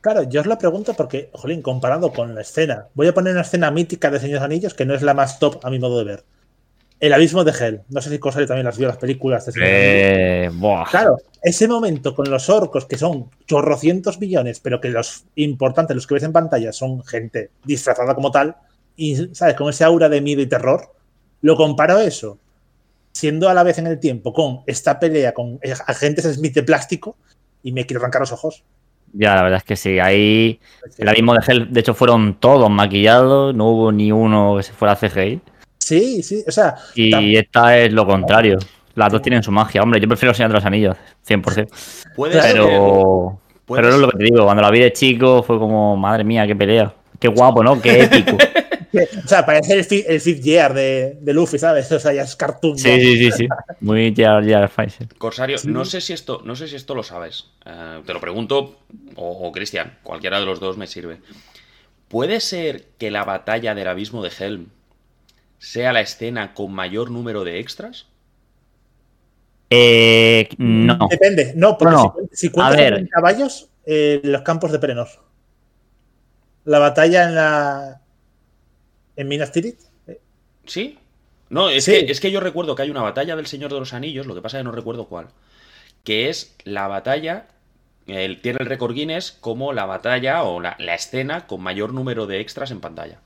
Claro, 0.00 0.24
yo 0.24 0.40
os 0.40 0.46
lo 0.46 0.58
pregunto 0.58 0.94
porque, 0.94 1.30
jolín, 1.32 1.62
comparado 1.62 2.12
con 2.12 2.34
la 2.34 2.40
escena, 2.40 2.88
voy 2.94 3.06
a 3.06 3.14
poner 3.14 3.34
una 3.34 3.42
escena 3.42 3.70
mítica 3.70 4.10
de 4.10 4.18
Señor 4.18 4.34
de 4.34 4.40
los 4.40 4.44
Anillos 4.44 4.74
que 4.74 4.84
no 4.84 4.94
es 4.94 5.02
la 5.02 5.14
más 5.14 5.38
top 5.38 5.64
a 5.64 5.70
mi 5.70 5.78
modo 5.78 5.98
de 5.98 6.04
ver. 6.04 6.24
El 6.98 7.12
abismo 7.12 7.44
de 7.44 7.52
Hell. 7.52 7.82
No 7.88 8.00
sé 8.00 8.10
si 8.10 8.18
Cosario 8.18 8.46
también 8.46 8.66
las 8.66 8.78
vio 8.78 8.88
las 8.88 8.96
películas 8.96 9.46
de 9.46 9.52
Señor 9.52 9.68
de 9.68 9.74
los 9.74 9.82
Anillos. 9.82 10.02
Eh, 10.02 10.50
buah. 10.54 10.90
Claro, 10.90 11.18
ese 11.42 11.68
momento 11.68 12.14
con 12.14 12.28
los 12.30 12.48
orcos, 12.48 12.86
que 12.86 12.98
son 12.98 13.30
chorrocientos 13.46 14.18
millones, 14.18 14.58
pero 14.60 14.80
que 14.80 14.88
los 14.88 15.24
importantes, 15.36 15.94
los 15.94 16.06
que 16.06 16.14
ves 16.14 16.22
en 16.24 16.32
pantalla, 16.32 16.72
son 16.72 17.04
gente 17.04 17.50
disfrazada 17.64 18.14
como 18.14 18.30
tal, 18.32 18.56
y, 18.96 19.16
¿sabes? 19.34 19.54
Con 19.54 19.68
ese 19.70 19.84
aura 19.84 20.08
de 20.08 20.20
miedo 20.20 20.40
y 20.42 20.46
terror, 20.46 20.92
lo 21.40 21.56
comparo 21.56 21.96
a 21.96 22.04
eso, 22.04 22.38
siendo 23.12 23.48
a 23.48 23.54
la 23.54 23.62
vez 23.62 23.78
en 23.78 23.86
el 23.86 23.98
tiempo 23.98 24.32
con 24.32 24.60
esta 24.66 24.98
pelea 24.98 25.32
con 25.34 25.58
agentes 25.86 26.24
Smith 26.34 26.54
de 26.54 26.62
plástico, 26.62 27.16
y 27.62 27.72
me 27.72 27.86
quiero 27.86 28.00
arrancar 28.00 28.20
los 28.22 28.32
ojos. 28.32 28.64
Ya, 29.12 29.34
la 29.34 29.42
verdad 29.42 29.58
es 29.58 29.64
que 29.64 29.76
sí. 29.76 29.98
Ahí 30.00 30.58
el 30.98 31.08
abismo 31.08 31.34
de 31.34 31.40
Hell, 31.46 31.72
de 31.72 31.80
hecho, 31.80 31.94
fueron 31.94 32.34
todos 32.40 32.70
maquillados, 32.70 33.54
no 33.54 33.68
hubo 33.68 33.92
ni 33.92 34.10
uno 34.10 34.54
que 34.56 34.62
se 34.62 34.72
fuera 34.72 34.92
a 34.92 34.96
CGI. 34.96 35.40
Sí, 35.78 36.22
sí, 36.22 36.42
o 36.46 36.50
sea, 36.50 36.76
Y 36.94 37.36
esta 37.36 37.76
es 37.78 37.92
lo 37.92 38.06
contrario. 38.06 38.58
Las 38.94 39.12
dos 39.12 39.20
tienen 39.22 39.42
su 39.42 39.50
magia. 39.52 39.82
Hombre, 39.82 40.00
yo 40.00 40.08
prefiero 40.08 40.32
Señor 40.34 40.50
de 40.50 40.54
los 40.56 40.64
Anillos, 40.64 40.96
100%. 41.26 41.68
Puede 42.16 42.40
ser. 42.40 42.52
Pero, 42.52 43.38
puede 43.66 43.82
pero 43.82 43.94
es 43.94 44.00
lo 44.00 44.06
ser- 44.06 44.12
que 44.12 44.18
te 44.18 44.24
digo, 44.32 44.44
cuando 44.44 44.62
la 44.62 44.70
vi 44.70 44.80
de 44.80 44.92
chico 44.92 45.42
fue 45.42 45.58
como, 45.58 45.96
madre 45.96 46.24
mía, 46.24 46.46
qué 46.46 46.56
pelea. 46.56 46.94
Qué 47.20 47.28
guapo, 47.28 47.62
¿no? 47.62 47.80
Qué 47.80 48.02
épico. 48.04 48.36
o 49.24 49.28
sea, 49.28 49.44
parece 49.46 49.74
el, 49.74 49.84
fi- 49.84 50.04
el 50.06 50.20
Fifth 50.20 50.42
Year 50.42 50.74
de, 50.74 51.18
de 51.20 51.32
Luffy, 51.32 51.58
¿sabes? 51.58 51.90
O 51.92 51.98
sea, 51.98 52.12
ya 52.12 52.22
es 52.22 52.36
cartoon. 52.36 52.78
Sí, 52.78 52.90
sí, 53.00 53.16
sí, 53.16 53.30
sí. 53.32 53.48
Muy 53.80 54.14
Jar 54.16 54.46
Jar 54.46 54.70
Binks. 54.76 54.98
Corsario, 55.18 55.58
Sí. 55.58 55.68
no 55.68 55.84
sé 55.84 56.00
si 56.00 56.12
esto, 56.12 56.42
no 56.44 56.54
sé 56.56 56.68
si 56.68 56.76
esto 56.76 56.94
lo 56.94 57.02
sabes. 57.02 57.46
Eh, 57.64 58.02
te 58.04 58.12
lo 58.12 58.20
pregunto, 58.20 58.80
o, 59.16 59.48
o 59.48 59.52
Cristian, 59.52 59.98
cualquiera 60.02 60.40
de 60.40 60.46
los 60.46 60.60
dos 60.60 60.76
me 60.76 60.86
sirve. 60.86 61.18
¿Puede 62.08 62.40
ser 62.40 62.84
que 62.98 63.10
la 63.10 63.24
batalla 63.24 63.74
del 63.74 63.88
abismo 63.88 64.22
de 64.22 64.30
Helm 64.38 64.66
sea 65.58 65.92
la 65.94 66.00
escena 66.02 66.52
con 66.52 66.72
mayor 66.72 67.10
número 67.10 67.44
de 67.44 67.58
extras? 67.60 68.06
Eh, 69.70 70.50
no. 70.58 70.98
Depende, 71.10 71.54
no, 71.56 71.78
porque 71.78 71.94
No, 71.94 72.02
no. 72.04 72.14
si, 72.32 72.48
si 72.48 72.48
cuentas 72.50 73.08
caballos, 73.10 73.68
eh, 73.86 74.20
los 74.22 74.42
campos 74.42 74.70
de 74.70 74.78
Perenos. 74.78 75.18
La 76.66 76.78
batalla 76.78 77.24
en 77.24 77.34
la. 77.34 78.01
En 79.16 79.28
Minas 79.28 79.52
Tirith. 79.52 79.78
eh, 80.06 80.20
¿Sí? 80.66 80.98
No, 81.50 81.68
es, 81.68 81.84
Sí. 81.84 81.92
Que, 82.06 82.12
es 82.12 82.20
que 82.20 82.30
yo 82.30 82.40
recuerdo 82.40 82.74
que 82.74 82.82
hay 82.82 82.90
una 82.90 83.02
batalla 83.02 83.36
del 83.36 83.46
Señor 83.46 83.72
de 83.72 83.78
los 83.80 83.92
Anillos, 83.92 84.26
lo 84.26 84.34
que 84.34 84.40
pasa 84.42 84.56
es 84.58 84.60
que 84.60 84.64
no 84.64 84.72
recuerdo 84.72 85.06
cuál. 85.06 85.26
Que 86.04 86.28
es 86.28 86.54
la 86.64 86.88
batalla. 86.88 87.46
el- 88.06 88.40
tiene 88.40 88.58
el 88.60 88.66
récord 88.66 88.94
Guinness 88.94 89.30
como 89.32 89.72
la 89.72 89.84
batalla 89.86 90.42
o 90.42 90.60
la, 90.60 90.74
la 90.80 90.94
escena 90.94 91.46
con 91.46 91.60
mayor 91.62 91.92
número 91.94 92.26
de 92.26 92.40
extras 92.40 92.70
en 92.72 92.80
pantalla. 92.80 93.18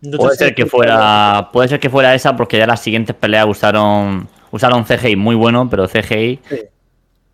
no 0.00 0.16
Puede 0.16 0.36
ser 0.36 0.54
que 0.54 0.64
fuera. 0.66 1.50
Puede 1.52 1.68
ser 1.68 1.78
que 1.80 1.90
fuera 1.90 2.14
esa 2.14 2.34
porque 2.36 2.56
ya 2.56 2.66
las 2.66 2.80
siguientes 2.82 3.14
peleas 3.14 3.46
usaron. 3.46 4.28
Usaron 4.50 4.84
CGI 4.84 5.16
muy 5.16 5.34
bueno, 5.36 5.68
pero 5.68 5.86
CGI. 5.86 6.40
Sí. 6.48 6.60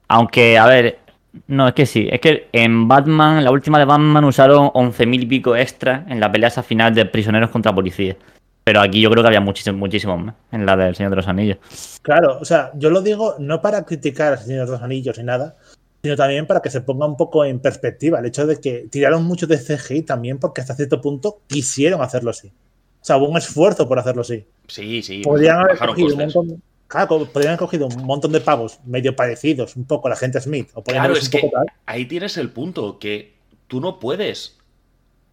Aunque, 0.09 0.59
a 0.59 0.67
ver. 0.67 0.99
No, 1.47 1.69
es 1.69 1.75
que 1.75 1.87
sí. 1.87 2.09
Es 2.11 2.21
que 2.21 2.49
en 2.53 2.87
Batman, 2.89 3.39
en 3.39 3.45
la 3.45 3.51
última 3.51 3.79
de 3.79 3.85
Batman, 3.85 4.25
usaron 4.25 4.69
11.000 4.69 5.23
y 5.23 5.27
pico 5.27 5.57
extra 5.57 6.05
en 6.09 6.21
la 6.21 6.31
pelea 6.31 6.49
esa 6.49 6.63
final 6.63 6.95
de 6.95 7.05
prisioneros 7.07 7.51
contra 7.51 7.75
policías. 7.75 8.17
Pero 8.65 8.81
aquí 8.81 9.01
yo 9.01 9.11
creo 9.11 9.23
que 9.23 9.29
había 9.29 9.41
muchísimos, 9.41 9.79
muchísimos 9.79 10.23
más. 10.23 10.35
En 10.51 10.65
la 10.65 10.77
del 10.77 10.95
Señor 10.95 11.11
de 11.11 11.17
los 11.17 11.29
Anillos. 11.29 11.59
Claro, 12.03 12.39
o 12.41 12.45
sea, 12.45 12.71
yo 12.75 12.89
lo 12.89 13.03
digo 13.03 13.37
no 13.39 13.61
para 13.61 13.85
criticar 13.85 14.33
a 14.33 14.37
Señor 14.39 14.67
de 14.67 14.73
los 14.73 14.83
Anillos 14.83 15.19
ni 15.19 15.25
nada, 15.25 15.57
sino 16.03 16.17
también 16.17 16.47
para 16.47 16.63
que 16.63 16.71
se 16.71 16.81
ponga 16.81 17.07
un 17.07 17.17
poco 17.17 17.45
en 17.45 17.61
perspectiva 17.61 18.19
el 18.19 18.27
hecho 18.27 18.47
de 18.47 18.61
que 18.61 18.89
tiraron 18.91 19.25
mucho 19.25 19.47
de 19.47 19.59
CGI 19.59 20.03
también 20.03 20.39
porque 20.39 20.63
hasta 20.63 20.75
cierto 20.75 21.01
punto 21.01 21.41
quisieron 21.47 22.01
hacerlo 22.01 22.31
así. 22.31 22.49
O 22.49 23.05
sea, 23.05 23.19
hubo 23.19 23.29
un 23.29 23.37
esfuerzo 23.37 23.87
por 23.87 23.99
hacerlo 23.99 24.23
así. 24.23 24.47
Sí, 24.67 25.03
sí. 25.03 25.21
Podrían 25.23 25.59
haber 25.59 25.77
cogido 25.77 26.15
un 26.15 26.19
montón. 26.19 26.63
Claro, 26.89 27.09
podrían 27.27 27.51
haber 27.55 27.59
cogido 27.59 27.87
un 27.87 28.05
montón 28.05 28.31
de 28.33 28.41
pavos 28.41 28.79
medio 28.85 29.17
parecidos, 29.17 29.75
un 29.77 29.85
poco 29.85 30.09
la 30.09 30.17
gente 30.17 30.41
Smith, 30.41 30.71
o 30.75 30.83
Claro, 30.85 31.15
es 31.15 31.25
un 31.25 31.31
que 31.31 31.39
poco 31.41 31.53
tal. 31.57 31.67
ahí 31.87 32.07
tienes 32.07 32.37
el 32.37 32.51
punto, 32.51 32.99
que 32.99 33.35
tú 33.67 33.81
no 33.81 33.99
puedes. 33.99 34.59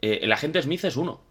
eh, 0.01 0.19
el 0.23 0.31
agente 0.31 0.61
Smith 0.61 0.83
es 0.85 0.95
uno. 0.97 1.21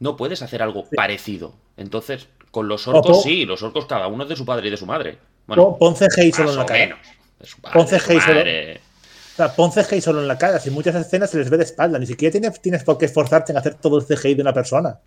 No 0.00 0.16
puedes 0.16 0.42
hacer 0.42 0.62
algo 0.62 0.86
parecido. 0.96 1.54
Entonces, 1.76 2.26
con 2.50 2.66
los 2.66 2.88
orcos 2.88 3.18
Ojo. 3.18 3.22
sí, 3.22 3.44
los 3.44 3.62
orcos 3.62 3.86
cada 3.86 4.08
uno 4.08 4.24
es 4.24 4.28
de 4.30 4.36
su 4.36 4.44
padre 4.44 4.66
y 4.66 4.70
de 4.70 4.76
su 4.76 4.86
madre. 4.86 5.18
Bueno, 5.46 5.76
Pon- 5.78 5.94
Pon 5.94 6.08
CGI 6.08 6.32
solo 6.32 6.50
en 6.50 6.56
la 6.56 6.66
cara. 6.66 6.80
menos. 6.80 6.98
De 7.38 7.46
su 7.46 7.60
padre, 7.60 7.78
Pon 7.78 7.86
de 7.88 7.98
su 8.00 8.06
CGI 8.08 8.20
solo. 8.20 8.40
O 8.40 9.34
sea, 9.36 9.54
pon 9.54 9.70
CGI 9.70 10.00
solo 10.00 10.20
en 10.20 10.28
la 10.28 10.36
cara. 10.38 10.58
Si 10.58 10.70
muchas 10.70 10.94
escenas 10.96 11.30
se 11.30 11.38
les 11.38 11.48
ve 11.48 11.56
de 11.58 11.64
espalda, 11.64 11.98
ni 11.98 12.06
siquiera 12.06 12.32
tienes, 12.32 12.60
tienes 12.60 12.82
por 12.84 12.98
qué 12.98 13.04
esforzarte 13.06 13.52
en 13.52 13.58
hacer 13.58 13.74
todo 13.76 13.98
el 13.98 14.04
CGI 14.04 14.34
de 14.34 14.42
una 14.42 14.52
persona. 14.52 14.98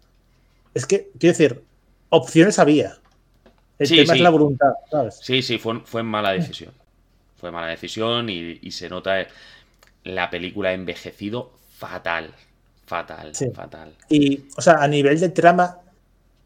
Es 0.73 0.85
que, 0.85 1.11
quiero 1.19 1.33
decir, 1.37 1.63
opciones 2.09 2.57
había. 2.59 2.97
El 3.79 3.87
Sí, 3.87 3.95
tema 3.97 4.13
sí. 4.13 4.19
es 4.19 4.23
la 4.23 4.29
voluntad, 4.29 4.73
¿sabes? 4.89 5.19
Sí, 5.21 5.41
sí, 5.41 5.57
fue, 5.57 5.81
fue 5.85 6.01
mala 6.03 6.31
decisión. 6.31 6.71
Fue 7.37 7.51
mala 7.51 7.67
decisión 7.67 8.29
y, 8.29 8.59
y 8.61 8.71
se 8.71 8.89
nota 8.89 9.19
eh, 9.21 9.27
la 10.05 10.29
película 10.29 10.69
ha 10.69 10.73
envejecido 10.73 11.51
fatal. 11.77 12.33
Fatal, 12.85 13.35
Sí. 13.35 13.49
fatal. 13.53 13.93
Y, 14.09 14.45
o 14.55 14.61
sea, 14.61 14.75
a 14.75 14.87
nivel 14.87 15.19
de 15.19 15.29
trama, 15.29 15.79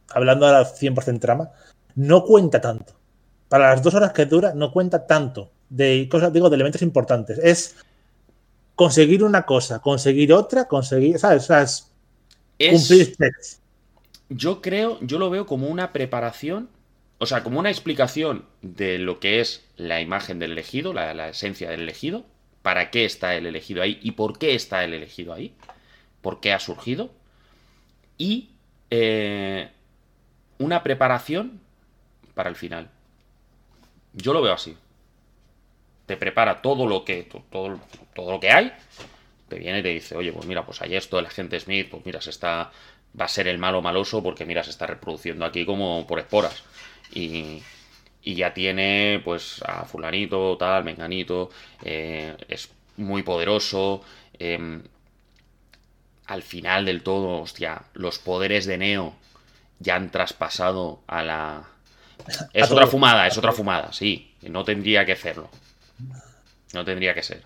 hablando 0.09 0.47
ahora 0.47 0.65
100% 0.65 1.19
trama, 1.19 1.49
no 1.95 2.23
cuenta 2.23 2.59
tanto. 2.61 2.93
Para 3.49 3.69
las 3.69 3.83
dos 3.83 3.93
horas 3.93 4.13
que 4.13 4.25
dura, 4.25 4.53
no 4.55 4.71
cuenta 4.71 5.05
tanto 5.05 5.51
de 5.69 6.07
cosas, 6.09 6.31
digo, 6.33 6.49
de 6.49 6.55
elementos 6.55 6.81
importantes. 6.81 7.37
Es 7.39 7.75
conseguir 8.75 9.23
una 9.23 9.45
cosa, 9.45 9.79
conseguir 9.79 10.31
otra, 10.33 10.67
conseguir, 10.67 11.19
¿sabes? 11.19 11.43
O 11.43 11.47
sea, 11.47 11.61
es 11.61 11.91
Es- 12.57 12.87
cumplir. 12.87 13.15
Yo 14.29 14.61
creo, 14.61 14.97
yo 15.01 15.17
lo 15.19 15.29
veo 15.29 15.45
como 15.45 15.67
una 15.67 15.91
preparación, 15.91 16.69
o 17.19 17.25
sea, 17.25 17.43
como 17.43 17.59
una 17.59 17.69
explicación 17.69 18.45
de 18.61 18.97
lo 18.97 19.19
que 19.19 19.41
es 19.41 19.65
la 19.75 20.01
imagen 20.01 20.39
del 20.39 20.53
elegido, 20.53 20.93
la, 20.93 21.29
esencia 21.29 21.69
del 21.69 21.81
elegido, 21.81 22.25
para 22.61 22.91
qué 22.91 23.05
está 23.05 23.35
el 23.35 23.45
elegido 23.45 23.81
ahí 23.81 23.99
y 24.01 24.11
por 24.11 24.37
qué 24.39 24.55
está 24.55 24.83
el 24.83 24.93
elegido 24.93 25.33
ahí, 25.33 25.53
por 26.21 26.39
qué 26.39 26.53
ha 26.53 26.59
surgido, 26.59 27.11
y 28.17 28.49
eh, 28.89 29.69
una 30.57 30.81
preparación 30.83 31.61
para 32.33 32.49
el 32.49 32.55
final. 32.55 32.89
Yo 34.13 34.33
lo 34.33 34.41
veo 34.41 34.53
así. 34.53 34.75
Te 36.05 36.17
prepara 36.17 36.61
todo 36.61 36.87
lo 36.87 37.05
que, 37.05 37.23
to- 37.23 37.43
todo, 37.51 37.79
todo 38.15 38.31
lo 38.31 38.39
que 38.39 38.51
hay, 38.51 38.73
te 39.47 39.59
viene 39.59 39.79
y 39.79 39.83
te 39.83 39.89
dice, 39.89 40.15
oye, 40.15 40.31
pues 40.31 40.45
mira, 40.45 40.65
pues 40.65 40.81
hay 40.81 40.95
esto, 40.95 41.19
el 41.19 41.25
agente 41.25 41.59
Smith, 41.59 41.89
pues 41.89 42.05
mira, 42.05 42.21
se 42.21 42.29
está. 42.29 42.71
Va 43.19 43.25
a 43.25 43.27
ser 43.27 43.47
el 43.47 43.57
malo 43.57 43.81
maloso 43.81 44.21
porque 44.21 44.45
mira, 44.45 44.63
se 44.63 44.69
está 44.69 44.85
reproduciendo 44.85 45.43
aquí 45.45 45.65
como 45.65 46.05
por 46.07 46.19
esporas. 46.19 46.63
Y, 47.13 47.63
y 48.23 48.35
ya 48.35 48.53
tiene, 48.53 49.21
pues, 49.23 49.61
a 49.65 49.85
fulanito, 49.85 50.57
tal, 50.57 50.83
menganito, 50.83 51.49
eh, 51.83 52.35
es 52.47 52.69
muy 52.97 53.23
poderoso. 53.23 54.03
em, 54.39 54.83
al 56.27 56.43
final 56.43 56.85
del 56.85 57.01
todo, 57.03 57.41
hostia, 57.41 57.83
los 57.93 58.19
poderes 58.19 58.65
de 58.65 58.77
Neo 58.77 59.15
ya 59.79 59.95
han 59.95 60.11
traspasado 60.11 61.01
a 61.07 61.23
la. 61.23 61.69
Es 62.53 62.69
A 62.69 62.73
otra 62.73 62.85
todo. 62.85 62.91
fumada, 62.91 63.27
es 63.27 63.37
otra 63.37 63.51
fumada, 63.53 63.91
sí. 63.93 64.33
No 64.43 64.63
tendría 64.63 65.05
que 65.05 65.13
hacerlo. 65.13 65.49
No 66.73 66.83
tendría 66.85 67.13
que 67.13 67.23
ser. 67.23 67.43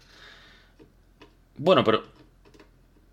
Bueno, 1.57 1.84
pero 1.84 2.03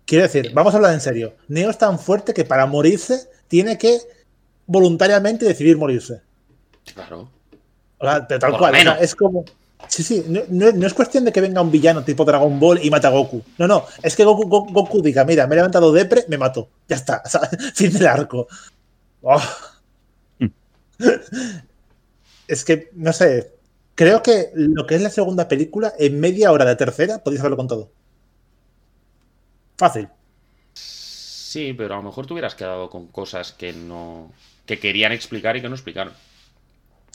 Quiero 0.05 0.23
decir, 0.23 0.51
vamos 0.53 0.73
a 0.73 0.77
hablar 0.77 0.93
en 0.93 1.01
serio. 1.01 1.35
Neo 1.47 1.69
es 1.69 1.77
tan 1.77 1.97
fuerte 1.99 2.33
que 2.33 2.43
para 2.45 2.65
morirse 2.65 3.29
tiene 3.47 3.77
que 3.77 3.99
voluntariamente 4.65 5.45
decidir 5.45 5.77
morirse. 5.77 6.21
Claro. 6.93 7.29
O 7.97 8.05
sea, 8.05 8.27
pero 8.27 8.39
tal 8.39 8.51
Por 8.51 8.59
cual. 8.59 8.75
o 8.75 8.77
sea, 8.79 8.93
es 8.99 9.15
como. 9.15 9.45
Sí, 9.87 10.03
sí. 10.03 10.23
No, 10.27 10.41
no- 10.49 10.71
no 10.71 10.87
es 10.87 10.93
cuestión 10.93 11.25
de 11.25 11.31
que 11.31 11.41
venga 11.41 11.61
un 11.61 11.71
villano 11.71 12.03
tipo 12.03 12.23
Dragon 12.25 12.59
Ball 12.59 12.79
y 12.83 12.89
mata 12.89 13.07
a 13.07 13.11
Goku. 13.11 13.43
No, 13.57 13.67
no. 13.67 13.85
Es 14.03 14.15
que 14.15 14.23
Goku, 14.23 14.47
Goku, 14.47 14.71
Goku 14.73 15.01
diga, 15.01 15.25
mira, 15.25 15.47
me 15.47 15.53
he 15.53 15.57
levantado 15.57 15.91
depre, 15.91 16.25
me 16.27 16.37
mato. 16.37 16.69
Ya 16.87 16.95
está. 16.95 17.21
O 17.25 17.29
sea, 17.29 17.41
fin 17.73 17.91
del 17.93 18.07
arco. 18.07 18.47
Oh. 19.21 19.41
es 22.47 22.65
que, 22.65 22.89
no 22.93 23.13
sé. 23.13 23.51
Creo 23.95 24.23
que 24.23 24.49
lo 24.55 24.87
que 24.87 24.95
es 24.95 25.01
la 25.01 25.09
segunda 25.09 25.47
película, 25.47 25.93
en 25.99 26.19
media 26.19 26.51
hora 26.51 26.65
de 26.65 26.75
tercera, 26.75 27.19
podéis 27.23 27.41
haberlo 27.41 27.57
con 27.57 27.67
todo. 27.67 27.91
Fácil. 29.77 30.07
Sí, 30.73 31.73
pero 31.73 31.95
a 31.95 31.97
lo 31.97 32.03
mejor 32.03 32.25
te 32.25 32.33
hubieras 32.33 32.55
quedado 32.55 32.89
con 32.89 33.07
cosas 33.07 33.51
que 33.51 33.73
no. 33.73 34.31
que 34.65 34.79
querían 34.79 35.11
explicar 35.11 35.57
y 35.57 35.61
que 35.61 35.69
no 35.69 35.75
explicaron. 35.75 36.13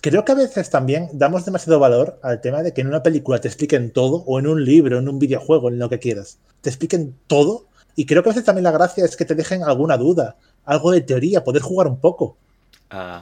Creo 0.00 0.24
que 0.24 0.32
a 0.32 0.36
veces 0.36 0.70
también 0.70 1.08
damos 1.12 1.44
demasiado 1.44 1.78
valor 1.80 2.20
al 2.22 2.40
tema 2.40 2.62
de 2.62 2.72
que 2.72 2.80
en 2.82 2.86
una 2.86 3.02
película 3.02 3.40
te 3.40 3.48
expliquen 3.48 3.90
todo, 3.90 4.22
o 4.26 4.38
en 4.38 4.46
un 4.46 4.64
libro, 4.64 4.98
en 4.98 5.08
un 5.08 5.18
videojuego, 5.18 5.68
en 5.68 5.78
lo 5.78 5.88
que 5.88 5.98
quieras. 5.98 6.38
Te 6.60 6.70
expliquen 6.70 7.16
todo. 7.26 7.66
Y 7.96 8.06
creo 8.06 8.22
que 8.22 8.28
a 8.28 8.32
veces 8.32 8.44
también 8.44 8.64
la 8.64 8.72
gracia 8.72 9.04
es 9.04 9.16
que 9.16 9.24
te 9.24 9.34
dejen 9.34 9.64
alguna 9.64 9.96
duda, 9.96 10.36
algo 10.64 10.92
de 10.92 11.00
teoría, 11.00 11.42
poder 11.42 11.62
jugar 11.62 11.88
un 11.88 11.98
poco. 11.98 12.36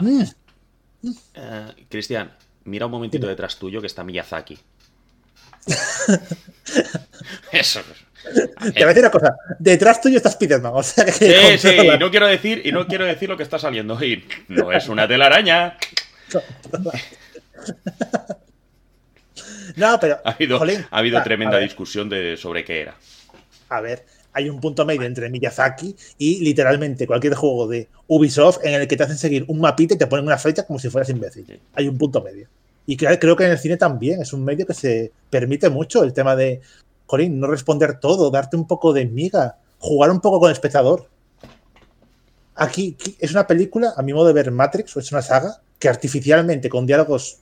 Mm, 0.00 0.22
eh, 1.34 1.66
Cristian, 1.88 2.32
mira 2.64 2.86
un 2.86 2.92
momentito 2.92 3.26
detrás 3.26 3.56
tuyo 3.56 3.80
que 3.80 3.86
está 3.86 4.04
Miyazaki. 4.04 4.58
Eso. 7.52 7.80
Te 8.24 8.70
voy 8.72 8.82
a 8.82 8.86
decir 8.86 9.02
una 9.02 9.10
cosa. 9.10 9.36
Detrás 9.58 10.00
tuyo 10.00 10.16
está 10.16 10.30
Spiderman. 10.30 10.72
O 10.74 10.82
sea 10.82 11.04
que. 11.04 11.12
Sí, 11.12 11.58
sí, 11.58 11.76
y 11.76 11.98
no 11.98 12.10
quiero 12.10 12.26
decir, 12.26 12.62
y 12.64 12.72
no 12.72 12.86
quiero 12.86 13.04
decir 13.04 13.28
lo 13.28 13.36
que 13.36 13.42
está 13.42 13.58
saliendo. 13.58 14.02
Y 14.02 14.24
no 14.48 14.72
es 14.72 14.88
una 14.88 15.06
telaraña. 15.06 15.76
No, 19.76 19.98
pero. 20.00 20.18
Ha 20.24 20.30
habido, 20.30 20.58
jolín, 20.58 20.86
ha 20.90 20.98
habido 20.98 21.22
tremenda 21.22 21.58
discusión 21.58 22.08
de, 22.08 22.36
sobre 22.36 22.64
qué 22.64 22.82
era. 22.82 22.96
A 23.68 23.80
ver, 23.80 24.04
hay 24.32 24.48
un 24.48 24.60
punto 24.60 24.84
medio 24.84 25.02
entre 25.02 25.30
Miyazaki 25.30 25.96
y 26.18 26.44
literalmente 26.44 27.06
cualquier 27.06 27.34
juego 27.34 27.66
de 27.66 27.88
Ubisoft 28.06 28.64
en 28.64 28.74
el 28.74 28.86
que 28.86 28.96
te 28.96 29.02
hacen 29.02 29.18
seguir 29.18 29.44
un 29.48 29.60
mapita 29.60 29.94
y 29.94 29.98
te 29.98 30.06
ponen 30.06 30.26
una 30.26 30.38
flecha 30.38 30.64
como 30.64 30.78
si 30.78 30.90
fueras 30.90 31.08
imbécil. 31.08 31.44
Sí. 31.46 31.58
Hay 31.74 31.88
un 31.88 31.98
punto 31.98 32.22
medio. 32.22 32.48
Y 32.86 32.96
creo, 32.96 33.18
creo 33.18 33.36
que 33.36 33.44
en 33.44 33.52
el 33.52 33.58
cine 33.58 33.76
también 33.76 34.20
es 34.20 34.32
un 34.32 34.44
medio 34.44 34.66
que 34.66 34.74
se 34.74 35.10
permite 35.30 35.70
mucho 35.70 36.04
el 36.04 36.12
tema 36.12 36.36
de, 36.36 36.60
jolín, 37.06 37.40
no 37.40 37.46
responder 37.46 37.98
todo, 37.98 38.30
darte 38.30 38.56
un 38.56 38.66
poco 38.66 38.92
de 38.92 39.06
miga, 39.06 39.56
jugar 39.78 40.10
un 40.10 40.20
poco 40.20 40.40
con 40.40 40.50
el 40.50 40.52
espectador. 40.52 41.08
Aquí 42.54 42.96
es 43.18 43.32
una 43.32 43.46
película, 43.46 43.94
a 43.96 44.02
mi 44.02 44.12
modo 44.12 44.28
de 44.28 44.32
ver 44.32 44.50
Matrix, 44.50 44.96
o 44.96 45.00
es 45.00 45.10
una 45.10 45.22
saga, 45.22 45.60
que 45.78 45.88
artificialmente, 45.88 46.68
con 46.68 46.86
diálogos 46.86 47.40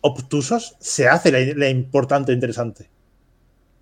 obtusos, 0.00 0.76
se 0.78 1.08
hace 1.08 1.54
la, 1.54 1.68
importante 1.68 2.32
e 2.32 2.34
interesante. 2.34 2.90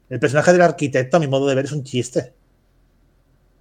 El 0.09 0.21
personaje 0.21 0.53
del 0.53 0.63
arquitecto, 0.63 1.17
a 1.17 1.21
mi 1.21 1.27
modo 1.27 1.47
de 1.47 1.55
ver, 1.55 1.67
es 1.67 1.73
un 1.73 1.85
chiste. 1.85 2.33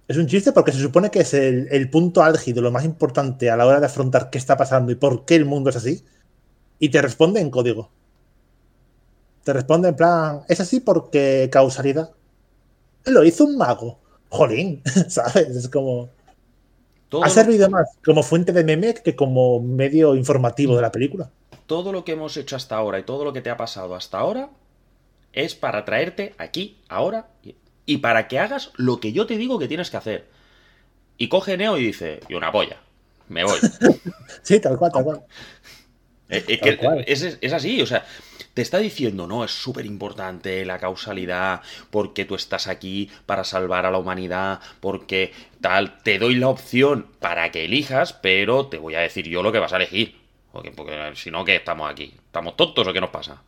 Es 0.06 0.16
un 0.16 0.26
chiste 0.26 0.52
porque 0.52 0.72
se 0.72 0.80
supone 0.80 1.10
que 1.10 1.20
es 1.20 1.34
el, 1.34 1.68
el 1.70 1.90
punto 1.90 2.22
álgido, 2.22 2.62
lo 2.62 2.72
más 2.72 2.84
importante 2.84 3.50
a 3.50 3.56
la 3.56 3.66
hora 3.66 3.80
de 3.80 3.86
afrontar 3.86 4.30
qué 4.30 4.38
está 4.38 4.56
pasando 4.56 4.90
y 4.90 4.94
por 4.94 5.24
qué 5.24 5.36
el 5.36 5.44
mundo 5.44 5.70
es 5.70 5.76
así. 5.76 6.04
Y 6.78 6.88
te 6.88 7.02
responde 7.02 7.40
en 7.40 7.50
código. 7.50 7.90
Te 9.44 9.52
responde 9.52 9.88
en 9.88 9.96
plan, 9.96 10.42
es 10.48 10.60
así 10.60 10.80
porque 10.80 11.48
causalidad. 11.52 12.10
Lo 13.04 13.24
hizo 13.24 13.44
un 13.44 13.56
mago. 13.56 13.98
Jolín, 14.28 14.82
¿sabes? 15.08 15.56
Es 15.56 15.68
como... 15.68 16.10
Todo, 17.08 17.24
Ha 17.24 17.30
servido 17.30 17.70
más 17.70 17.88
como 18.04 18.22
fuente 18.22 18.52
de 18.52 18.64
meme 18.64 18.94
que 18.94 19.16
como 19.16 19.60
medio 19.60 20.14
informativo 20.14 20.76
de 20.76 20.82
la 20.82 20.92
película. 20.92 21.30
todo 21.66 21.92
lo 21.92 22.04
que 22.04 22.12
hemos 22.12 22.36
hecho 22.36 22.56
hasta 22.56 22.76
ahora 22.76 22.98
y 22.98 23.02
todo 23.02 23.24
lo 23.24 23.32
que 23.32 23.40
te 23.42 23.50
ha 23.50 23.56
pasado 23.56 23.94
hasta 23.94 24.18
ahora 24.18 24.50
es 25.32 25.54
para 25.54 25.84
traerte 25.84 26.34
aquí, 26.38 26.78
ahora, 26.88 27.28
y- 27.86 27.96
para 27.98 28.28
que 28.28 28.38
hagas 28.38 28.70
lo 28.76 29.00
que 29.00 29.12
yo 29.12 29.26
te 29.26 29.36
digo 29.38 29.58
que 29.58 29.68
tienes 29.68 29.90
que 29.90 29.96
hacer. 29.96 30.26
Y 31.16 31.28
coge 31.28 31.56
Neo 31.56 31.76
y 31.78 31.84
dice, 31.86 32.20
y 32.28 32.34
una 32.34 32.52
polla, 32.52 32.76
me 33.28 33.44
voy. 33.44 33.58
Sí, 34.42 34.60
tal 34.60 34.76
cual, 34.78 34.92
tal 34.92 35.04
cual. 35.04 35.22
Eh, 36.30 36.42
Tal 36.42 36.60
que 36.60 36.76
cual. 36.76 37.04
es, 37.06 37.38
es 37.40 37.52
así, 37.54 37.80
o 37.80 37.86
sea, 37.86 38.04
te 38.58 38.62
está 38.62 38.78
diciendo, 38.78 39.28
no, 39.28 39.44
es 39.44 39.52
súper 39.52 39.86
importante 39.86 40.64
la 40.64 40.80
causalidad, 40.80 41.60
porque 41.92 42.24
tú 42.24 42.34
estás 42.34 42.66
aquí 42.66 43.08
para 43.24 43.44
salvar 43.44 43.86
a 43.86 43.92
la 43.92 43.98
humanidad, 43.98 44.58
porque 44.80 45.30
tal, 45.60 46.02
te 46.02 46.18
doy 46.18 46.34
la 46.34 46.48
opción 46.48 47.06
para 47.20 47.52
que 47.52 47.66
elijas, 47.66 48.14
pero 48.14 48.66
te 48.66 48.78
voy 48.78 48.96
a 48.96 49.00
decir 49.00 49.28
yo 49.28 49.44
lo 49.44 49.52
que 49.52 49.60
vas 49.60 49.72
a 49.72 49.76
elegir. 49.76 50.16
Porque, 50.50 50.72
porque 50.72 51.12
si 51.14 51.30
no, 51.30 51.44
¿qué 51.44 51.54
estamos 51.54 51.88
aquí? 51.88 52.12
¿Estamos 52.26 52.56
tontos 52.56 52.84
o 52.84 52.92
qué 52.92 53.00
nos 53.00 53.10
pasa? 53.10 53.40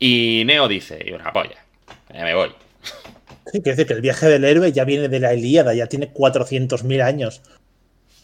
Y 0.00 0.42
Neo 0.46 0.66
dice, 0.66 1.00
y 1.06 1.12
una 1.12 1.32
polla, 1.32 1.64
ya 2.12 2.24
me 2.24 2.34
voy. 2.34 2.50
Sí, 3.52 3.60
quiere 3.60 3.76
decir 3.76 3.86
que 3.86 3.92
el 3.92 4.00
viaje 4.00 4.26
del 4.26 4.42
héroe 4.42 4.72
ya 4.72 4.84
viene 4.84 5.08
de 5.08 5.20
la 5.20 5.32
Ilíada, 5.32 5.74
ya 5.74 5.86
tiene 5.86 6.12
400.000 6.12 7.04
años. 7.04 7.42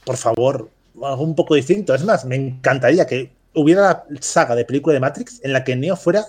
Por 0.03 0.17
favor, 0.17 0.71
algo 1.05 1.23
un 1.23 1.37
poco 1.37 1.55
distinto. 1.55 1.95
Es 1.95 2.03
más, 2.05 2.25
me 2.25 2.37
encantaría 2.37 3.07
que 3.07 3.31
hubiera 3.55 4.05
la 4.09 4.23
saga 4.23 4.55
de 4.55 4.65
película 4.65 4.95
de 4.95 5.01
Matrix 5.01 5.41
en 5.43 5.53
la 5.53 5.65
que 5.65 5.77
Neo 5.77 5.97
fuera 5.97 6.27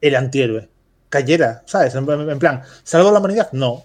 el 0.00 0.16
antihéroe. 0.16 0.68
Cayera, 1.08 1.62
¿sabes? 1.66 1.94
En, 1.94 2.08
en 2.08 2.38
plan, 2.38 2.62
¿salvo 2.84 3.10
la 3.10 3.18
humanidad? 3.18 3.48
No. 3.52 3.84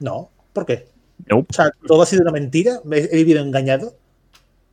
No. 0.00 0.30
¿Por 0.52 0.64
qué? 0.64 0.88
Nope. 1.26 1.46
O 1.50 1.54
sea, 1.54 1.70
todo 1.86 2.02
ha 2.02 2.06
sido 2.06 2.22
una 2.22 2.32
mentira. 2.32 2.80
He, 2.90 3.08
he 3.12 3.16
vivido 3.16 3.42
engañado. 3.42 3.94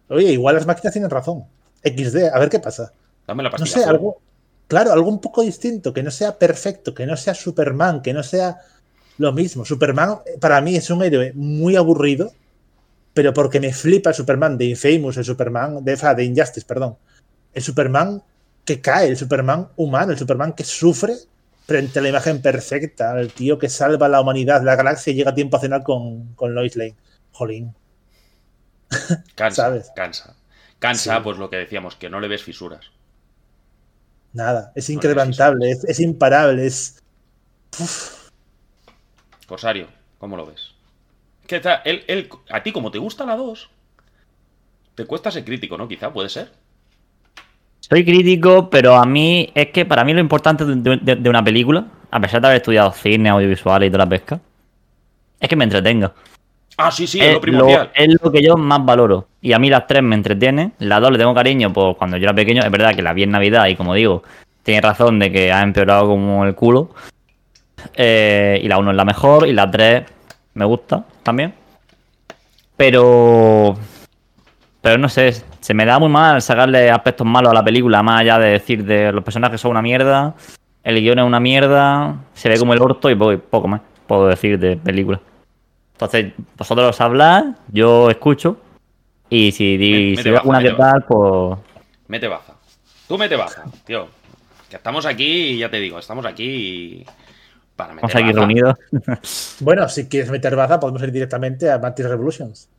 Oye, 0.09 0.31
igual 0.31 0.55
las 0.55 0.65
máquinas 0.65 0.93
tienen 0.93 1.09
razón. 1.09 1.45
XD, 1.83 2.33
a 2.33 2.39
ver 2.39 2.49
qué 2.49 2.59
pasa. 2.59 2.91
Dame 3.27 3.43
la 3.43 3.49
No 3.49 3.65
sé, 3.65 3.83
algo. 3.83 4.17
Claro, 4.67 4.91
algo 4.91 5.09
un 5.09 5.19
poco 5.19 5.41
distinto, 5.41 5.93
que 5.93 6.03
no 6.03 6.11
sea 6.11 6.37
perfecto, 6.37 6.93
que 6.93 7.05
no 7.05 7.17
sea 7.17 7.33
Superman, 7.33 8.01
que 8.01 8.13
no 8.13 8.23
sea 8.23 8.59
lo 9.17 9.31
mismo. 9.33 9.65
Superman 9.65 10.19
eh, 10.25 10.37
para 10.39 10.61
mí 10.61 10.75
es 10.75 10.89
un 10.89 11.03
héroe 11.03 11.33
muy 11.35 11.75
aburrido, 11.75 12.31
pero 13.13 13.33
porque 13.33 13.59
me 13.59 13.73
flipa 13.73 14.09
el 14.11 14.15
Superman 14.15 14.57
de 14.57 14.65
Infamous, 14.65 15.17
el 15.17 15.25
Superman 15.25 15.83
de, 15.83 15.95
de 15.95 16.23
Injustice, 16.23 16.65
perdón. 16.65 16.97
El 17.53 17.63
Superman 17.63 18.23
que 18.65 18.81
cae, 18.81 19.07
el 19.09 19.17
Superman 19.17 19.69
humano, 19.75 20.11
el 20.11 20.17
Superman 20.17 20.53
que 20.53 20.63
sufre 20.63 21.15
frente 21.65 21.99
a 21.99 22.01
la 22.01 22.09
imagen 22.09 22.41
perfecta, 22.41 23.19
el 23.19 23.31
tío 23.33 23.57
que 23.59 23.69
salva 23.69 24.05
a 24.07 24.09
la 24.09 24.21
humanidad, 24.21 24.63
la 24.63 24.75
galaxia 24.75 25.11
y 25.13 25.15
llega 25.15 25.31
a 25.31 25.35
tiempo 25.35 25.57
a 25.57 25.61
cenar 25.61 25.83
con, 25.83 26.33
con 26.35 26.53
Lois 26.55 26.75
Lane. 26.75 26.95
Jolín. 27.31 27.73
Cansa, 29.35 29.63
¿sabes? 29.63 29.91
cansa. 29.95 30.35
Cansa, 30.79 31.17
Sí. 31.17 31.23
pues 31.23 31.37
lo 31.37 31.49
que 31.49 31.57
decíamos, 31.57 31.95
que 31.95 32.09
no 32.09 32.19
le 32.19 32.27
ves 32.27 32.43
fisuras. 32.43 32.91
Nada, 34.33 34.71
es 34.75 34.89
No 34.89 35.65
es, 35.65 35.83
es 35.85 35.99
imparable, 35.99 36.65
es. 36.65 36.99
Uf, 37.79 38.31
Cosario, 39.47 39.87
¿cómo 40.17 40.35
lo 40.37 40.45
ves? 40.45 40.73
¿Qué 41.47 41.59
tal? 41.61 41.81
Él, 41.85 42.03
él- 42.07 42.29
a 42.49 42.63
ti, 42.63 42.71
como 42.73 42.91
te 42.91 42.99
gusta 42.99 43.25
la 43.25 43.35
2, 43.37 43.69
te 44.95 45.05
cuesta 45.05 45.31
ser 45.31 45.45
crítico, 45.45 45.77
¿no? 45.77 45.87
Quizá, 45.87 46.11
puede 46.13 46.29
ser. 46.29 46.51
Soy 47.89 48.05
crítico, 48.05 48.69
pero 48.69 48.95
a 48.95 49.05
mí 49.05 49.51
es 49.53 49.67
que 49.67 49.85
para 49.85 50.03
mí 50.03 50.13
lo 50.13 50.19
importante 50.21 50.65
de, 50.65 50.97
de- 51.01 51.15
de 51.17 51.29
una 51.29 51.43
película, 51.43 51.85
a 52.09 52.19
pesar 52.19 52.41
de 52.41 52.47
haber 52.47 52.57
estudiado 52.57 52.91
cine, 52.93 53.29
audiovisual 53.29 53.83
y 53.83 53.89
toda 53.89 54.05
la 54.05 54.09
pesca, 54.09 54.39
es 55.39 55.49
que 55.49 55.55
me 55.55 55.65
entretenga. 55.65 56.13
Ah, 56.77 56.89
sí, 56.89 57.05
sí, 57.05 57.19
es 57.19 57.27
es, 57.27 57.33
lo 57.35 57.41
primordial. 57.41 57.91
lo, 57.95 58.03
es 58.03 58.17
lo 58.23 58.31
que 58.31 58.41
yo 58.41 58.55
más 58.55 58.83
valoro. 58.83 59.27
Y 59.41 59.53
a 59.53 59.59
mí 59.59 59.69
las 59.69 59.85
tres 59.85 60.01
me 60.01 60.15
entretienen. 60.15 60.73
La 60.79 60.99
dos 60.99 61.11
le 61.11 61.17
tengo 61.19 61.33
cariño 61.35 61.71
por 61.71 61.97
cuando 61.97 62.17
yo 62.17 62.23
era 62.23 62.33
pequeño. 62.33 62.63
Es 62.63 62.71
verdad 62.71 62.95
que 62.95 63.01
la 63.03 63.13
vi 63.13 63.23
en 63.23 63.31
Navidad 63.31 63.67
y 63.67 63.75
como 63.75 63.93
digo, 63.93 64.23
tiene 64.63 64.81
razón 64.81 65.19
de 65.19 65.31
que 65.31 65.51
ha 65.51 65.61
empeorado 65.61 66.07
como 66.07 66.45
el 66.45 66.55
culo. 66.55 66.89
Eh, 67.95 68.59
y 68.63 68.67
la 68.67 68.77
uno 68.79 68.91
es 68.91 68.97
la 68.97 69.05
mejor 69.05 69.45
y 69.47 69.53
la 69.53 69.69
tres 69.69 70.03
me 70.55 70.65
gusta 70.65 71.05
también. 71.21 71.53
Pero... 72.77 73.77
Pero 74.83 74.97
no 74.97 75.07
sé, 75.07 75.31
se 75.61 75.73
me 75.73 75.85
da 75.85 75.97
muy 75.97 76.09
mal 76.09 76.41
sacarle 76.41 76.91
aspectos 76.91 77.25
malos 77.25 77.51
a 77.51 77.55
la 77.55 77.63
película, 77.63 78.03
más 78.03 78.19
allá 78.19 78.37
de 78.37 78.49
decir 78.49 78.83
de 78.83 79.13
los 79.13 79.23
personajes 79.23 79.61
son 79.61 79.71
una 79.71 79.81
mierda, 79.81 80.35
el 80.83 80.99
guion 80.99 81.19
es 81.19 81.25
una 81.25 81.39
mierda, 81.39 82.17
se 82.33 82.49
ve 82.49 82.59
como 82.59 82.73
el 82.73 82.81
orto 82.81 83.09
y 83.09 83.15
poco, 83.15 83.37
poco 83.39 83.67
más 83.69 83.79
puedo 84.05 84.27
decir 84.27 84.59
de 84.59 84.75
película. 84.75 85.21
Entonces, 85.93 86.33
vosotros 86.57 86.99
habláis, 86.99 87.45
yo 87.71 88.09
escucho. 88.09 88.57
Y 89.29 89.53
si, 89.53 89.77
di- 89.77 90.17
si 90.17 90.29
mete 90.29 90.63
que 90.63 90.71
tal, 90.73 91.05
pues. 91.07 91.57
Mete 92.09 92.27
baza. 92.27 92.53
Tú 93.07 93.17
mete 93.17 93.37
baza, 93.37 93.63
tío. 93.85 94.07
Que 94.69 94.75
estamos 94.75 95.05
aquí, 95.05 95.51
y 95.51 95.57
ya 95.59 95.69
te 95.69 95.77
digo, 95.79 95.97
estamos 95.97 96.25
aquí 96.25 97.05
para 97.77 97.93
meter 97.93 98.09
Estamos 98.09 98.15
aquí 98.15 98.33
baza. 98.33 98.45
reunidos. 98.45 99.57
Bueno, 99.61 99.87
si 99.87 100.09
quieres 100.09 100.29
meter 100.29 100.55
baza, 100.57 100.77
podemos 100.79 101.01
ir 101.03 101.11
directamente 101.13 101.71
a 101.71 101.77
Matrix 101.79 102.09
Revolutions. 102.09 102.69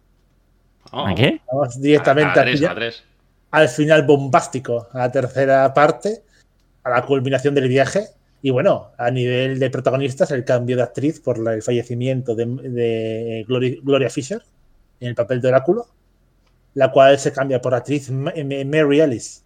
Oh, 0.95 1.07
¿A 1.07 1.15
qué? 1.15 1.41
Vamos 1.51 1.81
directamente 1.81 2.31
a 2.39 2.43
al 2.43 2.47
tres, 2.49 2.59
final- 2.61 2.73
a 2.73 2.75
tres. 2.75 3.03
al 3.51 3.69
final 3.69 4.03
bombástico, 4.05 4.89
a 4.93 4.99
la 4.99 5.13
tercera 5.13 5.73
parte, 5.75 6.23
a 6.85 6.91
la 6.91 7.03
culminación 7.03 7.55
del 7.55 7.69
viaje. 7.69 8.07
Y 8.43 8.51
bueno, 8.51 8.91
a 8.99 9.11
nivel 9.11 9.59
de 9.59 9.71
protagonistas, 9.71 10.31
el 10.31 10.45
cambio 10.45 10.77
de 10.77 10.83
actriz 10.83 11.19
por 11.21 11.39
la- 11.39 11.55
el 11.55 11.63
fallecimiento 11.63 12.35
de, 12.35 13.45
Gloria 13.83 14.11
Fisher 14.11 14.43
en 15.01 15.09
el 15.09 15.15
papel 15.15 15.41
de 15.41 15.49
Oráculo, 15.49 15.87
la 16.75 16.91
cual 16.91 17.19
se 17.19 17.33
cambia 17.33 17.61
por 17.61 17.75
actriz 17.75 18.11
Ma- 18.11 18.33
Mary 18.67 19.01
Ellis. 19.01 19.43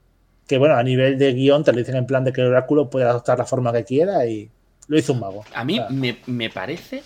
Que 0.46 0.59
bueno, 0.59 0.74
a 0.74 0.82
nivel 0.82 1.18
de 1.18 1.32
guion 1.34 1.62
te 1.62 1.72
lo 1.72 1.78
dicen 1.78 1.96
en 1.96 2.07
plan 2.07 2.24
de 2.24 2.32
que 2.32 2.40
el 2.40 2.49
Oráculo 2.49 2.88
puede 2.90 3.05
adoptar 3.07 3.38
la 3.38 3.44
forma 3.44 3.72
que 3.72 3.84
quiera 3.84 4.24
y 4.26 4.51
lo 4.88 4.99
hizo 4.99 5.12
un 5.12 5.20
mago. 5.20 5.44
A 5.55 5.62
mí 5.64 5.78
me, 5.90 6.18
me 6.26 6.49
parece 6.51 7.03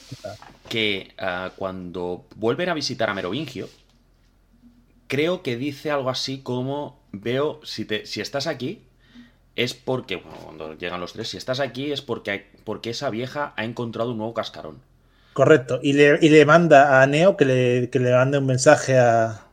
que 0.68 1.08
ah, 1.18 1.50
cuando 1.56 2.24
vuelven 2.36 2.68
a 2.68 2.74
visitar 2.74 3.10
a 3.10 3.14
Merovingio, 3.14 3.68
creo 5.12 5.42
que 5.42 5.56
dice 5.56 5.90
algo 5.90 6.08
así 6.10 6.34
como, 6.42 6.98
veo, 7.12 7.60
si, 7.64 7.84
te, 7.84 8.06
si 8.06 8.20
estás 8.22 8.46
aquí, 8.46 8.70
es 9.56 9.74
porque, 9.74 10.16
bueno, 10.16 10.38
cuando 10.44 10.74
llegan 10.78 11.00
los 11.00 11.12
tres, 11.14 11.28
si 11.30 11.36
estás 11.36 11.60
aquí 11.60 11.92
es 11.92 12.02
porque, 12.02 12.46
porque 12.64 12.90
esa 12.90 13.10
vieja 13.10 13.52
ha 13.56 13.64
encontrado 13.64 14.12
un 14.12 14.18
nuevo 14.18 14.34
cascarón. 14.34 14.78
Correcto. 15.32 15.78
Y 15.82 15.94
le, 15.94 16.18
y 16.20 16.28
le 16.28 16.44
manda 16.46 17.02
a 17.02 17.06
Neo 17.06 17.36
que 17.36 17.44
le, 17.44 17.90
que 17.90 17.98
le 17.98 18.12
mande 18.12 18.38
un 18.38 18.46
mensaje 18.46 18.98
a, 18.98 19.46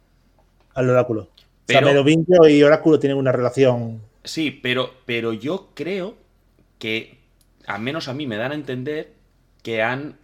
al 0.75 0.89
oráculo. 0.89 1.29
Pero- 1.65 1.89
o 1.89 1.93
sea, 1.93 1.93
Merovingio 1.93 2.47
y 2.49 2.63
oráculo 2.63 2.99
tienen 2.99 3.17
una 3.17 3.31
relación. 3.31 4.01
Sí, 4.23 4.51
pero, 4.51 4.91
pero 5.05 5.33
yo 5.33 5.69
creo 5.73 6.15
que, 6.79 7.19
al 7.67 7.81
menos 7.81 8.07
a 8.07 8.13
mí 8.13 8.27
me 8.27 8.37
dan 8.37 8.51
a 8.51 8.55
entender 8.55 9.13
que 9.63 9.81
han 9.83 10.17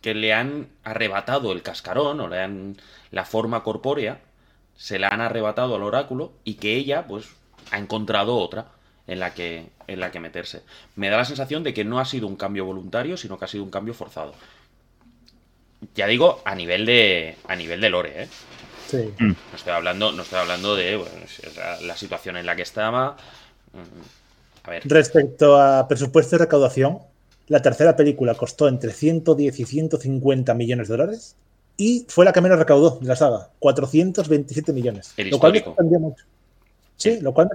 que 0.00 0.14
le 0.14 0.32
han 0.32 0.68
arrebatado 0.84 1.52
el 1.52 1.62
cascarón 1.62 2.20
o 2.20 2.28
le 2.28 2.38
han 2.40 2.76
la 3.10 3.24
forma 3.24 3.62
corpórea, 3.64 4.20
se 4.78 4.98
la 5.00 5.08
han 5.08 5.20
arrebatado 5.20 5.76
al 5.76 5.84
oráculo 5.84 6.32
y 6.44 6.54
que 6.56 6.76
ella 6.76 7.06
pues 7.06 7.26
ha 7.72 7.78
encontrado 7.78 8.38
otra 8.38 8.68
en 9.06 9.20
la 9.20 9.34
que 9.34 9.70
en 9.88 10.00
la 10.00 10.10
que 10.12 10.20
meterse. 10.20 10.62
Me 10.96 11.10
da 11.10 11.18
la 11.18 11.26
sensación 11.26 11.64
de 11.64 11.74
que 11.74 11.84
no 11.84 12.00
ha 12.00 12.06
sido 12.06 12.28
un 12.28 12.36
cambio 12.36 12.64
voluntario, 12.66 13.18
sino 13.18 13.38
que 13.38 13.46
ha 13.46 13.48
sido 13.48 13.64
un 13.64 13.70
cambio 13.70 13.94
forzado. 13.94 14.34
Ya 15.94 16.06
digo, 16.06 16.42
a 16.44 16.54
nivel 16.54 16.86
de 16.86 17.36
a 17.46 17.56
nivel 17.56 17.80
de 17.80 17.90
lore, 17.90 18.22
¿eh? 18.24 18.28
Sí. 18.86 19.14
No 19.50 19.56
estoy 19.56 19.72
hablando, 19.72 20.12
no 20.12 20.22
estoy 20.22 20.38
hablando 20.40 20.74
de 20.76 20.96
bueno, 20.96 21.12
la, 21.56 21.80
la 21.80 21.96
situación 21.96 22.36
en 22.36 22.46
la 22.46 22.56
que 22.56 22.62
estaba. 22.62 23.16
Mm, 23.72 24.02
A 24.64 24.70
ver, 24.70 24.84
Respecto 24.84 25.60
a 25.60 25.88
presupuesto 25.88 26.36
y 26.36 26.38
recaudación, 26.38 27.00
la 27.48 27.62
tercera 27.62 27.96
película 27.96 28.34
costó 28.34 28.68
entre 28.68 28.92
110 28.92 29.60
y 29.60 29.64
150 29.66 30.54
millones 30.54 30.88
de 30.88 30.96
dólares 30.96 31.36
y 31.80 32.04
fue 32.08 32.24
la 32.24 32.32
que 32.32 32.40
menos 32.40 32.58
recaudó 32.58 32.98
de 33.00 33.06
la 33.06 33.14
saga, 33.14 33.50
427 33.60 34.72
millones. 34.72 35.14
El 35.16 35.30
lo 35.30 35.38
cual 35.38 35.52
me 35.52 35.60
sorprendió 35.60 36.00
mucho. 36.00 36.24
Sí, 36.96 37.20
lo 37.20 37.32
cual 37.32 37.48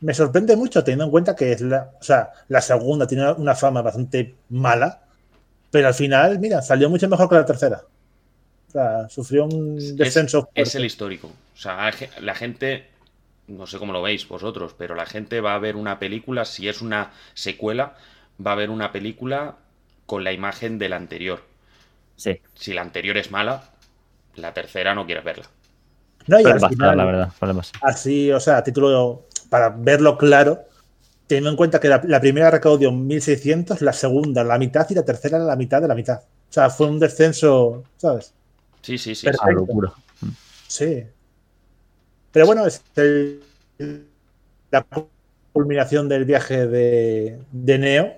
me, 0.00 0.14
sorprende 0.14 0.54
mucho 0.54 0.84
teniendo 0.84 1.06
en 1.06 1.10
cuenta 1.10 1.34
que 1.34 1.50
es 1.50 1.60
la, 1.60 1.90
o 2.00 2.04
sea, 2.04 2.30
la 2.48 2.60
segunda 2.60 3.04
tiene 3.08 3.32
una, 3.32 3.56
fama 3.56 3.82
bastante 3.82 4.36
mala, 4.50 5.02
pero 5.72 5.88
al 5.88 5.94
final, 5.94 6.38
mira, 6.38 6.62
salió 6.62 6.88
mucho 6.88 7.08
mejor 7.08 7.28
que 7.28 7.34
la 7.34 7.44
tercera. 7.44 7.82
O 8.68 8.70
sea, 8.70 9.08
sufrió 9.08 9.46
un 9.46 9.76
es, 9.76 9.96
descenso. 9.96 10.48
es 10.54 10.68
fuerte. 10.68 10.78
el 10.78 10.84
histórico. 10.84 11.26
O 11.26 11.58
sea, 11.58 11.90
la 12.20 12.34
gente, 12.36 12.86
no 13.48 13.66
sé 13.66 13.80
cómo 13.80 13.92
lo 13.92 14.02
veis 14.02 14.28
vosotros, 14.28 14.72
pero 14.78 14.94
la 14.94 15.04
gente 15.04 15.40
va 15.40 15.56
a 15.56 15.58
ver 15.58 15.74
una 15.74 15.98
película, 15.98 16.44
si 16.44 16.68
es 16.68 16.80
una 16.80 17.10
secuela, 17.34 17.96
va 18.44 18.52
a 18.52 18.56
ver 18.56 18.70
una 18.70 18.92
película 18.92 19.56
con 20.06 20.22
la 20.22 20.32
imagen 20.32 20.78
de 20.78 20.88
la 20.88 20.96
anterior. 20.96 21.51
Sí, 22.16 22.40
Si 22.54 22.72
la 22.72 22.82
anterior 22.82 23.16
es 23.16 23.30
mala, 23.30 23.70
la 24.36 24.52
tercera 24.54 24.94
no 24.94 25.06
quieres 25.06 25.24
verla. 25.24 25.46
No, 26.26 26.38
y 26.40 26.44
la 26.44 27.04
verdad. 27.04 27.32
así, 27.82 28.30
o 28.30 28.38
sea, 28.40 28.58
a 28.58 28.64
título 28.64 29.26
para 29.50 29.70
verlo 29.70 30.16
claro, 30.16 30.60
teniendo 31.26 31.50
en 31.50 31.56
cuenta 31.56 31.80
que 31.80 31.88
la, 31.88 32.00
la 32.04 32.20
primera 32.20 32.50
recaudó 32.50 32.92
1.600, 32.92 33.80
la 33.80 33.92
segunda 33.92 34.44
la 34.44 34.58
mitad 34.58 34.86
y 34.90 34.94
la 34.94 35.04
tercera 35.04 35.38
la 35.38 35.56
mitad 35.56 35.82
de 35.82 35.88
la 35.88 35.94
mitad. 35.94 36.20
O 36.20 36.52
sea, 36.52 36.70
fue 36.70 36.86
un 36.86 36.98
descenso, 37.00 37.84
¿sabes? 37.96 38.32
Sí, 38.82 38.98
sí, 38.98 39.14
sí. 39.14 39.26
Perfecto. 39.26 39.48
Ah, 39.48 39.52
locura. 39.52 39.92
Sí. 40.68 41.04
Pero 42.32 42.46
bueno, 42.46 42.66
es 42.66 42.82
el- 42.96 43.42
la 44.70 44.86
culminación 45.52 46.08
del 46.08 46.24
viaje 46.24 46.66
de, 46.66 47.38
de 47.50 47.78
Neo 47.78 48.14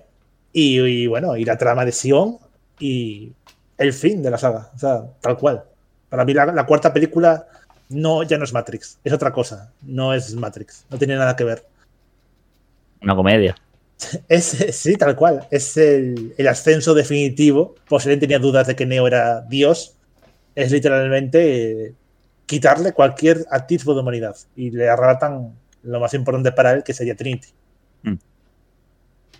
y, 0.53 0.79
y 0.81 1.07
bueno, 1.07 1.35
y 1.35 1.43
la 1.45 1.57
trama 1.57 1.85
de 1.85 1.91
Sion 1.91 2.37
y 2.79 3.33
el 3.77 3.93
fin 3.93 4.21
de 4.21 4.31
la 4.31 4.37
saga. 4.37 4.71
O 4.75 4.77
sea, 4.77 5.03
tal 5.21 5.37
cual. 5.37 5.63
Para 6.09 6.25
mí 6.25 6.33
la, 6.33 6.45
la 6.45 6.65
cuarta 6.65 6.93
película 6.93 7.47
no, 7.89 8.23
ya 8.23 8.37
no 8.37 8.43
es 8.43 8.53
Matrix, 8.53 8.99
es 9.03 9.13
otra 9.13 9.31
cosa. 9.31 9.71
No 9.83 10.13
es 10.13 10.33
Matrix, 10.33 10.85
no 10.89 10.97
tiene 10.97 11.15
nada 11.15 11.35
que 11.35 11.43
ver. 11.43 11.65
Una 13.01 13.15
comedia. 13.15 13.55
Es, 14.27 14.45
sí, 14.71 14.97
tal 14.97 15.15
cual. 15.15 15.47
Es 15.51 15.77
el, 15.77 16.33
el 16.37 16.47
ascenso 16.47 16.93
definitivo. 16.93 17.75
Si 17.87 17.95
alguien 17.95 18.19
tenía 18.19 18.39
dudas 18.39 18.67
de 18.67 18.75
que 18.75 18.85
Neo 18.85 19.07
era 19.07 19.41
Dios, 19.41 19.95
es 20.53 20.71
literalmente 20.71 21.87
eh, 21.87 21.93
quitarle 22.45 22.91
cualquier 22.91 23.45
atisbo 23.49 23.93
de 23.93 24.01
humanidad. 24.01 24.35
Y 24.55 24.71
le 24.71 24.89
arrebatan 24.89 25.55
lo 25.83 25.99
más 25.99 26.13
importante 26.13 26.51
para 26.51 26.73
él, 26.73 26.83
que 26.83 26.93
sería 26.93 27.15
Trinity. 27.15 27.47
Mm. 28.03 28.15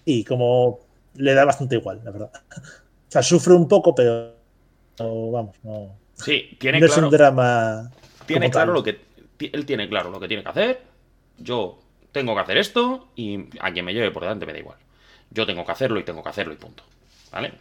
Y 0.05 0.23
como 0.23 0.79
le 1.15 1.33
da 1.33 1.43
bastante 1.43 1.75
igual, 1.75 2.01
la 2.03 2.11
verdad. 2.11 2.31
O 3.07 3.11
sea, 3.11 3.23
sufre 3.23 3.53
un 3.53 3.67
poco, 3.67 3.93
pero 3.95 4.35
no, 4.99 5.31
vamos, 5.31 5.55
no, 5.63 5.95
Sí, 6.15 6.55
tiene 6.59 6.79
no 6.79 6.85
es 6.85 6.93
claro. 6.93 7.07
un 7.07 7.09
drama. 7.09 7.91
tiene 8.25 8.49
claro 8.49 8.71
tal. 8.71 8.73
lo 8.73 8.83
que 8.83 8.99
él 9.51 9.65
tiene 9.65 9.89
claro 9.89 10.09
lo 10.11 10.19
que 10.19 10.27
tiene 10.27 10.43
que 10.43 10.49
hacer. 10.49 10.81
Yo 11.37 11.79
tengo 12.11 12.33
que 12.35 12.41
hacer 12.41 12.57
esto 12.57 13.09
y 13.15 13.45
a 13.59 13.71
quien 13.73 13.85
me 13.85 13.93
lleve 13.93 14.11
por 14.11 14.23
delante 14.23 14.45
me 14.45 14.53
da 14.53 14.59
igual. 14.59 14.77
Yo 15.29 15.45
tengo 15.45 15.65
que 15.65 15.71
hacerlo 15.71 15.99
y 15.99 16.03
tengo 16.03 16.23
que 16.23 16.29
hacerlo 16.29 16.53
y 16.53 16.57
punto. 16.57 16.83
¿Vale? 17.31 17.53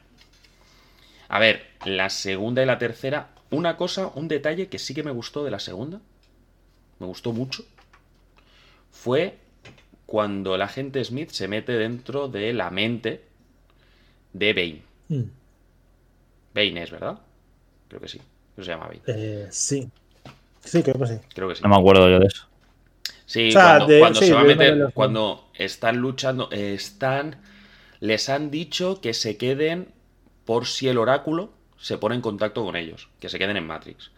A 1.29 1.39
ver, 1.41 1.67
la 1.85 2.11
segunda 2.11 2.63
y 2.63 2.67
la 2.67 2.79
tercera, 2.79 3.31
una 3.51 3.77
cosa, 3.77 4.13
un 4.15 4.29
detalle 4.29 4.69
que 4.69 4.79
sí 4.79 4.95
que 4.95 5.03
me 5.03 5.11
gustó 5.11 5.43
de 5.45 5.51
la 5.51 5.59
segunda, 5.59 6.01
me 7.01 7.07
gustó 7.07 7.33
mucho, 7.33 7.65
fue 8.93 9.39
cuando 10.07 10.55
el 10.55 10.63
agente 10.63 11.03
Smith 11.05 11.31
se 11.31 11.49
mete 11.49 11.73
dentro 11.73 12.29
de 12.29 12.53
la 12.53 12.71
mente 12.71 13.25
de 14.33 14.53
Bane. 14.53 14.83
Mm, 15.11 15.31
Bane 16.55 16.83
es, 16.83 16.91
¿verdad? 16.91 17.19
Creo 17.89 18.01
que 18.01 18.09
sí. 18.09 18.19
Creo 18.19 18.57
que 18.57 18.65
se 18.65 18.71
llama 18.71 18.89
Bane. 18.89 19.03
eh, 19.07 19.49
sí. 19.51 19.89
Sí, 20.65 20.83
creo 20.83 20.99
que 20.99 21.07
sí. 21.07 21.21
Creo 21.35 21.49
que 21.49 21.57
sí. 21.57 21.63
No 21.63 21.69
me 21.69 21.77
acuerdo 21.77 22.09
yo 22.09 22.19
de 22.21 22.27
eso. 22.27 22.47
Sí, 23.27 23.49
O 23.49 23.51
sea, 23.53 23.63
cuando, 23.63 23.87
de- 23.87 23.99
cuando 24.01 24.21
sí, 24.21 24.27
se 24.27 24.35
va 24.35 24.41
a 24.43 24.45
meter, 24.45 24.75
los- 24.77 24.93
cuando 24.95 25.51
están 25.55 25.99
luchando, 25.99 26.49
eh, 26.53 26.75
están, 26.75 27.43
les 28.01 28.29
han 28.29 28.51
dicho 28.51 29.01
que 29.01 29.15
se 29.15 29.37
queden 29.39 29.93
por 30.47 30.67
si 30.67 30.89
el 30.89 30.99
oráculo 30.99 31.53
se 31.79 31.99
pone 31.99 32.15
en 32.17 32.21
contacto 32.23 32.65
con 32.65 32.77
ellos, 32.77 33.09
que 33.21 33.29
se 33.31 33.39
queden 33.39 33.57
en 33.57 33.67
Matrix. 33.67 34.11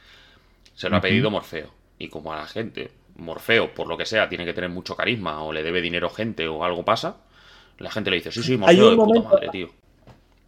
Se 0.74 0.88
lo 0.90 0.96
ha 0.96 1.00
pedido 1.00 1.30
Morfeo. 1.30 1.72
Y 1.98 2.08
como 2.08 2.32
a 2.32 2.36
la 2.36 2.46
gente, 2.46 2.92
Morfeo, 3.16 3.74
por 3.74 3.88
lo 3.88 3.96
que 3.98 4.06
sea, 4.06 4.28
tiene 4.28 4.44
que 4.46 4.54
tener 4.54 4.70
mucho 4.70 4.96
carisma 4.96 5.42
o 5.42 5.52
le 5.52 5.62
debe 5.62 5.80
dinero 5.82 6.10
gente 6.10 6.48
o 6.48 6.64
algo 6.64 6.84
pasa, 6.84 7.18
la 7.78 7.90
gente 7.90 8.10
le 8.10 8.16
dice, 8.18 8.32
sí, 8.32 8.42
sí, 8.44 8.56
Morfeo 8.58 8.88
un 8.88 8.92
de 8.92 8.98
puta 8.98 9.22
madre, 9.22 9.50
tío. 9.50 9.70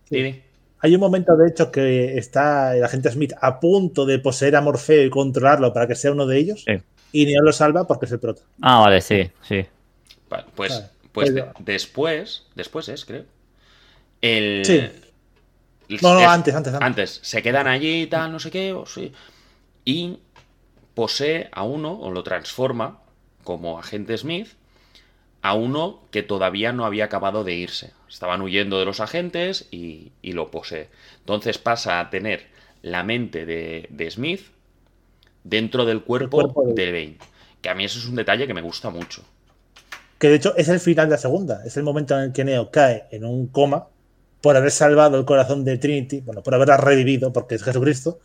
Sí. 0.08 0.42
Hay 0.80 0.94
un 0.94 1.00
momento, 1.00 1.36
de 1.36 1.48
hecho, 1.48 1.72
que 1.72 2.16
está 2.18 2.76
el 2.76 2.84
agente 2.84 3.10
Smith 3.10 3.32
a 3.40 3.58
punto 3.58 4.06
de 4.06 4.18
poseer 4.20 4.54
a 4.56 4.60
Morfeo 4.60 5.04
y 5.04 5.10
controlarlo 5.10 5.72
para 5.72 5.86
que 5.88 5.94
sea 5.96 6.12
uno 6.12 6.24
de 6.26 6.38
ellos. 6.38 6.64
Sí. 6.66 6.74
Y 7.12 7.26
Neo 7.26 7.42
lo 7.42 7.52
salva 7.52 7.86
porque 7.86 8.06
es 8.06 8.12
el 8.12 8.20
prota. 8.20 8.42
Ah, 8.62 8.80
vale, 8.80 9.00
sí, 9.00 9.28
sí. 9.42 9.64
Vale, 10.28 10.44
pues, 10.54 10.72
Vale. 10.72 10.86
pues 11.12 11.34
de- 11.34 11.44
después, 11.60 12.44
después 12.54 12.88
es, 12.90 13.04
creo. 13.04 13.24
El, 14.20 14.64
Sí. 14.64 14.76
el- 14.76 15.98
No, 16.02 16.14
no, 16.14 16.20
es- 16.20 16.26
antes, 16.28 16.54
antes, 16.54 16.72
antes. 16.74 16.86
Antes, 16.86 17.20
se 17.22 17.42
quedan 17.42 17.66
allí 17.66 18.02
y 18.02 18.06
tal, 18.06 18.30
no 18.30 18.38
sé 18.38 18.50
qué, 18.50 18.72
o 18.72 18.84
sí. 18.86 19.10
Y 19.84 20.18
posee 20.94 21.48
a 21.52 21.62
uno, 21.64 21.98
o 21.98 22.10
lo 22.10 22.22
transforma, 22.22 23.00
como 23.42 23.78
agente 23.78 24.16
Smith, 24.18 24.48
a 25.42 25.54
uno 25.54 26.00
que 26.10 26.22
todavía 26.22 26.72
no 26.72 26.84
había 26.84 27.04
acabado 27.06 27.44
de 27.44 27.54
irse. 27.54 27.92
Estaban 28.08 28.40
huyendo 28.42 28.78
de 28.78 28.84
los 28.84 29.00
agentes 29.00 29.66
y, 29.70 30.12
y 30.22 30.32
lo 30.32 30.50
posee. 30.50 30.88
Entonces 31.20 31.58
pasa 31.58 32.00
a 32.00 32.10
tener 32.10 32.46
la 32.82 33.02
mente 33.04 33.44
de, 33.46 33.86
de 33.90 34.10
Smith 34.10 34.42
dentro 35.44 35.84
del 35.84 36.02
cuerpo, 36.02 36.38
cuerpo 36.38 36.64
de- 36.66 36.74
de 36.74 36.92
Bane. 36.92 37.18
Que 37.62 37.68
a 37.70 37.74
mí 37.74 37.84
eso 37.84 37.98
es 37.98 38.06
un 38.06 38.14
detalle 38.16 38.46
que 38.46 38.54
me 38.54 38.62
gusta 38.62 38.90
mucho. 38.90 39.22
Que 40.18 40.28
de 40.28 40.36
hecho 40.36 40.56
es 40.56 40.68
el 40.68 40.80
final 40.80 41.06
de 41.06 41.12
la 41.12 41.18
segunda. 41.18 41.62
Es 41.64 41.76
el 41.76 41.82
momento 41.84 42.16
en 42.16 42.24
el 42.26 42.32
que 42.32 42.44
Neo 42.44 42.70
cae 42.70 43.04
en 43.10 43.24
un 43.24 43.46
coma 43.48 43.86
por 44.40 44.56
haber 44.56 44.70
salvado 44.70 45.18
el 45.18 45.24
corazón 45.24 45.64
de 45.64 45.78
Trinity, 45.78 46.20
bueno, 46.20 46.42
por 46.42 46.54
haberla 46.54 46.76
revivido, 46.76 47.32
porque 47.32 47.56
es 47.56 47.62
Jesucristo. 47.64 48.18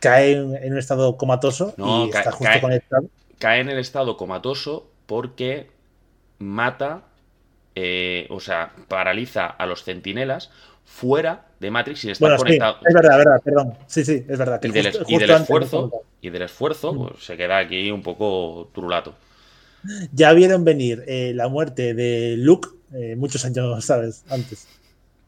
Cae 0.00 0.32
en, 0.32 0.54
en 0.56 0.72
un 0.72 0.78
estado 0.78 1.16
comatoso 1.16 1.74
No, 1.76 2.06
y 2.06 2.08
está 2.10 2.32
justo 2.32 2.44
cae- 2.44 2.60
conectado. 2.60 3.04
cae 3.38 3.60
en 3.60 3.68
el 3.68 3.78
estado 3.78 4.16
comatoso 4.16 4.88
porque 5.06 5.70
mata, 6.42 7.02
eh, 7.74 8.26
o 8.30 8.40
sea, 8.40 8.72
paraliza 8.88 9.46
a 9.46 9.66
los 9.66 9.84
centinelas 9.84 10.50
fuera 10.84 11.46
de 11.60 11.70
Matrix 11.70 12.00
sin 12.00 12.10
estar 12.10 12.28
Bueno, 12.28 12.38
sí, 12.38 12.44
conectado. 12.44 12.78
es 12.84 12.94
verdad, 12.94 13.16
verdad, 13.18 13.40
perdón. 13.44 13.74
Sí, 13.86 14.04
sí, 14.04 14.24
es 14.28 14.38
verdad. 14.38 14.60
que 14.60 14.68
y 14.68 14.70
del, 14.72 14.86
justo- 14.92 15.04
y 15.08 15.14
esfuerzo, 15.22 15.90
y 16.20 16.30
del 16.30 16.42
esfuerzo, 16.42 16.94
pues 16.94 17.24
se 17.24 17.36
queda 17.36 17.58
aquí 17.58 17.90
un 17.90 18.02
poco 18.02 18.68
trulato. 18.74 19.14
Ya 20.12 20.32
vieron 20.32 20.64
venir 20.64 21.02
eh, 21.06 21.32
la 21.34 21.48
muerte 21.48 21.94
de 21.94 22.36
Luke 22.36 22.68
eh, 22.92 23.16
muchos 23.16 23.44
años, 23.44 23.84
¿sabes? 23.84 24.24
Antes. 24.28 24.68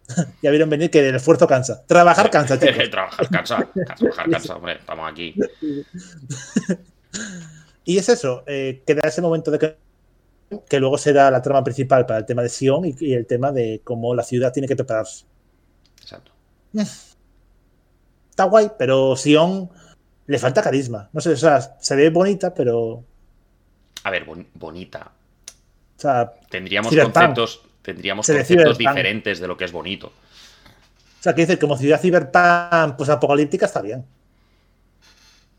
ya 0.42 0.50
vieron 0.50 0.68
venir 0.68 0.90
que 0.90 1.08
el 1.08 1.14
esfuerzo 1.14 1.46
cansa. 1.46 1.82
Trabajar 1.86 2.28
cansa, 2.30 2.58
chicos. 2.60 2.90
Trabajar 2.90 3.28
cansa, 3.30 3.68
trabajar 3.96 4.30
cansa, 4.30 4.56
hombre, 4.56 4.74
estamos 4.74 5.10
aquí. 5.10 5.34
Y 7.84 7.98
es 7.98 8.08
eso, 8.08 8.42
eh, 8.46 8.82
queda 8.86 9.02
ese 9.08 9.20
momento 9.22 9.50
de 9.50 9.58
que, 9.58 9.76
que 10.68 10.78
luego 10.80 10.98
será 10.98 11.30
la 11.30 11.40
trama 11.42 11.64
principal 11.64 12.06
para 12.06 12.20
el 12.20 12.26
tema 12.26 12.42
de 12.42 12.48
Sion 12.48 12.84
y, 12.84 12.94
y 13.00 13.14
el 13.14 13.26
tema 13.26 13.52
de 13.52 13.80
cómo 13.84 14.14
la 14.14 14.22
ciudad 14.22 14.52
tiene 14.52 14.68
que 14.68 14.76
prepararse. 14.76 15.24
Exacto. 16.00 16.32
Está 18.30 18.44
guay, 18.44 18.70
pero 18.78 19.16
Sion 19.16 19.70
le 20.26 20.38
falta 20.38 20.62
carisma. 20.62 21.08
No 21.12 21.20
sé, 21.20 21.30
o 21.30 21.36
sea, 21.36 21.60
se 21.80 21.96
ve 21.96 22.10
bonita, 22.10 22.52
pero. 22.52 23.04
A 24.02 24.10
ver, 24.10 24.24
bon- 24.24 24.46
bonita. 24.54 25.12
O 25.96 26.00
sea, 26.00 26.32
Tendríamos 26.50 26.94
conceptos, 26.94 27.62
tendríamos 27.82 28.26
conceptos 28.26 28.76
diferentes 28.78 29.38
de 29.40 29.46
lo 29.48 29.56
que 29.56 29.64
es 29.64 29.72
bonito. 29.72 30.12
sea, 31.20 31.34
que 31.34 31.42
dice 31.42 31.58
como 31.58 31.76
ciudad 31.76 32.00
ciberpunk 32.00 32.96
pues 32.96 33.08
apocalíptica 33.08 33.66
está 33.66 33.80
bien. 33.80 34.04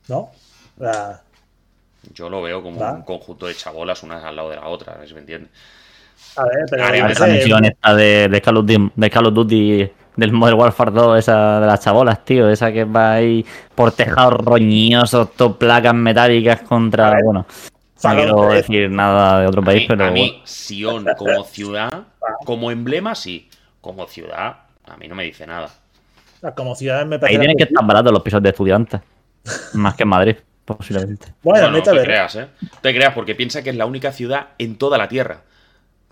¿No? 0.08 0.32
O 0.78 0.80
sea, 0.80 1.24
Yo 2.14 2.30
lo 2.30 2.42
veo 2.42 2.62
como 2.62 2.80
Va. 2.80 2.92
un 2.94 3.02
conjunto 3.04 3.48
de 3.48 3.56
chabolas 3.56 4.04
unas 4.04 4.24
al 4.24 4.36
lado 4.36 4.50
de 4.50 4.56
la 4.58 4.68
otra, 4.68 4.98
¿se 5.06 5.14
me 5.14 5.22
entiende? 5.22 5.50
a 6.38 6.44
ver, 6.46 6.66
pero 6.70 6.92
qué 6.92 7.12
Esa 7.12 7.28
misión 7.28 7.66
esta 7.66 7.94
de, 7.96 8.28
de, 8.30 8.42
Call 8.42 8.58
of 8.58 8.66
Duty, 8.66 8.92
de 8.96 9.10
Call 9.10 9.26
of 9.28 9.34
Duty 9.34 9.92
del 10.18 10.32
Modern 10.32 10.60
Warfare 10.60 10.92
2, 10.92 11.20
esa 11.20 11.60
de 11.60 11.68
las 11.68 11.80
chabolas, 11.82 12.24
tío, 12.24 12.50
esa 12.50 12.72
que 12.72 12.84
va 12.86 13.14
ahí 13.14 13.46
por 13.74 13.92
tejados 13.92 14.34
roñosos, 14.34 15.34
todo 15.34 15.58
placas 15.58 15.94
metálicas 15.94 16.62
contra. 16.62 17.08
A 17.10 17.16
ver, 17.16 17.24
bueno, 17.26 17.46
no 18.04 18.16
quiero 18.16 18.48
3. 18.50 18.68
decir 18.68 18.90
nada 18.92 19.42
de 19.42 19.48
otro 19.48 19.62
A 19.62 19.66
país, 19.66 19.82
mí, 19.82 19.88
pero. 19.88 20.06
a 20.06 20.12
mí, 20.12 20.42
Sion 20.46 21.06
como 21.18 21.44
ciudad, 21.46 22.04
como 22.46 22.72
emblema 22.72 23.14
sí, 23.16 23.50
como 23.82 24.08
ciudad, 24.08 24.58
a 24.86 24.98
mí 24.98 25.08
no 25.08 25.16
me 25.16 25.24
dice 25.24 25.46
nada. 25.48 25.68
o 25.68 26.40
sea, 26.42 26.54
como 26.56 26.76
ciudad 26.76 27.06
me 27.06 27.16
Ahí 27.16 27.20
parece. 27.22 27.40
tienen 27.40 27.58
que 27.58 27.64
estar 27.64 27.86
baratos 27.86 28.12
los 28.14 28.22
pisos 28.22 28.42
de 28.42 28.50
estudiantes. 28.50 29.02
Más 29.74 29.96
que 29.96 30.04
en 30.04 30.10
Madrid, 30.10 30.36
posiblemente. 30.66 31.34
Bueno, 31.44 31.68
no, 31.68 31.72
no 31.72 31.78
neta, 31.78 31.92
te 31.92 31.98
ver. 31.98 32.06
creas, 32.08 32.36
¿eh? 32.36 32.48
No 32.62 32.70
te 32.82 32.94
creas, 32.94 33.14
porque 33.14 33.36
piensa 33.36 33.62
que 33.64 33.70
es 33.70 33.76
la 33.76 33.86
única 33.86 34.12
ciudad 34.12 34.50
en 34.58 34.78
toda 34.78 34.98
la 34.98 35.08
Tierra. 35.08 35.44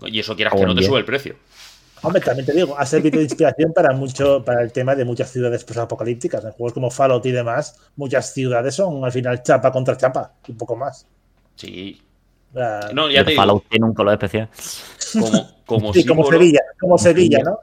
Y 0.06 0.20
eso 0.20 0.36
quieras 0.36 0.54
que 0.54 0.64
no 0.66 0.74
te 0.74 0.82
sube 0.82 0.98
el 0.98 1.04
precio. 1.04 1.36
Hombre, 2.02 2.20
también 2.20 2.44
te 2.44 2.52
digo, 2.52 2.78
ha 2.78 2.84
servido 2.84 3.16
de 3.18 3.24
inspiración 3.24 3.72
para 3.72 3.94
mucho, 3.94 4.44
para 4.44 4.62
el 4.62 4.72
tema 4.72 4.94
de 4.94 5.06
muchas 5.06 5.30
ciudades 5.30 5.64
apocalípticas. 5.76 6.44
En 6.44 6.52
juegos 6.52 6.74
como 6.74 6.90
Fallout 6.90 7.24
y 7.24 7.30
demás, 7.30 7.80
muchas 7.96 8.32
ciudades 8.34 8.74
son 8.74 9.02
al 9.04 9.10
final 9.12 9.42
chapa 9.42 9.72
contra 9.72 9.96
chapa, 9.96 10.32
y 10.46 10.52
un 10.52 10.58
poco 10.58 10.76
más. 10.76 11.06
Sí. 11.56 12.02
Sea, 12.52 12.90
No, 12.92 13.10
ya 13.10 13.24
te 13.24 13.30
digo, 13.30 13.40
Fallout 13.40 13.64
tiene 13.70 13.86
un 13.86 13.94
color 13.94 14.12
especial. 14.12 14.50
como, 15.18 15.50
como 15.64 15.94
sí, 15.94 16.04
como 16.04 16.30
Sevilla, 16.30 16.60
como 16.78 16.98
Sevilla, 16.98 17.38
¿no? 17.42 17.60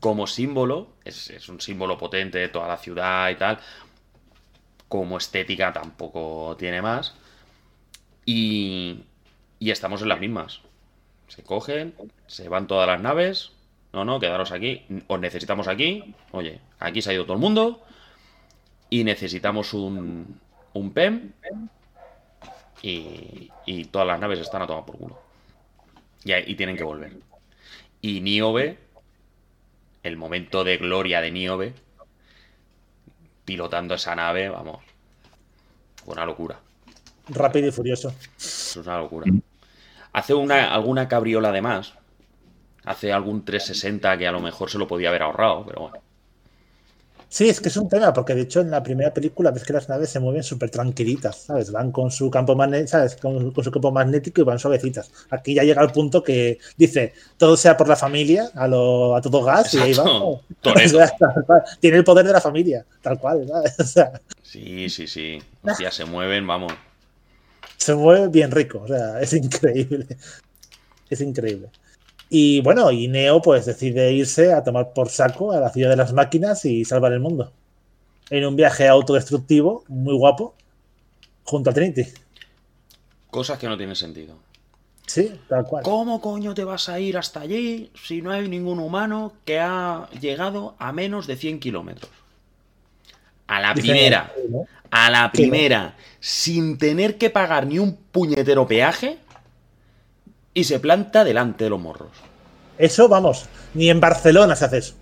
como 0.00 0.26
símbolo, 0.26 0.88
es, 1.04 1.30
es 1.30 1.48
un 1.48 1.60
símbolo 1.60 1.96
potente 1.96 2.38
de 2.38 2.48
toda 2.48 2.68
la 2.68 2.76
ciudad 2.76 3.30
y 3.30 3.36
tal. 3.36 3.58
Como 4.88 5.18
estética 5.18 5.72
tampoco 5.72 6.56
tiene 6.58 6.80
más. 6.82 7.14
Y, 8.24 9.04
y 9.58 9.70
estamos 9.70 10.02
en 10.02 10.08
las 10.08 10.20
mismas. 10.20 10.60
Se 11.28 11.42
cogen, 11.42 11.94
se 12.26 12.48
van 12.48 12.66
todas 12.66 12.86
las 12.86 13.00
naves. 13.00 13.52
No, 13.92 14.04
no, 14.04 14.20
quedaros 14.20 14.52
aquí. 14.52 14.84
Os 15.06 15.20
necesitamos 15.20 15.68
aquí. 15.68 16.14
Oye, 16.32 16.60
aquí 16.78 17.02
se 17.02 17.10
ha 17.10 17.14
ido 17.14 17.24
todo 17.24 17.34
el 17.34 17.40
mundo. 17.40 17.82
Y 18.90 19.04
necesitamos 19.04 19.74
un, 19.74 20.40
un 20.72 20.92
PEM. 20.92 21.32
Y, 22.82 23.50
y 23.66 23.84
todas 23.86 24.06
las 24.06 24.20
naves 24.20 24.38
están 24.38 24.62
a 24.62 24.66
tomar 24.66 24.84
por 24.86 24.96
culo. 24.98 25.18
Y, 26.24 26.32
y 26.32 26.54
tienen 26.54 26.76
que 26.76 26.84
volver. 26.84 27.12
Y 28.00 28.20
Niobe, 28.20 28.78
el 30.02 30.16
momento 30.16 30.64
de 30.64 30.76
gloria 30.76 31.20
de 31.20 31.30
Niobe, 31.30 31.74
pilotando 33.48 33.94
esa 33.94 34.14
nave, 34.14 34.50
vamos. 34.50 34.84
Una 36.04 36.26
locura. 36.26 36.60
Rápido 37.30 37.68
y 37.68 37.72
furioso. 37.72 38.12
Es 38.36 38.76
una 38.76 38.98
locura. 38.98 39.32
Hace 40.12 40.34
una, 40.34 40.74
alguna 40.74 41.08
cabriola 41.08 41.50
de 41.50 41.62
más. 41.62 41.94
Hace 42.84 43.10
algún 43.10 43.46
360 43.46 44.18
que 44.18 44.28
a 44.28 44.32
lo 44.32 44.40
mejor 44.40 44.68
se 44.68 44.76
lo 44.76 44.86
podía 44.86 45.08
haber 45.08 45.22
ahorrado, 45.22 45.64
pero 45.64 45.80
bueno. 45.80 45.96
Sí, 47.30 47.48
es 47.48 47.60
que 47.60 47.68
es 47.68 47.76
un 47.76 47.88
tema, 47.90 48.12
porque 48.14 48.34
de 48.34 48.42
hecho 48.42 48.60
en 48.60 48.70
la 48.70 48.82
primera 48.82 49.12
película 49.12 49.50
ves 49.50 49.64
que 49.64 49.74
las 49.74 49.88
naves 49.88 50.08
se 50.08 50.18
mueven 50.18 50.42
súper 50.42 50.70
tranquilitas, 50.70 51.42
¿sabes? 51.44 51.70
Van 51.70 51.92
con 51.92 52.10
su 52.10 52.30
campo 52.30 52.56
magnético, 52.56 52.88
¿sabes? 52.88 53.16
Con, 53.16 53.52
con 53.52 53.62
su 53.64 53.70
campo 53.70 53.92
magnético 53.92 54.40
y 54.40 54.44
van 54.44 54.58
suavecitas. 54.58 55.10
Aquí 55.30 55.52
ya 55.54 55.62
llega 55.62 55.82
el 55.82 55.92
punto 55.92 56.22
que 56.22 56.58
dice, 56.78 57.12
todo 57.36 57.56
sea 57.58 57.76
por 57.76 57.86
la 57.88 57.96
familia, 57.96 58.50
a, 58.54 58.66
lo, 58.66 59.14
a 59.14 59.20
todo 59.20 59.42
gas, 59.42 59.74
y 59.74 59.78
ahí 59.78 59.92
va. 59.92 60.04
Tiene 61.80 61.98
el 61.98 62.04
poder 62.04 62.26
de 62.26 62.32
la 62.32 62.40
familia, 62.40 62.86
tal 63.02 63.18
cual, 63.18 63.46
¿sabes? 63.46 63.74
O 63.80 63.84
sea, 63.84 64.12
Sí, 64.42 64.88
sí, 64.88 65.06
sí. 65.06 65.42
Ya 65.78 65.90
se 65.90 66.06
mueven, 66.06 66.46
vamos. 66.46 66.72
se 67.76 67.94
mueve 67.94 68.28
bien 68.28 68.50
rico, 68.50 68.80
o 68.82 68.88
sea, 68.88 69.20
es 69.20 69.32
increíble. 69.34 70.06
Es 71.10 71.20
increíble. 71.20 71.70
Y 72.30 72.60
bueno, 72.60 72.90
y 72.90 73.08
Neo 73.08 73.40
pues 73.40 73.64
decide 73.64 74.12
irse 74.12 74.52
a 74.52 74.62
tomar 74.62 74.92
por 74.92 75.08
saco 75.08 75.52
a 75.52 75.60
la 75.60 75.70
ciudad 75.70 75.90
de 75.90 75.96
las 75.96 76.12
máquinas 76.12 76.64
y 76.64 76.84
salvar 76.84 77.12
el 77.12 77.20
mundo. 77.20 77.52
En 78.30 78.44
un 78.44 78.56
viaje 78.56 78.86
autodestructivo, 78.86 79.84
muy 79.88 80.14
guapo, 80.14 80.54
junto 81.44 81.70
a 81.70 81.72
Trinity. 81.72 82.04
Cosas 83.30 83.58
que 83.58 83.68
no 83.68 83.76
tienen 83.76 83.96
sentido. 83.96 84.36
Sí, 85.06 85.32
tal 85.48 85.64
cual. 85.64 85.82
¿Cómo 85.84 86.20
coño 86.20 86.52
te 86.52 86.64
vas 86.64 86.90
a 86.90 87.00
ir 87.00 87.16
hasta 87.16 87.40
allí 87.40 87.90
si 87.94 88.20
no 88.20 88.30
hay 88.30 88.46
ningún 88.46 88.78
humano 88.78 89.32
que 89.46 89.58
ha 89.58 90.08
llegado 90.20 90.74
a 90.78 90.92
menos 90.92 91.26
de 91.26 91.36
100 91.36 91.60
kilómetros? 91.60 92.10
A 93.46 93.60
la 93.60 93.72
primera, 93.72 94.30
a 94.90 95.10
la 95.10 95.32
primera, 95.32 95.96
sin 96.20 96.76
tener 96.76 97.16
que 97.16 97.30
pagar 97.30 97.66
ni 97.66 97.78
un 97.78 97.96
puñetero 97.96 98.66
peaje, 98.66 99.16
y 100.58 100.64
se 100.64 100.80
planta 100.80 101.22
delante 101.22 101.64
de 101.64 101.70
los 101.70 101.80
morros. 101.80 102.10
Eso, 102.76 103.08
vamos, 103.08 103.48
ni 103.74 103.90
en 103.90 104.00
Barcelona 104.00 104.56
se 104.56 104.64
hace 104.64 104.78
eso. 104.78 104.94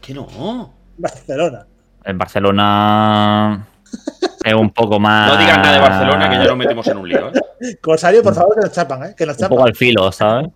Que 0.00 0.12
no. 0.12 0.74
Barcelona. 0.98 1.66
En 2.04 2.18
Barcelona 2.18 3.66
es 4.44 4.54
un 4.54 4.70
poco 4.70 5.00
más. 5.00 5.32
No 5.32 5.38
digas 5.38 5.56
nada 5.58 5.72
de 5.72 5.80
Barcelona 5.80 6.28
que 6.28 6.36
ya 6.36 6.44
nos 6.44 6.56
metemos 6.56 6.86
en 6.88 6.98
un 6.98 7.08
lío. 7.08 7.28
¿eh? 7.28 7.76
Corsario, 7.80 8.22
por 8.22 8.34
favor, 8.34 8.54
que 8.54 8.60
nos 8.60 8.72
chapan, 8.72 9.04
¿eh? 9.04 9.14
Que 9.16 9.24
nos 9.24 9.36
Un 9.38 9.48
poco 9.48 9.54
chapan. 9.56 9.68
al 9.68 9.76
filo, 9.76 10.12
¿sabes? 10.12 10.48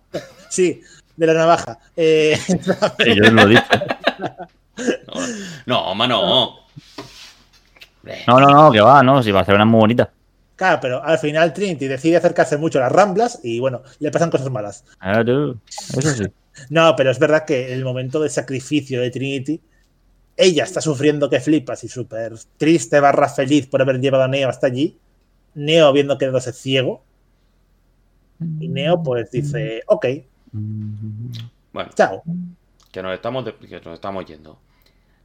Sí, 0.49 0.81
de 1.15 1.25
la 1.27 1.33
navaja. 1.33 1.79
Eh, 1.95 2.37
Sí, 2.47 3.15
yo 3.15 3.31
lo 3.31 3.47
dicho. 3.47 3.63
No, 5.65 5.87
no 5.87 5.95
mano. 5.95 6.59
No, 8.27 8.39
no, 8.39 8.49
no, 8.49 8.71
que 8.71 8.81
va, 8.81 9.01
no. 9.01 9.23
Si 9.23 9.31
Barcelona 9.31 9.63
es 9.63 9.69
muy 9.69 9.79
bonita. 9.79 10.09
Claro, 10.55 10.79
pero 10.81 11.03
al 11.03 11.17
final 11.19 11.53
Trinity 11.53 11.87
decide 11.87 12.17
acercarse 12.17 12.57
mucho 12.57 12.79
a 12.79 12.83
las 12.83 12.91
ramblas 12.91 13.39
y 13.43 13.59
bueno, 13.59 13.81
le 13.99 14.11
pasan 14.11 14.29
cosas 14.29 14.49
malas. 14.51 14.83
Ah, 14.99 15.23
tú, 15.25 15.59
Eso 15.67 16.11
sí. 16.13 16.23
No, 16.69 16.95
pero 16.95 17.11
es 17.11 17.19
verdad 17.19 17.43
que 17.45 17.73
el 17.73 17.83
momento 17.83 18.21
de 18.21 18.29
sacrificio 18.29 19.01
de 19.01 19.11
Trinity, 19.11 19.59
ella 20.37 20.63
está 20.63 20.79
sufriendo 20.79 21.29
que 21.29 21.41
flipas 21.41 21.83
y 21.83 21.89
súper 21.89 22.33
triste 22.57 22.99
barra 23.01 23.27
feliz 23.27 23.67
por 23.67 23.81
haber 23.81 23.99
llevado 23.99 24.23
a 24.23 24.27
Neo 24.29 24.47
hasta 24.47 24.67
allí. 24.67 24.97
Neo 25.53 25.91
viendo 25.91 26.17
quedándose 26.17 26.53
ciego. 26.53 27.03
Y 28.59 28.67
Neo 28.69 29.01
pues 29.03 29.31
dice, 29.31 29.81
ok, 29.87 30.05
Bueno, 31.73 31.89
chao. 31.93 32.23
que 32.91 33.01
nos 33.03 33.13
estamos, 33.13 33.43
de- 33.45 33.55
que 33.55 33.81
nos 33.81 33.93
estamos 33.95 34.25
yendo. 34.25 34.57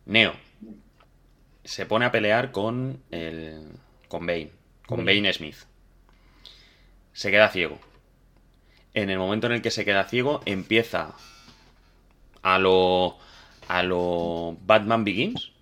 Neo 0.06 0.32
se 1.64 1.86
pone 1.86 2.06
a 2.06 2.10
pelear 2.12 2.50
con 2.52 2.98
el 3.10 3.68
con 4.08 4.26
Bane, 4.26 4.50
con 4.90 5.04
Bane 5.04 5.32
Smith. 5.32 5.56
Se 7.12 7.30
queda 7.30 7.48
ciego. 7.48 7.78
En 8.92 9.08
el 9.08 9.18
momento 9.18 9.46
en 9.46 9.54
el 9.54 9.62
que 9.62 9.70
se 9.70 9.84
queda 9.84 10.04
ciego, 10.04 10.42
empieza 10.44 11.14
a 12.42 12.58
lo 12.58 13.16
a 13.68 13.82
lo 13.82 14.56
Batman 14.66 15.04
Begins. 15.04 15.52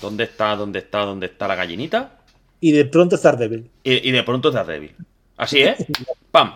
¿Dónde 0.00 0.24
está? 0.24 0.56
¿Dónde 0.56 0.78
está? 0.78 1.00
¿Dónde 1.00 1.26
está 1.26 1.48
la 1.48 1.56
gallinita? 1.56 2.20
Y 2.60 2.72
de 2.72 2.84
pronto 2.84 3.16
estar 3.16 3.36
débil. 3.36 3.70
Y, 3.82 4.08
y 4.08 4.12
de 4.12 4.22
pronto 4.22 4.48
haces 4.48 4.66
débil. 4.66 4.94
Así, 5.36 5.62
¿eh? 5.62 5.76
¡Pam! 6.30 6.54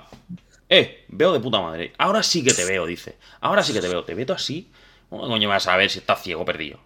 Eh, 0.68 1.04
veo 1.08 1.32
de 1.32 1.40
puta 1.40 1.60
madre. 1.60 1.92
Ahora 1.98 2.22
sí 2.22 2.44
que 2.44 2.54
te 2.54 2.64
veo, 2.64 2.86
dice. 2.86 3.16
Ahora 3.40 3.62
sí 3.62 3.72
que 3.72 3.80
te 3.80 3.88
veo. 3.88 4.04
Te 4.04 4.14
veo 4.14 4.34
así. 4.34 4.70
¿Cómo 5.08 5.26
coño 5.26 5.48
vas 5.48 5.66
a 5.66 5.76
ver 5.76 5.90
si 5.90 5.98
estás 5.98 6.22
ciego 6.22 6.44
perdido? 6.44 6.78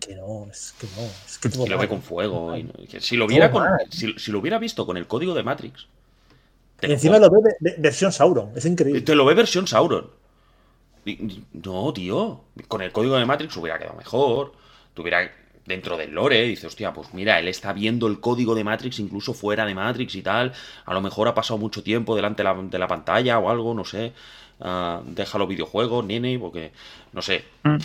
Que 0.00 0.14
no, 0.14 0.46
es 0.50 0.74
que 0.78 0.86
no. 0.96 1.02
Es 1.26 1.38
que 1.38 1.48
lo 1.68 1.78
ve 1.78 1.88
con 1.88 2.02
fuego. 2.02 2.56
y 2.56 2.62
no- 2.64 2.72
que 2.88 3.00
si, 3.00 3.16
lo 3.16 3.26
viera 3.26 3.50
con, 3.50 3.64
si, 3.90 4.12
si 4.18 4.30
lo 4.32 4.38
hubiera 4.38 4.58
visto 4.58 4.86
con 4.86 4.96
el 4.96 5.06
código 5.06 5.34
de 5.34 5.42
Matrix. 5.42 5.86
Y 6.82 6.92
encima 6.92 7.18
lo 7.18 7.30
ve 7.30 7.38
de- 7.60 7.70
de- 7.70 7.76
versión 7.80 8.12
Sauron. 8.12 8.52
Es 8.54 8.64
increíble. 8.66 9.00
Te 9.00 9.14
lo 9.14 9.24
ve 9.24 9.34
versión 9.34 9.66
Sauron. 9.66 10.10
No, 11.52 11.92
tío. 11.92 12.40
Con 12.68 12.82
el 12.82 12.92
código 12.92 13.16
de 13.16 13.24
Matrix 13.26 13.56
hubiera 13.56 13.78
quedado 13.78 13.96
mejor. 13.96 14.52
Tuviera 14.94 15.30
dentro 15.66 15.96
del 15.96 16.12
lore. 16.12 16.42
Dice, 16.44 16.66
hostia, 16.66 16.92
pues 16.92 17.12
mira, 17.12 17.38
él 17.38 17.48
está 17.48 17.72
viendo 17.72 18.06
el 18.06 18.20
código 18.20 18.54
de 18.54 18.64
Matrix 18.64 18.98
incluso 19.00 19.34
fuera 19.34 19.66
de 19.66 19.74
Matrix 19.74 20.14
y 20.14 20.22
tal. 20.22 20.52
A 20.84 20.94
lo 20.94 21.00
mejor 21.00 21.28
ha 21.28 21.34
pasado 21.34 21.58
mucho 21.58 21.82
tiempo 21.82 22.14
delante 22.16 22.42
de 22.42 22.48
la, 22.48 22.54
de 22.62 22.78
la 22.78 22.86
pantalla 22.88 23.38
o 23.38 23.50
algo, 23.50 23.74
no 23.74 23.84
sé. 23.84 24.12
Ah, 24.60 25.02
deja 25.06 25.36
los 25.38 25.48
videojuegos, 25.48 26.04
nene, 26.04 26.38
porque. 26.38 26.72
No 27.12 27.20
sé. 27.22 27.44
Mm. 27.64 27.76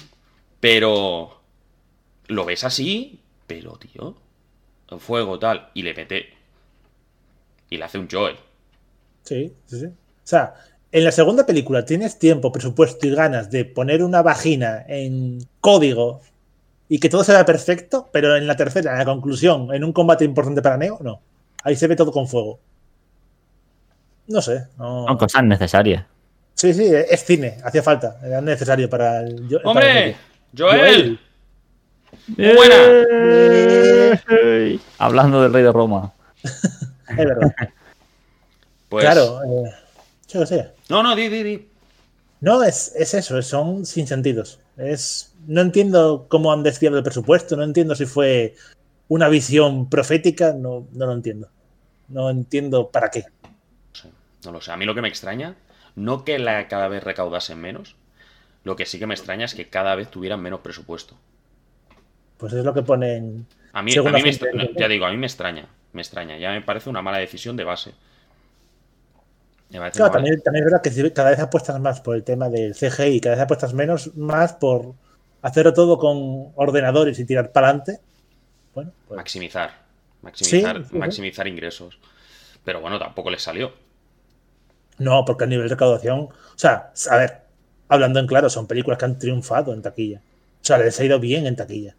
Pero. 0.59 1.38
Lo 2.30 2.45
ves 2.45 2.64
así, 2.64 3.19
pero, 3.45 3.73
tío. 3.77 4.15
Fuego, 4.97 5.38
tal. 5.38 5.69
Y 5.73 5.84
le 5.84 5.93
mete. 5.93 6.30
Y 7.69 7.77
le 7.77 7.84
hace 7.84 7.99
un 7.99 8.07
Joel. 8.10 8.38
Sí, 9.23 9.53
sí, 9.68 9.80
sí. 9.81 9.85
O 9.85 9.91
sea, 10.23 10.53
en 10.91 11.03
la 11.03 11.11
segunda 11.11 11.45
película 11.45 11.85
tienes 11.85 12.18
tiempo, 12.18 12.51
presupuesto 12.51 13.06
y 13.06 13.11
ganas 13.14 13.51
de 13.51 13.65
poner 13.65 14.03
una 14.03 14.22
vagina 14.23 14.84
en 14.88 15.39
código 15.61 16.22
y 16.88 16.99
que 16.99 17.10
todo 17.10 17.23
se 17.23 17.34
vea 17.34 17.45
perfecto, 17.45 18.10
pero 18.11 18.35
en 18.35 18.47
la 18.47 18.56
tercera, 18.56 18.93
en 18.93 18.97
la 18.97 19.06
conclusión, 19.06 19.72
en 19.73 19.84
un 19.84 19.93
combate 19.93 20.26
importante 20.26 20.61
para 20.64 20.77
Neo, 20.77 20.97
no. 21.01 21.22
Ahí 21.64 21.76
se 21.76 21.85
ve 21.88 21.95
todo 21.95 22.11
con 22.11 22.27
fuego. 22.27 22.60
No 24.27 24.41
sé. 24.41 24.68
No. 24.77 25.06
Son 25.07 25.18
cosas 25.18 25.43
necesarias. 25.43 26.06
Sí, 26.56 26.73
sí, 26.73 26.85
es 26.91 27.23
cine, 27.23 27.57
hacía 27.64 27.84
falta, 27.84 28.19
era 28.23 28.41
necesario 28.41 28.89
para 28.89 29.22
el. 29.22 29.47
yo- 29.47 29.61
para 29.61 29.61
el 29.61 29.68
¡Hombre! 29.68 30.15
Joel. 30.57 31.19
Muy 32.38 32.56
buena. 32.56 32.76
Hablando 34.98 35.41
del 35.41 35.53
rey 35.53 35.64
de 35.64 35.72
Roma. 35.72 36.11
Es 36.44 37.18
verdad. 37.18 37.53
Pues, 38.90 39.06
Claro, 39.06 39.41
eh, 39.44 39.72
yo 40.27 40.40
qué 40.41 40.45
sé. 40.45 40.72
No, 40.90 41.03
no, 41.03 41.15
di, 41.15 41.30
di, 41.30 41.44
di. 41.44 41.68
No, 42.41 42.64
es, 42.64 42.94
es 42.95 43.14
eso, 43.14 43.41
son 43.41 43.86
sin 43.86 44.07
sentidos. 44.07 44.60
Es, 44.77 45.34
no 45.48 45.61
entiendo 45.61 46.26
cómo 46.30 46.53
han 46.53 46.64
desviado 46.64 46.98
el 46.98 47.03
presupuesto, 47.03 47.56
no 47.56 47.64
entiendo 47.64 47.95
si 47.95 48.06
fue 48.06 48.56
una 49.10 49.27
visión 49.27 49.90
profética, 49.90 50.53
no, 50.53 50.88
no 50.94 51.06
lo 51.06 51.14
entiendo. 51.14 51.49
No 52.07 52.30
entiendo 52.30 52.90
para 52.90 53.10
qué. 53.10 53.26
No 53.44 53.94
sé, 53.94 54.10
no 54.45 54.52
lo 54.52 54.61
sé. 54.61 54.72
A 54.72 54.77
mí 54.77 54.86
lo 54.86 54.95
que 54.95 55.02
me 55.02 55.10
extraña, 55.10 55.56
no 55.95 56.23
que 56.23 56.40
la 56.40 56.68
cada 56.68 56.88
vez 56.88 57.03
recaudasen 57.03 57.60
menos, 57.60 57.95
lo 58.64 58.76
que 58.76 58.86
sí 58.86 58.99
que 58.99 59.07
me 59.07 59.14
extraña 59.14 59.45
es 59.45 59.53
que 59.53 59.69
cada 59.69 59.95
vez 59.95 60.10
tuvieran 60.10 60.41
menos 60.41 60.61
presupuesto. 60.61 61.15
Pues 62.39 62.53
es 62.53 62.65
lo 62.65 62.73
que 62.73 62.81
ponen. 62.83 63.45
A 63.73 63.81
mí, 63.81 63.93
a 63.95 64.01
me 64.01 64.31
ya 64.75 64.87
digo, 64.87 65.05
a 65.05 65.11
mí 65.11 65.17
me 65.17 65.27
extraña, 65.27 65.65
me 65.93 66.01
extraña. 66.01 66.37
Ya 66.37 66.51
me 66.51 66.61
parece 66.61 66.89
una 66.89 67.01
mala 67.01 67.17
decisión 67.19 67.55
de 67.55 67.63
base. 67.63 67.93
Claro, 69.69 70.11
mala- 70.11 70.11
también, 70.11 70.41
también 70.41 70.65
es 70.65 70.71
verdad 70.71 70.81
que 70.83 71.13
cada 71.13 71.29
vez 71.31 71.39
apuestas 71.39 71.79
más 71.79 72.01
por 72.01 72.15
el 72.15 72.23
tema 72.23 72.49
del 72.49 72.73
CGI, 72.75 73.21
cada 73.21 73.35
vez 73.35 73.43
apuestas 73.43 73.73
menos 73.73 74.15
más 74.15 74.53
por 74.53 74.95
hacerlo 75.41 75.73
todo 75.73 75.97
con 75.97 76.51
ordenadores 76.55 77.19
y 77.19 77.25
tirar 77.25 77.51
para 77.51 77.67
adelante. 77.69 77.99
Bueno, 78.73 78.93
pues 79.07 79.17
maximizar, 79.17 79.69
maximizar, 80.21 80.75
Sí, 80.77 81.41
sí. 81.43 81.47
ingresos. 81.49 81.99
Pero 82.63 82.81
bueno, 82.81 82.99
tampoco 82.99 83.29
les 83.29 83.41
salió. 83.41 83.73
no, 84.97 85.23
porque 85.25 85.45
a 85.45 85.47
nivel 85.47 85.67
de 85.67 85.75
recaudación, 85.75 86.19
o 86.21 86.33
sea, 86.55 86.91
a 87.09 87.17
ver, 87.17 87.47
hablando 87.87 88.19
en 88.19 88.27
claro, 88.27 88.49
son 88.49 88.67
películas 88.67 88.97
que 88.99 89.05
han 89.05 89.17
triunfado 89.19 89.73
en 89.73 89.81
taquilla. 89.81 90.19
O 90.61 90.65
sea, 90.65 90.77
les 90.77 90.99
ha 90.99 91.05
ido 91.05 91.19
bien 91.19 91.47
en 91.47 91.55
taquilla. 91.55 91.95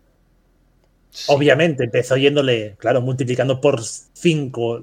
Sí. 1.11 1.25
Obviamente, 1.29 1.85
empezó 1.85 2.17
yéndole, 2.17 2.77
claro, 2.79 3.01
multiplicando 3.01 3.61
por 3.61 3.83
5 3.83 4.83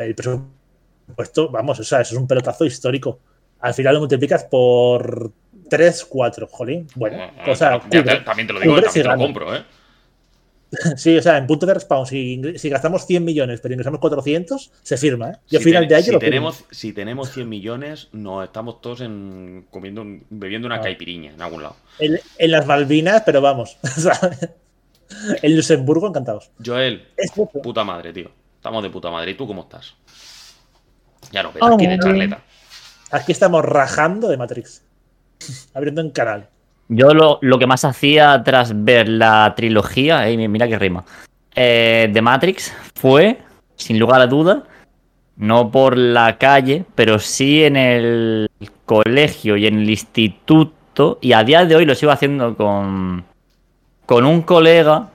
el 0.00 0.14
presupuesto. 0.14 1.50
Vamos, 1.50 1.78
o 1.80 1.84
sea, 1.84 2.00
eso 2.00 2.14
es 2.14 2.20
un 2.20 2.26
pelotazo 2.26 2.64
histórico. 2.64 3.20
Al 3.60 3.74
final 3.74 3.94
lo 3.94 4.00
multiplicas 4.00 4.44
por 4.44 5.32
3, 5.68 6.04
4, 6.08 6.46
jolín. 6.50 6.86
Bueno, 6.94 7.18
Eh, 7.24 7.50
o 7.50 7.54
sea, 7.54 7.78
te- 7.80 8.02
cubre. 8.02 8.20
también 8.20 8.46
te 8.46 8.52
lo 8.54 8.60
digo, 8.60 8.74
también 8.74 8.92
si 8.92 9.02
te 9.02 9.08
lo 9.08 9.16
compro, 9.16 9.54
¿eh? 9.54 9.64
Sí, 10.96 11.16
o 11.16 11.22
sea, 11.22 11.38
en 11.38 11.46
punto 11.46 11.64
de 11.66 11.74
respawn, 11.74 12.06
si, 12.06 12.40
gastamos 12.68 13.06
100 13.06 13.24
millones, 13.24 13.60
pero 13.60 13.72
ingresamos 13.74 14.00
400, 14.00 14.72
se 14.82 14.96
firma, 14.96 15.30
¿eh? 15.30 15.36
Yo 15.48 15.58
Si, 15.58 15.64
final 15.64 15.82
ten- 15.82 15.88
de 15.90 15.94
año 15.94 16.04
si 16.04 16.10
lo 16.12 16.20
firmo. 16.20 16.30
tenemos, 16.30 16.64
si 16.70 16.92
tenemos 16.92 17.30
100 17.32 17.48
millones, 17.48 18.08
nos 18.12 18.44
estamos 18.44 18.80
todos 18.80 19.00
en, 19.02 19.66
comiendo, 19.70 20.04
bebiendo 20.30 20.66
una 20.66 20.76
Ah. 20.76 20.80
caipiriña 20.80 21.32
en 21.34 21.40
algún 21.42 21.62
lado. 21.62 21.76
En, 21.98 22.18
en 22.38 22.50
las 22.50 22.66
Malvinas, 22.66 23.22
pero 23.24 23.40
vamos. 23.40 23.78
¿sabes? 23.84 24.38
En 25.42 25.56
Luxemburgo, 25.56 26.08
encantados. 26.08 26.50
Joel, 26.64 27.08
Es 27.16 27.32
puta 27.32 27.84
madre, 27.84 28.12
tío. 28.12 28.30
Estamos 28.56 28.82
de 28.82 28.90
puta 28.90 29.10
madre. 29.10 29.30
¿Y 29.30 29.34
tú 29.34 29.46
cómo 29.46 29.62
estás? 29.62 29.94
Ya 31.30 31.42
no 31.42 31.52
ves 31.52 31.62
aquí 31.62 31.86
de 31.86 31.98
charleta. 31.98 32.40
Aquí 33.10 33.32
estamos 33.32 33.64
rajando 33.64 34.28
de 34.28 34.36
Matrix. 34.36 34.82
Abriendo 35.74 36.02
un 36.02 36.10
canal. 36.10 36.48
Yo 36.88 37.14
lo, 37.14 37.38
lo 37.42 37.58
que 37.58 37.66
más 37.66 37.84
hacía 37.84 38.42
tras 38.44 38.84
ver 38.84 39.08
la 39.08 39.52
trilogía, 39.56 40.28
eh, 40.28 40.48
mira 40.48 40.68
qué 40.68 40.78
rima, 40.78 41.04
eh, 41.54 42.08
de 42.12 42.22
Matrix 42.22 42.72
fue, 42.94 43.38
sin 43.74 43.98
lugar 43.98 44.20
a 44.20 44.28
duda, 44.28 44.62
no 45.36 45.70
por 45.70 45.96
la 45.96 46.38
calle, 46.38 46.84
pero 46.94 47.18
sí 47.18 47.64
en 47.64 47.76
el 47.76 48.50
colegio 48.84 49.56
y 49.56 49.66
en 49.66 49.80
el 49.80 49.90
instituto, 49.90 51.18
y 51.20 51.32
a 51.32 51.42
día 51.42 51.64
de 51.64 51.74
hoy 51.74 51.86
lo 51.86 51.96
sigo 51.96 52.12
haciendo 52.12 52.56
con, 52.56 53.24
con 54.06 54.24
un 54.24 54.42
colega 54.42 55.08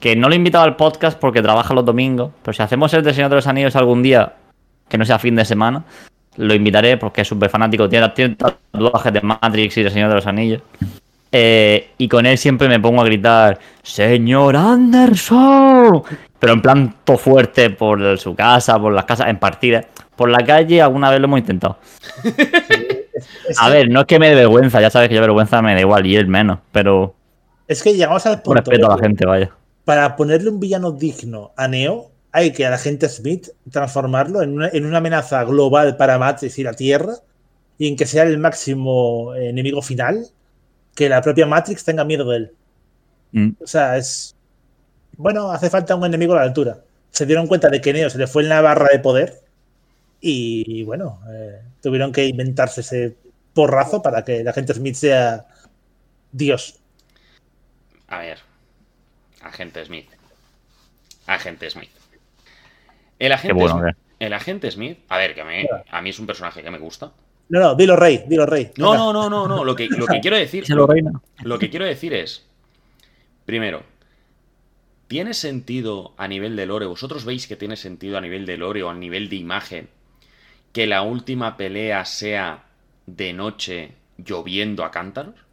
que 0.00 0.16
no 0.16 0.28
lo 0.28 0.34
he 0.34 0.36
invitado 0.36 0.64
al 0.64 0.76
podcast 0.76 1.18
porque 1.18 1.40
trabaja 1.40 1.72
los 1.72 1.84
domingos, 1.84 2.32
pero 2.42 2.52
si 2.52 2.62
hacemos 2.62 2.92
el 2.92 3.02
de 3.02 3.14
Señor 3.14 3.30
de 3.30 3.36
los 3.36 3.46
Anillos 3.46 3.76
algún 3.76 4.02
día, 4.02 4.34
que 4.88 4.98
no 4.98 5.04
sea 5.04 5.18
fin 5.18 5.36
de 5.36 5.44
semana, 5.44 5.84
lo 6.36 6.52
invitaré 6.52 6.96
porque 6.96 7.22
es 7.22 7.28
súper 7.28 7.48
fanático, 7.48 7.88
tiene, 7.88 8.08
tiene 8.10 8.36
tatuajes 8.36 9.12
de 9.12 9.20
Matrix 9.22 9.78
y 9.78 9.82
de 9.84 9.90
Señor 9.90 10.08
de 10.08 10.14
los 10.16 10.26
Anillos. 10.26 10.62
Eh, 11.36 11.90
y 11.98 12.06
con 12.06 12.26
él 12.26 12.38
siempre 12.38 12.68
me 12.68 12.78
pongo 12.78 13.00
a 13.00 13.04
gritar, 13.04 13.58
¡Señor 13.82 14.56
Anderson! 14.56 16.02
Pero 16.38 16.52
en 16.52 16.62
plan 16.62 16.94
todo 17.02 17.16
fuerte 17.16 17.70
por 17.70 18.18
su 18.18 18.34
casa, 18.34 18.78
por 18.78 18.92
las 18.92 19.04
casas, 19.04 19.28
en 19.28 19.38
partidas. 19.38 19.86
Por 20.14 20.28
la 20.28 20.38
calle 20.44 20.80
alguna 20.80 21.10
vez 21.10 21.18
lo 21.18 21.24
hemos 21.24 21.40
intentado. 21.40 21.78
A 23.58 23.68
ver, 23.68 23.88
no 23.88 24.00
es 24.00 24.06
que 24.06 24.18
me 24.18 24.28
dé 24.28 24.34
vergüenza, 24.34 24.80
ya 24.80 24.90
sabes 24.90 25.08
que 25.08 25.14
yo 25.14 25.20
vergüenza 25.20 25.62
me 25.62 25.74
da 25.74 25.80
igual 25.80 26.06
y 26.06 26.16
él 26.16 26.26
menos, 26.26 26.58
pero 26.70 27.14
Es 27.66 27.82
que 27.82 27.94
llegamos 27.94 28.24
al 28.26 28.42
punto. 28.42 28.60
respeto 28.60 28.90
a 28.90 28.96
la 28.96 29.02
gente, 29.02 29.26
vaya. 29.26 29.50
Para 29.84 30.16
ponerle 30.16 30.50
un 30.50 30.60
villano 30.60 30.92
digno 30.92 31.52
a 31.56 31.68
Neo, 31.68 32.10
hay 32.32 32.52
que 32.52 32.66
a 32.66 32.70
la 32.70 32.78
gente 32.78 33.08
Smith 33.08 33.48
transformarlo 33.70 34.42
en 34.42 34.54
una, 34.54 34.68
en 34.68 34.86
una 34.86 34.98
amenaza 34.98 35.44
global 35.44 35.96
para 35.96 36.18
Matrix 36.18 36.58
y 36.58 36.64
la 36.64 36.72
Tierra, 36.72 37.14
y 37.78 37.88
en 37.88 37.96
que 37.96 38.06
sea 38.06 38.24
el 38.24 38.38
máximo 38.38 39.34
enemigo 39.34 39.82
final, 39.82 40.26
que 40.94 41.08
la 41.08 41.22
propia 41.22 41.46
Matrix 41.46 41.84
tenga 41.84 42.04
miedo 42.04 42.28
de 42.30 42.36
él. 42.36 42.52
Mm. 43.32 43.50
O 43.62 43.66
sea, 43.66 43.96
es. 43.96 44.36
Bueno, 45.16 45.50
hace 45.50 45.70
falta 45.70 45.94
un 45.94 46.04
enemigo 46.04 46.32
a 46.34 46.36
la 46.36 46.42
altura. 46.42 46.78
Se 47.10 47.26
dieron 47.26 47.46
cuenta 47.46 47.68
de 47.68 47.80
que 47.80 47.92
Neo 47.92 48.10
se 48.10 48.18
le 48.18 48.26
fue 48.26 48.42
en 48.42 48.48
la 48.48 48.60
barra 48.60 48.88
de 48.90 48.98
poder. 48.98 49.40
Y 50.20 50.82
bueno, 50.84 51.20
eh, 51.30 51.60
tuvieron 51.82 52.10
que 52.10 52.26
inventarse 52.26 52.80
ese 52.80 53.16
porrazo 53.52 54.02
para 54.02 54.24
que 54.24 54.42
la 54.42 54.52
gente 54.52 54.74
Smith 54.74 54.94
sea 54.94 55.46
Dios. 56.32 56.80
A 58.14 58.18
ver. 58.18 58.38
Agente 59.42 59.84
Smith. 59.84 60.08
Agente 61.26 61.68
Smith. 61.68 61.90
El 63.18 63.32
agente, 63.32 63.54
bueno, 63.54 63.78
Smith, 63.78 63.96
el 64.20 64.32
agente 64.32 64.70
Smith. 64.70 64.98
A 65.08 65.18
ver, 65.18 65.34
que 65.34 65.40
a 65.40 65.44
mí, 65.44 65.66
a 65.90 66.02
mí 66.02 66.10
es 66.10 66.18
un 66.18 66.26
personaje 66.26 66.62
que 66.62 66.70
me 66.70 66.78
gusta. 66.78 67.12
No, 67.48 67.60
no, 67.60 67.74
dilo 67.74 67.96
rey, 67.96 68.24
dilo 68.26 68.46
rey. 68.46 68.70
No, 68.76 68.94
no, 68.94 69.12
no, 69.12 69.28
no, 69.28 69.48
no. 69.48 69.64
Lo 69.64 69.74
que, 69.74 69.88
lo 69.88 70.06
que 70.06 70.20
quiero 70.20 70.36
decir. 70.36 70.68
Lo. 70.70 70.86
Lo 71.42 71.58
que 71.58 71.70
quiero 71.70 71.84
decir 71.84 72.14
es, 72.14 72.46
primero, 73.44 73.82
¿tiene 75.08 75.34
sentido 75.34 76.14
a 76.16 76.28
nivel 76.28 76.56
de 76.56 76.66
lore? 76.66 76.86
¿Vosotros 76.86 77.24
veis 77.24 77.46
que 77.46 77.56
tiene 77.56 77.76
sentido 77.76 78.16
a 78.16 78.20
nivel 78.20 78.46
de 78.46 78.56
lore 78.56 78.82
o 78.82 78.90
a 78.90 78.94
nivel 78.94 79.28
de 79.28 79.36
imagen 79.36 79.88
que 80.72 80.86
la 80.86 81.02
última 81.02 81.56
pelea 81.56 82.04
sea 82.04 82.64
de 83.06 83.32
noche 83.32 83.92
lloviendo 84.18 84.84
a 84.84 84.90
cántaros? 84.90 85.43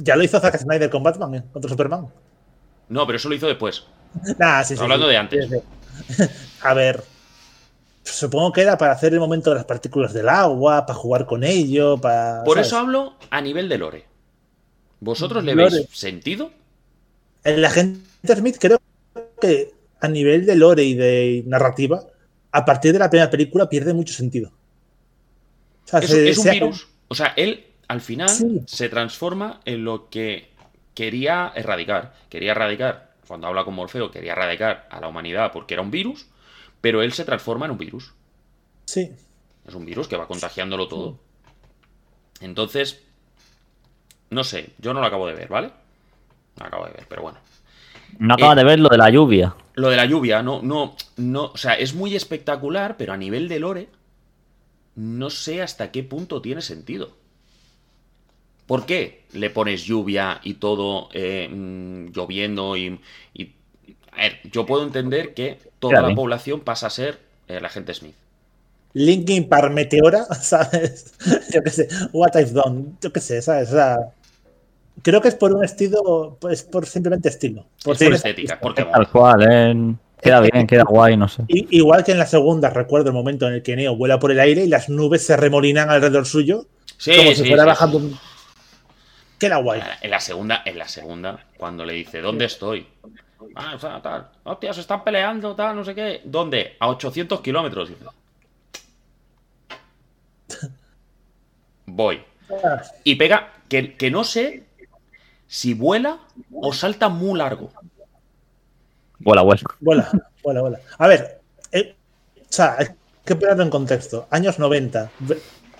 Ya 0.00 0.14
lo 0.16 0.22
hizo 0.22 0.38
Zack 0.40 0.56
Snyder 0.58 0.88
con 0.90 1.02
Batman, 1.02 1.34
¿eh? 1.34 1.42
contra 1.52 1.68
Superman. 1.68 2.06
No, 2.88 3.04
pero 3.06 3.16
eso 3.16 3.28
lo 3.28 3.34
hizo 3.34 3.46
después. 3.48 3.84
Nah, 4.38 4.62
sí, 4.64 4.76
sí, 4.76 4.82
Hablando 4.82 5.06
sí. 5.06 5.10
de 5.10 5.16
antes. 5.18 5.48
A 6.62 6.72
ver. 6.74 7.02
Supongo 8.04 8.52
que 8.52 8.62
era 8.62 8.78
para 8.78 8.92
hacer 8.92 9.12
el 9.12 9.20
momento 9.20 9.50
de 9.50 9.56
las 9.56 9.64
partículas 9.66 10.12
del 10.14 10.28
agua, 10.28 10.86
para 10.86 10.98
jugar 10.98 11.26
con 11.26 11.44
ello, 11.44 11.98
para. 11.98 12.42
Por 12.44 12.54
¿sabes? 12.56 12.68
eso 12.68 12.78
hablo 12.78 13.14
a 13.30 13.40
nivel 13.40 13.68
de 13.68 13.76
lore. 13.78 14.04
¿Vosotros 15.00 15.44
le 15.44 15.54
Lore. 15.54 15.74
veis 15.76 15.88
sentido? 15.92 16.50
El 17.44 17.64
agente 17.64 18.00
Smith 18.34 18.56
creo 18.58 18.80
que 19.40 19.72
a 20.00 20.08
nivel 20.08 20.46
de 20.46 20.56
lore 20.56 20.82
y 20.84 20.94
de 20.94 21.42
narrativa, 21.46 22.02
a 22.50 22.64
partir 22.64 22.92
de 22.92 22.98
la 22.98 23.10
primera 23.10 23.30
película 23.30 23.68
pierde 23.68 23.92
mucho 23.92 24.14
sentido. 24.14 24.50
O 25.84 25.88
sea, 25.88 26.00
Es, 26.00 26.10
se- 26.10 26.30
es 26.30 26.38
un 26.38 26.44
se 26.44 26.50
ha- 26.50 26.52
virus. 26.54 26.88
O 27.08 27.14
sea, 27.14 27.28
él 27.36 27.66
al 27.88 28.00
final 28.00 28.28
Sí. 28.28 28.62
se 28.66 28.88
transforma 28.88 29.60
en 29.64 29.84
lo 29.84 30.08
que 30.10 30.50
quería 30.94 31.52
erradicar. 31.54 32.14
Quería 32.28 32.52
erradicar, 32.52 33.14
cuando 33.26 33.46
habla 33.46 33.64
con 33.64 33.74
Morfeo, 33.74 34.10
quería 34.10 34.32
erradicar 34.32 34.86
a 34.90 35.00
la 35.00 35.08
humanidad 35.08 35.52
porque 35.52 35.74
era 35.74 35.82
un 35.82 35.90
virus, 35.90 36.26
pero 36.80 37.02
él 37.02 37.12
se 37.12 37.24
transforma 37.24 37.66
en 37.66 37.72
un 37.72 37.78
virus. 37.78 38.12
Sí. 38.84 39.10
Es 39.66 39.74
un 39.74 39.84
virus 39.84 40.08
que 40.08 40.16
va 40.16 40.26
contagiándolo 40.26 40.88
todo. 40.88 41.18
Entonces, 42.40 43.02
no 44.30 44.44
sé, 44.44 44.70
yo 44.78 44.94
no 44.94 45.00
lo 45.00 45.06
acabo 45.06 45.26
de 45.26 45.34
ver, 45.34 45.48
¿vale? 45.48 45.68
No 46.56 46.60
lo 46.60 46.66
acabo 46.66 46.86
de 46.86 46.92
ver, 46.92 47.06
pero 47.08 47.22
bueno. 47.22 47.38
No 48.18 48.34
acabas 48.34 48.56
Eh, 48.56 48.60
de 48.60 48.64
ver 48.64 48.80
lo 48.80 48.88
de 48.88 48.98
la 48.98 49.10
lluvia. 49.10 49.54
Lo 49.74 49.90
de 49.90 49.96
la 49.96 50.06
lluvia, 50.06 50.42
no, 50.42 50.62
no, 50.62 50.96
no, 51.16 51.46
o 51.46 51.56
sea, 51.56 51.74
es 51.74 51.94
muy 51.94 52.16
espectacular, 52.16 52.96
pero 52.96 53.12
a 53.12 53.16
nivel 53.16 53.48
de 53.48 53.58
lore, 53.60 53.88
no 54.96 55.30
sé 55.30 55.62
hasta 55.62 55.90
qué 55.92 56.02
punto 56.02 56.40
tiene 56.42 56.62
sentido. 56.62 57.16
¿Por 58.68 58.86
qué 58.86 59.22
le 59.32 59.50
pones 59.50 59.82
lluvia 59.82 60.40
y 60.44 60.54
todo 60.54 61.08
eh, 61.12 61.48
mm, 61.50 62.12
lloviendo 62.12 62.76
y, 62.76 63.00
y- 63.34 63.52
A 64.12 64.22
ver, 64.22 64.38
yo 64.52 64.64
puedo 64.66 64.84
entender 64.84 65.34
que 65.34 65.58
toda 65.80 65.94
Claro. 65.94 66.08
la 66.10 66.14
población 66.14 66.60
pasa 66.60 66.86
a 66.86 66.90
ser 66.90 67.18
el 67.48 67.64
agente 67.64 67.94
Smith. 67.94 68.14
Linkin 68.92 69.48
Park 69.48 69.72
Meteora, 69.72 70.24
¿sabes? 70.40 71.14
Yo 71.52 71.62
qué 71.62 71.70
sé. 71.70 71.88
What 72.12 72.32
I've 72.36 72.52
done. 72.52 72.92
Yo 73.00 73.12
qué 73.12 73.20
sé, 73.20 73.40
¿sabes? 73.42 73.70
O 73.70 73.72
sea, 73.72 73.96
creo 75.02 75.20
que 75.20 75.28
es 75.28 75.34
por 75.34 75.52
un 75.54 75.64
estilo, 75.64 76.36
pues 76.40 76.62
por 76.62 76.84
simplemente 76.86 77.28
estilo. 77.30 77.64
Por 77.84 77.94
Es 77.96 78.02
por 78.02 78.14
estética, 78.14 78.58
porque 78.60 78.84
Tal 78.84 79.08
cual, 79.10 79.46
eh. 79.50 79.94
Queda 80.20 80.40
bien, 80.40 80.66
queda 80.66 80.82
guay, 80.82 81.16
no 81.16 81.28
sé. 81.28 81.44
Igual 81.46 82.02
que 82.02 82.10
en 82.12 82.18
la 82.18 82.26
segunda, 82.26 82.70
recuerdo 82.70 83.08
el 83.10 83.14
momento 83.14 83.46
en 83.46 83.54
el 83.54 83.62
que 83.62 83.76
Neo 83.76 83.94
vuela 83.96 84.18
por 84.18 84.32
el 84.32 84.40
aire 84.40 84.64
y 84.64 84.68
las 84.68 84.88
nubes 84.88 85.24
se 85.24 85.36
remolinan 85.36 85.90
alrededor 85.90 86.26
suyo, 86.26 86.66
Sí, 86.96 87.12
como 87.16 87.30
sí, 87.30 87.36
si 87.36 87.44
fuera 87.48 87.62
sí, 87.62 87.68
bajando 87.68 88.00
sí. 88.00 88.04
un. 88.06 88.18
Que 89.38 89.46
era 89.46 89.58
guay. 89.58 89.80
En 90.00 90.10
la 90.10 90.20
segunda, 90.20 90.62
en 90.64 90.78
la 90.78 90.88
segunda, 90.88 91.44
cuando 91.56 91.84
le 91.84 91.92
dice, 91.92 92.20
¿dónde 92.20 92.46
estoy? 92.46 92.86
Ah, 93.54 93.74
o 93.76 93.78
sea, 93.78 94.02
tal. 94.02 94.28
Hostia, 94.44 94.72
se 94.72 94.80
están 94.80 95.04
peleando, 95.04 95.54
tal, 95.54 95.76
no 95.76 95.84
sé 95.84 95.94
qué. 95.94 96.22
¿Dónde? 96.24 96.76
A 96.80 96.88
800 96.88 97.40
kilómetros. 97.40 97.90
Voy. 101.86 102.22
Y 103.04 103.14
pega, 103.14 103.52
que, 103.68 103.94
que 103.96 104.10
no 104.10 104.24
sé 104.24 104.64
si 105.46 105.74
vuela 105.74 106.18
o 106.52 106.72
salta 106.72 107.08
muy 107.08 107.38
largo. 107.38 107.70
Vuela, 109.18 109.42
vuela. 109.42 109.62
Vuela, 109.80 110.10
vuela, 110.42 110.60
vuela. 110.60 110.80
A 110.98 111.06
ver, 111.06 111.40
eh, 111.72 111.94
o 112.40 112.52
sea, 112.52 112.76
hay 112.78 112.86
que 113.24 113.34
ponerlo 113.34 113.62
en 113.62 113.70
contexto. 113.70 114.26
Años 114.30 114.58
90. 114.58 115.10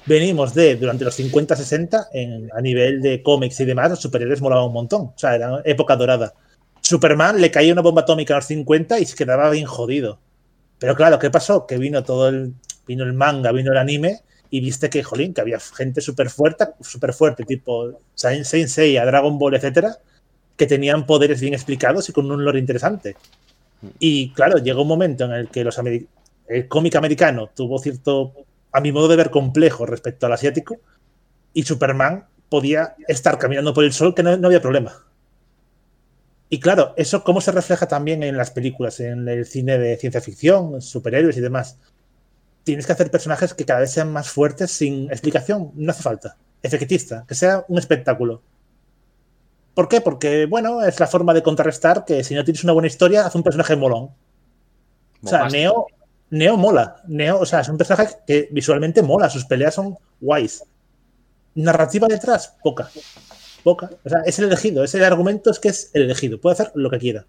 Ve- 0.09 0.19
Venimos 0.19 0.55
de, 0.55 0.77
durante 0.77 1.05
los 1.05 1.15
50-60, 1.19 2.09
en- 2.13 2.49
a 2.53 2.61
nivel 2.61 3.01
de 3.03 3.23
cómics 3.23 3.61
y 3.61 3.65
demás, 3.65 3.91
los 3.91 4.01
superhéroes 4.01 4.41
molaban 4.41 4.65
un 4.67 4.73
montón. 4.73 5.01
O 5.03 5.15
sea, 5.17 5.35
era 5.35 5.61
época 5.65 5.97
dorada. 5.97 6.35
Superman 6.81 7.41
le 7.41 7.51
caía 7.51 7.73
una 7.73 7.83
bomba 7.83 8.03
atómica 8.03 8.35
a 8.35 8.39
los 8.39 8.47
50 8.47 8.99
y 8.99 9.05
se 9.05 9.17
quedaba 9.17 9.51
bien 9.51 9.67
jodido. 9.67 10.19
Pero 10.79 10.95
claro, 10.95 11.19
¿qué 11.19 11.31
pasó? 11.31 11.67
Que 11.67 11.77
vino 11.77 12.03
todo 12.05 12.29
el, 12.29 12.55
vino 12.87 13.05
el 13.05 13.13
manga, 13.13 13.53
vino 13.53 13.73
el 13.73 13.79
anime 13.79 14.21
y 14.51 14.61
viste 14.61 14.89
que, 14.89 15.03
jolín, 15.03 15.35
que 15.35 15.41
había 15.43 15.59
gente 15.61 16.01
súper 16.01 16.31
fuerte, 16.31 16.65
súper 16.81 17.13
fuerte, 17.13 17.45
tipo 17.45 18.01
Saint 18.15 18.45
Seiya, 18.45 19.05
Dragon 19.05 19.39
Ball, 19.39 19.57
etcétera, 19.57 19.99
que 20.57 20.67
tenían 20.67 21.05
poderes 21.05 21.41
bien 21.41 21.53
explicados 21.53 22.09
y 22.09 22.13
con 22.13 22.31
un 22.31 22.45
lore 22.45 22.59
interesante. 22.59 23.17
Y 23.99 24.31
claro, 24.33 24.59
llegó 24.59 24.83
un 24.83 24.89
momento 24.89 25.25
en 25.25 25.33
el 25.33 25.49
que 25.49 25.65
los 25.65 25.79
el 26.49 26.69
cómic 26.69 26.97
americano 26.97 27.51
tuvo 27.55 27.79
cierto, 27.79 28.33
a 28.79 28.81
mi 28.81 28.93
modo 28.93 29.09
de 29.09 29.17
ver, 29.17 29.31
complejo 29.31 29.87
respecto 29.87 30.27
al 30.27 30.33
asiático, 30.33 30.77
y 31.53 31.65
Superman 31.65 32.27
podía 32.49 32.95
estar 33.09 33.39
caminando 33.39 33.75
por 33.75 33.85
el 33.85 33.93
sol 33.93 34.15
que 34.15 34.23
no, 34.23 34.37
no 34.37 34.47
había 34.47 34.63
problema. 34.63 35.05
Y 36.49 36.61
claro, 36.61 36.95
eso 36.97 37.25
cómo 37.25 37.41
se 37.41 37.53
refleja 37.53 37.89
también 37.89 38.23
en 38.23 38.37
las 38.37 38.53
películas, 38.53 39.01
en 39.01 39.29
el 39.29 39.47
cine 39.47 39.79
de 39.79 39.97
ciencia 39.97 40.21
ficción, 40.21 40.81
superhéroes 40.81 41.37
y 41.37 41.41
demás. 41.41 41.79
Tienes 42.63 42.87
que 42.87 42.93
hacer 42.93 43.11
personajes 43.11 43.53
que 43.53 43.65
cada 43.65 43.81
vez 43.81 43.91
sean 43.91 44.13
más 44.13 44.31
fuertes 44.31 44.71
sin 44.71 45.11
explicación, 45.11 45.73
no 45.75 45.91
hace 45.91 46.03
falta. 46.03 46.37
Efectista, 46.63 47.25
que 47.27 47.35
sea 47.35 47.65
un 47.69 47.79
espectáculo. 47.79 48.43
¿Por 49.75 49.89
qué? 49.89 50.01
Porque, 50.01 50.47
bueno, 50.47 50.83
es 50.83 50.99
la 51.01 51.07
forma 51.07 51.35
de 51.35 51.43
contrarrestar 51.43 52.05
que 52.05 52.25
si 52.25 52.35
no 52.35 52.45
tienes 52.45 52.65
una 52.65 52.73
buena 52.73 52.89
historia, 52.89 53.27
haz 53.27 53.35
un 53.35 53.43
personaje 53.43 53.77
molón. 53.77 54.11
O 55.23 55.29
sea. 55.29 55.49
Neo, 55.49 55.87
Neo 56.31 56.57
mola. 56.57 57.03
Neo, 57.07 57.41
o 57.41 57.47
sea, 57.47 57.61
es 57.61 57.69
un 57.69 57.79
personaje 57.79 58.15
que 58.27 58.49
visualmente 58.51 59.03
mola, 59.03 59.31
sus 59.31 59.45
peleas 59.45 59.75
son 59.75 59.97
guays. 60.21 60.63
Narrativa 61.55 62.07
detrás, 62.09 62.55
poca. 62.63 62.91
Poca. 63.65 63.91
O 64.05 64.09
sea, 64.09 64.21
es 64.25 64.39
el 64.39 64.47
elegido. 64.47 64.85
Ese 64.85 65.05
argumento 65.05 65.51
es 65.51 65.59
que 65.59 65.69
es 65.69 65.91
el 65.95 66.03
elegido. 66.03 66.41
Puede 66.41 66.55
hacer 66.55 66.73
lo 66.75 66.91
que 66.91 66.99
quiera. 66.99 67.27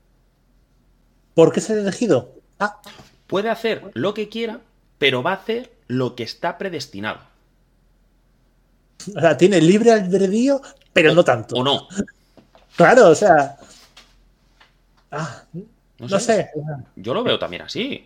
¿Por 1.33 1.51
qué 1.51 1.59
es 1.59 1.69
el 1.69 1.79
elegido? 1.79 2.33
Ah, 2.59 2.81
Puede 3.27 3.49
hacer 3.49 3.91
lo 3.93 4.13
que 4.15 4.27
quiera, 4.27 4.59
pero 4.97 5.21
va 5.21 5.31
a 5.31 5.35
hacer 5.35 5.71
lo 5.87 6.15
que 6.15 6.23
está 6.23 6.57
predestinado. 6.57 7.19
o 9.15 9.19
sea, 9.19 9.37
tiene 9.37 9.61
libre 9.61 9.91
albedrío, 9.91 10.61
pero 10.93 11.13
no 11.13 11.23
tanto. 11.23 11.55
¿O 11.55 11.63
no? 11.63 11.87
Claro, 12.75 13.09
o 13.09 13.15
sea. 13.15 13.57
Ah, 15.11 15.43
No 15.99 16.07
no 16.07 16.19
sé. 16.19 16.49
Yo 16.95 17.13
lo 17.13 17.23
veo 17.23 17.37
también 17.37 17.61
así. 17.63 18.05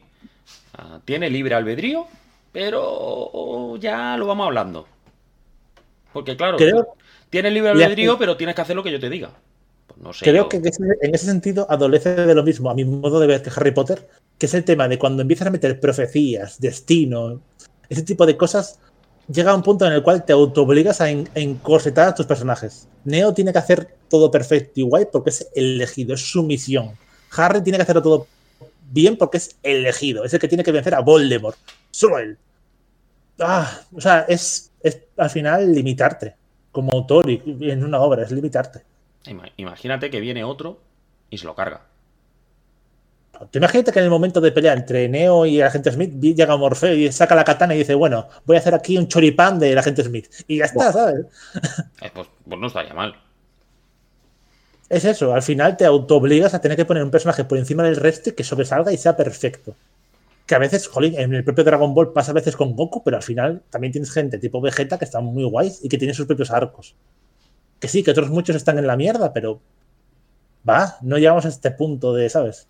Ah, 0.75 0.99
tiene 1.05 1.29
libre 1.29 1.55
albedrío, 1.55 2.07
pero 2.51 3.75
ya 3.77 4.17
lo 4.17 4.27
vamos 4.27 4.47
hablando. 4.47 4.87
Porque 6.11 6.35
claro, 6.37 6.57
Creo- 6.57 6.87
tienes 7.29 7.53
libre 7.53 7.71
albedrío, 7.71 8.17
pero 8.17 8.37
tienes 8.37 8.55
que 8.55 8.61
hacer 8.61 8.75
lo 8.75 8.83
que 8.83 8.91
yo 8.91 8.99
te 8.99 9.09
diga. 9.09 9.31
Pues 9.87 9.99
no 9.99 10.13
sé. 10.13 10.25
Creo 10.25 10.43
yo- 10.43 10.49
que 10.49 10.57
en 10.57 10.67
ese, 10.67 10.83
en 11.01 11.15
ese 11.15 11.25
sentido 11.25 11.67
adolece 11.69 12.15
de 12.15 12.35
lo 12.35 12.43
mismo, 12.43 12.69
a 12.69 12.75
mi 12.75 12.85
modo 12.85 13.19
de 13.19 13.27
ver, 13.27 13.41
que 13.41 13.51
Harry 13.55 13.71
Potter, 13.71 14.07
que 14.37 14.45
es 14.45 14.53
el 14.53 14.63
tema 14.63 14.87
de 14.87 14.97
cuando 14.99 15.21
empiezas 15.21 15.47
a 15.47 15.51
meter 15.51 15.79
profecías, 15.79 16.59
destino, 16.59 17.41
ese 17.89 18.03
tipo 18.03 18.25
de 18.25 18.37
cosas, 18.37 18.79
llega 19.31 19.51
a 19.51 19.55
un 19.55 19.63
punto 19.63 19.85
en 19.85 19.93
el 19.93 20.03
cual 20.03 20.25
te 20.25 20.33
autoobligas 20.33 21.01
a, 21.01 21.09
en- 21.09 21.29
a 21.35 21.39
encorsetar 21.39 22.09
a 22.09 22.15
tus 22.15 22.25
personajes. 22.25 22.87
Neo 23.05 23.33
tiene 23.33 23.51
que 23.51 23.59
hacer 23.59 23.95
todo 24.09 24.29
perfecto 24.31 24.79
y 24.79 24.83
guay 24.83 25.05
porque 25.11 25.29
es 25.31 25.47
el 25.55 25.75
elegido, 25.75 26.13
es 26.13 26.21
su 26.31 26.43
misión. 26.43 26.91
Harry 27.35 27.61
tiene 27.61 27.77
que 27.77 27.83
hacerlo 27.83 28.01
todo 28.01 28.27
bien 28.93 29.17
porque 29.17 29.37
es 29.37 29.57
el 29.63 29.77
elegido, 29.77 30.23
es 30.23 30.33
el 30.33 30.39
que 30.39 30.47
tiene 30.47 30.63
que 30.63 30.71
vencer 30.71 30.93
a 30.93 30.99
Voldemort. 30.99 31.57
Solo 31.89 32.19
él. 32.19 32.37
Ah, 33.39 33.79
o 33.93 33.99
sea, 33.99 34.25
es, 34.29 34.71
es 34.81 34.99
al 35.17 35.29
final 35.31 35.73
limitarte 35.73 36.35
como 36.71 36.91
autor 36.93 37.29
y, 37.29 37.41
y 37.59 37.71
en 37.71 37.83
una 37.83 37.99
obra, 37.99 38.23
es 38.23 38.31
limitarte. 38.31 38.83
Ima- 39.25 39.51
Imagínate 39.57 40.09
que 40.11 40.19
viene 40.19 40.43
otro 40.43 40.79
y 41.29 41.37
se 41.39 41.45
lo 41.45 41.55
carga. 41.55 41.81
Te 43.49 43.57
imagínate 43.57 43.91
que 43.91 43.99
en 43.99 44.05
el 44.05 44.11
momento 44.11 44.39
de 44.39 44.51
pelea 44.51 44.73
entre 44.73 45.09
Neo 45.09 45.45
y 45.47 45.59
el 45.59 45.65
agente 45.67 45.91
Smith 45.91 46.13
llega 46.21 46.55
Morfeo 46.55 46.93
y 46.93 47.11
saca 47.11 47.35
la 47.35 47.43
katana 47.43 47.73
y 47.73 47.79
dice, 47.79 47.95
bueno, 47.95 48.27
voy 48.45 48.55
a 48.55 48.59
hacer 48.59 48.75
aquí 48.75 48.95
un 48.97 49.07
choripán 49.07 49.57
del 49.59 49.77
agente 49.77 50.03
Smith. 50.03 50.27
Y 50.47 50.59
ya 50.59 50.65
está, 50.65 50.91
¿sabes? 50.93 51.25
Eh, 52.01 52.11
pues, 52.13 52.27
pues 52.47 52.59
no 52.59 52.67
estaría 52.67 52.93
mal. 52.93 53.15
Es 54.93 55.05
eso, 55.05 55.33
al 55.33 55.41
final 55.41 55.75
te 55.75 55.85
autoobligas 55.85 56.53
a 56.53 56.61
tener 56.61 56.77
que 56.77 56.85
poner 56.85 57.03
un 57.03 57.09
personaje 57.09 57.43
por 57.45 57.57
encima 57.57 57.81
del 57.81 57.95
resto 57.95 58.35
que 58.35 58.43
sobresalga 58.43 58.93
y 58.93 58.97
sea 58.97 59.17
perfecto. 59.17 59.75
Que 60.45 60.53
a 60.53 60.59
veces, 60.59 60.87
jolín, 60.87 61.17
en 61.17 61.33
el 61.33 61.43
propio 61.43 61.63
Dragon 61.63 61.95
Ball 61.95 62.13
pasa 62.13 62.29
a 62.29 62.35
veces 62.35 62.55
con 62.55 62.75
Goku, 62.75 63.03
pero 63.03 63.17
al 63.17 63.23
final 63.23 63.63
también 63.71 63.91
tienes 63.91 64.11
gente 64.11 64.37
tipo 64.37 64.61
Vegeta 64.61 64.99
que 64.99 65.05
están 65.05 65.23
muy 65.25 65.45
guays 65.45 65.79
y 65.81 65.89
que 65.89 65.97
tienen 65.97 66.13
sus 66.13 66.27
propios 66.27 66.51
arcos. 66.51 66.93
Que 67.79 67.87
sí, 67.87 68.03
que 68.03 68.11
otros 68.11 68.29
muchos 68.29 68.55
están 68.55 68.77
en 68.77 68.85
la 68.85 68.95
mierda, 68.95 69.33
pero 69.33 69.61
va, 70.69 70.97
no 71.01 71.17
llegamos 71.17 71.45
a 71.45 71.49
este 71.49 71.71
punto 71.71 72.13
de, 72.13 72.29
¿sabes? 72.29 72.67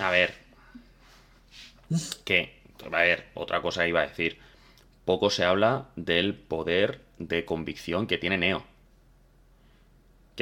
A 0.00 0.10
ver. 0.10 0.34
Que, 2.24 2.62
a 2.84 2.98
ver, 2.98 3.26
otra 3.34 3.62
cosa 3.62 3.86
iba 3.86 4.00
a 4.00 4.08
decir. 4.08 4.38
Poco 5.04 5.30
se 5.30 5.44
habla 5.44 5.86
del 5.94 6.34
poder 6.34 7.00
de 7.18 7.44
convicción 7.44 8.08
que 8.08 8.18
tiene 8.18 8.38
Neo. 8.38 8.71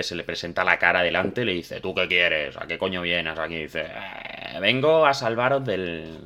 Que 0.00 0.04
se 0.04 0.14
le 0.14 0.24
presenta 0.24 0.64
la 0.64 0.78
cara 0.78 1.02
delante 1.02 1.42
y 1.42 1.44
le 1.44 1.52
dice, 1.52 1.78
¿tú 1.82 1.94
qué 1.94 2.08
quieres? 2.08 2.56
¿A 2.56 2.66
qué 2.66 2.78
coño 2.78 3.02
vienes? 3.02 3.38
Aquí 3.38 3.56
dice, 3.56 3.82
"Eh, 3.82 4.58
vengo 4.58 5.04
a 5.04 5.12
salvaros 5.12 5.62
del, 5.62 6.16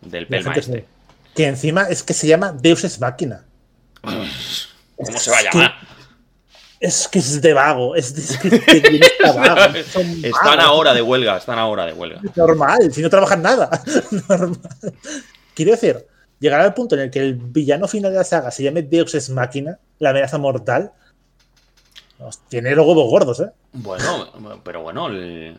del 0.00 0.26
pelma 0.26 0.52
este. 0.52 0.84
Que 1.32 1.46
encima 1.46 1.84
es 1.84 2.02
que 2.02 2.12
se 2.12 2.26
llama 2.26 2.50
Deus 2.50 2.82
Ex 2.82 2.98
Máquina. 3.00 3.44
¿Cómo 4.02 4.26
se 5.20 5.30
va 5.30 5.36
a 5.36 5.40
Es 5.42 5.44
llamar? 5.54 5.74
Es 6.80 7.06
que 7.06 7.20
es 7.20 7.40
de 7.40 7.52
vago. 7.52 7.94
Es, 7.94 8.16
de- 8.16 8.22
es 8.22 8.36
que 8.36 8.48
está 8.96 9.32
vago. 9.36 9.76
Están 10.24 10.58
ahora 10.58 10.92
de 10.92 11.00
huelga, 11.02 11.36
están 11.36 11.60
ahora 11.60 11.86
de 11.86 11.92
huelga. 11.92 12.20
Normal, 12.34 12.92
si 12.92 13.00
no 13.00 13.08
trabajan 13.10 13.42
nada. 13.42 13.70
Normal. 14.28 14.58
Quiero 15.54 15.70
decir, 15.70 16.04
llegar 16.40 16.60
al 16.62 16.74
punto 16.74 16.96
en 16.96 17.02
el 17.02 17.10
que 17.12 17.20
el 17.20 17.36
villano 17.36 17.86
final 17.86 18.10
de 18.10 18.18
la 18.18 18.24
saga 18.24 18.50
se 18.50 18.64
llame 18.64 18.82
Deus 18.82 19.14
Ex 19.14 19.30
Máquina, 19.30 19.78
la 20.00 20.10
amenaza 20.10 20.38
mortal, 20.38 20.90
tiene 22.48 22.74
los 22.74 22.86
huevos 22.86 23.08
gordos, 23.10 23.40
¿eh? 23.40 23.50
Bueno, 23.72 24.60
pero 24.64 24.82
bueno, 24.82 25.06
el- 25.08 25.56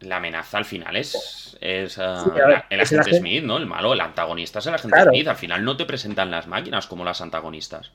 la 0.00 0.16
amenaza 0.18 0.58
al 0.58 0.64
final 0.64 0.94
es, 0.96 1.56
es 1.60 1.98
ah, 1.98 2.22
Sí, 2.24 2.30
el 2.70 2.80
es 2.80 2.92
agente 2.92 3.10
agen- 3.10 3.18
Smith, 3.20 3.42
¿no? 3.44 3.56
El 3.56 3.66
malo, 3.66 3.92
el 3.94 4.00
antagonista 4.00 4.60
es 4.60 4.66
el 4.66 4.74
agente 4.74 4.94
Claro. 4.94 5.10
Smith. 5.10 5.26
Al 5.26 5.36
final 5.36 5.64
no 5.64 5.76
te 5.76 5.86
presentan 5.86 6.30
las 6.30 6.46
máquinas 6.46 6.86
como 6.86 7.04
las 7.04 7.20
antagonistas. 7.20 7.90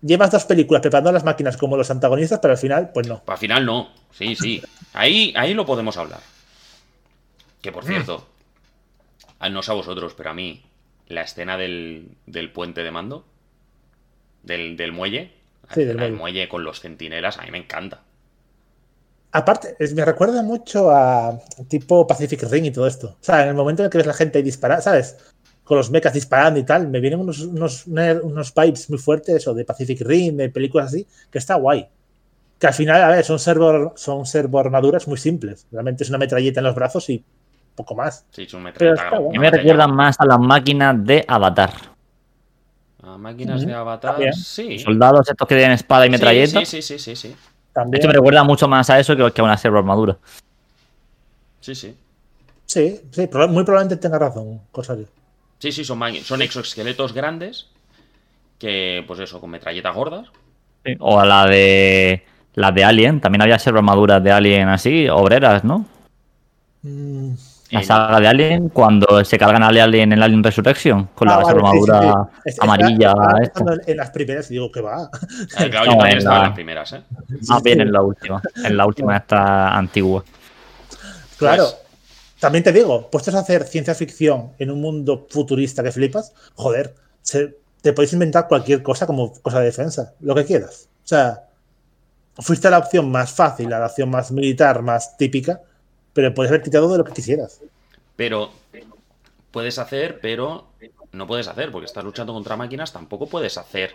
Llevas 0.00 0.30
dos 0.30 0.44
películas 0.44 0.80
preparando 0.80 1.10
a 1.10 1.12
las 1.14 1.24
máquinas 1.24 1.56
como 1.56 1.76
los 1.76 1.90
antagonistas, 1.90 2.38
pero 2.40 2.52
al 2.52 2.58
final, 2.58 2.90
pues 2.94 3.08
no. 3.08 3.22
Al 3.26 3.38
final 3.38 3.66
no. 3.66 3.88
Sí, 4.12 4.36
sí. 4.36 4.62
Ahí, 4.92 5.32
ahí 5.36 5.54
lo 5.54 5.66
podemos 5.66 5.96
hablar. 5.96 6.20
Que 7.60 7.70
Mm. 7.70 7.74
por 7.74 7.84
cierto, 7.84 8.28
a- 9.40 9.48
no 9.48 9.62
sé 9.62 9.72
a 9.72 9.74
vosotros, 9.74 10.14
pero 10.16 10.30
a 10.30 10.34
mí, 10.34 10.62
la 11.08 11.22
escena 11.22 11.56
del, 11.56 12.10
del 12.26 12.52
puente 12.52 12.84
de 12.84 12.90
mando, 12.92 13.24
del, 14.44 14.76
del 14.76 14.92
muelle, 14.92 15.32
Sí, 15.72 15.84
del 15.84 15.96
del 15.98 16.12
muelle. 16.12 16.48
con 16.48 16.64
los 16.64 16.80
centinelas, 16.80 17.38
a 17.38 17.42
mí 17.42 17.50
me 17.50 17.58
encanta. 17.58 18.00
Aparte, 19.30 19.76
me 19.94 20.04
recuerda 20.04 20.42
mucho 20.42 20.90
a 20.90 21.38
tipo 21.68 22.06
Pacific 22.06 22.42
Ring 22.50 22.64
y 22.66 22.70
todo 22.70 22.86
esto. 22.86 23.08
O 23.08 23.16
sea, 23.24 23.42
en 23.42 23.48
el 23.50 23.54
momento 23.54 23.82
en 23.82 23.86
el 23.86 23.90
que 23.90 23.98
ves 23.98 24.06
la 24.06 24.14
gente 24.14 24.42
disparar, 24.42 24.80
¿sabes? 24.80 25.18
Con 25.64 25.76
los 25.76 25.90
mechas 25.90 26.14
disparando 26.14 26.58
y 26.58 26.64
tal, 26.64 26.88
me 26.88 26.98
vienen 26.98 27.20
unos, 27.20 27.40
unos, 27.40 27.86
unos 27.86 28.54
vibes 28.54 28.88
muy 28.88 28.98
fuertes, 28.98 29.46
o 29.46 29.52
de 29.52 29.66
Pacific 29.66 30.00
Ring, 30.00 30.34
de 30.36 30.48
películas 30.48 30.86
así, 30.88 31.06
que 31.30 31.38
está 31.38 31.56
guay. 31.56 31.86
Que 32.58 32.66
al 32.68 32.74
final, 32.74 33.02
a 33.02 33.08
ver, 33.08 33.24
son 33.24 33.38
servo, 33.38 33.92
son 33.96 34.24
servo 34.24 34.58
armaduras 34.60 35.06
muy 35.06 35.18
simples. 35.18 35.66
Realmente 35.70 36.04
es 36.04 36.08
una 36.08 36.18
metralleta 36.18 36.60
en 36.60 36.64
los 36.64 36.74
brazos 36.74 37.08
y 37.10 37.22
poco 37.74 37.94
más. 37.94 38.24
Sí, 38.30 38.44
es 38.44 38.54
un 38.54 38.64
Pero 38.76 38.94
metralleta- 38.94 39.20
una 39.20 39.40
me 39.40 39.50
recuerdan 39.50 39.94
más 39.94 40.16
a 40.18 40.24
las 40.24 40.38
máquinas 40.40 41.04
de 41.04 41.24
Avatar. 41.28 41.70
A 43.14 43.18
máquinas 43.18 43.64
de 43.64 43.74
avatar, 43.74 44.12
también. 44.12 44.32
sí. 44.34 44.78
Soldados 44.78 45.28
estos 45.28 45.48
que 45.48 45.54
tienen 45.54 45.72
espada 45.72 46.06
y 46.06 46.10
metralleta. 46.10 46.60
Sí, 46.60 46.66
sí, 46.66 46.82
sí, 46.82 46.98
sí, 46.98 47.16
sí. 47.16 47.36
También. 47.72 48.00
Esto 48.00 48.08
me 48.08 48.14
recuerda 48.14 48.42
mucho 48.44 48.68
más 48.68 48.90
a 48.90 48.98
eso 48.98 49.16
que 49.16 49.30
que 49.32 49.40
a 49.40 49.44
una 49.44 49.56
servo 49.56 49.78
armadura. 49.78 50.16
Sí, 51.60 51.74
sí. 51.74 51.94
Sí, 52.66 53.00
muy 53.48 53.64
probablemente 53.64 53.96
tenga 53.96 54.18
razón, 54.18 54.60
Corsario. 54.70 55.06
Sí, 55.58 55.72
sí, 55.72 55.84
son, 55.84 56.00
son 56.22 56.42
exoesqueletos 56.42 57.14
grandes 57.14 57.66
que, 58.58 59.02
pues 59.06 59.20
eso, 59.20 59.40
con 59.40 59.50
metralletas 59.50 59.94
gordas. 59.94 60.26
Sí, 60.84 60.94
O 61.00 61.18
a 61.18 61.24
la 61.24 61.46
de. 61.46 62.24
Las 62.54 62.74
de 62.74 62.84
Alien. 62.84 63.20
También 63.20 63.42
había 63.42 63.58
ser 63.58 63.74
armaduras 63.76 64.22
de 64.22 64.32
Alien 64.32 64.68
así, 64.68 65.08
obreras, 65.08 65.64
¿no? 65.64 65.86
Mm, 66.82 67.34
La 67.70 67.82
saga 67.82 68.18
de 68.20 68.28
Alien, 68.28 68.68
cuando 68.70 69.24
se 69.24 69.36
cargan 69.38 69.62
al 69.62 69.76
Alien 69.78 70.12
en 70.12 70.22
Alien 70.22 70.42
Resurrection, 70.42 71.08
con 71.14 71.28
ah, 71.28 71.32
la 71.32 71.36
vale, 71.44 71.48
sí, 71.48 71.52
sí, 71.52 71.56
armadura 71.66 72.28
sí. 72.34 72.40
Es- 72.46 72.60
amarilla. 72.60 73.14
en, 73.86 73.96
las 73.96 74.10
primeras 74.10 74.50
y 74.50 74.54
digo 74.54 74.72
que 74.72 74.80
va. 74.80 75.10
Claro, 75.70 75.84
No, 75.84 75.84
yo 75.84 75.90
también 75.98 76.12
en 76.12 76.18
estaba 76.18 76.36
en 76.36 76.42
la- 76.42 76.48
las 76.48 76.54
primeras, 76.54 76.92
¿eh? 76.94 77.02
Más 77.48 77.62
bien 77.62 77.80
en 77.82 77.92
la 77.92 78.02
última. 78.02 78.42
En 78.64 78.76
la 78.76 78.86
última 78.86 79.16
está 79.18 79.76
antigua. 79.76 80.24
Claro. 81.36 81.64
Pues- 81.64 81.76
También 82.40 82.62
te 82.64 82.72
digo, 82.72 83.10
puestos 83.10 83.34
a 83.34 83.40
hacer 83.40 83.64
ciencia 83.64 83.94
ficción 83.94 84.52
en 84.58 84.70
un 84.70 84.80
mundo 84.80 85.26
futurista 85.28 85.82
que 85.82 85.90
flipas, 85.92 86.32
joder, 86.54 86.94
se- 87.20 87.56
te 87.82 87.92
podéis 87.92 88.12
inventar 88.12 88.48
cualquier 88.48 88.82
cosa 88.82 89.06
como 89.06 89.32
cosa 89.42 89.58
de 89.60 89.66
defensa, 89.66 90.14
lo 90.20 90.34
que 90.34 90.44
quieras. 90.44 90.88
O 91.04 91.06
sea, 91.08 91.42
fuiste 92.38 92.68
a 92.68 92.70
la 92.70 92.78
opción 92.78 93.10
más 93.10 93.32
fácil, 93.32 93.72
a 93.72 93.80
la 93.80 93.86
opción 93.86 94.08
más 94.08 94.30
militar, 94.30 94.82
más 94.82 95.16
típica, 95.16 95.60
pero 96.18 96.34
puedes 96.34 96.50
haber 96.50 96.62
quitado 96.62 96.90
de 96.90 96.98
lo 96.98 97.04
que 97.04 97.12
quisieras. 97.12 97.60
Pero 98.16 98.50
puedes 99.52 99.78
hacer, 99.78 100.18
pero 100.20 100.66
no 101.12 101.28
puedes 101.28 101.46
hacer, 101.46 101.70
porque 101.70 101.86
estás 101.86 102.02
luchando 102.02 102.32
contra 102.32 102.56
máquinas, 102.56 102.92
tampoco 102.92 103.28
puedes 103.28 103.56
hacer 103.56 103.94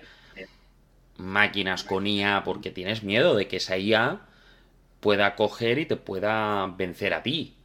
máquinas 1.17 1.83
con 1.83 2.07
IA 2.07 2.43
porque 2.45 2.71
tienes 2.71 3.03
miedo 3.03 3.35
de 3.35 3.49
que 3.49 3.57
esa 3.57 3.77
IA 3.77 4.21
pueda 5.01 5.35
coger 5.35 5.79
y 5.79 5.85
te 5.85 5.97
pueda 5.97 6.65
vencer 6.67 7.13
a 7.13 7.23
ti. 7.23 7.57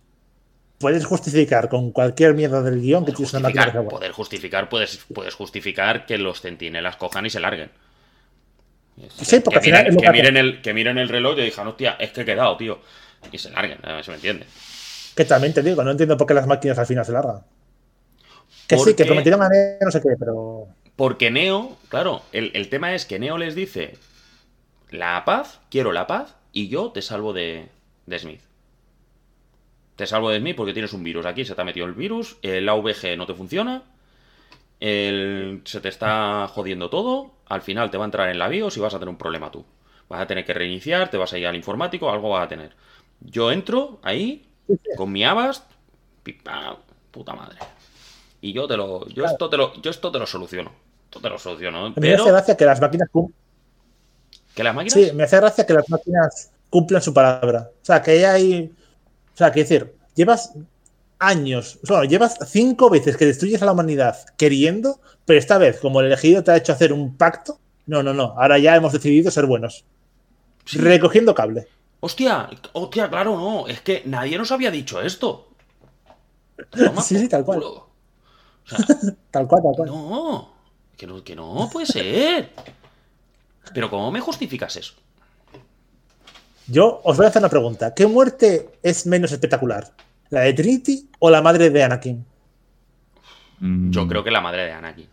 Puedes 0.78 1.06
justificar 1.06 1.68
con 1.68 1.92
cualquier 1.92 2.34
mierda 2.34 2.60
del 2.60 2.80
guion 2.80 3.04
que 3.04 3.12
tienes 3.12 3.32
una 3.34 3.42
máquina 3.50 3.84
poder 3.84 4.10
justificar, 4.10 4.68
puedes, 4.68 4.98
puedes 5.14 5.34
justificar 5.34 6.04
que 6.04 6.18
los 6.18 6.40
centinelas 6.40 6.96
cojan 6.96 7.26
y 7.26 7.30
se 7.30 7.38
larguen. 7.38 7.70
Sí, 9.20 9.38
porque 9.38 9.60
que, 9.60 9.72
al 9.72 9.84
final 9.84 9.84
miren, 9.84 9.96
que 9.96 10.04
que 10.04 10.12
miren 10.12 10.36
el, 10.36 10.62
que 10.62 10.74
miren 10.74 10.98
el 10.98 11.08
reloj 11.08 11.38
y 11.38 11.42
digan, 11.42 11.68
hostia, 11.68 11.92
es 12.00 12.10
que 12.10 12.22
he 12.22 12.24
quedado, 12.24 12.56
tío. 12.56 12.80
Y 13.32 13.38
se 13.38 13.50
larguen, 13.50 13.78
si 14.02 14.10
me 14.10 14.16
entiende. 14.16 14.46
Que 15.14 15.24
también 15.24 15.52
te 15.54 15.62
digo, 15.62 15.82
no 15.84 15.90
entiendo 15.90 16.16
por 16.16 16.26
qué 16.26 16.34
las 16.34 16.46
máquinas 16.46 16.78
al 16.78 16.86
final 16.86 17.04
se 17.04 17.12
largan. 17.12 17.42
Que 18.68 18.76
sí, 18.78 18.94
que 18.94 19.06
prometieron 19.06 19.42
a 19.42 19.48
Neo 19.48 19.78
no 19.86 19.90
sé 19.90 20.00
qué, 20.00 20.10
pero. 20.18 20.68
Porque 20.96 21.30
Neo, 21.30 21.76
claro, 21.88 22.22
el, 22.32 22.50
el 22.54 22.68
tema 22.68 22.94
es 22.94 23.06
que 23.06 23.18
Neo 23.18 23.38
les 23.38 23.54
dice 23.54 23.98
la 24.90 25.24
paz, 25.24 25.60
quiero 25.70 25.92
la 25.92 26.06
paz, 26.06 26.36
y 26.52 26.68
yo 26.68 26.92
te 26.92 27.02
salvo 27.02 27.32
de, 27.32 27.68
de 28.06 28.18
Smith. 28.18 28.40
Te 29.96 30.06
salvo 30.06 30.30
de 30.30 30.38
Smith 30.38 30.56
porque 30.56 30.72
tienes 30.72 30.92
un 30.92 31.02
virus. 31.02 31.26
Aquí 31.26 31.44
se 31.44 31.54
te 31.54 31.60
ha 31.60 31.64
metido 31.64 31.86
el 31.86 31.92
virus, 31.92 32.36
el 32.42 32.68
AVG 32.68 33.16
no 33.16 33.26
te 33.26 33.34
funciona, 33.34 33.82
el- 34.80 35.62
se 35.64 35.80
te 35.80 35.88
está 35.88 36.48
jodiendo 36.48 36.90
todo, 36.90 37.32
al 37.46 37.62
final 37.62 37.90
te 37.90 37.98
va 37.98 38.04
a 38.04 38.06
entrar 38.06 38.28
en 38.30 38.38
la 38.38 38.48
BIOS 38.48 38.76
y 38.76 38.80
vas 38.80 38.94
a 38.94 38.98
tener 38.98 39.10
un 39.10 39.18
problema 39.18 39.50
tú. 39.50 39.64
Vas 40.08 40.20
a 40.22 40.26
tener 40.26 40.44
que 40.44 40.54
reiniciar, 40.54 41.10
te 41.10 41.16
vas 41.18 41.32
a 41.32 41.38
ir 41.38 41.46
al 41.46 41.56
informático, 41.56 42.10
algo 42.10 42.30
vas 42.30 42.44
a 42.44 42.48
tener. 42.48 42.72
Yo 43.20 43.50
entro 43.50 43.98
ahí 44.02 44.48
con 44.96 45.12
mi 45.12 45.24
Avast, 45.24 45.64
pipa, 46.22 46.78
puta 47.10 47.34
madre. 47.34 47.58
Y 48.40 48.52
yo 48.52 48.66
te 48.66 48.76
lo, 48.76 49.06
yo 49.08 49.24
esto 49.24 49.48
te 49.48 49.56
lo, 49.56 49.74
yo 49.80 49.90
esto 49.90 50.12
te 50.12 50.18
lo 50.18 50.26
soluciono. 50.26 50.70
Esto 51.04 51.20
te 51.20 51.28
lo 51.28 51.38
soluciono. 51.38 51.92
Me 51.96 52.14
hace 52.14 52.30
gracia 52.30 52.56
que 52.56 52.64
las 52.64 52.80
máquinas 52.80 53.08
que 54.54 54.62
las 54.62 54.74
máquinas 54.74 54.92
Sí, 54.92 55.12
me 55.14 55.24
hace 55.24 55.36
gracia 55.36 55.66
que 55.66 55.72
las 55.72 55.88
máquinas 55.88 56.50
cumplan 56.70 57.02
su 57.02 57.14
palabra. 57.14 57.70
O 57.80 57.84
sea, 57.84 58.02
que 58.02 58.26
hay. 58.26 58.72
O 59.34 59.36
sea, 59.36 59.50
que 59.50 59.60
decir, 59.60 59.94
llevas 60.14 60.52
años, 61.18 61.78
bueno, 61.88 62.04
llevas 62.04 62.38
cinco 62.46 62.90
veces 62.90 63.16
que 63.16 63.26
destruyes 63.26 63.62
a 63.62 63.64
la 63.64 63.72
humanidad 63.72 64.16
queriendo, 64.36 65.00
pero 65.24 65.38
esta 65.38 65.58
vez, 65.58 65.80
como 65.80 66.00
el 66.00 66.06
elegido 66.06 66.44
te 66.44 66.52
ha 66.52 66.56
hecho 66.56 66.72
hacer 66.72 66.92
un 66.92 67.16
pacto, 67.16 67.58
no, 67.86 68.02
no, 68.02 68.14
no, 68.14 68.34
ahora 68.36 68.58
ya 68.58 68.76
hemos 68.76 68.92
decidido 68.92 69.30
ser 69.30 69.46
buenos. 69.46 69.84
Sí. 70.64 70.78
Recogiendo 70.78 71.34
cable. 71.34 71.66
Hostia, 72.00 72.48
hostia, 72.72 73.08
claro, 73.08 73.36
no. 73.36 73.66
Es 73.66 73.80
que 73.80 74.02
nadie 74.06 74.38
nos 74.38 74.52
había 74.52 74.70
dicho 74.70 75.00
esto. 75.00 75.48
Toma 76.70 77.02
Sí, 77.02 77.18
sí, 77.18 77.28
tal 77.28 77.44
cual. 77.44 77.62
Tal 79.30 79.46
cual, 79.48 79.62
tal 79.62 79.74
cual. 79.76 79.88
No, 79.88 80.52
que 80.96 81.06
no, 81.06 81.24
que 81.24 81.34
no 81.34 81.70
puede 81.72 81.86
ser. 81.86 82.52
Pero 83.72 83.88
¿cómo 83.88 84.10
me 84.10 84.20
justificas 84.20 84.76
eso? 84.76 84.94
Yo 86.66 87.00
os 87.04 87.16
voy 87.16 87.26
a 87.26 87.28
hacer 87.30 87.40
una 87.40 87.48
pregunta. 87.48 87.94
¿Qué 87.94 88.06
muerte 88.06 88.70
es 88.82 89.06
menos 89.06 89.32
espectacular? 89.32 89.90
¿La 90.30 90.40
de 90.42 90.52
Trinity 90.52 91.08
o 91.18 91.30
la 91.30 91.40
madre 91.40 91.70
de 91.70 91.82
Anakin? 91.82 92.26
Mm, 93.60 93.90
Yo 93.90 94.06
creo 94.08 94.22
que 94.24 94.30
la 94.30 94.40
madre 94.40 94.64
de 94.66 94.72
Anakin. 94.72 95.08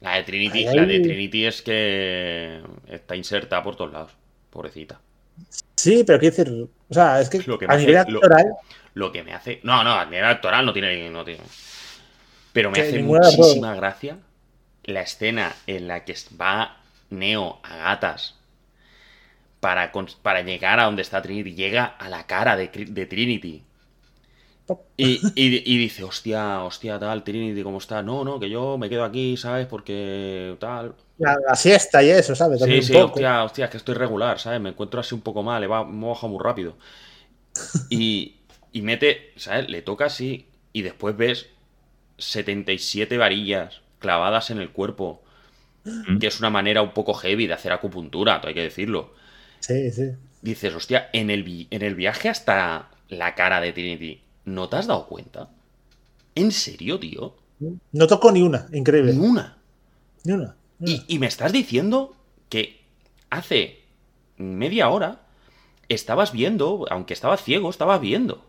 La 0.00 0.14
de 0.16 0.22
Trinity, 0.24 0.66
Ay, 0.66 0.76
la 0.76 0.84
de. 0.86 1.00
Trinity 1.00 1.46
es 1.46 1.62
que 1.62 2.62
está 2.86 3.16
inserta 3.16 3.62
por 3.62 3.76
todos 3.76 3.92
lados. 3.92 4.12
Pobrecita. 4.50 5.00
Sí, 5.74 6.04
pero 6.04 6.18
quiero 6.18 6.34
decir, 6.36 6.68
o 6.88 6.94
sea, 6.94 7.20
es 7.20 7.28
que, 7.28 7.42
Lo 7.46 7.58
que 7.58 7.66
a 7.66 7.68
hace- 7.68 7.80
nivel 7.80 7.96
actoral, 7.96 8.46
Lo 8.94 9.12
que 9.12 9.22
me 9.22 9.34
hace. 9.34 9.60
No, 9.62 9.84
no, 9.84 9.92
a 9.92 10.04
nivel 10.06 10.24
actoral 10.24 10.64
no 10.64 10.72
tiene. 10.72 11.10
No 11.10 11.24
tiene. 11.24 11.42
Pero 12.52 12.70
me 12.70 12.80
hace 12.80 13.02
muchísima 13.02 13.74
gracia 13.74 14.18
la 14.84 15.02
escena 15.02 15.54
en 15.66 15.88
la 15.88 16.04
que 16.04 16.14
va 16.40 16.78
Neo 17.10 17.60
a 17.62 17.76
gatas 17.76 18.36
para, 19.60 19.92
para 20.22 20.40
llegar 20.40 20.80
a 20.80 20.84
donde 20.84 21.02
está 21.02 21.20
Trinity. 21.20 21.54
Llega 21.54 21.84
a 21.84 22.08
la 22.08 22.26
cara 22.26 22.56
de 22.56 22.68
Trinity. 22.68 23.62
Y, 24.98 25.30
y- 25.34 25.62
y 25.74 25.78
dice, 25.78 26.04
hostia, 26.04 26.62
hostia, 26.64 26.98
tal, 26.98 27.22
Trinity, 27.24 27.62
¿cómo 27.62 27.78
está? 27.78 28.02
No, 28.02 28.24
no, 28.24 28.40
que 28.40 28.48
yo 28.50 28.78
me 28.78 28.88
quedo 28.88 29.04
aquí, 29.04 29.36
¿sabes? 29.36 29.66
Porque 29.66 30.56
tal. 30.60 30.94
la, 31.18 31.36
la 31.46 31.54
siesta 31.56 32.02
y 32.02 32.10
eso, 32.10 32.34
¿sabes? 32.34 32.58
Sí, 32.58 32.60
También 32.60 32.82
sí, 32.82 32.98
poco. 33.00 33.00
hostia, 33.00 33.44
hostia, 33.44 33.66
es 33.66 33.70
que 33.70 33.76
estoy 33.76 33.94
regular, 33.94 34.38
¿sabes? 34.40 34.60
Me 34.60 34.70
encuentro 34.70 35.00
así 35.00 35.14
un 35.14 35.20
poco 35.20 35.42
mal, 35.42 35.62
he 35.62 35.66
ba- 35.66 35.84
me 35.84 36.06
he 36.06 36.08
bajado 36.08 36.28
muy 36.32 36.42
rápido. 36.42 36.76
Y, 37.88 38.36
y 38.72 38.82
mete, 38.82 39.32
¿sabes? 39.36 39.68
Le 39.68 39.82
toca 39.82 40.06
así 40.06 40.46
y 40.72 40.82
después 40.82 41.16
ves 41.16 41.48
77 42.18 43.18
varillas 43.18 43.82
clavadas 43.98 44.50
en 44.50 44.58
el 44.58 44.70
cuerpo, 44.70 45.22
Mm. 45.86 46.18
que 46.18 46.28
es 46.28 46.40
una 46.40 46.50
manera 46.50 46.82
un 46.82 46.92
poco 46.92 47.14
heavy 47.14 47.46
de 47.46 47.54
hacer 47.54 47.72
acupuntura, 47.72 48.40
hay 48.44 48.54
que 48.54 48.62
decirlo. 48.62 49.14
Sí, 49.60 49.90
sí. 49.90 50.16
Dices, 50.40 50.74
hostia, 50.74 51.10
en 51.12 51.30
el, 51.30 51.66
en 51.70 51.82
el 51.82 51.94
viaje 51.94 52.28
hasta 52.28 52.90
la 53.08 53.34
cara 53.34 53.60
de 53.60 53.72
Trinity, 53.72 54.22
¿no 54.46 54.68
te 54.70 54.76
has 54.76 54.86
dado 54.86 55.06
cuenta? 55.08 55.50
¿En 56.34 56.52
serio, 56.52 56.98
tío? 56.98 57.36
No 57.92 58.06
tocó 58.06 58.32
ni 58.32 58.42
una, 58.42 58.66
increíble. 58.72 59.12
Ni 59.12 59.18
una. 59.26 59.58
Ni 60.24 60.32
una. 60.32 60.56
ni 60.78 60.92
Y, 60.92 60.94
una. 60.94 61.04
y 61.08 61.18
me 61.18 61.26
estás 61.26 61.52
diciendo 61.52 62.14
que 62.48 62.82
hace 63.30 63.84
media 64.38 64.88
hora 64.90 65.22
estabas 65.88 66.32
viendo, 66.32 66.86
aunque 66.90 67.14
estaba 67.14 67.36
ciego, 67.36 67.70
estabas 67.70 68.00
viendo. 68.00 68.44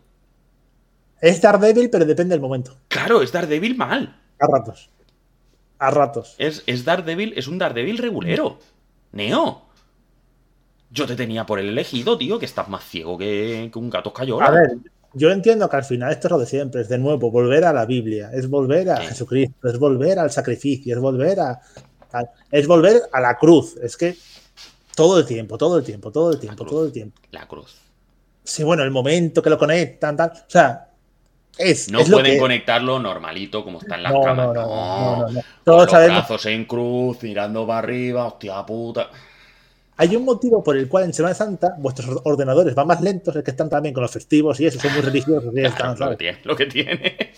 Es 1.20 1.40
Daredevil, 1.42 1.90
pero 1.90 2.04
depende 2.04 2.34
del 2.34 2.40
momento. 2.40 2.76
Claro, 2.88 3.22
es 3.22 3.32
Daredevil 3.32 3.76
mal. 3.76 4.20
A 4.40 4.46
ratos. 4.46 4.90
A 5.78 5.90
ratos. 5.90 6.34
Es, 6.38 6.62
es 6.66 6.84
Daredevil, 6.84 7.34
es 7.36 7.48
un 7.48 7.58
Daredevil 7.58 7.98
regulero. 7.98 8.58
Neo. 9.12 9.64
Yo 10.90 11.06
te 11.06 11.16
tenía 11.16 11.44
por 11.46 11.58
el 11.58 11.68
elegido, 11.68 12.16
tío, 12.16 12.38
que 12.38 12.46
estás 12.46 12.68
más 12.68 12.84
ciego 12.84 13.18
que, 13.18 13.68
que 13.72 13.78
un 13.78 13.90
gato 13.90 14.10
escayola. 14.10 14.46
A 14.46 14.50
ver, 14.50 14.78
yo 15.14 15.30
entiendo 15.30 15.68
que 15.68 15.76
al 15.76 15.84
final 15.84 16.12
esto 16.12 16.28
es 16.28 16.32
lo 16.32 16.38
de 16.38 16.46
siempre, 16.46 16.80
es 16.82 16.88
de 16.88 16.98
nuevo 16.98 17.30
volver 17.30 17.64
a 17.64 17.72
la 17.72 17.86
Biblia, 17.86 18.30
es 18.32 18.48
volver 18.48 18.90
a 18.90 18.96
Sí. 18.98 19.06
Jesucristo, 19.08 19.68
es 19.68 19.78
volver 19.78 20.18
al 20.18 20.30
sacrificio, 20.30 20.94
es 20.94 21.00
volver 21.00 21.40
a, 21.40 21.60
a- 22.12 22.24
es 22.50 22.66
volver 22.66 23.02
a 23.12 23.20
la 23.20 23.36
cruz. 23.36 23.76
Es 23.82 23.96
que 23.96 24.16
todo 24.94 25.18
el 25.18 25.26
tiempo, 25.26 25.56
todo 25.58 25.78
el 25.78 25.84
tiempo, 25.84 26.10
todo 26.10 26.32
el 26.32 26.38
tiempo, 26.38 26.58
cruz. 26.64 26.70
todo 26.70 26.84
el 26.86 26.92
tiempo. 26.92 27.20
La 27.30 27.46
cruz. 27.46 27.76
Sí, 28.44 28.64
bueno, 28.64 28.82
el 28.82 28.90
momento 28.90 29.42
que 29.42 29.50
lo 29.50 29.58
conectan, 29.58 30.16
tal. 30.16 30.30
O 30.30 30.34
sea, 30.50 30.88
es. 31.58 31.90
No 31.90 32.00
es 32.00 32.10
pueden 32.10 32.32
que- 32.34 32.38
conectarlo 32.38 32.98
normalito 32.98 33.62
como 33.64 33.78
está 33.80 33.96
en 33.96 34.02
las 34.04 34.12
No, 34.12 34.22
camas. 34.22 34.46
no, 34.46 34.54
no, 34.54 34.66
No, 34.66 35.16
no. 35.18 35.24
Con 35.34 35.42
Todos 35.64 35.82
los 35.82 35.90
sabemos. 35.90 36.18
brazos 36.18 36.46
en 36.46 36.64
cruz, 36.64 37.22
mirando 37.22 37.66
para 37.66 37.78
arriba, 37.80 38.26
hostia 38.26 38.64
puta. 38.64 39.10
Hay 40.00 40.14
un 40.14 40.24
motivo 40.24 40.62
por 40.62 40.76
el 40.76 40.88
cual 40.88 41.04
en 41.04 41.12
Semana 41.12 41.34
Santa 41.34 41.74
vuestros 41.76 42.20
ordenadores 42.24 42.74
van 42.74 42.86
más 42.86 43.00
lentos, 43.00 43.34
es 43.34 43.42
que 43.42 43.50
están 43.50 43.68
también 43.68 43.92
con 43.92 44.02
los 44.02 44.12
festivos 44.12 44.60
y 44.60 44.66
eso, 44.66 44.78
son 44.78 44.92
muy 44.92 45.02
religiosos. 45.02 45.52
y 45.52 45.60
Claro, 45.60 45.68
están, 45.68 45.98
lo, 45.98 46.10
que 46.10 46.16
tiene, 46.16 46.38
lo 46.44 46.56
que 46.56 46.66
tiene. 46.66 47.32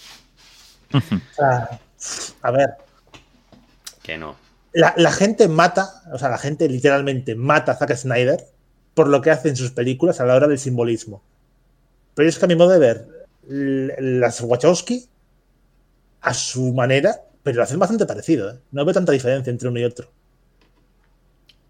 O 0.92 1.34
sea, 1.34 1.80
a 2.42 2.50
ver, 2.50 2.68
Que 4.02 4.18
no. 4.18 4.36
la, 4.74 4.92
la 4.96 5.10
gente 5.10 5.48
mata, 5.48 6.02
o 6.12 6.18
sea, 6.18 6.28
la 6.28 6.38
gente 6.38 6.68
literalmente 6.68 7.34
mata 7.34 7.72
a 7.72 7.76
Zack 7.76 7.94
Snyder 7.96 8.44
por 8.92 9.08
lo 9.08 9.22
que 9.22 9.30
hace 9.30 9.48
en 9.48 9.56
sus 9.56 9.70
películas 9.70 10.20
a 10.20 10.26
la 10.26 10.34
hora 10.34 10.46
del 10.46 10.58
simbolismo. 10.58 11.22
Pero 12.14 12.28
es 12.28 12.38
que 12.38 12.44
a 12.44 12.48
mi 12.48 12.56
modo 12.56 12.70
de 12.70 12.78
ver, 12.78 13.06
las 13.48 14.40
Wachowski, 14.42 15.08
a 16.20 16.34
su 16.34 16.74
manera, 16.74 17.22
pero 17.42 17.56
lo 17.56 17.62
hacen 17.62 17.78
bastante 17.78 18.04
parecido. 18.04 18.50
¿eh? 18.50 18.58
No 18.72 18.84
veo 18.84 18.92
tanta 18.92 19.12
diferencia 19.12 19.50
entre 19.50 19.68
uno 19.68 19.80
y 19.80 19.84
otro. 19.84 20.10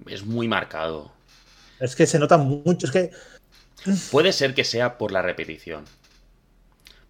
Es 0.06 0.24
muy 0.24 0.48
marcado. 0.48 1.12
Es 1.78 1.96
que 1.96 2.06
se 2.06 2.18
nota 2.18 2.36
mucho, 2.36 2.86
es 2.86 2.92
que 2.92 3.10
Puede 4.10 4.32
ser 4.32 4.54
que 4.54 4.64
sea 4.64 4.98
por 4.98 5.12
la 5.12 5.22
repetición. 5.22 5.84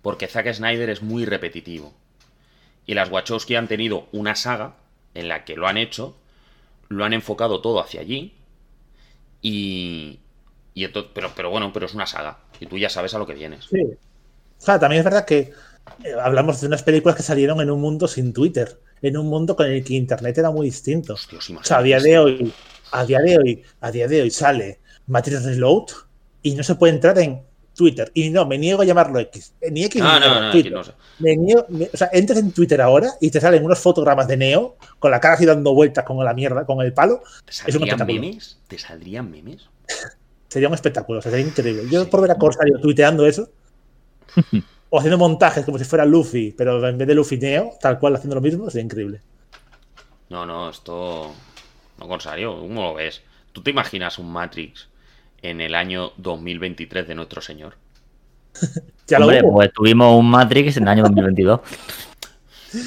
Porque 0.02 0.28
Zack 0.28 0.52
Snyder 0.52 0.90
es 0.90 1.02
muy 1.02 1.24
repetitivo. 1.24 1.92
Y 2.86 2.94
las 2.94 3.10
Wachowski 3.10 3.56
han 3.56 3.68
tenido 3.68 4.08
una 4.12 4.34
saga 4.34 4.76
en 5.14 5.28
la 5.28 5.44
que 5.44 5.56
lo 5.56 5.66
han 5.66 5.76
hecho, 5.76 6.16
lo 6.88 7.04
han 7.04 7.12
enfocado 7.12 7.60
todo 7.60 7.80
hacia 7.80 8.00
allí. 8.00 8.34
Y. 9.42 10.20
y 10.74 10.84
entonces, 10.84 11.10
pero, 11.14 11.32
pero 11.34 11.50
bueno, 11.50 11.72
pero 11.72 11.86
es 11.86 11.94
una 11.94 12.06
saga. 12.06 12.38
Y 12.60 12.66
tú 12.66 12.78
ya 12.78 12.88
sabes 12.88 13.14
a 13.14 13.18
lo 13.18 13.26
que 13.26 13.34
vienes. 13.34 13.66
Sí. 13.70 13.82
O 13.82 14.62
sea, 14.62 14.78
también 14.78 15.00
es 15.00 15.04
verdad 15.04 15.24
que 15.24 15.52
eh, 16.04 16.14
hablamos 16.22 16.60
de 16.60 16.66
unas 16.66 16.82
películas 16.82 17.16
que 17.16 17.22
salieron 17.22 17.60
en 17.60 17.70
un 17.70 17.80
mundo 17.80 18.06
sin 18.06 18.32
Twitter, 18.32 18.78
en 19.02 19.16
un 19.16 19.26
mundo 19.26 19.56
con 19.56 19.66
el 19.66 19.82
que 19.84 19.94
Internet 19.94 20.38
era 20.38 20.50
muy 20.50 20.66
distinto. 20.66 21.14
Hostios, 21.14 21.50
O 21.50 21.64
sea, 21.64 21.78
a 21.78 21.82
día 21.82 21.98
de 22.00 22.18
hoy, 22.18 22.52
a 22.92 23.04
día 23.04 23.18
de 23.20 23.38
hoy, 23.38 23.62
a 23.80 23.90
día 23.90 24.08
de 24.08 24.22
hoy 24.22 24.30
sale 24.30 24.80
Matrix 25.06 25.44
Reload 25.44 25.86
y 26.42 26.54
no 26.54 26.62
se 26.62 26.74
puede 26.74 26.92
entrar 26.94 27.18
en 27.18 27.42
Twitter. 27.74 28.10
Y 28.14 28.30
no, 28.30 28.44
me 28.46 28.58
niego 28.58 28.82
a 28.82 28.84
llamarlo 28.84 29.18
X. 29.20 29.54
Eh, 29.60 29.70
Ni 29.70 29.84
X 29.84 30.02
Ah, 30.04 30.18
ni 30.20 30.26
no, 30.26 30.34
nada, 30.34 30.46
no, 30.46 30.52
Twitter. 30.52 30.72
no. 30.72 30.82
Me 31.20 31.36
niego- 31.36 31.66
me- 31.68 31.90
o 31.92 31.96
sea, 31.96 32.10
entras 32.12 32.38
en 32.38 32.52
Twitter 32.52 32.80
ahora 32.80 33.10
y 33.20 33.30
te 33.30 33.40
salen 33.40 33.64
unos 33.64 33.78
fotogramas 33.78 34.26
de 34.28 34.36
Neo 34.36 34.76
con 34.98 35.10
la 35.10 35.20
cara 35.20 35.34
así 35.34 35.46
dando 35.46 35.72
vueltas 35.74 36.04
con 36.04 36.22
la 36.24 36.34
mierda, 36.34 36.64
con 36.66 36.80
el 36.80 36.92
palo. 36.92 37.22
¿Te 37.44 37.52
saldrían 37.52 38.06
memes? 38.06 38.58
¿Te 38.68 38.78
saldrían 38.78 39.30
memes? 39.30 39.62
Sería 40.48 40.68
un 40.68 40.74
espectáculo, 40.74 41.20
o 41.20 41.22
sea, 41.22 41.30
sería 41.30 41.46
increíble. 41.46 41.84
Yo 41.90 42.02
Sí. 42.04 42.10
por 42.10 42.20
ver 42.22 42.32
a 42.32 42.34
Corsario 42.36 42.78
tuiteando 42.80 43.24
eso, 43.26 43.48
o 44.90 44.98
haciendo 44.98 45.16
montajes 45.18 45.64
como 45.64 45.78
si 45.78 45.84
fuera 45.84 46.04
Luffy, 46.04 46.52
pero 46.56 46.86
en 46.88 46.98
vez 46.98 47.06
de 47.06 47.14
Luffy 47.14 47.36
Neo, 47.38 47.72
tal 47.80 47.98
cual 48.00 48.16
haciendo 48.16 48.34
lo 48.34 48.40
mismo, 48.40 48.68
sería 48.68 48.84
increíble. 48.84 49.20
No, 50.28 50.44
no, 50.46 50.70
esto. 50.70 51.32
No, 52.00 52.08
Corsario, 52.08 52.58
¿cómo 52.58 52.82
lo 52.82 52.94
ves? 52.94 53.22
¿Tú 53.52 53.62
te 53.62 53.70
imaginas 53.70 54.18
un 54.18 54.32
Matrix 54.32 54.88
en 55.42 55.60
el 55.60 55.74
año 55.74 56.12
2023 56.16 57.06
de 57.06 57.14
nuestro 57.14 57.40
Señor? 57.42 57.74
Ya 59.06 59.18
lo 59.18 59.24
Hombre, 59.26 59.42
hubo. 59.42 59.54
pues 59.54 59.72
tuvimos 59.72 60.16
un 60.16 60.30
Matrix 60.30 60.76
en 60.76 60.84
el 60.84 60.88
año 60.90 61.02
2022. 61.02 61.60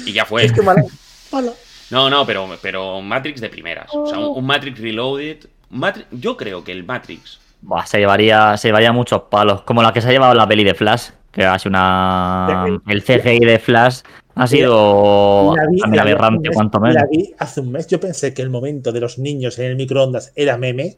Y 0.06 0.12
ya 0.14 0.24
fue. 0.24 0.42
Es 0.46 0.52
que 0.54 0.62
mala- 0.62 0.82
mala. 1.30 1.52
No, 1.90 2.08
no, 2.08 2.24
pero, 2.24 2.48
pero 2.62 3.02
Matrix 3.02 3.42
de 3.42 3.50
primeras. 3.50 3.90
O 3.92 4.06
sea, 4.06 4.18
un, 4.20 4.38
un 4.38 4.46
Matrix 4.46 4.80
Reloaded. 4.80 5.44
Matri- 5.70 6.06
Yo 6.12 6.34
creo 6.38 6.64
que 6.64 6.72
el 6.72 6.82
Matrix. 6.84 7.38
Buah, 7.60 7.84
se 7.84 7.98
llevaría, 7.98 8.56
se 8.56 8.68
llevaría 8.68 8.90
muchos 8.90 9.24
palos. 9.24 9.60
Como 9.64 9.82
la 9.82 9.92
que 9.92 10.00
se 10.00 10.08
ha 10.08 10.12
llevado 10.12 10.32
la 10.32 10.48
peli 10.48 10.64
de 10.64 10.72
Flash, 10.74 11.10
que 11.30 11.44
ha 11.44 11.58
sido 11.58 11.68
una. 11.72 12.64
El 12.86 13.02
CGI 13.04 13.40
de 13.40 13.58
Flash 13.58 14.00
ha 14.34 14.46
sido 14.46 15.54
La 15.56 15.66
vi- 15.66 15.78
la 15.96 16.02
aberrante, 16.02 16.48
mes- 16.48 16.54
cuanto 16.56 16.80
menos. 16.80 16.96
La 16.96 17.06
vi 17.06 17.32
hace 17.38 17.60
un 17.60 17.72
mes. 17.72 17.86
Yo 17.86 18.00
pensé 18.00 18.34
que 18.34 18.42
el 18.42 18.50
momento 18.50 18.92
de 18.92 19.00
los 19.00 19.18
niños 19.18 19.58
en 19.58 19.66
el 19.66 19.76
microondas 19.76 20.32
era 20.34 20.56
meme. 20.58 20.96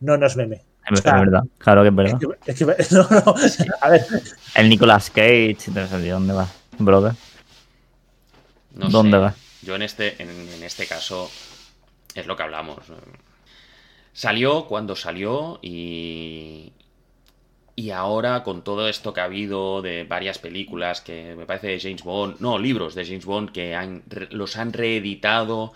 No, 0.00 0.16
no 0.16 0.26
es 0.26 0.36
meme. 0.36 0.62
Es 0.90 0.98
o 1.00 1.02
sea, 1.02 1.20
verdad, 1.20 1.42
claro 1.58 1.82
que 1.82 1.88
es 1.88 1.94
verdad. 1.94 2.18
Es 2.46 2.58
que, 2.58 2.64
es 2.76 2.88
que- 2.88 2.94
no, 2.94 3.08
no. 3.10 3.34
A 3.80 3.88
ver, 3.90 4.04
El 4.54 4.68
Nicolas 4.68 5.08
Cage, 5.10 5.56
no 5.74 5.86
sé, 5.88 6.08
¿dónde 6.10 6.34
va? 6.34 6.48
Brother. 6.78 7.12
No 8.74 8.88
¿Dónde 8.90 9.16
sé. 9.18 9.22
va? 9.22 9.34
Yo 9.62 9.76
en 9.76 9.82
este, 9.82 10.20
en, 10.22 10.28
en 10.30 10.62
este 10.62 10.86
caso. 10.86 11.30
Es 12.14 12.26
lo 12.26 12.36
que 12.36 12.42
hablamos. 12.42 12.78
Salió 14.12 14.66
cuando 14.66 14.94
salió 14.94 15.58
y. 15.62 16.72
Y 17.76 17.90
ahora, 17.90 18.44
con 18.44 18.62
todo 18.62 18.88
esto 18.88 19.12
que 19.12 19.20
ha 19.20 19.24
habido 19.24 19.82
de 19.82 20.04
varias 20.04 20.38
películas 20.38 21.00
que 21.00 21.34
me 21.36 21.44
parece 21.44 21.68
de 21.68 21.80
James 21.80 22.04
Bond, 22.04 22.36
no, 22.38 22.58
libros 22.58 22.94
de 22.94 23.04
James 23.04 23.24
Bond 23.24 23.50
que 23.50 23.74
han, 23.74 24.04
los 24.30 24.56
han 24.56 24.72
reeditado, 24.72 25.72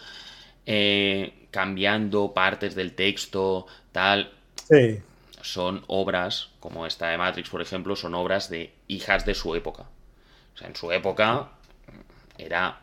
eh, 0.65 1.47
cambiando 1.51 2.33
partes 2.35 2.77
del 2.77 2.95
texto, 2.95 3.67
tal, 3.91 4.31
sí. 4.69 5.01
son 5.43 5.83
obras, 5.89 6.51
como 6.61 6.87
esta 6.87 7.09
de 7.09 7.19
Matrix, 7.19 7.49
por 7.51 7.63
ejemplo, 7.63 7.97
son 7.97 8.15
obras 8.15 8.49
de 8.49 8.73
hijas 8.87 9.27
de 9.27 9.35
su 9.35 9.57
época. 9.57 9.85
O 10.55 10.59
sea, 10.59 10.69
en 10.69 10.77
su 10.77 10.93
época 10.93 11.49
era 12.37 12.81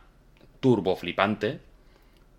turbo 0.59 0.95
flipante 0.97 1.59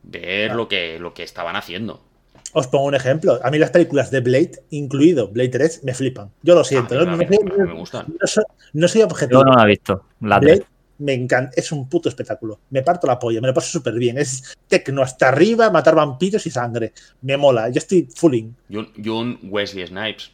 ver 0.03 0.55
lo 0.55 0.69
que, 0.69 0.99
lo 0.99 1.15
que 1.15 1.23
estaban 1.23 1.57
haciendo. 1.57 2.03
Os 2.53 2.67
pongo 2.67 2.85
un 2.85 2.95
ejemplo. 2.95 3.39
A 3.43 3.51
mí 3.51 3.59
las 3.59 3.71
películas 3.71 4.11
de 4.11 4.21
Blade, 4.21 4.63
incluido 4.71 5.29
Blade 5.29 5.49
3, 5.51 5.85
me 5.85 5.95
flipan. 5.95 6.31
Yo 6.43 6.55
lo 6.55 6.65
siento. 6.65 6.95
No, 7.05 7.17
me 7.17 7.27
gustan. 7.75 8.07
no 8.09 8.27
soy, 8.27 8.45
no 8.73 8.89
soy 8.89 9.03
objetivo. 9.03 9.41
Yo 9.41 9.45
no 9.45 9.55
la 9.55 9.65
he 9.65 9.67
visto. 9.67 10.05
La 10.21 10.39
Blade 10.39 10.65
me 10.99 11.13
encanta. 11.13 11.53
Es 11.57 11.73
un 11.73 11.89
puto 11.89 12.09
espectáculo. 12.09 12.61
Me 12.71 12.83
parto 12.83 13.07
la 13.07 13.19
polla. 13.19 13.41
Me 13.41 13.49
lo 13.49 13.55
paso 13.55 13.71
súper 13.71 13.95
bien. 13.95 14.19
Es 14.19 14.57
tecno 14.67 15.03
hasta 15.03 15.29
arriba, 15.29 15.71
matar 15.71 15.95
vampiros 15.95 16.47
y 16.47 16.51
sangre. 16.51 16.93
Me 17.23 17.37
mola. 17.37 17.69
Yo 17.69 17.79
estoy 17.79 18.09
fulling. 18.15 18.55
Y 18.69 18.77
un, 18.77 18.89
y 18.97 19.09
un 19.09 19.39
Wesley 19.45 19.87
Snipes. 19.87 20.31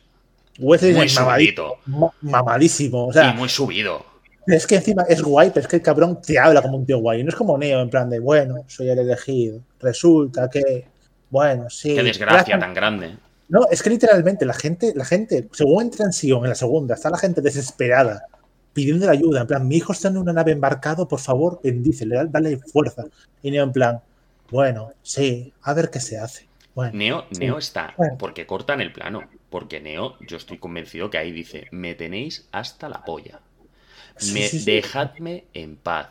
Wesley 0.59 0.95
Muy 0.95 1.09
mamadito, 1.15 1.79
mamadísimo. 2.21 3.07
O 3.07 3.13
sea, 3.13 3.33
y 3.33 3.37
muy 3.37 3.49
subido. 3.49 4.05
es 4.47 4.67
que 4.67 4.77
encima 4.77 5.03
es 5.09 5.23
guay, 5.23 5.49
pero 5.49 5.63
es 5.63 5.69
que 5.69 5.77
el 5.77 5.83
cabrón 5.83 6.21
te 6.21 6.39
habla 6.39 6.61
como 6.61 6.77
un 6.77 6.87
tío 6.87 6.99
guay. 6.99 7.23
No 7.23 7.31
es 7.31 7.35
como 7.35 7.57
Neo, 7.57 7.81
en 7.81 7.91
plan 7.91 8.11
de, 8.11 8.21
bueno, 8.21 8.57
soy 8.67 8.91
el 8.91 8.99
elegido. 8.99 9.61
Resulta 9.81 10.51
que, 10.51 10.85
bueno, 11.33 11.71
sí. 11.71 11.95
Qué 11.95 12.03
desgracia 12.03 12.59
tan 12.59 12.75
grande. 12.75 13.17
No, 13.49 13.67
es 13.71 13.83
que 13.83 13.89
literalmente 13.91 14.45
la 14.45 14.53
gente, 14.55 14.93
la 14.95 15.05
gente, 15.05 15.49
según 15.53 15.83
entra 15.85 16.05
en 16.05 16.13
Sion 16.13 16.45
en 16.45 16.51
la 16.51 16.55
segunda, 16.55 16.95
está 16.95 17.09
la 17.11 17.17
gente 17.19 17.41
desesperada, 17.41 18.27
pidiendo 18.75 19.09
ayuda. 19.11 19.41
En 19.41 19.47
plan, 19.47 19.67
mi 19.67 19.77
hijo 19.77 19.93
está 19.93 20.09
en 20.09 20.19
una 20.19 20.33
nave 20.33 20.53
embarcado, 20.53 21.09
por 21.09 21.21
favor, 21.21 21.59
bendícele, 21.65 22.15
da- 22.17 22.25
dale 22.27 22.59
fuerza. 22.59 23.05
Y 23.43 23.51
Neo 23.51 23.65
en 23.65 23.73
plan, 23.73 24.01
bueno, 24.51 24.93
sí, 25.03 25.53
a 25.63 25.73
ver 25.75 25.91
qué 25.91 26.01
se 26.01 26.19
hace. 26.19 26.47
Bueno, 26.75 26.93
Neo, 26.95 27.25
sí. 27.33 27.41
Neo 27.41 27.59
está 27.59 27.95
Bueno. 27.97 28.17
porque 28.19 28.47
cortan 28.47 28.81
el 28.83 28.93
plano. 28.93 29.23
Porque 29.51 29.81
Neo, 29.81 30.17
yo 30.27 30.37
estoy 30.37 30.59
convencido 30.59 31.11
que 31.11 31.19
ahí 31.19 31.33
dice, 31.33 31.67
me 31.73 31.95
tenéis 31.95 32.47
hasta 32.53 32.89
la 32.89 33.05
polla. 33.05 33.41
Sí, 34.17 34.33
Me, 34.35 34.47
sí, 34.49 34.61
sí. 34.61 34.71
Dejadme 34.71 35.45
en 35.55 35.77
paz. 35.77 36.09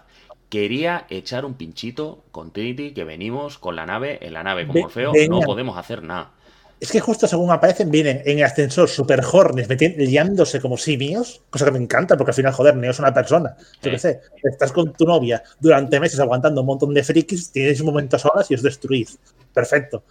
Quería 0.51 1.05
echar 1.09 1.45
un 1.45 1.53
pinchito 1.53 2.25
con 2.31 2.51
Trinity 2.51 2.93
que 2.93 3.05
venimos 3.05 3.57
con 3.57 3.77
la 3.77 3.85
nave. 3.85 4.19
En 4.21 4.33
la 4.33 4.43
nave 4.43 4.67
con 4.67 4.73
Ve- 4.73 4.81
Morfeo 4.81 5.13
no 5.29 5.39
podemos 5.39 5.77
hacer 5.77 6.03
nada. 6.03 6.31
Es 6.77 6.91
que 6.91 6.99
justo 6.99 7.25
según 7.25 7.51
aparecen, 7.51 7.89
vienen 7.89 8.21
en 8.25 8.39
el 8.39 8.43
ascensor 8.43 8.89
super 8.89 9.21
hornes, 9.31 9.69
liándose 9.97 10.59
como 10.59 10.75
simios, 10.75 11.41
cosa 11.49 11.63
que 11.63 11.71
me 11.71 11.77
encanta, 11.77 12.17
porque 12.17 12.31
al 12.31 12.35
final, 12.35 12.51
joder, 12.51 12.75
Neo 12.75 12.91
es 12.91 12.99
una 12.99 13.13
persona. 13.13 13.55
Yo 13.81 13.91
qué 13.91 13.99
sé, 13.99 14.19
estás 14.43 14.73
con 14.73 14.91
tu 14.91 15.05
novia 15.05 15.41
durante 15.57 16.01
meses 16.01 16.19
aguantando 16.19 16.59
un 16.59 16.67
montón 16.67 16.93
de 16.93 17.03
frikis, 17.03 17.51
tienes 17.53 17.79
un 17.79 17.85
momento 17.85 18.19
solas 18.19 18.51
y 18.51 18.55
os 18.55 18.61
destruís. 18.61 19.17
Perfecto. 19.53 20.03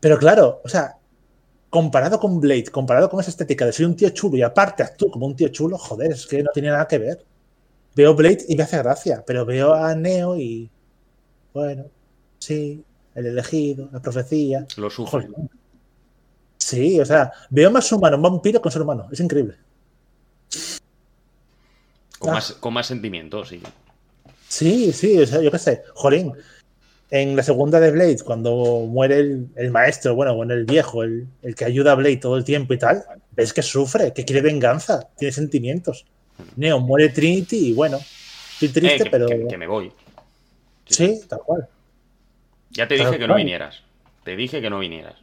Pero 0.00 0.16
claro, 0.16 0.62
o 0.64 0.68
sea, 0.68 0.96
comparado 1.68 2.18
con 2.18 2.40
Blade, 2.40 2.66
comparado 2.72 3.10
con 3.10 3.20
esa 3.20 3.30
estética 3.30 3.66
de 3.66 3.72
soy 3.72 3.84
un 3.84 3.96
tío 3.96 4.08
chulo 4.10 4.38
y 4.38 4.42
aparte 4.42 4.82
actúo 4.82 5.10
como 5.10 5.26
un 5.26 5.36
tío 5.36 5.48
chulo, 5.48 5.76
joder, 5.76 6.12
es 6.12 6.26
que 6.26 6.42
no 6.42 6.50
tiene 6.54 6.70
nada 6.70 6.88
que 6.88 6.98
ver. 6.98 7.24
Veo 7.98 8.14
Blade 8.14 8.44
y 8.48 8.54
me 8.54 8.62
hace 8.62 8.78
gracia, 8.78 9.24
pero 9.26 9.44
veo 9.44 9.74
a 9.74 9.92
Neo 9.96 10.36
y. 10.38 10.70
Bueno, 11.52 11.86
sí, 12.38 12.84
el 13.16 13.26
elegido, 13.26 13.88
la 13.92 14.00
profecía. 14.00 14.64
Lo 14.76 14.88
sufre. 14.88 15.26
Sí, 16.58 17.00
o 17.00 17.04
sea, 17.04 17.32
veo 17.50 17.72
más 17.72 17.90
humano 17.90 18.14
un 18.16 18.22
vampiro 18.22 18.60
un 18.64 18.70
ser 18.70 18.82
humano. 18.82 19.08
Es 19.10 19.18
increíble. 19.18 19.56
Con, 22.20 22.30
Ah. 22.30 22.34
más, 22.34 22.52
con 22.52 22.72
más 22.72 22.86
sentimiento, 22.86 23.44
sí. 23.44 23.60
Sí, 24.46 24.92
sí, 24.92 25.18
o 25.20 25.26
sea, 25.26 25.42
yo 25.42 25.50
qué 25.50 25.58
sé. 25.58 25.82
Jolín, 25.94 26.32
en 27.10 27.34
la 27.34 27.42
segunda 27.42 27.80
de 27.80 27.90
Blade, 27.90 28.18
cuando 28.24 28.86
muere 28.88 29.18
el, 29.18 29.48
el 29.56 29.72
maestro, 29.72 30.14
bueno, 30.14 30.36
bueno, 30.36 30.54
el 30.54 30.66
viejo, 30.66 31.02
el, 31.02 31.26
el 31.42 31.56
que 31.56 31.64
ayuda 31.64 31.90
a 31.90 31.96
Blade 31.96 32.18
todo 32.18 32.36
el 32.36 32.44
tiempo 32.44 32.74
y 32.74 32.78
tal, 32.78 33.02
ves 33.32 33.52
que 33.52 33.62
sufre, 33.62 34.12
que 34.12 34.24
quiere 34.24 34.40
venganza, 34.40 35.08
tiene 35.16 35.32
sentimientos. 35.32 36.06
Neo 36.56 36.80
muere 36.80 37.08
Trinity 37.10 37.68
y 37.68 37.72
bueno, 37.74 37.98
estoy 37.98 38.68
Eh, 38.68 38.72
triste, 38.72 39.04
que, 39.04 39.10
pero 39.10 39.26
que- 39.26 39.46
que 39.48 39.58
me 39.58 39.66
voy. 39.66 39.92
sí, 40.86 41.20
tal 41.28 41.40
cual. 41.40 41.68
Ya 42.70 42.86
te 42.88 42.96
Tal 42.96 43.06
dije 43.06 43.18
que 43.18 43.26
no 43.28 43.34
vinieras. 43.36 43.82
Te 44.24 44.36
dije 44.36 44.60
que 44.60 44.70
no 44.70 44.78
vinieras. 44.78 45.14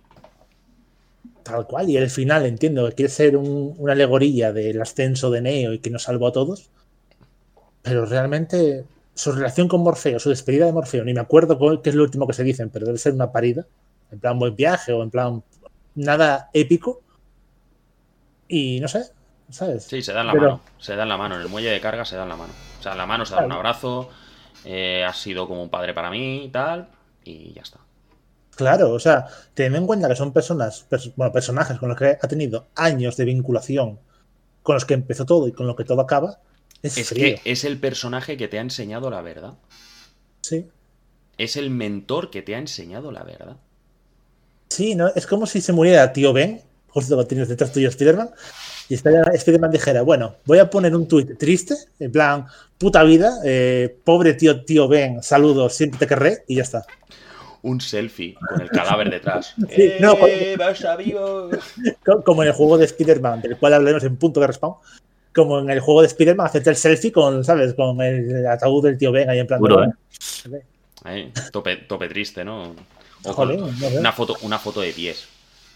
Tal 1.43 1.67
cual. 1.67 1.89
Y 1.89 1.97
el 1.97 2.09
final, 2.09 2.45
entiendo 2.45 2.87
que 2.89 2.95
quiere 2.95 3.09
ser 3.11 3.37
un- 3.37 3.75
una 3.77 3.93
alegoría 3.93 4.51
del 4.51 4.81
ascenso 4.81 5.29
de 5.29 5.41
Neo 5.41 5.73
y 5.73 5.79
que 5.79 5.89
nos 5.91 6.03
salvó 6.03 6.27
a 6.27 6.31
todos. 6.31 6.69
Pero 7.83 8.05
realmente 8.05 8.83
su 9.13 9.31
relación 9.31 9.67
con 9.67 9.81
Morfeo, 9.81 10.19
su 10.19 10.29
despedida 10.29 10.65
de 10.65 10.73
Morfeo, 10.73 11.03
ni 11.05 11.13
me 11.13 11.19
acuerdo 11.21 11.81
qué 11.83 11.89
es 11.89 11.95
lo 11.95 12.03
último 12.03 12.25
que 12.25 12.33
se 12.33 12.43
dicen, 12.43 12.69
pero 12.71 12.85
debe 12.87 12.97
ser 12.97 13.13
una 13.13 13.31
parida. 13.31 13.65
En 14.11 14.19
plan 14.19 14.39
buen 14.39 14.55
viaje 14.55 14.91
o 14.91 15.03
en 15.03 15.11
plan 15.11 15.43
nada 15.93 16.49
épico. 16.53 17.01
Y 18.47 18.79
no 18.79 18.87
sé, 18.87 19.03
¿sabes? 19.49 19.83
Sí, 19.83 20.01
se 20.01 20.13
dan 20.13 20.27
la 20.27 20.33
Pero- 20.33 20.43
mano. 20.45 20.61
Se 20.79 20.95
dan 20.95 21.09
la 21.09 21.17
mano. 21.17 21.35
En 21.35 21.41
el 21.41 21.47
muelle 21.49 21.69
de 21.69 21.81
carga 21.81 22.05
se 22.05 22.15
dan 22.15 22.29
la 22.29 22.35
mano. 22.35 22.53
Se 22.81 22.89
dan 22.89 22.97
la 22.97 23.05
mano, 23.05 23.25
se 23.25 23.35
dan 23.35 23.45
un 23.45 23.51
abrazo. 23.53 24.09
eh, 24.67 25.03
has 25.07 25.17
sido 25.17 25.47
como 25.47 25.61
un 25.61 25.69
padre 25.69 25.93
para 25.93 26.09
mí 26.09 26.45
y 26.45 26.49
tal. 26.49 26.87
Y 27.23 27.53
ya 27.53 27.61
está. 27.61 27.77
Claro, 28.55 28.93
o 28.93 28.99
sea, 28.99 29.27
teniendo 29.53 29.77
en 29.79 29.85
cuenta 29.85 30.07
que 30.07 30.15
son 30.15 30.31
personas, 30.33 30.87
pers- 30.89 31.13
bueno, 31.15 31.31
personajes 31.31 31.77
con 31.77 31.89
los 31.89 31.97
que 31.97 32.17
ha 32.19 32.27
tenido 32.27 32.65
años 32.75 33.15
de 33.17 33.25
vinculación, 33.25 33.99
con 34.63 34.73
los 34.75 34.85
que 34.85 34.95
empezó 34.95 35.25
todo 35.25 35.47
y 35.47 35.51
con 35.51 35.67
lo 35.67 35.75
que 35.75 35.83
todo 35.83 36.01
acaba, 36.01 36.39
es, 36.81 36.97
Es 36.97 37.09
frío. 37.09 37.35
que 37.43 37.51
es 37.51 37.63
el 37.63 37.79
personaje 37.79 38.37
que 38.37 38.47
te 38.47 38.57
ha 38.57 38.61
enseñado 38.61 39.11
la 39.11 39.21
verdad. 39.21 39.53
Sí. 40.41 40.67
Es 41.37 41.57
el 41.57 41.69
mentor 41.69 42.31
que 42.31 42.41
te 42.41 42.55
ha 42.55 42.59
enseñado 42.59 43.11
la 43.11 43.21
verdad. 43.23 43.57
Sí, 44.69 44.95
¿no? 44.95 45.09
Es 45.15 45.27
como 45.27 45.45
si 45.45 45.61
se 45.61 45.73
muriera 45.73 46.11
tío 46.13 46.33
Ben, 46.33 46.61
justo 46.89 47.15
lo 47.15 47.27
tienes 47.27 47.49
detrás 47.49 47.71
tuyo 47.71 47.89
Spider-Man, 47.89 48.31
y 48.89 48.93
Spider- 48.95 49.31
Spider-Man 49.33 49.71
dijera, 49.71 50.01
bueno, 50.03 50.35
voy 50.45 50.59
a 50.59 50.69
poner 50.69 50.95
un 50.95 51.07
tuit 51.07 51.37
triste, 51.37 51.75
en 51.99 52.11
plan, 52.11 52.45
puta 52.77 53.03
vida, 53.03 53.39
eh, 53.43 53.95
pobre 54.03 54.33
tío 54.33 54.63
tío 54.63 54.87
Ben, 54.87 55.23
saludos, 55.23 55.73
siempre 55.73 55.99
te 55.99 56.07
querré, 56.07 56.43
y 56.47 56.55
ya 56.57 56.63
está. 56.63 56.85
un 57.63 57.81
selfie 57.81 58.35
con 58.47 58.61
el 58.61 58.69
cadáver 58.69 59.09
detrás. 59.09 59.53
Sí, 59.69 59.81
¡Eh, 59.81 59.97
no, 59.99 60.15
vivo! 60.97 61.49
Co- 62.05 62.23
Como 62.23 62.43
en 62.43 62.49
el 62.49 62.53
juego 62.53 62.77
de 62.77 62.85
Spider-Man, 62.85 63.41
del 63.41 63.57
cual 63.57 63.73
hablaremos 63.73 64.03
en 64.03 64.17
punto 64.17 64.39
de 64.39 64.47
respawn. 64.47 64.75
Como 65.33 65.59
en 65.59 65.69
el 65.71 65.79
juego 65.79 66.01
de 66.01 66.07
Spider-Man, 66.07 66.45
hacerte 66.47 66.69
el 66.69 66.75
selfie 66.75 67.11
con, 67.11 67.43
¿sabes? 67.43 67.73
Con 67.73 67.99
el 68.01 68.45
ataúd 68.47 68.83
del 68.83 68.97
tío 68.97 69.11
Ben 69.11 69.29
ahí 69.29 69.39
en 69.39 69.47
plan. 69.47 69.59
de, 69.59 69.67
Duro, 69.67 69.75
bueno, 69.77 70.63
Ahí, 71.03 71.31
tope, 71.51 71.75
tope 71.77 72.07
triste, 72.07 72.45
¿no? 72.45 72.73
O 73.23 73.33
Joder, 73.33 73.59
con 73.59 73.79
no 73.79 73.87
una, 73.99 74.11
foto, 74.13 74.35
una 74.43 74.59
foto 74.59 74.81
de 74.81 74.91
pies. 74.93 75.27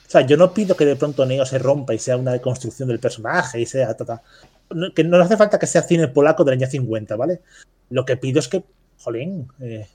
O 0.10 0.12
sea, 0.12 0.22
yo 0.22 0.38
no 0.38 0.52
pido 0.56 0.76
que 0.76 0.86
de 0.88 0.96
pronto 0.96 1.24
Neo 1.24 1.46
se 1.46 1.60
rompa 1.60 1.94
y 1.94 2.00
sea 2.00 2.18
una 2.18 2.32
deconstrucción 2.34 2.90
del 2.90 3.00
personaje 3.00 3.62
y 3.62 3.68
sea. 3.68 3.96
ta, 3.96 4.06
ta. 4.06 4.24
No, 4.72 4.92
que 4.92 5.04
no 5.04 5.18
hace 5.22 5.38
falta 5.38 5.60
que 5.60 5.68
sea 5.68 5.84
cine 5.84 6.08
polaco 6.08 6.44
del 6.44 6.56
año 6.56 6.68
50, 6.68 7.16
¿vale? 7.16 7.42
Lo 7.92 8.06
que 8.06 8.18
pido 8.18 8.40
es 8.40 8.48
que, 8.48 8.64
jolín, 9.00 9.48
eh, 9.62 9.88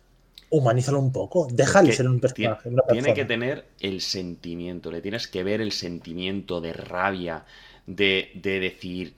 humanízalo 0.51 1.01
un 1.01 1.11
poco. 1.13 1.49
Déjale 1.51 1.93
ser 1.93 2.09
un 2.09 2.21
personaje. 2.21 2.71
Tiene 2.93 3.13
que 3.15 3.25
tener 3.25 3.65
el 3.81 4.01
sentimiento, 4.01 4.93
le 4.93 5.01
tienes 5.01 5.27
que 5.27 5.43
ver 5.43 5.61
el 5.61 5.73
sentimiento 5.73 6.61
de 6.61 6.73
rabia, 6.73 7.45
de, 7.89 8.31
de 8.37 8.61
decir 8.61 9.15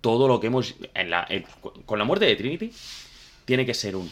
todo 0.00 0.26
lo 0.26 0.40
que 0.40 0.46
hemos... 0.46 0.74
en 0.94 1.10
la- 1.10 1.26
en- 1.28 1.44
con 1.84 1.98
la 1.98 2.04
muerte 2.06 2.24
de 2.24 2.36
Trinity, 2.36 2.72
tiene 3.44 3.66
que 3.66 3.74
ser 3.74 3.94
un... 3.94 4.10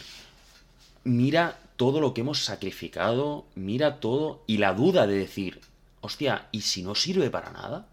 Mira 1.03 1.57
todo 1.75 1.99
lo 1.99 2.13
que 2.13 2.21
hemos 2.21 2.45
sacrificado, 2.45 3.45
mira 3.55 3.99
todo, 3.99 4.43
y 4.47 4.57
la 4.57 4.73
duda 4.73 5.05
de 5.07 5.15
decir, 5.17 5.59
hostia, 6.03 6.47
¿y 6.51 6.61
si 6.61 6.83
no 6.83 6.95
sirve 6.95 7.29
para 7.29 7.49
nada? 7.51 7.87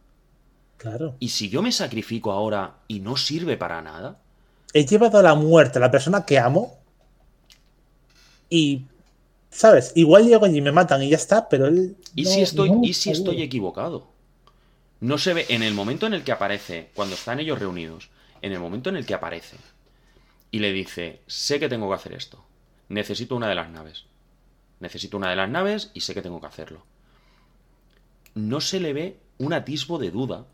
Claro. 0.78 1.14
¿Y 1.20 1.28
si 1.28 1.48
yo 1.48 1.62
me 1.62 1.72
sacrifico 1.72 2.32
ahora 2.32 2.76
y 2.88 3.00
no 3.00 3.16
sirve 3.16 3.56
para 3.56 3.80
nada? 3.82 4.18
He 4.74 4.84
llevado 4.84 5.18
a 5.18 5.22
la 5.22 5.34
muerte 5.34 5.78
a 5.78 5.80
la 5.80 5.90
persona 5.90 6.24
que 6.26 6.38
amo 6.38 6.78
y, 8.48 8.82
¿sabes? 9.50 9.92
Igual 9.94 10.26
llego 10.26 10.46
allí 10.46 10.58
y 10.58 10.62
me 10.62 10.72
matan 10.72 11.02
y 11.02 11.10
ya 11.10 11.16
está, 11.16 11.48
pero 11.48 11.66
él. 11.66 11.96
¿Y 12.14 12.24
no- 12.24 12.30
si 12.30 12.40
estoy, 12.42 12.70
no 12.70 12.80
¿y 12.82 12.94
si 12.94 13.10
estoy 13.10 13.42
equivocado? 13.42 14.08
No 15.00 15.18
se 15.18 15.34
ve, 15.34 15.46
en 15.48 15.62
el 15.62 15.74
momento 15.74 16.06
en 16.06 16.14
el 16.14 16.24
que 16.24 16.32
aparece, 16.32 16.90
cuando 16.94 17.14
están 17.14 17.40
ellos 17.40 17.58
reunidos, 17.58 18.10
en 18.42 18.52
el 18.52 18.60
momento 18.60 18.90
en 18.90 18.96
el 18.96 19.06
que 19.06 19.14
aparece 19.14 19.56
y 20.50 20.58
le 20.58 20.72
dice, 20.72 21.20
sé 21.26 21.60
que 21.60 21.68
tengo 21.68 21.88
que 21.88 21.94
hacer 21.94 22.12
esto, 22.12 22.44
necesito 22.88 23.36
una 23.36 23.48
de 23.48 23.54
las 23.54 23.70
naves, 23.70 24.04
necesito 24.80 25.16
una 25.16 25.30
de 25.30 25.36
las 25.36 25.50
naves 25.50 25.90
y 25.94 26.00
sé 26.02 26.14
que 26.14 26.22
tengo 26.22 26.40
que 26.40 26.46
hacerlo. 26.48 26.84
No 28.34 28.60
se 28.60 28.80
le 28.80 28.92
ve 28.92 29.20
un 29.38 29.52
atisbo 29.52 29.98
de 29.98 30.10
duda 30.10 30.46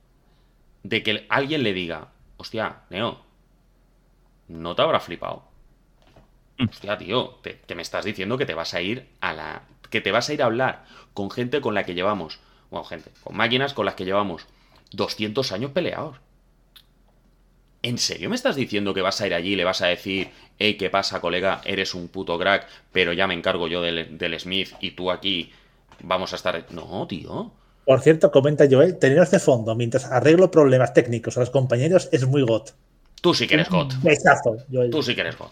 de 0.85 1.03
que 1.03 1.27
alguien 1.31 1.63
le 1.65 1.73
diga, 1.75 2.13
hostia, 2.39 2.83
Neo, 2.91 3.23
no 4.49 4.75
te 4.75 4.83
habrá 4.83 5.01
flipado. 5.01 5.45
Hostia, 6.71 6.97
tío, 6.99 7.39
te- 7.43 7.61
que 7.67 7.75
me 7.75 7.83
estás 7.83 8.05
diciendo 8.05 8.39
que 8.39 8.47
te 8.47 8.55
vas 8.55 8.75
a 8.75 8.81
ir 8.83 9.09
a 9.21 9.33
la. 9.33 9.63
que 9.91 10.01
te 10.01 10.13
vas 10.13 10.29
a 10.29 10.35
ir 10.35 10.43
a 10.43 10.47
hablar 10.47 10.85
con 11.15 11.31
gente 11.31 11.61
con 11.61 11.75
la 11.75 11.85
que 11.85 11.95
llevamos. 11.95 12.41
Bueno, 12.71 12.85
gente, 12.85 13.11
con 13.23 13.37
máquinas 13.37 13.75
con 13.75 13.87
las 13.87 13.95
que 13.95 14.05
llevamos 14.05 14.47
200 14.93 15.53
años 15.53 15.71
peleados. 15.73 16.17
¿En 17.83 17.99
serio 17.99 18.29
me 18.31 18.37
estás 18.37 18.57
diciendo 18.57 18.95
que 18.95 19.03
vas 19.03 19.21
a 19.21 19.27
ir 19.27 19.35
allí 19.35 19.53
y 19.53 19.57
le 19.57 19.65
vas 19.65 19.81
a 19.81 19.87
decir, 19.87 20.31
hey, 20.59 20.77
¿qué 20.77 20.91
pasa, 20.91 21.21
colega? 21.21 21.61
Eres 21.65 21.95
un 21.95 22.09
puto 22.09 22.39
crack, 22.39 22.67
pero 22.93 23.13
ya 23.13 23.27
me 23.27 23.35
encargo 23.35 23.69
yo 23.69 23.81
del, 23.81 24.19
del 24.19 24.41
Smith 24.41 24.71
y 24.81 24.91
tú 24.93 25.11
aquí 25.11 25.53
vamos 26.03 26.33
a 26.33 26.37
estar. 26.37 26.67
No, 26.73 27.07
tío. 27.07 27.53
Por 27.87 28.01
cierto, 28.01 28.33
comenta 28.33 28.67
Joel, 28.69 28.99
teneros 28.99 29.31
de 29.31 29.39
fondo 29.39 29.77
mientras 29.77 30.07
arreglo 30.07 30.51
problemas 30.51 30.93
técnicos 30.93 31.37
a 31.37 31.41
los 31.41 31.51
compañeros 31.51 32.09
es 32.11 32.27
muy 32.27 32.43
got. 32.43 32.73
Tú 33.21 33.33
sí 33.33 33.47
que 33.47 33.55
eres 33.55 33.69
God. 33.71 33.93
Besazo, 34.03 34.57
Joel. 34.71 34.91
Tú 34.91 35.05
sí 35.05 35.15
que 35.15 35.21
eres 35.21 35.39
God. 35.39 35.51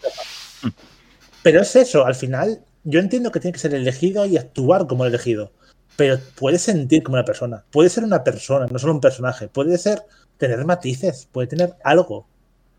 Pero 1.43 1.61
es 1.61 1.73
eso, 1.77 2.05
al 2.05 2.13
final, 2.13 2.59
yo 2.83 2.99
entiendo 2.99 3.31
que 3.31 3.39
tiene 3.39 3.53
que 3.53 3.59
ser 3.59 3.73
elegido 3.73 4.25
y 4.25 4.35
actuar 4.35 4.85
como 4.85 5.05
el 5.05 5.13
elegido. 5.13 5.53
Pero 5.95 6.19
puede 6.35 6.59
sentir 6.59 7.03
como 7.03 7.15
una 7.15 7.23
persona. 7.23 7.63
Puede 7.71 7.89
ser 7.89 8.03
una 8.03 8.21
persona, 8.21 8.67
no 8.69 8.79
solo 8.79 8.91
un 8.91 8.99
personaje. 8.99 9.47
Puede 9.47 9.77
ser 9.77 10.01
tener 10.37 10.65
matices, 10.65 11.29
puede 11.31 11.47
tener 11.47 11.75
algo. 11.85 12.27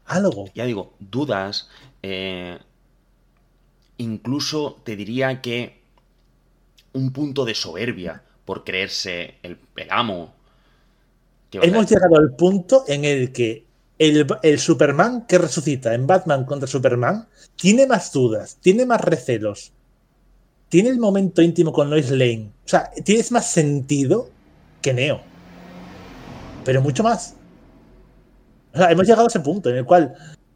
Algo. 0.04 0.50
ya 0.54 0.66
digo, 0.66 0.92
dudas, 1.00 1.70
eh, 2.02 2.58
incluso 3.96 4.80
te 4.84 4.96
diría 4.96 5.40
que 5.40 5.80
un 6.92 7.10
punto 7.10 7.46
de 7.46 7.54
soberbia 7.54 8.22
por 8.46 8.64
creerse 8.64 9.34
el, 9.42 9.58
el 9.76 9.88
amo. 9.90 10.32
Hemos 11.52 11.90
llegado 11.90 12.16
al 12.16 12.34
punto 12.34 12.84
en 12.88 13.04
el 13.04 13.32
que 13.32 13.66
el, 13.98 14.26
el 14.42 14.58
Superman 14.58 15.26
que 15.26 15.38
resucita 15.38 15.94
en 15.94 16.06
Batman 16.06 16.44
contra 16.44 16.66
Superman 16.66 17.26
tiene 17.56 17.86
más 17.86 18.12
dudas, 18.12 18.56
tiene 18.60 18.86
más 18.86 19.00
recelos, 19.00 19.72
tiene 20.68 20.90
el 20.90 20.98
momento 20.98 21.42
íntimo 21.42 21.72
con 21.72 21.90
Lois 21.90 22.10
Lane. 22.10 22.50
O 22.64 22.68
sea, 22.68 22.90
tienes 23.04 23.32
más 23.32 23.50
sentido 23.50 24.30
que 24.80 24.94
Neo. 24.94 25.20
Pero 26.64 26.82
mucho 26.82 27.02
más. 27.02 27.34
O 28.74 28.78
sea, 28.78 28.90
hemos 28.90 29.06
llegado 29.06 29.24
a 29.24 29.28
ese 29.28 29.40
punto 29.40 29.70
en 29.70 29.76
el 29.76 29.84
cual 29.84 30.14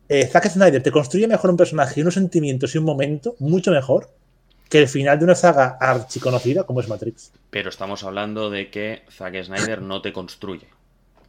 eh, 0.09 0.27
Zack 0.27 0.49
Snyder 0.51 0.83
te 0.83 0.91
construye 0.93 1.27
mejor 1.27 1.51
un 1.51 1.57
personaje 1.57 1.99
y 1.99 2.03
unos 2.03 2.15
sentimientos 2.15 2.75
y 2.75 2.79
un 2.79 2.85
momento 2.85 3.37
mucho 3.39 3.71
mejor 3.71 4.11
que 4.71 4.79
el 4.79 4.89
final 4.89 5.19
de 5.19 5.25
una 5.27 5.35
saga 5.35 5.77
archiconocida 5.81 6.65
como 6.65 6.81
es 6.81 6.89
Matrix. 6.89 7.33
Pero 7.51 7.69
estamos 7.69 8.03
hablando 8.05 8.49
de 8.49 8.71
que 8.71 9.03
Zack 9.11 9.43
Snyder 9.45 9.83
no 9.83 10.01
te 10.01 10.13
construye. 10.15 10.69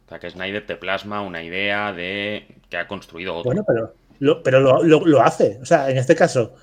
Zack 0.08 0.30
Snyder 0.30 0.64
te 0.66 0.76
plasma 0.76 1.20
una 1.22 1.42
idea 1.42 1.92
de 1.92 2.46
que 2.70 2.76
ha 2.78 2.86
construido 2.88 3.34
otro. 3.34 3.48
Bueno, 3.50 3.64
pero 3.66 3.92
lo, 4.20 4.42
pero 4.42 4.60
lo, 4.60 4.82
lo- 4.82 5.04
lo 5.04 5.20
hace. 5.22 5.58
O 5.60 5.66
sea, 5.66 5.90
en 5.90 5.98
este 5.98 6.14
caso, 6.14 6.54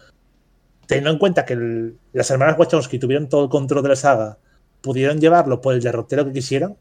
teniendo 0.87 1.11
en 1.11 1.17
cuenta 1.19 1.45
que 1.45 1.53
el- 1.53 1.97
las 2.13 2.31
hermanas 2.31 2.57
Wachowski 2.57 2.97
tuvieron 2.97 3.27
todo 3.29 3.43
el 3.43 3.49
control 3.49 3.83
de 3.83 3.89
la 3.89 3.95
saga, 3.95 4.37
pudieron 4.81 5.19
llevarlo 5.19 5.59
por 5.61 5.73
el 5.73 5.81
derrotero 5.81 6.25
que 6.25 6.31
quisieran, 6.33 6.77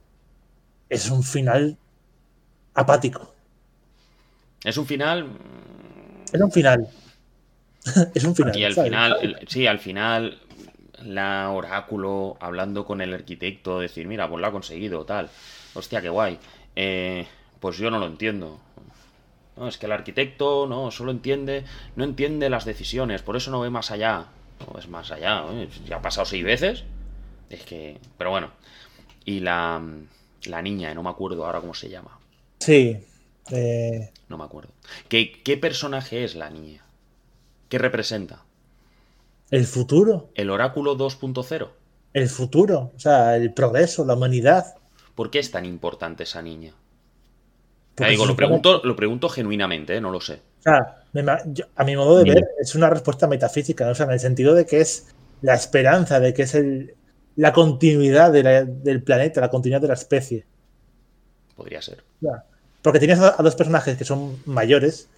es 0.88 1.10
un 1.10 1.24
final 1.24 1.76
apático. 2.74 3.34
Es 4.64 4.76
un 4.76 4.86
final. 4.86 5.26
Es 6.32 6.40
un 6.40 6.52
final. 6.52 6.86
es 8.14 8.24
un 8.24 8.34
final. 8.34 8.56
Y 8.56 8.64
al 8.64 8.74
¿sabes? 8.74 8.90
final, 8.90 9.18
el- 9.22 9.48
sí, 9.48 9.66
al 9.66 9.78
final, 9.78 10.38
la 11.04 11.50
oráculo 11.50 12.36
hablando 12.40 12.84
con 12.84 13.00
el 13.00 13.14
arquitecto, 13.14 13.80
decir, 13.80 14.06
mira, 14.06 14.28
pues 14.28 14.40
lo 14.40 14.46
ha 14.46 14.52
conseguido, 14.52 15.04
tal. 15.04 15.28
Hostia, 15.74 16.00
qué 16.02 16.08
guay. 16.08 16.38
Eh, 16.76 17.26
pues 17.60 17.78
yo 17.78 17.90
no 17.90 17.98
lo 17.98 18.06
entiendo. 18.06 18.58
No, 19.56 19.68
es 19.68 19.76
que 19.78 19.86
el 19.86 19.92
arquitecto 19.92 20.66
no 20.68 20.90
solo 20.90 21.10
entiende, 21.10 21.64
no 21.96 22.04
entiende 22.04 22.48
las 22.48 22.64
decisiones, 22.64 23.22
por 23.22 23.36
eso 23.36 23.50
no 23.50 23.60
ve 23.60 23.70
más 23.70 23.90
allá. 23.90 24.26
No 24.72 24.78
es 24.78 24.88
más 24.88 25.10
allá, 25.10 25.44
¿eh? 25.52 25.68
ya 25.86 25.96
ha 25.96 26.02
pasado 26.02 26.26
seis 26.26 26.44
veces. 26.44 26.84
Es 27.50 27.62
que, 27.64 27.98
pero 28.18 28.30
bueno. 28.30 28.50
Y 29.24 29.40
la, 29.40 29.82
la 30.46 30.62
niña, 30.62 30.94
no 30.94 31.02
me 31.02 31.10
acuerdo 31.10 31.46
ahora 31.46 31.60
cómo 31.60 31.74
se 31.74 31.88
llama. 31.88 32.18
Sí. 32.60 32.96
eh, 33.50 34.10
No 34.28 34.38
me 34.38 34.44
acuerdo. 34.44 34.70
¿Qué, 35.08 35.42
qué 35.42 35.56
personaje 35.56 36.24
es 36.24 36.34
la 36.34 36.50
niña? 36.50 36.82
¿Qué 37.68 37.78
representa? 37.78 38.44
el 39.50 39.64
futuro. 39.66 40.28
¿El 40.34 40.50
oráculo 40.50 40.96
2.0? 40.98 41.68
El 42.12 42.28
futuro. 42.28 42.92
O 42.94 42.98
sea, 43.00 43.34
el 43.36 43.54
progreso, 43.54 44.04
la 44.04 44.12
humanidad. 44.14 44.74
¿Por 45.14 45.30
qué 45.30 45.38
es 45.38 45.50
tan 45.50 45.64
importante 45.64 46.24
esa 46.24 46.42
niña? 46.42 46.74
Porque 47.94 48.10
digo, 48.10 48.26
lo 48.26 48.36
pregunto, 48.36 48.82
lo 48.84 48.94
pregunto 48.94 49.28
genuinamente, 49.30 49.96
¿eh? 49.96 50.00
no 50.02 50.10
lo 50.10 50.20
sé. 50.20 50.40
A 50.66 51.84
mi 51.84 51.96
modo 51.96 52.18
de 52.18 52.30
ver, 52.30 52.44
es 52.60 52.74
una 52.74 52.90
respuesta 52.90 53.26
metafísica, 53.26 53.86
¿no? 53.86 53.92
o 53.92 53.94
sea, 53.94 54.04
en 54.06 54.12
el 54.12 54.20
sentido 54.20 54.54
de 54.54 54.66
que 54.66 54.80
es 54.82 55.14
la 55.40 55.54
esperanza, 55.54 56.20
de 56.20 56.34
que 56.34 56.42
es 56.42 56.54
el, 56.54 56.94
la 57.36 57.52
continuidad 57.54 58.30
de 58.30 58.42
la- 58.42 58.64
del 58.64 59.02
planeta, 59.02 59.40
la 59.40 59.48
continuidad 59.50 59.80
de 59.80 59.88
la 59.88 59.94
especie. 59.94 60.44
Podría 61.56 61.80
ser. 61.80 62.04
Porque 62.82 62.98
tienes 62.98 63.18
a, 63.18 63.34
a 63.38 63.42
dos 63.42 63.56
personajes 63.56 63.96
que 63.96 64.04
son 64.04 64.36
mayores 64.44 65.08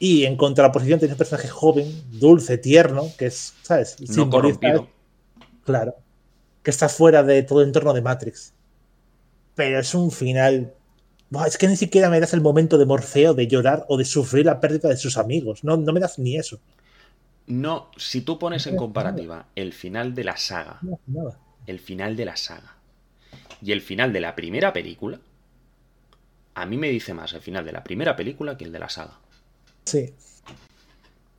y 0.00 0.24
en 0.24 0.36
contraposición 0.36 0.98
tienes 0.98 1.14
un 1.14 1.18
personaje 1.18 1.48
joven, 1.48 1.86
dulce, 2.10 2.58
tierno, 2.58 3.04
que 3.18 3.26
es, 3.26 3.54
¿sabes? 3.62 3.96
No 4.16 4.28
corrompido. 4.30 4.88
Claro. 5.64 5.94
Que 6.64 6.70
está 6.70 6.88
fuera 6.88 7.22
de 7.22 7.42
todo 7.44 7.60
el 7.60 7.68
entorno 7.68 7.92
de 7.92 8.00
Matrix. 8.02 8.52
Pero 9.54 9.78
es 9.78 9.94
un 9.94 10.10
final. 10.10 10.74
Buah, 11.28 11.46
es 11.46 11.58
que 11.58 11.68
ni 11.68 11.76
siquiera 11.76 12.08
me 12.08 12.18
das 12.18 12.32
el 12.32 12.40
momento 12.40 12.78
de 12.78 12.86
Morfeo 12.86 13.34
de 13.34 13.46
llorar 13.46 13.84
o 13.88 13.98
de 13.98 14.04
sufrir 14.06 14.46
la 14.46 14.58
pérdida 14.58 14.88
de 14.88 14.96
sus 14.96 15.18
amigos. 15.18 15.62
No, 15.64 15.76
no 15.76 15.92
me 15.92 16.00
das 16.00 16.18
ni 16.18 16.36
eso. 16.36 16.58
No, 17.46 17.90
si 17.96 18.22
tú 18.22 18.38
pones 18.38 18.66
en 18.66 18.76
comparativa 18.76 19.48
el 19.54 19.72
final 19.74 20.14
de 20.14 20.24
la 20.24 20.36
saga, 20.38 20.78
No, 20.82 20.98
nada. 21.06 21.38
el 21.66 21.78
final 21.78 22.16
de 22.16 22.24
la 22.24 22.36
saga 22.36 22.76
y 23.60 23.72
el 23.72 23.82
final 23.82 24.12
de 24.14 24.20
la 24.20 24.34
primera 24.34 24.72
película, 24.72 25.20
a 26.54 26.64
mí 26.66 26.76
me 26.78 26.88
dice 26.88 27.12
más 27.12 27.32
el 27.34 27.42
final 27.42 27.64
de 27.64 27.72
la 27.72 27.84
primera 27.84 28.16
película 28.16 28.56
que 28.56 28.64
el 28.64 28.72
de 28.72 28.78
la 28.78 28.88
saga. 28.88 29.18
Sí. 29.90 30.14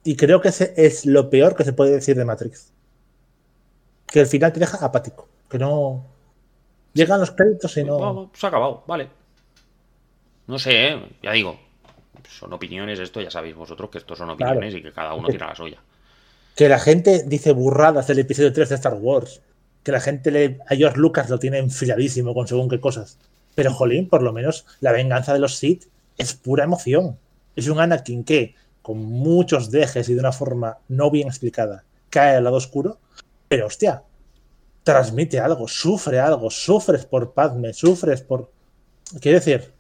Y 0.03 0.15
creo 0.15 0.41
que 0.41 0.49
ese 0.49 0.73
es 0.76 1.06
lo 1.06 1.30
peor 1.30 1.56
que 1.56 1.64
se 1.64 1.73
puede 1.73 1.91
decir 1.91 2.18
de 2.18 2.26
Matrix. 2.26 2.73
Que 4.07 4.19
el 4.22 4.28
final 4.28 4.52
te 4.52 4.60
deja 4.60 4.84
apático. 4.84 5.30
Que 5.49 5.57
no. 5.57 6.06
Llegan 6.94 7.22
los 7.22 7.32
créditos 7.32 7.78
y 7.78 7.84
no. 7.84 7.98
Bueno, 7.98 8.32
se 8.34 8.45
ha 8.45 8.49
acabado, 8.49 8.84
vale. 8.88 9.07
No 10.48 10.60
sé, 10.60 10.90
¿eh? 10.90 11.02
ya 11.23 11.32
digo. 11.32 11.57
Son 12.28 12.52
opiniones, 12.52 12.99
esto 12.99 13.22
ya 13.22 13.32
sabéis 13.32 13.56
vosotros 13.56 13.90
que 13.90 13.99
esto 13.99 14.15
son 14.15 14.32
opiniones 14.32 14.73
y 14.76 14.82
que 14.82 14.91
cada 14.91 15.14
uno 15.14 15.28
tiene 15.30 15.45
la 15.45 15.56
suya. 15.56 15.78
Que 16.56 16.68
la 16.68 16.80
gente 16.80 17.23
dice 17.26 17.53
burradas 17.53 18.07
del 18.07 18.19
episodio 18.19 18.52
3 18.52 18.69
de 18.69 18.76
Star 18.76 18.95
Wars. 18.95 19.41
Que 19.84 19.91
la 19.91 19.99
gente 19.99 20.32
le, 20.32 20.60
a 20.68 20.76
George 20.76 20.98
Lucas 20.98 21.30
lo 21.30 21.40
tiene 21.40 21.60
enfiladísimo 21.60 22.34
con 22.34 22.48
según 22.48 22.69
qué 22.69 22.80
cosas. 22.80 23.18
Pero, 23.56 23.73
jolín, 23.73 24.10
por 24.10 24.23
lo 24.23 24.34
menos 24.34 24.65
la 24.80 24.91
venganza 24.91 25.34
de 25.34 25.40
los 25.40 25.56
Sith 25.56 25.86
es 26.18 26.34
pura 26.34 26.64
emoción. 26.64 27.18
Es 27.56 27.68
un 27.68 27.80
Anakin 27.80 28.23
que, 28.23 28.56
con 28.82 28.98
muchos 28.98 29.72
dejes 29.72 30.10
y 30.10 30.14
de 30.14 30.19
una 30.19 30.32
forma 30.32 30.78
no 30.88 31.11
bien 31.11 31.28
explicada, 31.28 31.84
cae 32.10 32.38
al 32.38 32.44
lado 32.44 32.57
oscuro. 32.57 32.99
Pero, 33.48 33.68
hostia, 33.68 34.03
transmite 34.84 35.40
algo, 35.40 35.68
sufre 35.68 36.19
algo, 36.19 36.49
sufres 36.49 37.06
por 37.06 37.34
Padme, 37.34 37.73
sufres 37.73 38.22
por. 38.22 38.52
Quiero 39.19 39.40
decir, 39.40 39.72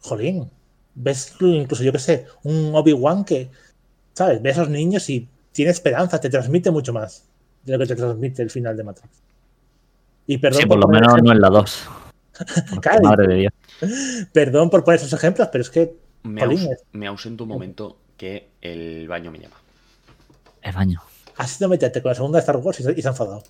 jolín, 0.00 0.50
ves 0.94 1.34
incluso, 1.40 1.82
yo 1.82 1.92
que 1.92 1.98
sé, 1.98 2.26
un 2.44 2.74
Obi-Wan 2.74 3.24
que, 3.24 3.50
¿sabes? 4.14 4.40
Ve 4.40 4.50
a 4.50 4.52
esos 4.52 4.68
niños 4.68 5.08
y 5.10 5.28
tiene 5.52 5.70
esperanza, 5.70 6.20
te 6.20 6.30
transmite 6.30 6.70
mucho 6.70 6.92
más 6.92 7.24
de 7.64 7.72
lo 7.72 7.78
que 7.78 7.86
te 7.86 7.96
transmite 7.96 8.42
el 8.42 8.50
final 8.50 8.76
de 8.76 8.84
Matrix. 8.84 9.08
Y 10.26 10.38
perdón 10.38 10.62
Sí, 10.62 10.68
por 10.68 10.78
lo 10.78 10.88
menos 10.88 11.22
no 11.22 11.32
en 11.32 11.40
la 11.40 11.48
2. 11.48 11.88
Claro, 12.80 13.02
Madre 13.02 13.26
de 13.26 13.34
Dios. 13.34 13.52
Perdón 14.32 14.70
por 14.70 14.84
poner 14.84 15.00
esos 15.00 15.12
ejemplos, 15.12 15.48
pero 15.50 15.62
es 15.62 15.70
que 15.70 15.96
Me, 16.22 16.42
aus- 16.42 16.68
ausento 17.06 17.44
un 17.44 17.50
momento 17.50 17.96
que 18.16 18.48
el 18.60 19.06
baño 19.08 19.30
me 19.30 19.38
llama. 19.38 19.56
El 20.62 20.72
baño. 20.74 21.00
has 21.36 21.50
sido 21.50 21.68
meterte 21.70 22.02
con 22.02 22.10
la 22.10 22.14
segunda 22.14 22.38
de 22.38 22.40
Star 22.40 22.56
Wars 22.56 22.80
y 22.80 22.82
se, 22.82 22.92
y 22.92 23.00
se 23.02 23.08
ha 23.08 23.12
enfadado. 23.12 23.42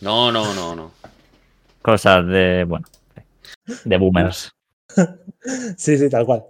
No, 0.00 0.30
no, 0.30 0.54
no, 0.54 0.74
no. 0.76 0.92
Cosas 1.82 2.26
de, 2.26 2.64
bueno, 2.64 2.86
de 3.84 3.96
boomers. 3.96 4.50
Sí, 5.76 5.96
sí, 5.96 6.10
tal 6.10 6.26
cual. 6.26 6.44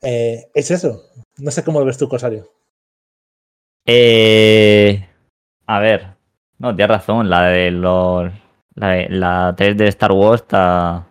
Eh, 0.00 0.48
es 0.54 0.70
eso. 0.70 1.02
No 1.38 1.50
sé 1.50 1.62
cómo 1.62 1.78
lo 1.80 1.84
ves 1.86 1.98
tú, 1.98 2.08
Cosario. 2.08 2.48
Eh, 3.86 5.06
a 5.66 5.78
ver, 5.80 6.14
no, 6.58 6.74
tienes 6.74 6.96
razón, 6.96 7.28
la 7.28 7.44
de 7.48 7.70
los. 7.70 8.30
La, 8.74 8.88
de- 8.90 9.08
la 9.10 9.54
3 9.56 9.76
de 9.76 9.88
Star 9.88 10.12
Wars 10.12 10.42
está. 10.42 11.06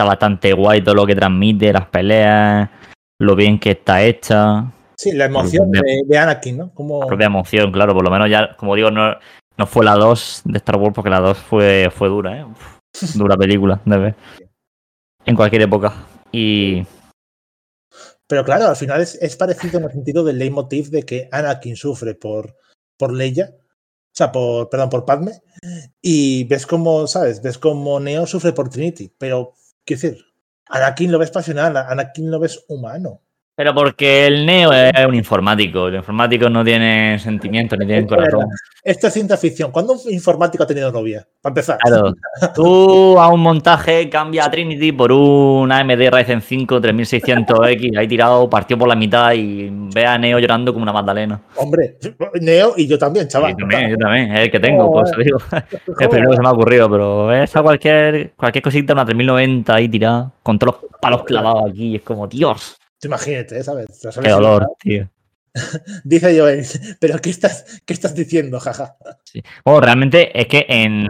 Está 0.00 0.08
bastante 0.08 0.54
guay 0.54 0.82
todo 0.82 0.94
lo 0.94 1.06
que 1.06 1.14
transmite, 1.14 1.74
las 1.74 1.84
peleas, 1.88 2.70
lo 3.18 3.36
bien 3.36 3.60
que 3.60 3.72
está 3.72 4.02
hecha, 4.02 4.72
Sí, 4.96 5.12
la 5.12 5.26
emoción 5.26 5.70
de, 5.70 5.80
de 6.06 6.18
Anakin, 6.18 6.56
¿no? 6.56 6.74
Como, 6.74 7.00
la 7.00 7.06
propia 7.06 7.26
emoción, 7.26 7.70
claro, 7.70 7.92
por 7.92 8.02
lo 8.02 8.10
menos 8.10 8.30
ya, 8.30 8.56
como 8.56 8.74
digo, 8.76 8.90
no, 8.90 9.14
no 9.58 9.66
fue 9.66 9.84
la 9.84 9.94
2 9.96 10.42
de 10.46 10.56
Star 10.56 10.76
Wars, 10.76 10.94
porque 10.94 11.10
la 11.10 11.20
2 11.20 11.36
fue, 11.36 11.90
fue 11.94 12.08
dura, 12.08 12.38
¿eh? 12.38 12.44
Uf, 12.44 12.78
dura 13.16 13.36
película 13.36 13.78
de 13.84 13.98
ver. 13.98 14.14
En 15.26 15.36
cualquier 15.36 15.60
época. 15.60 15.92
Y. 16.32 16.82
Pero 18.26 18.42
claro, 18.42 18.68
al 18.68 18.76
final 18.76 19.02
es, 19.02 19.16
es 19.16 19.36
parecido 19.36 19.78
en 19.78 19.84
el 19.84 19.92
sentido 19.92 20.24
del 20.24 20.38
leitmotiv 20.38 20.88
de 20.88 21.02
que 21.02 21.28
Anakin 21.30 21.76
sufre 21.76 22.14
por, 22.14 22.56
por 22.96 23.12
Leia, 23.12 23.50
o 23.54 24.12
sea, 24.14 24.32
por, 24.32 24.70
perdón, 24.70 24.88
por 24.88 25.04
Padme, 25.04 25.32
y 26.02 26.44
ves 26.44 26.66
como, 26.66 27.06
¿sabes? 27.06 27.40
Ves 27.42 27.58
como 27.58 28.00
Neo 28.00 28.26
sufre 28.26 28.52
por 28.52 28.68
Trinity, 28.68 29.14
pero, 29.16 29.54
quiero 29.96 30.14
decir, 30.14 30.24
Anakin 30.66 31.10
lo 31.10 31.18
ves 31.18 31.30
pasional, 31.30 31.76
Anakin 31.76 32.30
lo 32.30 32.38
ves 32.38 32.64
humano. 32.68 33.22
Pero 33.60 33.74
porque 33.74 34.26
el 34.26 34.46
Neo 34.46 34.72
es 34.72 35.06
un 35.06 35.14
informático. 35.14 35.88
El 35.88 35.96
informático 35.96 36.48
no 36.48 36.64
tiene 36.64 37.18
sentimientos 37.18 37.78
ni 37.78 37.84
tiene 37.84 38.00
Es 38.00 38.08
corazón. 38.08 38.46
Esto 38.82 39.08
es 39.08 39.12
ciencia 39.12 39.36
ficción. 39.36 39.70
¿Cuándo 39.70 39.92
un 39.92 40.00
informático 40.10 40.64
ha 40.64 40.66
tenido 40.66 40.90
novia? 40.90 41.28
Para 41.42 41.50
empezar. 41.50 41.76
Claro, 41.76 42.14
tú 42.54 43.18
a 43.18 43.28
un 43.28 43.40
montaje 43.40 44.08
cambia 44.08 44.46
a 44.46 44.50
Trinity 44.50 44.92
por 44.92 45.12
un 45.12 45.70
AMD 45.70 46.08
Ryzen 46.10 46.40
5 46.40 46.80
3600X, 46.80 47.98
ahí 47.98 48.08
tirado, 48.08 48.48
partió 48.48 48.78
por 48.78 48.88
la 48.88 48.96
mitad 48.96 49.34
y 49.34 49.68
ve 49.94 50.06
a 50.06 50.16
Neo 50.16 50.38
llorando 50.38 50.72
como 50.72 50.84
una 50.84 50.94
magdalena. 50.94 51.42
Hombre, 51.56 51.98
Neo 52.40 52.72
y 52.78 52.86
yo 52.86 52.98
también, 52.98 53.28
chaval. 53.28 53.50
Yo 53.50 53.58
también, 53.58 53.90
yo 53.90 53.98
también, 53.98 54.32
es 54.32 54.40
el 54.40 54.50
que 54.50 54.60
tengo, 54.60 54.86
Joder. 54.86 55.14
pues 55.14 55.26
digo. 55.26 55.38
Es 56.00 56.00
el 56.00 56.08
primero 56.08 56.30
que 56.30 56.36
se 56.36 56.42
me 56.42 56.48
ha 56.48 56.52
ocurrido, 56.52 56.90
pero 56.90 57.26
ves 57.26 57.54
a 57.54 57.62
cualquier, 57.62 58.32
cualquier 58.36 58.62
cosita, 58.62 58.94
una 58.94 59.04
3090 59.04 59.74
ahí 59.74 59.86
tirada, 59.86 60.32
con 60.42 60.58
todos 60.58 60.80
los 60.80 60.98
palos 60.98 61.24
clavados 61.24 61.70
aquí, 61.70 61.88
y 61.88 61.96
es 61.96 62.02
como, 62.02 62.26
Dios, 62.26 62.79
Tú 63.00 63.08
Imagínate, 63.08 63.62
¿sabes? 63.62 63.86
Te 63.86 64.12
sales 64.12 64.20
qué 64.22 64.30
dolor, 64.30 64.66
y- 64.84 64.88
tío. 64.90 65.10
Dice 66.04 66.38
Joel, 66.38 66.64
pero 67.00 67.18
¿qué 67.18 67.30
estás, 67.30 67.80
qué 67.84 67.92
estás 67.92 68.14
diciendo, 68.14 68.60
jaja? 68.60 68.96
Sí. 69.24 69.42
Bueno, 69.64 69.80
realmente 69.80 70.38
es 70.38 70.46
que 70.46 70.64
en. 70.68 71.08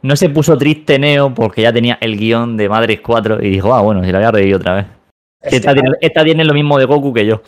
No 0.00 0.14
se 0.14 0.30
puso 0.30 0.56
triste 0.56 0.98
Neo 0.98 1.34
porque 1.34 1.62
ya 1.62 1.72
tenía 1.72 1.98
el 2.00 2.16
guion 2.16 2.56
de 2.56 2.68
Matrix 2.68 3.02
4 3.02 3.42
y 3.42 3.50
dijo, 3.50 3.74
ah, 3.74 3.80
bueno, 3.82 4.04
si 4.04 4.12
la 4.12 4.18
voy 4.18 4.26
a 4.28 4.30
reír 4.30 4.54
otra 4.54 4.74
vez. 4.74 4.86
Es 5.42 5.54
Esta, 5.54 5.74
que- 5.74 5.80
tiene, 5.80 5.96
esta 6.00 6.24
tiene 6.24 6.44
lo 6.44 6.54
mismo 6.54 6.78
de 6.78 6.84
Goku 6.84 7.12
que 7.12 7.26
yo. 7.26 7.42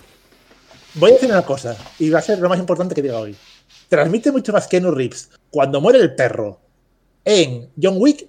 Voy 0.94 1.10
a 1.10 1.14
decir 1.14 1.30
una 1.30 1.42
cosa, 1.42 1.76
y 2.00 2.10
va 2.10 2.18
a 2.18 2.22
ser 2.22 2.40
lo 2.40 2.48
más 2.48 2.58
importante 2.58 2.94
que 2.94 3.02
diga 3.02 3.18
hoy. 3.20 3.36
Transmite 3.88 4.32
mucho 4.32 4.52
más 4.52 4.66
Keanu 4.66 4.90
Reeves 4.90 5.30
cuando 5.48 5.80
muere 5.80 6.00
el 6.00 6.14
perro 6.16 6.60
en 7.24 7.70
John 7.80 7.94
Wick 7.98 8.26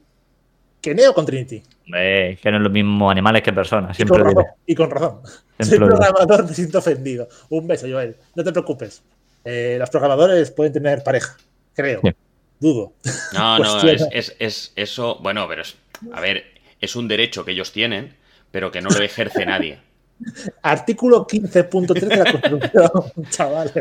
que 0.80 0.94
Neo 0.94 1.14
con 1.16 1.26
Trinity. 1.26 1.64
Eh, 1.96 2.38
que 2.42 2.52
no 2.52 2.58
es 2.58 2.64
lo 2.64 2.70
mismo 2.70 3.10
animales 3.10 3.42
que 3.42 3.52
personas, 3.54 3.92
Y 3.92 3.96
siempre 3.98 4.20
con 4.20 4.24
lo 4.24 4.30
diré. 4.30 4.42
razón. 4.44 4.56
Y 4.66 4.76
con 4.76 4.92
razón. 4.92 5.22
Soy 5.60 5.78
programador, 5.78 6.48
me 6.48 6.54
siento 6.54 6.78
ofendido. 6.80 7.28
Un 7.50 7.68
beso, 7.68 7.88
Joel. 7.90 8.16
No 8.36 8.44
te 8.44 8.52
preocupes. 8.52 9.04
Eh, 9.44 9.76
los 9.80 9.90
programadores 9.90 10.52
pueden 10.52 10.72
tener 10.74 11.04
pareja, 11.04 11.36
creo. 11.74 12.02
Sí. 12.04 12.12
Dudo. 12.60 12.94
No, 13.34 13.58
no, 13.60 13.64
Cuestiona. 13.64 14.08
es, 14.12 14.30
es, 14.30 14.36
es 14.40 14.74
eso. 14.76 15.18
Bueno, 15.22 15.48
pero 15.48 15.64
es. 15.64 15.76
A 16.14 16.22
ver, 16.22 16.44
es 16.80 16.96
un 16.96 17.08
derecho 17.08 17.44
que 17.44 17.52
ellos 17.52 17.72
tienen, 17.72 18.16
pero 18.52 18.72
que 18.72 18.82
no 18.82 18.90
lo 18.90 19.00
ejerce 19.04 19.46
nadie. 19.46 19.80
Artículo 20.62 21.26
15.3 21.26 22.00
de 22.00 22.16
la 22.16 22.32
Constitución, 22.32 23.28
chavales. 23.30 23.74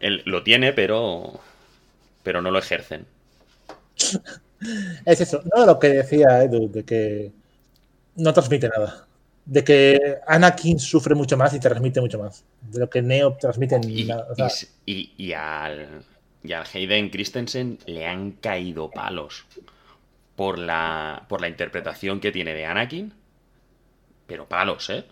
Él 0.00 0.22
lo 0.24 0.42
tiene, 0.42 0.72
pero. 0.72 1.38
Pero 2.22 2.40
no 2.42 2.50
lo 2.50 2.58
ejercen. 2.58 3.06
Es 5.04 5.20
eso, 5.20 5.42
no 5.54 5.66
lo 5.66 5.78
que 5.78 5.88
decía 5.88 6.42
Edu, 6.42 6.70
de 6.70 6.84
que 6.84 7.32
no 8.16 8.32
transmite 8.32 8.68
nada. 8.68 9.06
De 9.46 9.64
que 9.64 10.18
Anakin 10.26 10.78
sufre 10.78 11.14
mucho 11.14 11.36
más 11.36 11.54
y 11.54 11.60
transmite 11.60 12.00
mucho 12.00 12.18
más. 12.18 12.44
De 12.62 12.80
lo 12.80 12.90
que 12.90 13.02
Neo 13.02 13.36
transmite 13.36 13.76
en 13.76 13.84
Y, 13.84 14.04
nada. 14.04 14.26
O 14.30 14.34
y 14.36 14.36
sea, 14.36 14.48
y- 14.86 15.14
y 15.16 15.32
al, 15.32 16.04
y 16.42 16.52
al 16.52 16.64
Hayden 16.72 17.10
Christensen 17.10 17.78
le 17.86 18.06
han 18.06 18.32
caído 18.32 18.90
palos 18.90 19.46
por 20.36 20.58
la, 20.58 21.26
por 21.28 21.40
la 21.40 21.48
interpretación 21.48 22.20
que 22.20 22.32
tiene 22.32 22.54
de 22.54 22.66
Anakin. 22.66 23.14
Pero 24.26 24.48
palos, 24.48 24.90
¿eh? 24.90 25.04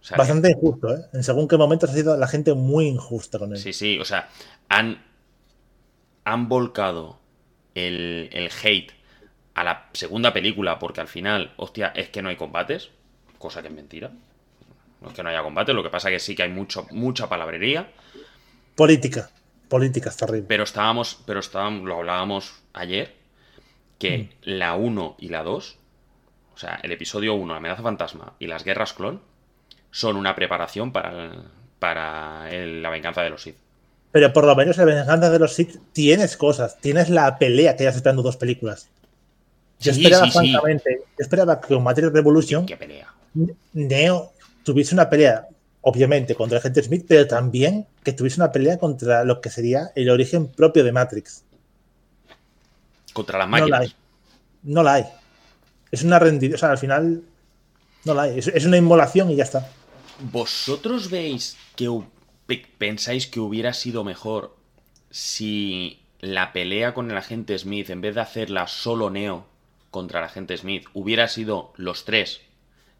O 0.00 0.04
sea, 0.04 0.18
bastante 0.18 0.50
injusto, 0.52 0.94
¿eh? 0.94 1.04
En 1.12 1.24
según 1.24 1.48
qué 1.48 1.56
momentos 1.56 1.90
ha 1.90 1.94
sido 1.94 2.16
la 2.16 2.28
gente 2.28 2.54
muy 2.54 2.86
injusta 2.86 3.38
con 3.40 3.54
él. 3.56 3.58
Sí, 3.58 3.72
sí, 3.72 3.98
o 4.00 4.04
sea, 4.04 4.28
han, 4.68 5.02
han 6.24 6.48
volcado 6.48 7.19
el, 7.74 8.28
el 8.32 8.50
hate 8.62 8.92
a 9.54 9.64
la 9.64 9.88
segunda 9.92 10.32
película 10.32 10.78
porque 10.78 11.00
al 11.00 11.08
final, 11.08 11.52
hostia, 11.56 11.92
es 11.94 12.08
que 12.08 12.22
no 12.22 12.28
hay 12.28 12.36
combates, 12.36 12.90
cosa 13.38 13.62
que 13.62 13.68
es 13.68 13.74
mentira. 13.74 14.10
No 15.00 15.08
es 15.08 15.14
que 15.14 15.22
no 15.22 15.28
haya 15.30 15.42
combates, 15.42 15.74
lo 15.74 15.82
que 15.82 15.88
pasa 15.90 16.10
que 16.10 16.18
sí 16.18 16.34
que 16.34 16.42
hay 16.42 16.50
mucho, 16.50 16.86
mucha 16.90 17.28
palabrería, 17.28 17.90
Política. 18.76 19.30
Política 19.68 20.08
está 20.10 20.24
arriba. 20.24 20.46
pero 20.48 20.64
estábamos, 20.64 21.22
pero 21.26 21.40
estábamos, 21.40 21.82
lo 21.84 21.96
hablábamos 21.98 22.60
ayer, 22.72 23.14
que 23.98 24.30
la 24.42 24.74
1 24.74 25.16
y 25.18 25.28
la 25.28 25.42
2, 25.42 25.76
o 26.54 26.58
sea, 26.58 26.80
el 26.82 26.90
episodio 26.92 27.34
1, 27.34 27.54
Amenaza 27.54 27.82
Fantasma 27.82 28.34
y 28.38 28.46
las 28.46 28.64
Guerras 28.64 28.92
Clon, 28.94 29.20
son 29.90 30.16
una 30.16 30.34
preparación 30.34 30.92
para, 30.92 31.10
el- 31.24 31.42
para 31.78 32.48
el- 32.50 32.82
la 32.82 32.90
venganza 32.90 33.22
de 33.22 33.30
los 33.30 33.42
Sith. 33.42 33.56
Pero 34.12 34.32
por 34.32 34.44
lo 34.44 34.56
menos 34.56 34.76
en 34.78 34.86
la 34.88 34.94
venganza 34.96 35.30
de 35.30 35.38
los 35.38 35.54
Sith 35.54 35.76
tienes 35.92 36.36
cosas. 36.36 36.76
Tienes 36.80 37.08
la 37.10 37.38
pelea 37.38 37.76
que 37.76 37.84
ya 37.84 37.90
esperando 37.90 38.22
dos 38.22 38.36
películas. 38.36 38.88
Yo 39.78 39.92
Sí, 39.94 40.00
esperaba, 40.02 40.24
sí, 40.26 40.30
sí. 40.32 40.38
francamente, 40.52 41.00
yo 41.06 41.22
esperaba 41.22 41.60
que 41.60 41.68
con 41.74 41.82
Matrix 41.82 42.12
Revolution 42.12 42.66
¿Qué 42.66 42.76
pelea? 42.76 43.14
Neo 43.72 44.32
tuviese 44.64 44.94
una 44.94 45.08
pelea, 45.08 45.46
obviamente, 45.80 46.34
contra 46.34 46.58
el 46.58 46.60
agente 46.60 46.82
Smith, 46.82 47.04
pero 47.08 47.26
también 47.26 47.86
que 48.02 48.12
tuviese 48.12 48.40
una 48.40 48.50
pelea 48.52 48.78
contra 48.78 49.24
lo 49.24 49.40
que 49.40 49.48
sería 49.48 49.90
el 49.94 50.10
origen 50.10 50.48
propio 50.48 50.84
de 50.84 50.92
Matrix. 50.92 51.44
Contra 53.12 53.38
las 53.38 53.48
No 53.48 53.56
la 53.56 53.60
máquinas. 53.60 53.80
hay. 53.80 53.94
No 54.64 54.82
la 54.82 54.94
hay. 54.94 55.04
Es 55.90 56.02
una 56.02 56.18
rendición. 56.18 56.54
O 56.56 56.58
sea, 56.58 56.70
al 56.72 56.78
final 56.78 57.22
no 58.04 58.14
la 58.14 58.22
hay. 58.22 58.38
Es, 58.38 58.48
es 58.48 58.64
una 58.66 58.76
inmolación 58.76 59.30
y 59.30 59.36
ya 59.36 59.44
está. 59.44 59.66
¿Vosotros 60.30 61.10
veis 61.10 61.56
que 61.76 61.88
pensáis 62.58 63.26
que 63.26 63.40
hubiera 63.40 63.72
sido 63.72 64.04
mejor 64.04 64.56
si 65.10 66.00
la 66.20 66.52
pelea 66.52 66.94
con 66.94 67.10
el 67.10 67.16
agente 67.16 67.58
Smith, 67.58 67.90
en 67.90 68.00
vez 68.00 68.14
de 68.14 68.20
hacerla 68.20 68.66
solo 68.66 69.10
Neo 69.10 69.46
contra 69.90 70.20
el 70.20 70.26
agente 70.26 70.56
Smith, 70.56 70.86
hubiera 70.94 71.28
sido 71.28 71.72
los 71.76 72.04
tres, 72.04 72.40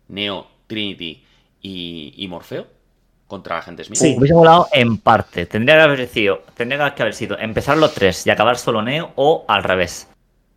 Neo, 0.08 0.46
Trinity 0.66 1.24
y, 1.62 2.14
y 2.16 2.28
Morfeo, 2.28 2.66
contra 3.26 3.56
el 3.56 3.62
agente 3.62 3.84
Smith? 3.84 3.98
Sí. 3.98 4.16
Hubiese 4.18 4.34
volado 4.34 4.68
en 4.72 4.98
parte. 4.98 5.46
Tendría 5.46 5.76
que 5.76 5.82
haber 5.82 6.08
sido, 6.08 6.42
tendría 6.56 6.94
que 6.94 7.02
haber 7.02 7.14
sido 7.14 7.38
empezar 7.38 7.78
los 7.78 7.94
tres 7.94 8.26
y 8.26 8.30
acabar 8.30 8.58
solo 8.58 8.82
Neo 8.82 9.12
o 9.16 9.44
al 9.48 9.62
revés. 9.62 10.08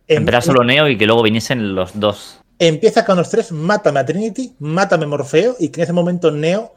Em- 0.08 0.18
Empezar 0.18 0.42
solo 0.42 0.64
Neo 0.64 0.88
y 0.88 0.98
que 0.98 1.06
luego 1.06 1.22
viniesen 1.22 1.74
los 1.74 1.98
dos. 1.98 2.40
Empieza 2.58 3.04
con 3.04 3.16
los 3.16 3.30
tres, 3.30 3.52
mátame 3.52 4.00
a 4.00 4.06
Trinity, 4.06 4.54
mátame 4.58 5.04
a 5.04 5.08
Morfeo 5.08 5.56
y 5.58 5.68
que 5.68 5.80
en 5.80 5.84
ese 5.84 5.92
momento 5.92 6.30
Neo 6.30 6.74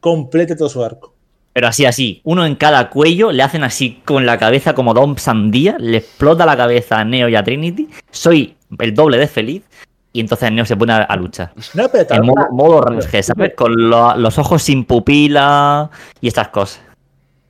complete 0.00 0.56
todo 0.56 0.68
su 0.68 0.82
arco. 0.82 1.14
Pero 1.58 1.66
así, 1.66 1.86
así. 1.86 2.20
Uno 2.22 2.46
en 2.46 2.54
cada 2.54 2.88
cuello, 2.88 3.32
le 3.32 3.42
hacen 3.42 3.64
así 3.64 4.00
con 4.04 4.24
la 4.24 4.38
cabeza 4.38 4.74
como 4.74 4.94
Don 4.94 5.18
Sandía, 5.18 5.74
le 5.80 5.96
explota 5.96 6.46
la 6.46 6.56
cabeza 6.56 7.00
a 7.00 7.04
Neo 7.04 7.28
y 7.28 7.34
a 7.34 7.42
Trinity. 7.42 7.88
Soy 8.12 8.54
el 8.78 8.94
doble 8.94 9.18
de 9.18 9.26
feliz. 9.26 9.64
Y 10.12 10.20
entonces 10.20 10.52
Neo 10.52 10.64
se 10.64 10.76
pone 10.76 10.92
a, 10.92 10.98
a 10.98 11.16
luchar. 11.16 11.50
No, 11.74 11.88
pero 11.88 12.14
En 12.14 12.24
modo, 12.24 12.46
modo 12.52 13.00
¿sabes? 13.10 13.54
Con 13.56 13.90
lo- 13.90 14.14
los 14.16 14.38
ojos 14.38 14.62
sin 14.62 14.84
pupila 14.84 15.90
y 16.20 16.28
estas 16.28 16.46
cosas. 16.50 16.80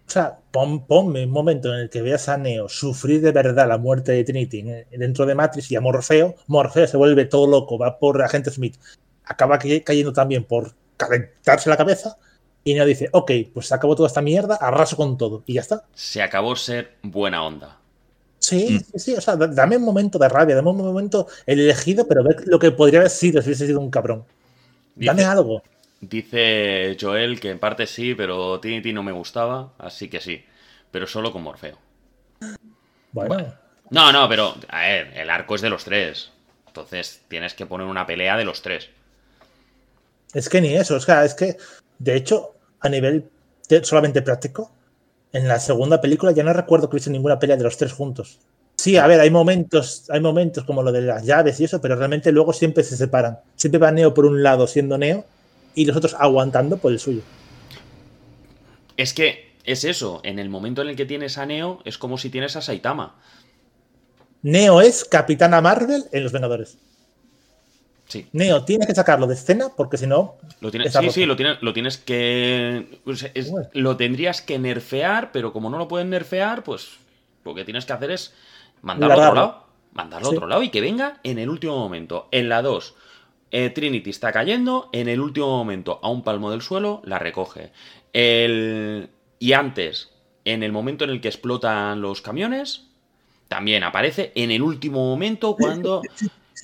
O 0.07 0.11
sea, 0.11 0.39
pon- 0.53 0.87
ponme 0.87 1.27
un 1.27 1.31
momento 1.31 1.75
en 1.75 1.81
el 1.81 1.91
que 1.91 2.01
veas 2.01 2.31
a 2.31 2.39
Neo 2.39 2.67
sufrir 2.71 3.21
de 3.21 3.33
verdad 3.33 3.69
la 3.69 3.77
muerte 3.77 4.13
de 4.13 4.25
Trinity 4.25 4.61
en- 4.61 4.87
dentro 4.99 5.27
de 5.27 5.35
Matrix 5.35 5.71
y 5.71 5.77
a 5.77 5.83
Morfeo. 5.83 6.35
Morfeo 6.47 6.87
se 6.87 6.97
vuelve 6.97 7.27
todo 7.27 7.47
loco, 7.47 7.77
va 7.79 7.99
por 7.99 8.23
Agente 8.23 8.51
Smith. 8.51 8.77
Acaba 9.27 9.59
ca- 9.59 9.69
cayendo 9.85 10.15
también 10.15 10.45
por 10.45 10.73
calentarse 10.97 11.69
la 11.69 11.77
cabeza. 11.77 12.17
Y 12.71 12.75
Neo 12.75 12.85
dice, 12.85 13.09
ok, 13.13 13.31
pues 13.55 13.67
se 13.69 13.75
acabó 13.75 13.97
toda 13.97 14.09
esta 14.09 14.21
mierda, 14.21 14.57
arraso 14.57 14.95
con 14.97 15.17
todo. 15.17 15.43
Y 15.47 15.55
ya 15.55 15.63
está. 15.63 15.85
Se 15.95 16.21
acabó 16.21 16.55
ser 16.55 16.97
buena 17.03 17.43
onda. 17.43 17.79
Sí, 18.39 18.79
sí, 18.81 18.99
sí. 18.99 19.15
O 19.15 19.21
sea, 19.23 19.37
da- 19.37 19.47
dame 19.47 19.77
un 19.79 19.85
momento 19.85 20.19
de 20.19 20.29
rabia, 20.29 20.55
dame 20.55 20.69
un 20.69 20.77
momento 20.77 21.27
el 21.47 21.61
elegido, 21.61 22.07
pero 22.07 22.23
ve 22.23 22.37
lo 22.45 22.59
que 22.59 22.71
podría 22.73 23.01
haber 23.01 23.11
sido 23.11 23.41
si 23.41 23.49
hubiese 23.49 23.67
sido 23.67 23.81
un 23.81 23.91
cabrón. 23.91 24.25
Dame 24.95 25.21
Dice- 25.23 25.31
algo. 25.31 25.63
Dice 26.01 26.97
Joel 27.01 27.41
que 27.41 27.51
en 27.51 27.59
parte 27.59 27.87
sí, 27.87 28.15
pero 28.15 28.61
Trinity 28.61 28.93
no 28.93 29.03
me 29.03 29.13
gustaba, 29.13 29.73
así 29.79 30.09
que 30.09 30.21
sí. 30.21 30.45
Pero 30.91 31.07
solo 31.07 31.33
con 31.33 31.43
Morfeo. 31.43 31.79
Bueno, 33.13 33.35
Bueno. 33.35 33.55
No, 33.91 34.13
no, 34.13 34.29
pero 34.29 34.55
a 34.69 34.81
ver, 34.83 35.13
el 35.17 35.31
arco 35.31 35.55
es 35.55 35.63
de 35.63 35.71
los 35.71 35.85
tres. 35.85 36.31
Entonces 36.67 37.23
tienes 37.29 37.55
que 37.55 37.65
poner 37.67 37.87
una 37.87 38.07
pelea 38.07 38.37
de 38.37 38.45
los 38.45 38.61
tres. 38.61 38.91
es 40.35 40.49
que 40.49 40.61
ni 40.61 40.75
eso. 40.75 40.97
O 40.97 41.01
sea, 41.01 41.25
es 41.25 41.35
que, 41.35 41.57
de 41.99 42.15
hecho, 42.17 42.55
a 42.81 42.89
nivel 42.89 43.29
de- 43.69 43.85
solamente 43.85 44.23
práctico, 44.23 44.71
en 45.33 45.47
la 45.49 45.61
segunda 45.61 46.01
película 46.01 46.33
ya 46.33 46.43
no 46.43 46.53
recuerdo 46.53 46.89
que 46.89 46.97
hubiese 46.97 47.11
ninguna 47.11 47.39
pelea 47.39 47.57
de 47.57 47.65
los 47.65 47.77
tres 47.77 47.93
juntos. 47.93 48.39
Sí, 48.77 48.97
a 48.97 49.07
ver, 49.07 49.21
hay 49.21 49.31
momentos, 49.31 50.05
hay 50.09 50.21
momentos 50.21 50.65
como 50.65 50.83
lo 50.83 50.93
de 50.93 51.03
las 51.03 51.25
llaves 51.25 51.59
y 51.61 51.65
eso, 51.65 51.81
pero 51.81 51.97
realmente 51.97 52.31
luego 52.33 52.53
siempre 52.53 52.85
se 52.85 52.97
separan. 52.97 53.41
Siempre 53.57 53.79
va 53.81 53.91
Neo 53.91 54.15
por 54.15 54.25
un 54.25 54.43
lado 54.43 54.67
siendo 54.67 54.97
Neo 54.97 55.25
y 55.75 55.85
los 55.85 55.97
otros 55.97 56.15
aguantando 56.19 56.79
por 56.79 56.93
el 56.93 57.01
suyo. 57.01 57.23
Es 58.97 59.13
que 59.13 59.53
es 59.65 59.85
eso, 59.85 60.21
en 60.23 60.39
el 60.39 60.49
momento 60.49 60.83
en 60.83 60.89
el 60.89 60.97
que 60.97 61.07
tienes 61.07 61.39
a 61.39 61.47
Neo, 61.47 61.81
es 61.85 61.99
como 61.99 62.19
si 62.19 62.31
tienes 62.31 62.57
a 62.57 62.63
Saitama. 62.63 63.17
Neo 64.43 64.81
es 64.81 65.05
Capitana 65.05 65.61
Marvel 65.61 66.05
en 66.13 66.23
Los 66.23 66.33
Vengadores. 66.33 66.79
Sí. 68.09 68.27
Neo 68.33 68.65
tienes 68.65 68.87
que 68.87 68.95
sacarlo 68.95 69.27
de 69.27 69.35
escena 69.35 69.69
porque 69.77 69.97
si 69.99 70.07
no, 70.07 70.37
Lo 70.61 70.71
tienes, 70.71 70.93
sí, 70.93 70.99
roto. 70.99 71.13
sí, 71.13 71.27
lo 71.27 71.37
tienes, 71.37 71.59
lo 71.63 71.73
tienes 71.75 71.99
que. 71.99 73.01
o 73.05 73.15
sea, 73.15 73.31
es- 73.35 73.51
Bueno. 73.51 73.69
lo 73.75 73.97
tendrías 73.97 74.41
que 74.43 74.59
nerfear, 74.59 75.31
pero 75.31 75.53
como 75.53 75.69
no 75.71 75.77
lo 75.79 75.89
pueden 75.89 76.09
nerfear, 76.11 76.65
pues 76.65 76.89
lo 77.45 77.55
que 77.55 77.65
tienes 77.65 77.85
que 77.85 77.93
hacer 77.93 78.11
es 78.11 78.35
mandarlo 78.83 79.15
a 79.15 79.19
otro 79.29 79.35
lado. 79.35 79.65
Mandarlo 79.93 80.27
a 80.29 80.31
Sí. 80.31 80.37
otro 80.37 80.49
lado 80.49 80.63
y 80.63 80.71
que 80.71 80.81
venga 80.81 81.21
en 81.23 81.39
el 81.39 81.49
último 81.51 81.77
momento. 81.79 82.29
En 82.31 82.49
la 82.49 82.63
2, 82.63 82.95
eh, 83.51 83.71
Trinity 83.71 84.11
está 84.11 84.33
cayendo, 84.33 84.89
en 84.93 85.09
el 85.09 85.21
último 85.21 85.49
momento, 85.57 85.99
a 86.03 86.09
un 86.11 86.23
palmo 86.23 86.51
del 86.51 86.63
suelo, 86.63 87.03
la 87.05 87.19
recoge. 87.19 87.73
El, 88.13 89.09
y 89.39 89.53
antes, 89.53 90.11
en 90.45 90.63
el 90.63 90.73
momento 90.73 91.05
en 91.05 91.11
el 91.11 91.21
que 91.21 91.29
explotan 91.29 92.01
los 92.01 92.21
camiones, 92.23 92.85
también 93.49 93.83
aparece 93.85 94.33
en 94.35 94.51
el 94.51 94.63
último 94.63 95.05
momento 95.11 95.57
cuando. 95.57 96.03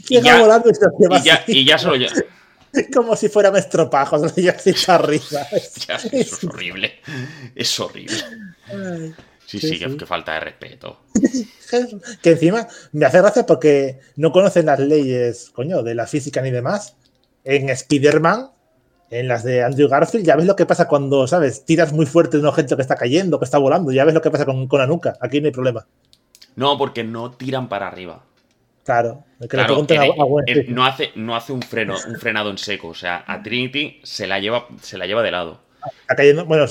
llega 0.08 0.22
ya- 0.24 0.40
volando 0.40 0.70
y 0.70 0.74
se 0.74 0.84
lo 0.84 0.90
lleva 0.98 1.18
Y 1.18 1.22
ya, 1.22 1.34
así, 1.34 1.52
y 1.52 1.64
ya 1.64 1.78
se 1.78 1.86
lo 1.86 1.96
lleva. 1.96 2.12
como 2.94 3.14
si 3.16 3.28
fuera 3.28 3.56
estropajos, 3.58 4.20
se 4.22 4.26
lo 4.28 4.34
lleva 4.34 4.56
así 4.58 4.72
para 4.86 5.04
arriba. 5.04 5.46
Ya, 5.88 5.94
eso 5.96 6.08
es 6.12 6.44
horrible. 6.44 6.92
Es 7.54 7.80
horrible. 7.80 8.16
Ay. 8.68 9.14
Sí, 9.46 9.60
Sí, 9.60 9.68
sí, 9.68 9.78
que, 9.78 9.90
sí. 9.90 9.96
que 9.98 10.06
falta 10.06 10.32
de 10.34 10.40
respeto. 10.40 11.00
Que 12.22 12.30
encima 12.30 12.66
me 12.92 13.04
hace 13.06 13.18
gracia 13.20 13.44
porque 13.46 14.00
no 14.16 14.32
conocen 14.32 14.66
las 14.66 14.80
leyes, 14.80 15.50
coño, 15.50 15.82
de 15.82 15.94
la 15.94 16.06
física 16.06 16.40
ni 16.40 16.50
demás. 16.50 16.96
En 17.44 17.68
Spider-Man, 17.68 18.50
en 19.10 19.28
las 19.28 19.44
de 19.44 19.62
Andrew 19.62 19.86
Garfield, 19.88 20.24
ya 20.26 20.34
ves 20.34 20.46
lo 20.46 20.56
que 20.56 20.64
pasa 20.66 20.88
cuando, 20.88 21.26
¿sabes? 21.28 21.64
Tiras 21.66 21.92
muy 21.92 22.06
fuerte 22.06 22.38
de 22.38 22.42
un 22.42 22.48
objeto 22.48 22.74
que 22.74 22.82
está 22.82 22.96
cayendo, 22.96 23.38
que 23.38 23.44
está 23.44 23.58
volando. 23.58 23.92
Ya 23.92 24.04
ves 24.04 24.14
lo 24.14 24.22
que 24.22 24.30
pasa 24.30 24.46
con, 24.46 24.66
con 24.66 24.80
la 24.80 24.86
nuca. 24.86 25.14
Aquí 25.20 25.40
no 25.42 25.46
hay 25.46 25.52
problema. 25.52 25.86
No, 26.56 26.78
porque 26.78 27.04
no 27.04 27.30
tiran 27.32 27.68
para 27.68 27.86
arriba. 27.88 28.24
Claro. 28.84 29.24
Que 29.40 29.56
le 29.56 29.64
Claro, 29.64 29.74
a, 29.76 30.22
a 30.22 30.24
Gwen 30.26 30.44
en- 30.48 30.56
Stacy. 30.58 30.72
no 30.74 30.84
hace, 30.86 31.10
no 31.16 31.34
hace 31.36 31.52
un 31.52 31.62
freno, 31.62 31.96
un 32.06 32.16
frenado 32.16 32.50
en 32.50 32.58
seco. 32.58 32.88
O 32.88 32.94
sea, 32.94 33.24
a 33.26 33.42
Trinity 33.42 34.00
se 34.02 34.26
la 34.26 34.38
lleva, 34.38 34.66
se 34.82 34.98
la 34.98 35.06
lleva 35.06 35.22
de 35.22 35.30
lado. 35.30 35.60
Está 36.02 36.14
cayendo. 36.16 36.44
Bueno, 36.44 36.66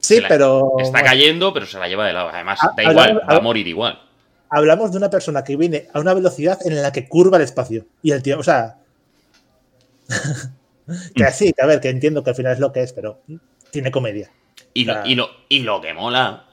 sí, 0.00 0.20
la- 0.20 0.28
pero. 0.28 0.72
Está 0.78 1.02
cayendo, 1.02 1.52
pero 1.52 1.66
se 1.66 1.78
la 1.78 1.88
lleva 1.88 2.06
de 2.06 2.12
lado. 2.12 2.28
Además, 2.30 2.58
Ah, 2.62 2.72
da 2.76 2.82
hablamos- 2.88 3.08
igual, 3.10 3.30
va 3.30 3.36
a 3.36 3.40
morir 3.40 3.66
igual. 3.68 4.02
Hablamos 4.50 4.92
de 4.92 4.98
una 4.98 5.10
persona 5.10 5.42
que 5.42 5.56
viene 5.56 5.88
a 5.92 6.00
una 6.00 6.14
velocidad 6.14 6.58
en 6.64 6.80
la 6.80 6.92
que 6.92 7.08
curva 7.08 7.36
el 7.36 7.42
espacio. 7.44 7.84
Y 8.02 8.10
el 8.12 8.22
tío, 8.22 8.38
o 8.38 8.42
sea. 8.44 8.76
que 11.14 11.30
sí, 11.32 11.52
que 11.52 11.62
a 11.62 11.66
ver, 11.66 11.80
que 11.80 11.88
entiendo 11.90 12.22
que 12.22 12.30
al 12.30 12.36
final 12.36 12.52
es 12.52 12.60
lo 12.60 12.72
que 12.72 12.82
es, 12.82 12.92
pero 12.92 13.20
tiene 13.70 13.90
comedia. 13.90 14.30
Y 14.72 14.84
lo, 14.84 15.04
y 15.06 15.14
lo, 15.14 15.28
y 15.48 15.60
lo 15.60 15.80
que 15.80 15.94
mola. 15.94 16.44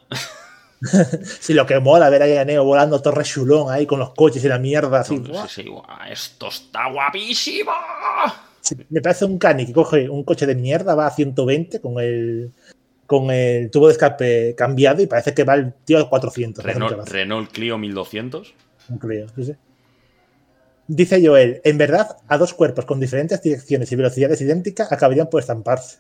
Sí, 1.40 1.54
lo 1.54 1.66
que 1.66 1.80
mola 1.80 2.10
ver 2.10 2.38
a 2.38 2.46
Neo 2.46 2.64
volando 2.64 3.02
Torre 3.02 3.24
Chulón 3.24 3.72
ahí 3.72 3.86
con 3.86 4.00
los 4.00 4.14
coches 4.14 4.44
y 4.44 4.48
la 4.48 4.60
mierda 4.60 5.02
así. 5.02 5.22
Esto 6.10 6.48
está 6.48 6.90
guapísimo. 6.92 7.72
Sí, 8.62 8.76
me 8.90 9.02
parece 9.02 9.26
un 9.26 9.38
cani 9.38 9.66
que 9.66 9.74
coge 9.74 10.10
un 10.10 10.24
coche 10.24 10.46
de 10.46 10.56
mierda, 10.56 10.96
va 10.96 11.08
a 11.08 11.12
120 11.12 11.82
con 11.82 12.00
el 12.00 12.52
con 13.06 13.30
el 13.30 13.70
tubo 13.70 13.88
de 13.88 13.94
escape 13.94 14.56
cambiado 14.56 15.02
y 15.02 15.08
parece 15.08 15.34
que 15.34 15.44
va 15.44 15.56
el 15.56 15.74
tío 15.74 16.00
a 16.00 16.10
400. 16.10 16.64
me 16.64 16.72
hace 16.72 16.80
mucha 16.80 17.04
Renault, 17.04 17.52
Clio 17.52 17.78
1200. 17.78 18.54
No 18.90 19.00
creo, 19.00 19.28
sí, 19.36 19.44
sí. 19.46 19.54
Dice 20.88 21.26
Joel, 21.26 21.62
en 21.64 21.78
verdad, 21.78 22.18
a 22.28 22.38
dos 22.38 22.54
cuerpos 22.54 22.86
con 22.86 23.00
diferentes 23.00 23.42
direcciones 23.42 23.92
y 23.92 23.96
velocidades 23.96 24.42
idénticas 24.42 24.92
acabarían 24.92 25.30
por 25.30 25.42
estamparse. 25.42 26.00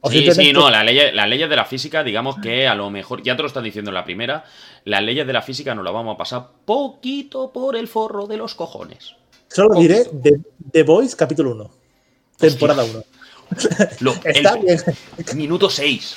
O 0.00 0.10
Sí, 0.10 0.30
sí, 0.32 0.52
no, 0.52 0.70
las 0.70 0.84
leyes, 0.84 1.12
las 1.14 1.28
leyes 1.28 1.50
de 1.50 1.56
la 1.56 1.64
física, 1.64 2.04
digamos 2.04 2.36
que 2.40 2.68
a 2.68 2.74
lo 2.74 2.88
mejor, 2.90 3.22
ya 3.22 3.34
te 3.36 3.42
lo 3.42 3.48
están 3.48 3.64
diciendo 3.64 3.90
en 3.90 3.94
la 3.96 4.04
primera, 4.04 4.44
las 4.84 5.02
leyes 5.02 5.26
de 5.26 5.32
la 5.32 5.42
física 5.42 5.74
nos 5.74 5.84
las 5.84 5.92
vamos 5.92 6.14
a 6.14 6.18
pasar 6.18 6.48
poquito 6.64 7.52
por 7.52 7.74
el 7.76 7.88
forro 7.88 8.26
de 8.26 8.36
los 8.36 8.54
cojones. 8.54 9.16
Solo 9.48 9.70
poquito. 9.70 9.94
diré 9.94 10.04
The, 10.22 10.40
The 10.72 10.82
Voice 10.84 11.16
capítulo 11.16 11.50
1, 11.52 11.70
temporada 12.36 12.84
1. 12.84 13.02
Lo- 14.00 14.12
Está 14.24 14.54
el- 14.54 14.60
bien. 14.64 14.78
Minuto 15.34 15.68
6. 15.68 16.16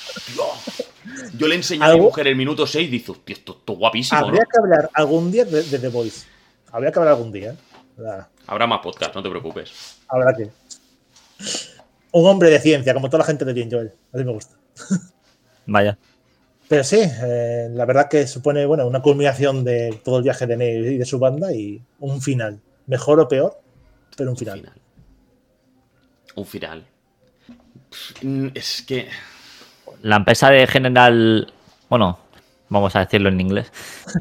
Yo 1.36 1.48
le 1.48 1.54
enseñé 1.56 1.84
a 1.84 1.94
mi 1.94 2.00
mujer 2.00 2.28
el 2.28 2.36
minuto 2.36 2.66
6 2.66 2.86
y 2.86 2.90
dice, 2.90 3.10
"Hostia, 3.12 3.32
esto, 3.34 3.56
esto 3.58 3.72
es 3.72 3.78
guapísimo, 3.78 4.20
¿no? 4.20 4.26
Habría 4.28 4.44
que 4.44 4.58
hablar 4.60 4.90
algún 4.94 5.32
día 5.32 5.44
de, 5.44 5.62
de 5.62 5.78
The 5.78 5.88
Voice. 5.88 6.26
Habría 6.70 6.92
que 6.92 6.98
hablar 7.00 7.14
algún 7.14 7.32
día. 7.32 7.56
Habrá 8.46 8.66
más 8.66 8.80
podcast, 8.80 9.14
no 9.14 9.22
te 9.22 9.28
preocupes. 9.30 9.98
Habrá 10.08 10.32
que. 10.36 10.50
Un 12.12 12.26
hombre 12.26 12.50
de 12.50 12.58
ciencia, 12.60 12.94
como 12.94 13.08
toda 13.08 13.20
la 13.20 13.24
gente 13.26 13.44
de 13.44 13.52
bien, 13.52 13.70
Joel. 13.70 13.92
Así 14.12 14.24
me 14.24 14.32
gusta. 14.32 14.56
Vaya. 15.66 15.98
Pero 16.68 16.84
sí, 16.84 17.00
eh, 17.02 17.68
la 17.72 17.84
verdad 17.84 18.08
que 18.08 18.26
supone 18.26 18.64
bueno, 18.66 18.86
una 18.86 19.02
culminación 19.02 19.64
de 19.64 20.00
todo 20.04 20.18
el 20.18 20.22
viaje 20.24 20.46
de 20.46 20.56
Neo 20.56 20.90
y 20.92 20.98
de 20.98 21.04
su 21.04 21.18
banda 21.18 21.52
y 21.52 21.82
un 22.00 22.20
final. 22.20 22.60
Mejor 22.86 23.20
o 23.20 23.28
peor, 23.28 23.60
pero 24.16 24.30
un 24.30 24.32
Un 24.32 24.38
final. 24.38 24.58
final. 24.60 24.74
Un 26.34 26.46
final. 26.46 26.84
Mm, 28.22 28.48
Es 28.54 28.82
que. 28.86 29.08
La 30.02 30.16
empresa 30.16 30.50
de 30.50 30.66
General. 30.66 31.52
Bueno, 31.88 32.18
vamos 32.70 32.96
a 32.96 33.00
decirlo 33.00 33.28
en 33.28 33.40
inglés. 33.40 33.70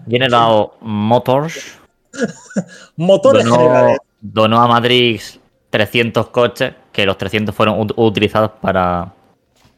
General 0.09 0.68
Motors 0.81 1.77
Motores 2.97 3.45
generales. 3.45 3.97
donó, 4.19 4.61
a 4.61 4.68
Matrix 4.68 5.39
300 5.69 6.27
coches, 6.30 6.73
que 6.91 7.05
los 7.05 7.18
300 7.18 7.53
fueron 7.55 7.80
ut- 7.80 7.93
utilizados 7.95 8.51
para 8.61 9.13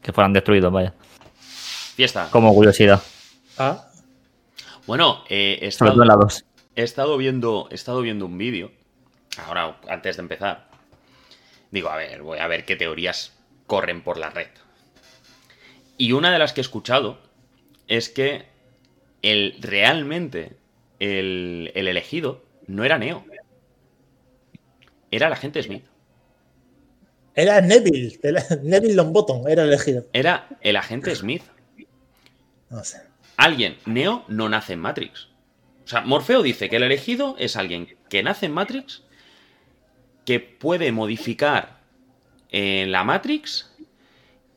que 0.02 0.12
fueran 0.12 0.34
destruidos, 0.34 0.72
vaya. 0.72 0.94
Fiesta. 1.96 2.28
Como 2.32 2.54
curiosidad. 2.54 3.02
Ah, 3.58 3.88
Bueno, 4.88 5.24
eh, 5.30 5.60
he, 5.62 5.68
estado, 5.68 5.92
todo 5.94 6.02
en 6.04 6.08
la 6.08 6.16
2. 6.16 6.46
he 6.76 6.84
estado 6.84 7.18
viendo. 7.18 7.68
He 7.72 7.76
estado 7.76 8.02
viendo 8.02 8.26
un 8.26 8.38
vídeo. 8.38 8.72
Ahora, 9.46 9.78
antes 9.88 10.18
de 10.18 10.22
empezar. 10.24 10.68
Digo, 11.72 11.90
a 11.90 11.96
ver, 11.96 12.22
voy 12.22 12.40
a 12.40 12.48
ver 12.48 12.66
qué 12.66 12.76
teorías 12.76 13.34
corren 13.68 14.02
por 14.04 14.18
la 14.18 14.30
red. 14.30 14.48
Y 15.98 16.12
una 16.12 16.32
de 16.32 16.40
las 16.40 16.54
que 16.54 16.62
he 16.62 16.64
escuchado 16.64 17.18
es 17.88 18.10
que 18.10 18.46
el, 19.22 19.56
realmente 19.62 20.58
el, 21.00 21.72
el 21.76 21.88
elegido 21.88 22.44
no 22.68 22.84
era 22.84 22.98
Neo. 22.98 23.24
Era 25.12 25.28
el 25.28 25.34
agente 25.34 25.62
Smith. 25.64 25.86
Era 27.36 27.62
Neville. 27.62 28.20
era- 28.24 28.44
Neville 28.62 28.96
Longbottom 28.96 29.48
era 29.48 29.64
elegido. 29.64 30.06
Era 30.14 30.48
el 30.62 30.76
agente 30.76 31.16
Smith. 31.16 31.44
No 32.70 32.84
sé. 32.84 33.02
Alguien, 33.38 33.78
Neo 33.86 34.26
no 34.28 34.50
nace 34.50 34.74
en 34.74 34.80
Matrix. 34.80 35.30
O 35.86 35.88
sea, 35.88 36.02
Morfeo 36.02 36.42
dice 36.44 36.70
que 36.70 36.78
el 36.78 36.84
elegido 36.84 37.36
es 37.40 37.56
alguien 37.58 37.98
que 38.10 38.24
nace 38.24 38.46
en 38.46 38.54
Matrix, 38.54 39.04
que 40.26 40.40
puede 40.40 40.92
modificar 40.92 41.80
eh, 42.50 42.86
la 42.88 43.04
Matrix 43.04 43.76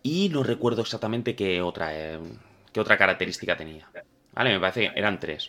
Y 0.03 0.29
no 0.29 0.43
recuerdo 0.45 0.83
exactamente 0.83 1.35
qué 1.35 1.61
otra, 1.63 1.89
eh, 1.99 2.21
qué 2.73 2.79
otra 2.81 2.97
característica 2.97 3.57
tenía. 3.57 3.89
Vale, 4.33 4.53
me 4.53 4.61
parece 4.61 4.93
que 4.93 4.99
eran 4.99 5.19
tres. 5.19 5.49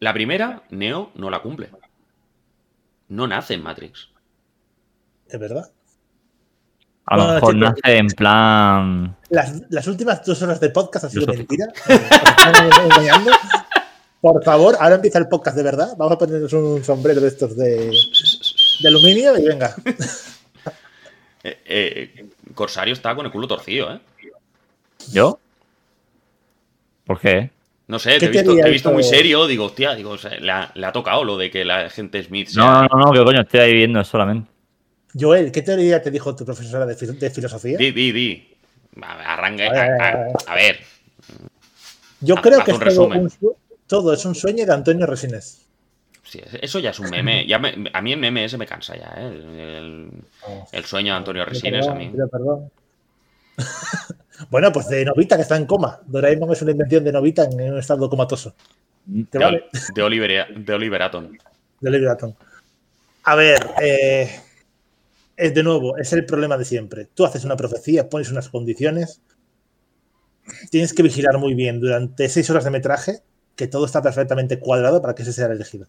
La 0.00 0.12
primera, 0.12 0.64
Neo 0.70 1.10
no 1.14 1.30
la 1.30 1.38
cumple. 1.40 1.70
No 3.08 3.26
nace 3.26 3.54
en 3.54 3.62
Matrix. 3.62 4.10
¿Es 5.32 5.40
verdad? 5.40 5.70
A 7.06 7.16
lo 7.16 7.26
No, 7.26 7.34
mejor 7.34 7.56
nace 7.56 7.96
en 7.96 8.06
plan. 8.08 9.16
Las, 9.30 9.60
las 9.70 9.86
últimas 9.88 10.24
dos 10.24 10.40
horas 10.42 10.60
de 10.60 10.70
podcast 10.70 11.06
ha 11.06 11.08
sido 11.10 11.22
Filosófico. 11.32 11.56
mentira. 11.56 11.72
Engañando. 12.84 13.30
Por 14.20 14.44
favor, 14.44 14.76
ahora 14.78 14.96
empieza 14.96 15.18
el 15.18 15.26
podcast 15.28 15.56
de 15.56 15.62
verdad. 15.64 15.88
Vamos 15.98 16.12
a 16.14 16.18
ponernos 16.18 16.52
un 16.52 16.84
sombrero 16.84 17.20
de 17.20 17.28
estos 17.28 17.56
de, 17.56 17.90
de 18.82 18.88
aluminio 18.88 19.36
y 19.38 19.44
venga. 19.44 19.74
Eh, 21.44 21.58
eh, 21.66 22.26
Corsario 22.54 22.92
está 22.94 23.16
con 23.16 23.26
el 23.26 23.32
culo 23.32 23.48
torcido, 23.48 23.92
¿eh? 23.92 23.98
¿Yo? 25.12 25.40
¿Por 27.04 27.18
qué? 27.18 27.50
No 27.88 27.98
sé, 27.98 28.12
te 28.12 28.18
¿Qué 28.20 28.26
he 28.26 28.42
visto, 28.42 28.54
te 28.54 28.68
he 28.68 28.70
visto 28.70 28.92
muy 28.92 29.02
serio. 29.02 29.48
Digo, 29.48 29.64
hostia, 29.64 29.96
digo, 29.96 30.10
o 30.10 30.18
sea, 30.18 30.38
le, 30.38 30.52
ha, 30.52 30.70
le 30.76 30.86
ha 30.86 30.92
tocado 30.92 31.24
lo 31.24 31.36
de 31.36 31.50
que 31.50 31.64
la 31.64 31.90
gente 31.90 32.22
Smith 32.22 32.46
sea- 32.46 32.62
No, 32.62 32.82
no, 32.82 33.06
no, 33.06 33.12
que 33.12 33.24
coño, 33.24 33.40
estoy 33.40 33.58
ahí 33.58 33.72
viendo 33.74 34.04
solamente. 34.04 34.51
Joel, 35.18 35.52
¿qué 35.52 35.62
teoría 35.62 36.00
te 36.02 36.10
dijo 36.10 36.34
tu 36.34 36.44
profesora 36.44 36.86
de, 36.86 36.96
fil- 36.96 37.18
de 37.18 37.30
filosofía? 37.30 37.76
Di, 37.78 37.92
di, 37.92 38.12
di. 38.12 38.48
A- 39.02 39.34
Arranque. 39.34 39.66
A 39.66 39.72
ver, 39.72 40.00
A, 40.02 40.08
a- 40.08 40.32
a 40.46 40.54
ver. 40.54 40.80
Yo 42.20 42.36
creo 42.36 42.58
haz 42.60 42.64
que 42.64 42.70
es 42.72 42.78
un 42.78 42.84
todo, 42.84 43.06
un 43.08 43.32
todo 43.86 44.12
es 44.14 44.24
un 44.24 44.34
sueño 44.34 44.64
de 44.64 44.72
Antonio 44.72 45.06
Resines. 45.06 45.66
Sí, 46.24 46.40
eso 46.62 46.78
ya 46.78 46.90
es 46.90 46.98
un 47.00 47.10
meme. 47.10 47.46
Ya 47.46 47.58
me- 47.58 47.90
a 47.92 48.00
mí 48.00 48.12
el 48.12 48.18
meme 48.18 48.44
ese 48.44 48.56
me 48.56 48.66
cansa 48.66 48.96
ya, 48.96 49.12
¿eh? 49.18 49.26
El, 49.78 50.10
el 50.72 50.84
sueño 50.84 51.12
de 51.12 51.18
Antonio 51.18 51.44
Resines 51.44 51.86
a 51.88 51.94
mí. 51.94 52.10
perdón. 52.30 52.70
bueno, 54.50 54.72
pues 54.72 54.88
de 54.88 55.04
Novita, 55.04 55.36
que 55.36 55.42
está 55.42 55.56
en 55.56 55.66
coma. 55.66 56.00
Doraemon 56.06 56.52
es 56.52 56.62
una 56.62 56.70
invención 56.70 57.04
de 57.04 57.12
Novita 57.12 57.44
en 57.44 57.72
un 57.72 57.78
estado 57.78 58.08
comatoso. 58.08 58.54
¿Te 59.30 59.38
De, 59.38 59.44
vale? 59.44 59.64
De 59.94 60.02
Oliver, 60.02 60.54
de 60.56 60.72
Oliver 60.74 61.02
Atom. 61.02 61.32
de 61.80 61.88
Oliver 61.88 62.08
Atom. 62.08 62.32
A 63.24 63.34
ver, 63.34 63.58
eh, 63.82 64.30
es 65.42 65.54
de 65.54 65.62
nuevo, 65.62 65.96
es 65.98 66.12
el 66.12 66.24
problema 66.24 66.56
de 66.56 66.64
siempre. 66.64 67.06
Tú 67.14 67.24
haces 67.24 67.44
una 67.44 67.56
profecía, 67.56 68.08
pones 68.08 68.30
unas 68.30 68.48
condiciones, 68.48 69.20
tienes 70.70 70.92
que 70.94 71.02
vigilar 71.02 71.38
muy 71.38 71.54
bien 71.54 71.80
durante 71.80 72.28
seis 72.28 72.48
horas 72.50 72.64
de 72.64 72.70
metraje 72.70 73.20
que 73.56 73.66
todo 73.66 73.84
está 73.86 74.00
perfectamente 74.02 74.58
cuadrado 74.58 75.00
para 75.02 75.14
que 75.14 75.22
ese 75.22 75.32
sea 75.32 75.46
el 75.46 75.52
elegido. 75.52 75.86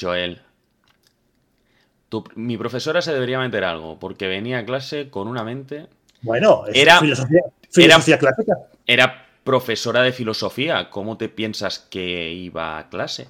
Joel. 0.00 0.40
tu- 2.08 2.24
mi 2.36 2.56
profesora 2.56 3.02
se 3.02 3.12
debería 3.12 3.38
meter 3.38 3.64
algo, 3.64 3.98
porque 3.98 4.28
venía 4.28 4.58
a 4.60 4.64
clase 4.64 5.10
con 5.10 5.28
una 5.28 5.44
mente. 5.44 5.88
Bueno, 6.22 6.64
es 6.66 6.74
Era- 6.74 7.00
filosofía, 7.00 7.40
filosofía 7.70 8.18
clásica. 8.18 8.54
Era 8.86 9.27
profesora 9.52 10.02
de 10.02 10.12
filosofía. 10.12 10.90
¿Cómo 10.90 11.16
te 11.16 11.30
piensas 11.30 11.78
que 11.78 12.30
iba 12.32 12.78
a 12.78 12.90
clase? 12.90 13.28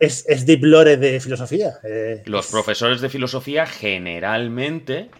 Es, 0.00 0.24
es 0.28 0.44
deep 0.44 0.64
lore 0.64 0.96
de 0.96 1.20
filosofía. 1.20 1.74
eh, 1.84 2.22
Los 2.26 2.46
es- 2.46 2.50
profesores 2.50 3.00
de 3.00 3.08
filosofía 3.08 3.66
generalmente 3.66 5.10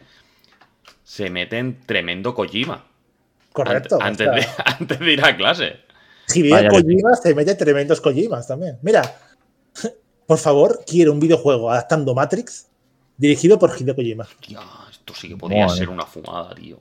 se 1.04 1.30
meten 1.30 1.78
tremendo 1.86 2.34
Kojima 2.34 2.84
Correcto. 3.52 3.98
ant- 3.98 4.02
antes, 4.06 4.26
de, 4.34 4.46
antes 4.64 4.98
de 4.98 5.12
ir 5.12 5.24
a 5.24 5.36
clase. 5.36 5.76
Que 6.26 6.32
sí. 6.32 6.50
Kojima 6.68 7.14
se 7.14 7.32
mete 7.34 7.54
tremendos 7.54 8.00
Kojimas 8.00 8.48
también. 8.48 8.76
Mira, 8.82 9.02
por 10.26 10.38
favor, 10.38 10.80
quiero 10.84 11.12
un 11.12 11.20
videojuego 11.20 11.70
adaptando 11.70 12.12
Matrix 12.12 12.66
dirigido 13.16 13.56
por 13.56 13.70
Hideo 13.80 13.94
Kojima. 13.94 14.26
Esto 14.90 15.14
sí 15.14 15.28
que 15.28 15.36
podría 15.36 15.66
Madre. 15.66 15.78
ser 15.78 15.88
una 15.90 16.06
fumada, 16.06 16.54
tío. 16.56 16.80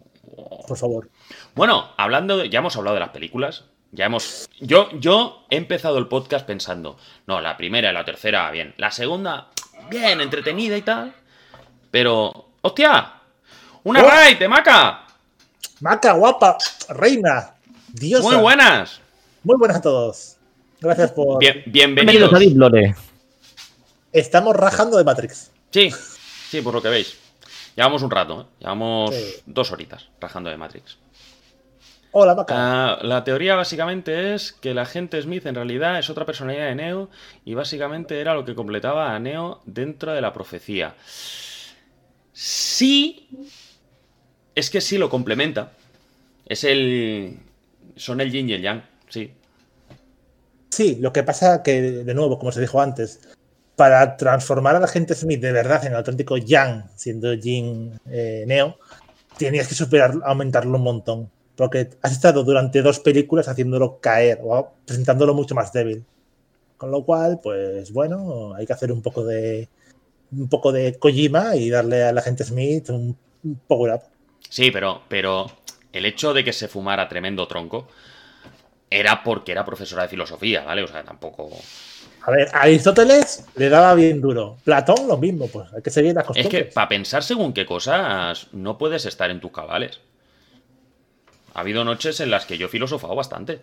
Por 0.68 0.78
favor. 0.78 1.10
Bueno, 1.56 1.90
hablando 1.98 2.38
de, 2.38 2.50
ya 2.50 2.60
hemos 2.60 2.76
hablado 2.76 2.96
de 2.96 3.00
las 3.02 3.10
películas. 3.10 3.66
Ya 3.92 4.06
hemos. 4.06 4.48
Yo, 4.60 4.90
yo 5.00 5.46
he 5.50 5.56
empezado 5.58 5.98
el 5.98 6.08
podcast 6.08 6.46
pensando. 6.46 6.98
No, 7.26 7.42
la 7.42 7.58
primera 7.58 7.90
y 7.90 7.94
la 7.94 8.06
tercera, 8.06 8.50
bien. 8.52 8.74
La 8.78 8.92
segunda, 8.92 9.48
bien, 9.90 10.22
entretenida 10.22 10.78
y 10.78 10.82
tal. 10.84 11.14
Pero. 11.92 12.46
¡Hostia! 12.62 13.14
¡Una 13.84 14.04
Oh. 14.04 14.08
raid 14.08 14.38
de 14.38 14.48
Maca! 14.50 15.06
Maca, 15.80 16.12
guapa, 16.14 16.58
reina, 16.90 17.56
diosa. 17.94 18.28
Muy 18.28 18.36
buenas. 18.36 19.00
Muy 19.44 19.58
buenas 19.58 19.78
a 19.78 19.82
todos. 19.82 20.36
Gracias 20.82 21.12
por. 21.14 21.40
Bien- 21.40 21.64
Bienvenidos 21.66 22.30
bienvenidos. 22.30 22.34
a 22.34 22.40
Deep 22.40 22.58
Lore. 22.58 22.96
Estamos 24.12 24.56
rajando 24.56 24.98
de 24.98 25.04
Matrix. 25.04 25.52
Sí, 25.72 25.90
sí, 26.50 26.62
por 26.62 26.74
lo 26.74 26.82
que 26.82 26.90
veis. 26.90 27.18
Llevamos 27.80 28.02
un 28.02 28.12
rato, 28.12 28.42
¿eh? 28.42 28.46
Llevamos 28.60 29.16
Sí. 29.16 29.36
dos 29.46 29.72
horitas 29.72 30.10
rajando 30.20 30.50
de 30.50 30.58
Matrix. 30.58 30.98
Hola, 32.12 32.36
Maca. 32.36 32.54
Ah, 32.58 33.00
la 33.04 33.24
teoría 33.24 33.56
básicamente 33.56 34.34
es 34.34 34.52
que 34.52 34.72
el 34.72 34.80
agente 34.80 35.22
Smith 35.22 35.46
en 35.46 35.56
realidad 35.56 35.98
es 35.98 36.10
otra 36.10 36.26
personalidad 36.26 36.66
de 36.66 36.76
Neo 36.76 37.10
y 37.46 37.54
básicamente 37.54 38.20
era 38.20 38.34
lo 38.34 38.44
que 38.44 38.54
completaba 38.54 39.16
a 39.16 39.20
Neo 39.20 39.62
dentro 39.64 40.12
de 40.12 40.20
la 40.20 40.34
profecía. 40.34 40.94
Sí, 42.34 43.30
es 44.56 44.70
que 44.70 44.82
sí 44.82 44.98
lo 44.98 45.10
complementa. 45.10 45.72
Es 46.48 46.66
el... 46.66 47.40
Son 47.96 48.20
el 48.20 48.30
yin 48.30 48.50
y 48.50 48.54
el 48.56 48.62
yang, 48.62 48.84
sí. 49.08 49.32
Sí, 50.70 50.98
lo 51.00 51.14
que 51.14 51.24
pasa 51.24 51.64
que, 51.64 51.82
de 51.82 52.14
nuevo, 52.14 52.40
como 52.40 52.52
se 52.52 52.60
dijo 52.60 52.82
antes, 52.82 53.22
para 53.80 54.18
transformar 54.18 54.76
al 54.76 54.84
agente 54.84 55.16
Smith 55.16 55.40
de 55.40 55.54
verdad 55.54 55.86
en 55.86 55.94
el 55.94 56.00
auténtico 56.00 56.36
Yang, 56.36 56.84
siendo 56.98 57.34
Jin 57.38 57.98
eh, 58.12 58.44
Neo, 58.46 58.78
tenías 59.38 59.70
que 59.70 59.74
superar, 59.74 60.16
aumentarlo 60.26 60.76
un 60.76 60.84
montón. 60.84 61.32
Porque 61.56 61.90
has 62.02 62.12
estado 62.12 62.44
durante 62.44 62.82
dos 62.82 63.00
películas 63.00 63.48
haciéndolo 63.48 64.02
caer 64.02 64.40
o 64.44 64.74
presentándolo 64.86 65.34
mucho 65.34 65.56
más 65.56 65.72
débil. 65.72 66.04
Con 66.76 66.92
lo 66.92 67.06
cual, 67.06 67.40
pues 67.42 67.94
bueno, 67.94 68.54
hay 68.54 68.66
que 68.66 68.74
hacer 68.74 68.92
un 68.92 69.02
poco 69.02 69.24
de 69.24 69.70
un 70.34 70.50
poco 70.50 70.74
de 70.74 71.00
Kojima 71.00 71.56
y 71.56 71.70
darle 71.70 72.04
al 72.04 72.18
agente 72.18 72.44
Smith 72.44 72.90
un, 72.90 73.18
un 73.46 73.62
power 73.66 73.94
up. 73.94 74.02
Sí, 74.50 74.72
pero, 74.72 75.04
pero 75.08 75.50
el 75.94 76.06
hecho 76.06 76.34
de 76.34 76.44
que 76.44 76.52
se 76.52 76.68
fumara 76.68 77.08
tremendo 77.08 77.48
tronco 77.48 77.88
era 78.90 79.24
porque 79.24 79.54
era 79.54 79.64
profesora 79.64 80.04
de 80.04 80.10
filosofía, 80.10 80.66
¿vale? 80.66 80.84
O 80.84 80.88
sea, 80.90 81.02
tampoco... 81.02 81.50
A 82.30 82.32
ver, 82.32 82.48
a 82.54 82.62
Aristóteles 82.62 83.44
le 83.56 83.70
daba 83.70 83.96
bien 83.96 84.22
duro. 84.22 84.58
Platón 84.64 85.08
lo 85.08 85.18
mismo, 85.18 85.48
pues 85.48 85.68
hay 85.74 85.82
que 85.82 85.90
seguir 85.90 86.14
las 86.14 86.24
Es 86.24 86.28
costumbres. 86.28 86.64
que 86.66 86.72
para 86.72 86.88
pensar 86.88 87.24
según 87.24 87.54
qué 87.54 87.66
cosas 87.66 88.48
no 88.52 88.78
puedes 88.78 89.06
estar 89.06 89.32
en 89.32 89.40
tus 89.40 89.52
cabales. 89.52 90.00
Ha 91.56 91.62
habido 91.62 91.84
noches 91.84 92.20
en 92.20 92.30
las 92.30 92.46
que 92.46 92.58
yo 92.60 92.68
he 92.68 92.70
filosofado 92.70 93.16
bastante. 93.16 93.62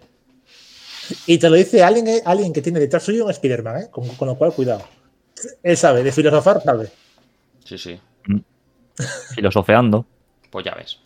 Y 1.27 1.39
te 1.39 1.49
lo 1.49 1.55
dice 1.55 1.85
alguien, 1.85 2.09
eh, 2.09 2.23
alguien 2.25 2.53
que 2.53 2.61
tiene 2.61 2.81
detrás 2.81 3.05
suyo 3.05 3.25
un 3.27 3.31
Spider-Man, 3.31 3.83
¿eh? 3.83 3.89
Con, 3.91 4.09
con 4.17 4.27
lo 4.27 4.35
cual, 4.37 4.53
cuidado. 4.53 4.83
Él 5.63 5.77
sabe, 5.77 6.03
de 6.03 6.11
filosofar 6.11 6.61
sabe. 6.63 6.91
Sí, 7.65 7.79
sí. 7.79 8.01
Filosofeando. 9.35 10.05
Pues 10.51 10.65
ya 10.65 10.75
ves. 10.75 10.99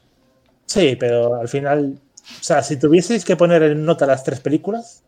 Sí, 0.65 0.97
pero 0.99 1.35
al 1.35 1.49
final, 1.49 1.99
o 2.41 2.43
sea, 2.43 2.63
si 2.63 2.79
tuvieseis 2.79 3.25
que 3.25 3.37
poner 3.37 3.63
en 3.65 3.85
nota 3.85 4.07
las 4.07 4.25
tres 4.25 4.41
películas, 4.41 5.03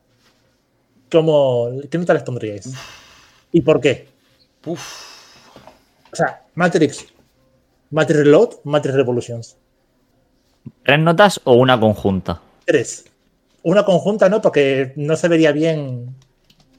¿cómo, 1.12 1.68
¿qué 1.90 1.98
nota 1.98 2.14
les 2.14 2.22
pondríais? 2.22 2.72
¿Y 3.52 3.60
por 3.60 3.80
qué? 3.80 4.08
Uf. 4.64 4.80
O 6.10 6.16
sea, 6.16 6.42
Matrix, 6.54 7.06
Matrix 7.90 8.20
Reload, 8.20 8.50
Matrix 8.64 8.96
Revolutions. 8.96 9.56
¿Tres 10.82 10.98
notas 10.98 11.40
o 11.44 11.54
una 11.54 11.78
conjunta? 11.78 12.40
Tres. 12.64 13.04
Una 13.62 13.84
conjunta, 13.84 14.28
¿no? 14.28 14.40
Porque 14.40 14.92
no 14.96 15.16
se 15.16 15.28
vería 15.28 15.52
bien 15.52 16.14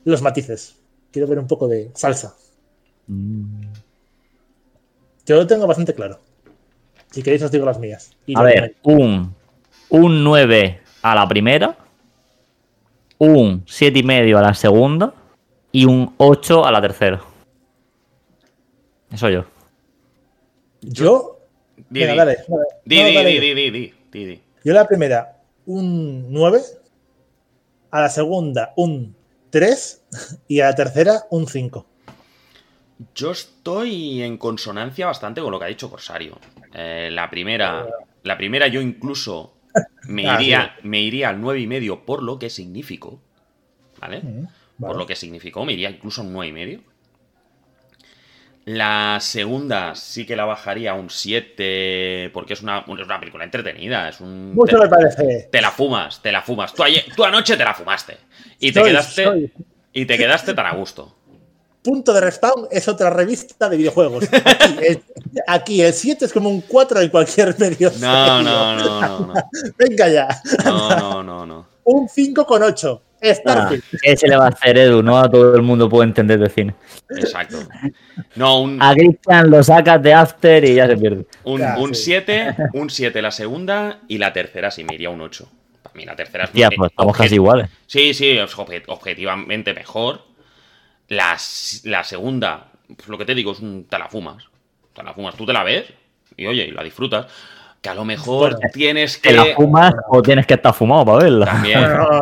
los 0.04 0.22
matices. 0.22 0.76
Quiero 1.12 1.28
ver 1.28 1.40
un 1.40 1.48
poco 1.48 1.68
de 1.68 1.92
salsa. 1.94 2.36
Mm. 3.08 3.62
Yo 5.26 5.36
lo 5.36 5.48
tengo 5.48 5.68
bastante 5.68 5.94
claro. 5.94 6.20
Si 7.12 7.22
queréis 7.22 7.44
os 7.44 7.52
digo 7.52 7.66
las 7.66 7.80
mías. 7.80 8.12
Y 8.26 8.38
A 8.38 8.42
ver, 8.42 8.76
un, 8.84 9.34
un 9.90 10.24
9 10.24 10.82
a 11.04 11.16
la 11.16 11.28
primera, 11.28 11.78
un 13.24 13.64
7 13.66 14.00
y 14.00 14.04
medio 14.04 14.38
a 14.38 14.42
la 14.42 14.54
segunda 14.54 15.14
y 15.72 15.86
un 15.86 16.14
8 16.18 16.66
a 16.66 16.72
la 16.72 16.82
tercera. 16.82 17.22
Eso 19.12 19.30
yo. 19.30 19.46
Yo. 20.82 21.40
Di, 21.90 22.00
Venga, 22.02 22.12
di. 22.14 22.18
dale, 22.18 22.46
dale. 22.48 22.66
Di, 22.86 23.02
No, 23.02 23.08
di, 23.08 23.14
dale. 23.14 23.30
di, 23.30 23.40
di, 23.40 23.54
di, 23.54 23.72
di, 23.72 23.94
di, 24.12 24.26
di. 24.26 24.42
Yo 24.64 24.74
la 24.74 24.86
primera, 24.86 25.40
un 25.66 26.32
9. 26.32 26.62
A 27.92 28.02
la 28.02 28.10
segunda, 28.10 28.74
un 28.76 29.14
3. 29.50 30.02
Y 30.48 30.60
a 30.62 30.66
la 30.68 30.76
tercera, 30.76 31.26
un 31.30 31.48
5. 31.48 31.86
Yo 33.16 33.32
estoy 33.32 34.22
en 34.22 34.38
consonancia 34.38 35.08
bastante 35.08 35.42
con 35.42 35.52
lo 35.52 35.60
que 35.60 35.66
ha 35.66 35.70
dicho 35.70 35.90
Corsario. 35.90 36.38
Eh, 36.74 37.10
la 37.12 37.30
primera, 37.30 37.88
la 38.24 38.38
primera 38.38 38.68
yo 38.68 38.82
incluso 38.82 39.54
me 40.08 40.28
Ah, 40.30 40.42
iría, 40.42 40.76
me 40.84 41.02
iría 41.02 41.30
al 41.30 41.42
nueve 41.42 41.60
y 41.62 41.68
medio 41.68 42.06
por 42.06 42.24
lo 42.24 42.40
que 42.40 42.50
significó. 42.50 43.20
¿Vale? 44.00 44.22
Mm, 44.22 44.48
Por 44.80 44.98
lo 44.98 45.06
que 45.08 45.16
significó, 45.16 45.66
me 45.66 45.74
iría 45.74 45.90
incluso 45.90 46.22
a 46.22 46.26
un 46.26 46.34
nueve 46.34 46.50
y 46.50 46.54
medio. 46.54 46.82
La 48.66 49.18
segunda 49.20 49.94
sí 49.94 50.26
que 50.26 50.38
la 50.38 50.46
bajaría 50.46 50.92
a 50.92 50.94
un 50.94 51.10
7 51.10 52.30
porque 52.34 52.54
es 52.54 52.62
una, 52.62 52.80
es 52.80 53.06
una 53.06 53.20
película 53.20 53.44
entretenida. 53.44 54.08
Es 54.08 54.22
un, 54.22 54.54
Mucho 54.56 54.78
te, 54.78 54.84
me 54.84 54.90
parece. 54.90 55.50
te 55.52 55.62
la 55.62 55.70
fumas, 55.70 56.22
te 56.22 56.32
la 56.32 56.42
fumas. 56.42 56.74
Tú, 56.74 56.82
ayer- 56.84 57.04
tú 57.14 57.26
anoche 57.26 57.58
te 57.58 57.64
la 57.66 57.74
fumaste. 57.74 58.18
Y 58.60 58.72
te 58.72 58.80
Soy- 58.80 58.90
quedaste. 58.90 59.24
soy. 59.26 59.52
Y 59.92 60.06
te 60.06 60.18
quedaste 60.18 60.54
tan 60.54 60.66
a 60.66 60.72
gusto. 60.76 61.14
Punto 61.84 62.14
de 62.14 62.22
Respawn 62.22 62.68
es 62.72 62.88
otra 62.88 63.10
revista 63.10 63.68
de 63.68 63.76
videojuegos. 63.78 64.24
Aquí 64.32 64.76
el, 64.88 65.04
aquí 65.48 65.82
el 65.82 65.94
7 65.94 66.26
es 66.26 66.32
como 66.34 66.50
un 66.50 66.62
4 66.62 67.02
en 67.02 67.10
cualquier 67.10 67.60
medio. 67.60 67.92
No, 68.00 68.42
no, 68.42 68.76
no, 68.76 69.02
no, 69.02 69.20
no. 69.28 69.34
Venga 69.78 70.08
ya. 70.08 70.28
No, 70.64 70.90
no, 70.98 71.24
no, 71.24 71.46
no. 71.46 71.68
Un 71.84 72.08
5 72.08 72.46
con 72.46 72.64
8. 72.64 73.02
Ah, 73.26 73.34
Starfield. 73.34 73.84
¿Qué 74.02 74.18
se 74.18 74.28
le 74.28 74.36
va 74.36 74.46
a 74.46 74.50
hacer, 74.50 74.78
Edu? 74.78 75.02
No 75.02 75.18
a 75.18 75.30
todo 75.30 75.56
el 75.56 75.62
mundo 75.62 75.88
puede 75.90 76.08
entender 76.10 76.40
de 76.40 76.50
cine. 76.50 76.76
Exacto. 77.10 77.58
No, 78.36 78.62
un, 78.62 78.82
A 78.82 78.94
Christian 78.94 79.50
lo 79.50 79.64
sacas 79.64 80.02
de 80.04 80.14
After 80.14 80.64
y 80.66 80.76
ya 80.76 80.88
se 80.88 80.98
pierde. 80.98 81.26
un, 81.46 81.60
Ya, 81.62 81.78
un 81.78 81.96
sí. 81.96 82.04
7, 82.06 82.56
un 82.74 82.90
7 82.90 83.22
la 83.22 83.32
segunda 83.32 84.00
y 84.10 84.18
la 84.18 84.34
tercera 84.34 84.72
sí 84.72 84.84
me 84.84 84.94
iría 84.96 85.10
un 85.10 85.22
8. 85.22 85.50
Para 85.84 85.96
mí 85.96 86.04
la 86.06 86.16
tercera 86.18 86.46
es 86.46 86.52
Tía, 86.52 86.68
muy- 86.70 86.78
pues 86.78 86.92
estamos 86.92 87.16
casi 87.18 87.36
iguales. 87.36 87.70
Sí, 87.88 88.14
sí, 88.14 88.38
objetivamente 88.88 89.74
mejor. 89.74 90.22
La, 91.16 91.38
segunda, 92.04 92.72
pues 92.88 93.08
lo 93.08 93.18
que 93.18 93.26
te 93.26 93.36
digo, 93.36 93.52
es 93.52 93.60
un 93.60 93.86
te 93.86 93.98
la 93.98 94.08
fumas. 94.08 94.46
Te 94.94 95.04
la 95.04 95.14
fumas, 95.14 95.36
tú 95.36 95.46
te 95.46 95.54
la 95.54 95.64
ves 95.64 95.86
y 96.38 96.46
oye, 96.46 96.66
y 96.66 96.72
la 96.72 96.84
disfrutas. 96.84 97.28
Que 97.82 97.90
a 97.90 97.96
lo 97.96 98.06
mejor 98.06 98.52
Bueno. 98.52 98.70
tienes 98.74 99.22
¿Te 99.22 99.34
la 99.34 99.44
que. 99.44 99.56
fumas 99.56 99.94
o 100.08 100.22
tienes 100.22 100.48
que 100.48 100.54
estar 100.54 100.74
fumado 100.74 101.06
para 101.06 101.24
verla? 101.24 101.46
También. 101.48 101.82
No, 101.82 102.22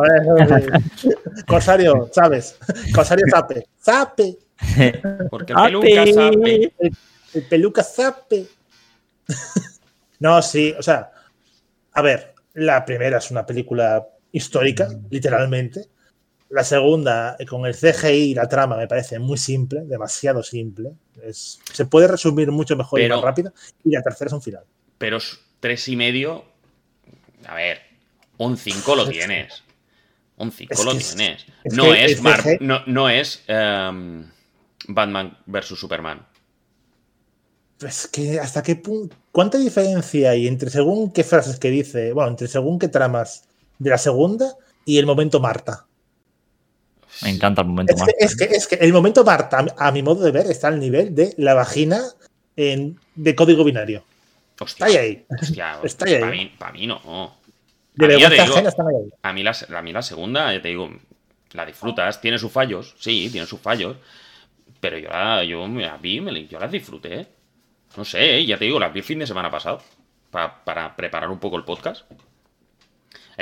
Corsario, 1.46 2.10
¿sabes? 2.12 2.58
Corsario 2.92 3.26
Zape. 3.30 3.66
Zape. 3.80 4.38
Porque 5.30 5.52
el 5.52 5.58
peluca. 5.62 6.02
El, 6.02 6.72
el 7.34 7.42
peluca 7.48 7.84
Zape. 7.84 8.46
No, 10.18 10.40
sí, 10.42 10.74
o 10.78 10.82
sea, 10.82 11.10
a 11.92 12.02
ver, 12.02 12.34
la 12.54 12.84
primera 12.84 13.18
es 13.18 13.30
una 13.30 13.44
película 13.46 14.06
histórica, 14.30 14.88
literalmente. 15.10 15.86
La 16.52 16.64
segunda, 16.64 17.36
eh, 17.38 17.46
con 17.46 17.64
el 17.64 17.74
CGI 17.74 18.30
y 18.30 18.34
la 18.34 18.46
trama, 18.46 18.76
me 18.76 18.86
parece 18.86 19.18
muy 19.18 19.38
simple, 19.38 19.80
demasiado 19.86 20.42
simple. 20.42 20.92
Es, 21.22 21.58
se 21.72 21.86
puede 21.86 22.08
resumir 22.08 22.50
mucho 22.50 22.76
mejor 22.76 23.00
y 23.00 23.08
más 23.08 23.22
rápido. 23.22 23.54
Y 23.82 23.90
la 23.90 24.02
tercera 24.02 24.26
es 24.28 24.34
un 24.34 24.42
final. 24.42 24.62
Pero 24.98 25.16
es 25.16 25.38
tres 25.60 25.88
y 25.88 25.96
medio. 25.96 26.44
A 27.46 27.54
ver, 27.54 27.80
un 28.36 28.58
5 28.58 28.96
lo 28.96 29.08
tienes. 29.08 29.62
Un 30.36 30.52
5 30.52 30.72
Es 30.74 30.84
lo 30.84 30.90
tienes. 30.94 31.46
es 31.64 31.72
no, 31.74 31.94
es 31.94 32.20
Mar- 32.20 32.44
no, 32.60 32.82
no 32.86 33.08
es 33.08 33.42
em, 33.46 34.30
Batman 34.88 35.38
versus 35.46 35.80
Superman. 35.80 36.26
Es 37.80 38.06
que 38.08 38.38
hasta 38.38 38.62
qué 38.62 38.76
punto. 38.76 39.16
¿Cuánta 39.32 39.56
diferencia 39.56 40.30
hay 40.32 40.46
entre 40.46 40.68
según 40.68 41.12
qué 41.12 41.24
frases 41.24 41.58
que 41.58 41.70
dice, 41.70 42.12
bueno, 42.12 42.28
entre 42.30 42.46
según 42.46 42.78
qué 42.78 42.88
tramas 42.88 43.44
de 43.78 43.88
la 43.88 43.98
segunda 43.98 44.54
y 44.84 44.98
el 44.98 45.06
momento 45.06 45.40
Marta? 45.40 45.86
Me 47.22 47.30
encanta 47.30 47.62
el 47.62 47.68
momento 47.68 47.92
Es 47.94 48.00
más. 48.00 48.08
que, 48.08 48.24
es 48.24 48.36
que, 48.36 48.44
es 48.44 48.66
que 48.66 48.74
el 48.76 48.92
momento 48.92 49.24
Marta, 49.24 49.64
a 49.76 49.92
mi 49.92 50.02
modo 50.02 50.24
de 50.24 50.30
ver, 50.30 50.46
está 50.46 50.68
al 50.68 50.80
nivel 50.80 51.14
de 51.14 51.34
la 51.36 51.54
vagina 51.54 52.00
en- 52.56 52.98
de 53.14 53.34
código 53.34 53.64
binario. 53.64 54.04
Hostia, 54.60 54.86
Está 54.86 55.00
ahí. 55.00 55.26
hostia, 55.40 55.78
Está 55.82 56.04
ahí. 56.06 56.20
Para 56.20 56.30
mí, 56.32 56.52
pa' 56.58 56.72
mí 56.72 56.86
no. 56.86 57.36
De 57.94 58.06
A 58.06 58.08
mí 58.08 58.14
digo- 58.14 58.28
ahí. 58.28 59.10
A 59.22 59.32
mí, 59.32 59.42
la, 59.42 59.56
a 59.76 59.82
mí 59.82 59.92
la 59.92 60.02
segunda, 60.02 60.52
ya 60.52 60.62
te 60.62 60.68
digo, 60.68 60.90
la 61.52 61.66
disfrutas, 61.66 62.20
tiene 62.20 62.38
sus 62.38 62.50
fallos, 62.50 62.94
sí, 62.98 63.28
tiene 63.30 63.46
sus 63.46 63.60
fallos, 63.60 63.96
pero 64.80 64.96
yo 64.98 65.08
la, 65.10 65.44
yo 65.44 65.66
la 65.68 65.96
vi, 65.98 66.20
me 66.20 66.46
yo 66.46 66.58
las 66.58 66.70
disfruté. 66.72 67.26
No 67.96 68.04
sé, 68.06 68.38
¿eh? 68.38 68.46
ya 68.46 68.56
te 68.56 68.64
digo, 68.64 68.80
las 68.80 68.92
vi 68.92 69.00
el 69.00 69.04
fin 69.04 69.18
de 69.18 69.26
semana 69.26 69.50
pasado, 69.50 69.82
pa- 70.30 70.64
para 70.64 70.96
preparar 70.96 71.28
un 71.28 71.38
poco 71.38 71.56
el 71.58 71.64
podcast. 71.64 72.04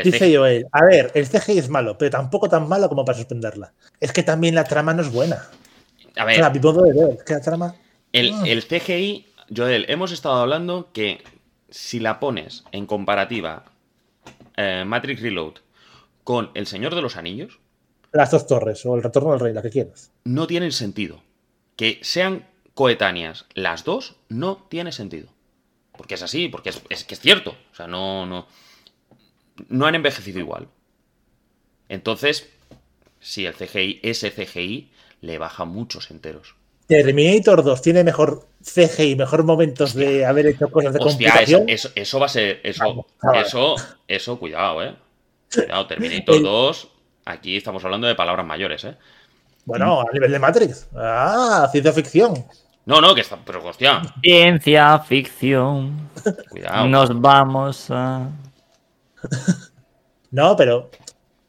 Dice 0.04 0.18
CGI 0.18 0.36
Joel, 0.36 0.66
a 0.72 0.84
ver, 0.84 1.10
el 1.14 1.26
CGI 1.28 1.58
es 1.58 1.68
malo, 1.68 1.98
pero 1.98 2.10
tampoco 2.10 2.48
tan 2.48 2.68
malo 2.68 2.88
como 2.88 3.04
para 3.04 3.18
suspenderla. 3.18 3.72
Es 3.98 4.12
que 4.12 4.22
también 4.22 4.54
la 4.54 4.64
trama 4.64 4.94
no 4.94 5.02
es 5.02 5.10
buena. 5.12 5.48
a 6.16 6.22
O 6.22 6.26
ver, 6.26 6.36
sea, 6.36 6.46
a 6.46 6.50
mi 6.50 6.60
modo 6.60 6.82
de 6.82 6.92
ver, 6.92 7.16
es 7.18 7.24
que 7.24 7.32
la 7.34 7.40
trama. 7.40 7.74
el, 8.12 8.32
Ah. 8.32 8.42
el 8.46 8.62
CGI, 8.64 9.26
Joel, 9.54 9.86
hemos 9.88 10.12
estado 10.12 10.36
hablando 10.36 10.90
que 10.92 11.22
si 11.70 11.98
la 12.00 12.20
pones 12.20 12.64
en 12.72 12.86
comparativa 12.86 13.64
eh, 14.56 14.84
Matrix 14.86 15.20
Reload 15.22 15.54
con 16.24 16.50
El 16.54 16.66
Señor 16.66 16.94
de 16.94 17.02
los 17.02 17.16
Anillos, 17.16 17.58
Las 18.12 18.30
dos 18.30 18.46
torres 18.46 18.84
o 18.86 18.94
el 18.96 19.02
retorno 19.02 19.30
del 19.32 19.40
rey, 19.40 19.52
la 19.54 19.62
que 19.62 19.70
quieras. 19.70 20.10
no 20.24 20.46
tienen 20.46 20.72
sentido. 20.72 21.22
Que 21.76 21.98
sean 22.02 22.46
coetáneas 22.74 23.46
las 23.54 23.84
dos 23.84 24.16
no 24.28 24.56
tiene 24.68 24.92
sentido. 24.92 25.28
Porque 25.96 26.14
es 26.14 26.22
así, 26.22 26.48
porque 26.48 26.70
es, 26.70 26.82
es 26.88 27.04
que 27.04 27.14
es 27.14 27.20
cierto. 27.20 27.50
O 27.72 27.74
sea, 27.74 27.86
no, 27.86 28.26
no. 28.26 28.46
No 29.68 29.86
han 29.86 29.94
envejecido 29.94 30.38
igual. 30.40 30.68
Entonces, 31.88 32.48
si 33.20 33.46
el 33.46 33.54
CGI, 33.54 34.00
ese 34.02 34.30
CGI, 34.30 34.90
le 35.20 35.38
baja 35.38 35.64
muchos 35.64 36.10
enteros. 36.10 36.54
Terminator 36.86 37.62
2 37.62 37.82
tiene 37.82 38.02
mejor 38.02 38.46
CGI, 38.64 39.14
mejor 39.16 39.44
momentos 39.44 39.94
de 39.94 40.26
haber 40.26 40.46
hecho 40.46 40.68
cosas 40.70 40.92
de 40.92 40.98
Hostia, 41.00 41.28
eso, 41.28 41.34
computación. 41.58 41.64
eso, 41.68 41.90
eso 41.94 42.18
va 42.20 42.26
a 42.26 42.28
ser. 42.28 42.60
Eso, 42.64 42.84
Vamos, 42.84 43.06
eso, 43.46 43.74
eso, 44.08 44.38
cuidado, 44.38 44.82
eh. 44.82 44.94
Cuidado, 45.54 45.86
Terminator 45.86 46.34
El- 46.36 46.42
2. 46.42 46.88
Aquí 47.26 47.56
estamos 47.56 47.84
hablando 47.84 48.06
de 48.08 48.14
palabras 48.16 48.44
mayores, 48.46 48.84
eh. 48.84 48.96
Bueno, 49.66 50.00
a 50.00 50.12
nivel 50.12 50.32
de 50.32 50.38
Matrix. 50.38 50.88
Ah, 50.96 51.68
ciencia 51.70 51.92
ficción. 51.92 52.44
No, 52.86 53.00
no, 53.00 53.14
que 53.14 53.20
está. 53.20 53.36
Pero 53.44 53.64
hostia, 53.64 54.02
Ciencia 54.22 54.98
ficción. 55.00 56.08
cuidado. 56.50 56.88
Nos 56.88 57.20
vamos 57.20 57.88
a. 57.90 58.26
No, 60.30 60.56
pero. 60.56 60.90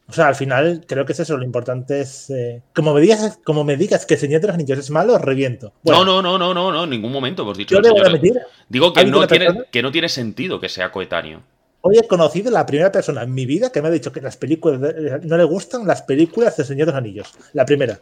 O 0.08 0.12
sea, 0.14 0.26
al 0.26 0.34
final 0.34 0.84
creo 0.86 1.06
que 1.06 1.12
es 1.12 1.20
eso. 1.20 1.36
Lo 1.36 1.44
importante 1.44 2.00
es. 2.00 2.28
eh, 2.30 2.62
como, 2.74 2.92
me 2.92 3.00
digas, 3.00 3.38
como 3.44 3.64
me 3.64 3.76
digas 3.76 4.04
que 4.04 4.14
el 4.14 4.20
Señor 4.20 4.40
de 4.40 4.48
los 4.48 4.54
Anillos 4.54 4.78
es 4.78 4.90
malo, 4.90 5.16
reviento. 5.18 5.72
Bueno, 5.82 6.04
no, 6.04 6.20
no, 6.20 6.36
no, 6.36 6.52
no, 6.52 6.54
no, 6.54 6.72
no, 6.72 6.84
en 6.84 6.90
ningún 6.90 7.12
momento 7.12 7.42
hemos 7.42 7.56
dicho 7.56 7.76
Yo 7.76 7.80
de 7.80 7.90
de- 7.94 8.06
admitir, 8.08 8.38
Digo 8.68 8.92
que 8.92 9.00
¿Ha 9.00 9.02
habido 9.04 9.20
no, 9.20 9.26
tiene, 9.26 9.46
persona? 9.46 9.66
que 9.70 9.82
no 9.82 9.92
tiene 9.92 10.08
sentido 10.08 10.58
que 10.60 10.68
sea 10.68 10.90
coetáneo. 10.92 11.40
hoy 11.82 11.96
he 11.98 12.06
conocido 12.06 12.50
la 12.50 12.66
primera 12.66 12.90
persona 12.92 13.22
en 13.22 13.32
mi 13.32 13.46
vida 13.46 13.70
que 13.70 13.80
me 13.80 13.88
ha 13.88 13.90
dicho 13.90 14.12
que 14.12 14.20
las 14.20 14.36
películas 14.36 14.80
de- 14.80 15.20
no 15.22 15.36
le 15.38 15.44
gustan 15.44 15.86
las 15.86 16.02
películas 16.02 16.56
del 16.56 16.66
Señor 16.66 16.86
de 16.86 16.92
los 16.92 16.98
Anillos. 16.98 17.32
La 17.54 17.64
primera. 17.64 17.98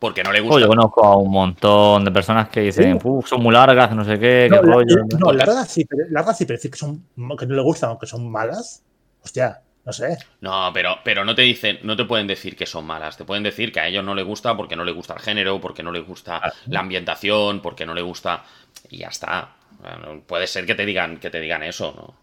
Porque 0.00 0.22
no 0.24 0.32
le 0.32 0.40
gusta. 0.40 0.60
yo 0.60 0.66
conozco 0.68 1.04
a 1.04 1.16
un 1.16 1.30
montón 1.30 2.04
de 2.04 2.10
personas 2.10 2.48
que 2.48 2.60
dicen, 2.62 2.98
Sí. 3.00 3.06
"Uf, 3.08 3.28
son 3.28 3.42
muy 3.42 3.52
largas, 3.54 3.94
no 3.94 4.04
sé 4.04 4.18
qué, 4.18 4.48
No, 4.50 4.60
qué 4.60 4.66
la, 4.66 4.72
rollo. 4.74 4.96
no, 5.20 5.32
largas 5.32 5.68
sí, 5.70 5.84
pero, 5.84 6.02
largas 6.10 6.36
sí, 6.38 6.46
pero 6.46 6.56
decir 6.56 6.70
que, 6.70 6.78
son, 6.78 7.04
que 7.38 7.46
no 7.46 7.54
le 7.54 7.62
gustan 7.62 7.90
o 7.90 7.98
que 7.98 8.06
son 8.06 8.28
malas. 8.30 8.82
Hostia, 9.24 9.60
no 9.84 9.92
sé. 9.92 10.16
No, 10.40 10.70
pero, 10.72 10.98
pero 11.04 11.24
no 11.24 11.34
te 11.34 11.42
dicen, 11.42 11.78
no 11.82 11.96
te 11.96 12.04
pueden 12.04 12.26
decir 12.26 12.56
que 12.56 12.66
son 12.66 12.84
malas. 12.84 13.16
Te 13.16 13.24
pueden 13.24 13.42
decir 13.42 13.72
que 13.72 13.80
a 13.80 13.86
ellos 13.88 14.04
no 14.04 14.14
les 14.14 14.24
gusta 14.24 14.56
porque 14.56 14.76
no 14.76 14.84
les 14.84 14.94
gusta 14.94 15.14
el 15.14 15.20
género, 15.20 15.60
porque 15.60 15.82
no 15.82 15.90
les 15.92 16.06
gusta 16.06 16.36
Ah. 16.42 16.52
la 16.66 16.80
ambientación, 16.80 17.60
porque 17.60 17.86
no 17.86 17.94
les 17.94 18.04
gusta. 18.04 18.44
Y 18.90 18.98
ya 18.98 19.08
está. 19.08 19.56
Bueno, 19.80 20.22
puede 20.26 20.46
ser 20.46 20.66
que 20.66 20.74
te 20.74 20.86
digan, 20.86 21.18
que 21.18 21.30
te 21.30 21.40
digan 21.40 21.62
eso, 21.62 21.92
¿no? 21.96 22.14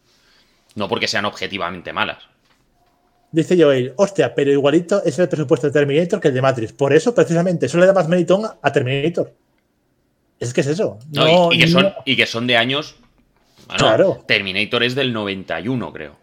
No 0.76 0.88
porque 0.88 1.08
sean 1.08 1.26
objetivamente 1.26 1.92
malas. 1.92 2.20
Dice 3.34 3.62
Joel, 3.62 3.94
hostia, 3.98 4.34
pero 4.36 4.52
igualito 4.52 5.02
es 5.04 5.18
el 5.20 5.30
presupuesto 5.30 5.68
de 5.68 5.74
Terminator 5.74 6.20
que 6.20 6.28
el 6.30 6.34
de 6.34 6.42
Matrix. 6.42 6.74
Por 6.74 6.92
eso, 6.94 7.16
precisamente, 7.16 7.66
eso 7.66 7.78
le 7.78 7.86
da 7.86 7.94
más 7.94 8.08
mérito 8.08 8.58
a 8.62 8.72
Terminator. 8.72 9.34
Es 10.40 10.54
que 10.54 10.62
es 10.62 10.68
eso. 10.68 10.98
No, 11.12 11.26
No, 11.26 11.52
y, 11.52 11.56
y 11.56 11.60
que 11.60 11.66
no- 11.68 11.72
son, 11.80 11.94
y 12.06 12.16
que 12.18 12.26
son 12.26 12.48
de 12.48 12.58
años. 12.58 12.96
Bueno, 13.68 13.80
Claro. 13.80 14.24
Terminator 14.28 14.84
es 14.84 14.96
del 14.96 15.14
91, 15.14 15.94
creo. 15.94 16.16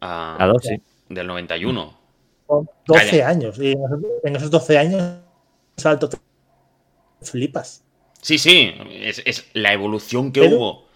La 0.00 0.46
dos, 0.46 0.62
sí. 0.62 0.80
Del 1.08 1.26
91. 1.26 1.98
son 2.46 2.68
12 2.86 3.10
Calla. 3.10 3.28
años. 3.28 3.58
Y 3.58 3.72
en 3.72 3.84
esos, 3.84 4.00
en 4.24 4.36
esos 4.36 4.50
12 4.50 4.78
años, 4.78 5.02
salto. 5.76 6.08
Flipas. 7.20 7.82
Sí, 8.22 8.38
sí, 8.38 8.72
es, 8.90 9.22
es 9.24 9.46
la 9.54 9.72
evolución 9.72 10.32
que 10.32 10.44
Edu. 10.44 10.56
hubo. 10.56 10.88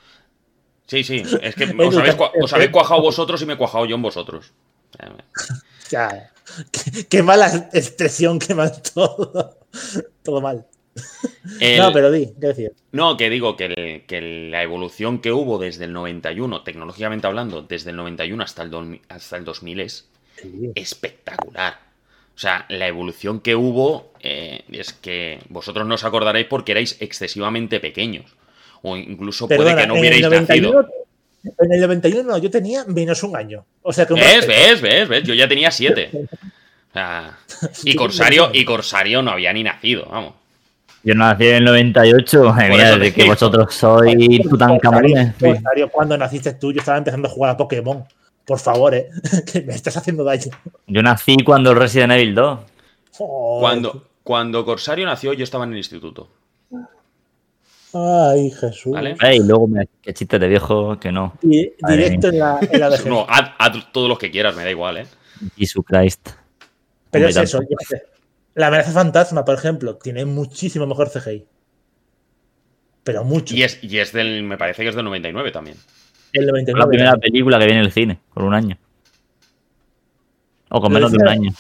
Sí, 0.86 1.04
sí, 1.04 1.22
es 1.40 1.54
que 1.54 1.64
os 1.78 1.96
habéis, 1.96 2.16
os 2.40 2.52
habéis 2.52 2.70
cuajado 2.70 3.00
vosotros 3.02 3.40
y 3.42 3.46
me 3.46 3.54
he 3.54 3.56
cuajado 3.56 3.86
yo 3.86 3.96
en 3.96 4.02
vosotros. 4.02 4.52
O 5.84 5.88
sea, 5.92 6.32
qué, 6.72 7.06
qué 7.06 7.22
mala 7.22 7.68
expresión, 7.74 8.38
qué 8.38 8.54
mal 8.54 8.72
todo. 8.94 9.58
todo 10.22 10.40
mal. 10.40 10.66
El- 11.60 11.78
No, 11.78 11.93
pero 11.93 12.10
di, 12.10 12.28
¿qué 12.40 12.47
decir? 12.48 12.73
no, 12.93 13.16
que 13.16 13.31
digo 13.31 13.56
que, 13.56 13.64
el- 13.66 14.02
que 14.06 14.20
la 14.51 14.62
evolución 14.62 15.20
que 15.20 15.32
hubo 15.32 15.59
desde 15.59 15.85
el 15.86 15.93
91, 15.93 16.62
tecnológicamente 16.62 17.27
hablando, 17.27 17.62
desde 17.62 17.90
el 17.90 17.97
91 17.97 18.43
hasta 18.44 18.62
el, 18.62 18.70
dos- 18.70 18.86
hasta 19.09 19.36
el 19.36 19.44
2000 19.44 19.81
es 19.81 20.09
Sí. 20.36 20.70
espectacular. 20.74 21.78
O 22.35 22.39
sea, 22.39 22.64
la 22.69 22.86
evolución 22.89 23.40
que 23.40 23.55
hubo 23.55 24.12
eh, 24.20 24.62
es 24.73 24.93
que 24.93 25.39
vosotros 25.48 25.86
no 25.86 25.94
os 25.97 26.05
acordaréis 26.05 26.47
porque 26.47 26.73
erais 26.73 26.97
excesivamente 27.01 27.81
pequeños. 27.81 28.24
O 28.82 28.97
incluso 28.97 29.47
puede 29.47 29.77
que 29.77 29.86
no 29.86 29.94
hubierais 29.94 30.23
91 30.23 30.73
nacido. 30.73 30.89
En 31.59 31.73
el 31.73 31.81
91 31.81 32.23
no, 32.31 32.39
yo 32.39 32.51
tenía 32.51 32.85
menos 32.86 33.23
un 33.23 33.36
año. 33.36 33.64
O 33.82 33.93
sea 33.93 34.06
que 34.06 34.14
¿Ves? 34.14 34.47
¿Ves? 34.47 34.81
¿Ves? 34.81 35.09
¿Ves? 35.09 35.23
Yo 35.24 35.35
ya 35.35 35.48
tenía 35.48 35.70
siete. 35.70 36.10
O 36.90 36.94
sea, 36.94 37.39
y 37.85 37.94
Corsario, 37.94 38.51
y 38.52 38.66
Corsario 38.66 39.23
no 39.23 39.31
había 39.31 39.51
ni 39.55 39.62
nacido, 39.62 40.05
vamos. 40.10 40.35
Yo 41.04 41.14
nací 41.14 41.48
en 41.48 41.54
el 41.56 41.64
98, 41.64 42.44
madre 42.44 42.68
mía, 42.70 42.88
eso 42.88 42.94
te 42.94 43.00
de 43.00 43.12
que 43.12 43.26
vosotros 43.26 43.74
sois 43.74 44.42
Tutankamón. 44.48 45.34
Pues, 45.38 45.62
Darío, 45.62 45.88
cuando 45.90 46.16
naciste 46.16 46.54
tú, 46.54 46.72
yo 46.72 46.78
estaba 46.78 46.98
empezando 46.98 47.28
a 47.28 47.30
jugar 47.30 47.50
a 47.50 47.56
Pokémon. 47.56 48.04
Por 48.44 48.58
favor, 48.58 48.94
eh. 48.94 49.08
Que 49.52 49.62
me 49.62 49.74
estás 49.74 49.96
haciendo 49.96 50.24
daño. 50.24 50.52
Yo 50.86 51.02
nací 51.02 51.36
cuando 51.44 51.74
Resident 51.74 52.12
Evil 52.12 52.34
2. 52.34 52.60
Joder. 53.12 53.60
Cuando, 53.60 54.08
cuando 54.22 54.64
Corsario 54.64 55.06
nació, 55.06 55.32
yo 55.32 55.44
estaba 55.44 55.64
en 55.64 55.72
el 55.72 55.78
instituto. 55.78 56.28
Ay, 57.94 58.50
Jesús. 58.50 58.92
¿Vale? 58.92 59.16
Ey, 59.20 59.38
y 59.38 59.44
luego 59.44 59.66
me. 59.68 59.86
Qué 60.00 60.14
chiste 60.14 60.38
de 60.38 60.48
viejo 60.48 60.98
que 60.98 61.12
no. 61.12 61.34
Y 61.42 61.72
Madre 61.80 61.96
directo 62.04 62.28
en 62.28 62.38
la, 62.38 62.58
en 62.60 62.80
la 62.80 62.88
vejez. 62.88 63.06
No, 63.10 63.26
haz, 63.28 63.92
todos 63.92 64.08
los 64.08 64.18
que 64.18 64.30
quieras, 64.30 64.56
me 64.56 64.64
da 64.64 64.70
igual, 64.70 64.98
¿eh? 64.98 65.06
Jesus 65.56 65.84
Christ. 65.84 66.30
Pero 67.10 67.28
es 67.28 67.36
eso. 67.36 67.60
yo 67.60 67.76
qué 67.76 67.84
sé. 67.84 68.11
La 68.54 68.66
amenaza 68.66 68.92
fantasma, 68.92 69.44
por 69.44 69.54
ejemplo, 69.54 69.96
tiene 69.96 70.24
muchísimo 70.24 70.86
mejor 70.86 71.10
CGI. 71.10 71.46
Pero 73.04 73.24
mucho. 73.24 73.54
Y 73.54 73.62
es, 73.62 73.82
y 73.82 73.98
es 73.98 74.12
del, 74.12 74.42
me 74.44 74.56
parece 74.56 74.82
que 74.82 74.90
es 74.90 74.94
del 74.94 75.04
99 75.04 75.50
también. 75.50 75.76
El 76.32 76.44
Fue 76.44 76.52
99. 76.52 76.78
la 76.78 76.86
primera 76.86 77.16
película 77.16 77.58
que 77.58 77.64
viene 77.64 77.80
en 77.80 77.86
el 77.86 77.92
cine, 77.92 78.18
por 78.32 78.44
un 78.44 78.54
año. 78.54 78.76
O 80.68 80.80
con 80.80 80.92
menos 80.92 81.12
de 81.12 81.18
un 81.18 81.28
año. 81.28 81.50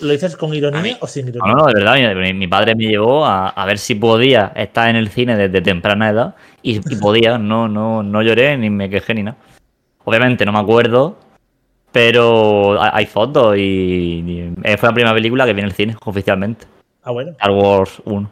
¿Lo 0.00 0.12
dices 0.12 0.36
con 0.36 0.52
ironía 0.52 0.96
o 1.00 1.06
sin 1.06 1.28
ironía? 1.28 1.52
no, 1.52 1.60
no, 1.60 1.66
de 1.66 1.74
verdad, 1.74 2.14
mi, 2.16 2.32
mi 2.34 2.48
padre 2.48 2.74
me 2.74 2.84
llevó 2.86 3.24
a, 3.24 3.48
a 3.48 3.66
ver 3.66 3.78
si 3.78 3.94
podía 3.94 4.52
estar 4.56 4.88
en 4.88 4.96
el 4.96 5.08
cine 5.08 5.36
desde 5.36 5.60
temprana 5.60 6.10
edad 6.10 6.34
y, 6.60 6.76
y 6.76 6.96
podía, 6.96 7.38
no, 7.38 7.68
no, 7.68 8.02
no 8.02 8.22
lloré 8.22 8.56
ni 8.56 8.68
me 8.68 8.90
quejé 8.90 9.14
ni 9.14 9.22
nada. 9.22 9.36
Obviamente 10.04 10.44
no 10.44 10.52
me 10.52 10.58
acuerdo, 10.58 11.18
pero 11.92 12.80
hay, 12.80 13.06
fotos 13.06 13.56
y, 13.56 13.60
y, 13.60 14.54
fue 14.78 14.88
la 14.88 14.94
primera 14.94 15.14
película 15.14 15.44
que 15.44 15.52
viene 15.52 15.68
en 15.68 15.70
el 15.70 15.76
cine 15.76 15.96
oficialmente. 16.04 16.66
Ah, 17.02 17.10
bueno. 17.10 17.32
Star 17.32 17.50
Wars 17.50 18.02
1. 18.04 18.30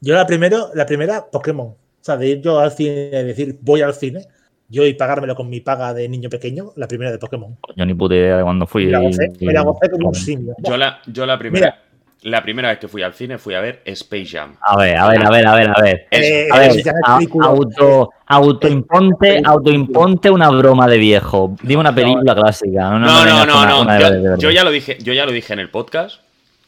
Yo 0.00 0.14
la, 0.14 0.26
primero, 0.26 0.70
la 0.74 0.86
primera, 0.86 1.24
Pokémon. 1.30 1.68
O 1.68 1.76
sea, 2.00 2.16
de 2.16 2.28
ir 2.28 2.40
yo 2.40 2.58
al 2.58 2.72
cine 2.72 3.10
y 3.12 3.24
decir 3.24 3.58
voy 3.60 3.82
al 3.82 3.94
cine, 3.94 4.26
yo 4.68 4.86
y 4.86 4.94
pagármelo 4.94 5.34
con 5.34 5.48
mi 5.48 5.60
paga 5.60 5.94
de 5.94 6.08
niño 6.08 6.28
pequeño, 6.28 6.72
la 6.76 6.86
primera 6.88 7.10
de 7.10 7.18
Pokémon. 7.18 7.56
Yo 7.76 7.86
ni 7.86 7.94
puta 7.94 8.14
idea 8.14 8.38
de 8.38 8.42
cuándo 8.42 8.66
fui. 8.66 8.86
Me 8.86 8.92
la 8.92 9.00
gocé, 9.00 9.32
me 9.40 9.52
la 9.52 9.62
gocé 9.62 9.90
como 9.90 10.08
un 10.08 10.14
simio. 10.14 10.54
Yo 10.58 10.76
la, 10.76 11.00
yo 11.06 11.26
la 11.26 11.38
primera. 11.38 11.82
La 12.22 12.42
primera 12.42 12.68
vez 12.70 12.78
que 12.78 12.88
fui 12.88 13.02
al 13.02 13.14
cine 13.14 13.38
fui 13.38 13.54
a 13.54 13.60
ver 13.60 13.80
Space 13.84 14.26
Jam. 14.26 14.56
A 14.60 14.76
ver, 14.76 14.96
a 14.96 15.06
ver, 15.08 15.24
a 15.24 15.30
ver, 15.30 15.46
a 15.46 15.54
ver, 15.54 15.70
a 15.70 15.80
ver. 15.82 16.06
Eh, 16.10 16.48
A 16.50 16.58
ver, 16.58 16.72
a- 17.04 17.18
auto, 17.44 18.10
autoimponte, 18.26 19.40
autoimponte 19.44 20.28
una 20.30 20.48
broma 20.50 20.88
de 20.88 20.98
viejo. 20.98 21.56
Dime 21.62 21.80
una 21.80 21.94
película 21.94 22.34
clásica. 22.34 22.90
No, 22.90 22.98
No, 22.98 23.24
no, 23.24 23.46
no, 23.46 23.52
con 23.54 23.62
una- 23.62 23.70
no. 23.70 23.80
una 23.82 23.98
de- 23.98 24.36
Yo, 24.38 24.50
ya 24.50 24.64
lo 24.64 24.70
dije, 24.72 24.98
yo 25.00 25.12
ya 25.12 25.26
lo 25.26 25.32
dije 25.32 25.52
en 25.52 25.60
el 25.60 25.70
podcast 25.70 26.20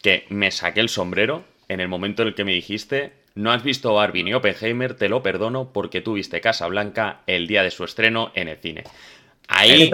que 0.03 0.25
me 0.29 0.51
saqué 0.53 0.81
el 0.81 0.89
sombrero 0.89 1.43
en 1.69 1.81
el 1.81 1.89
momento 1.89 2.23
en 2.23 2.29
el 2.29 2.35
que 2.35 2.45
me 2.45 2.53
dijiste 2.53 3.13
no 3.35 3.53
has 3.53 3.63
visto 3.63 3.95
Barbie 3.95 4.25
ni 4.25 4.35
Oppenheimer, 4.35 4.95
te 4.95 5.09
lo 5.09 5.23
perdono 5.23 5.71
porque 5.73 6.01
tú 6.01 6.15
viste 6.15 6.41
Casa 6.41 6.67
Blanca 6.67 7.19
el 7.27 7.47
día 7.47 7.63
de 7.63 7.71
su 7.71 7.85
estreno 7.85 8.33
en 8.35 8.49
el 8.49 8.57
cine. 8.59 8.85
Ahí 9.49 9.91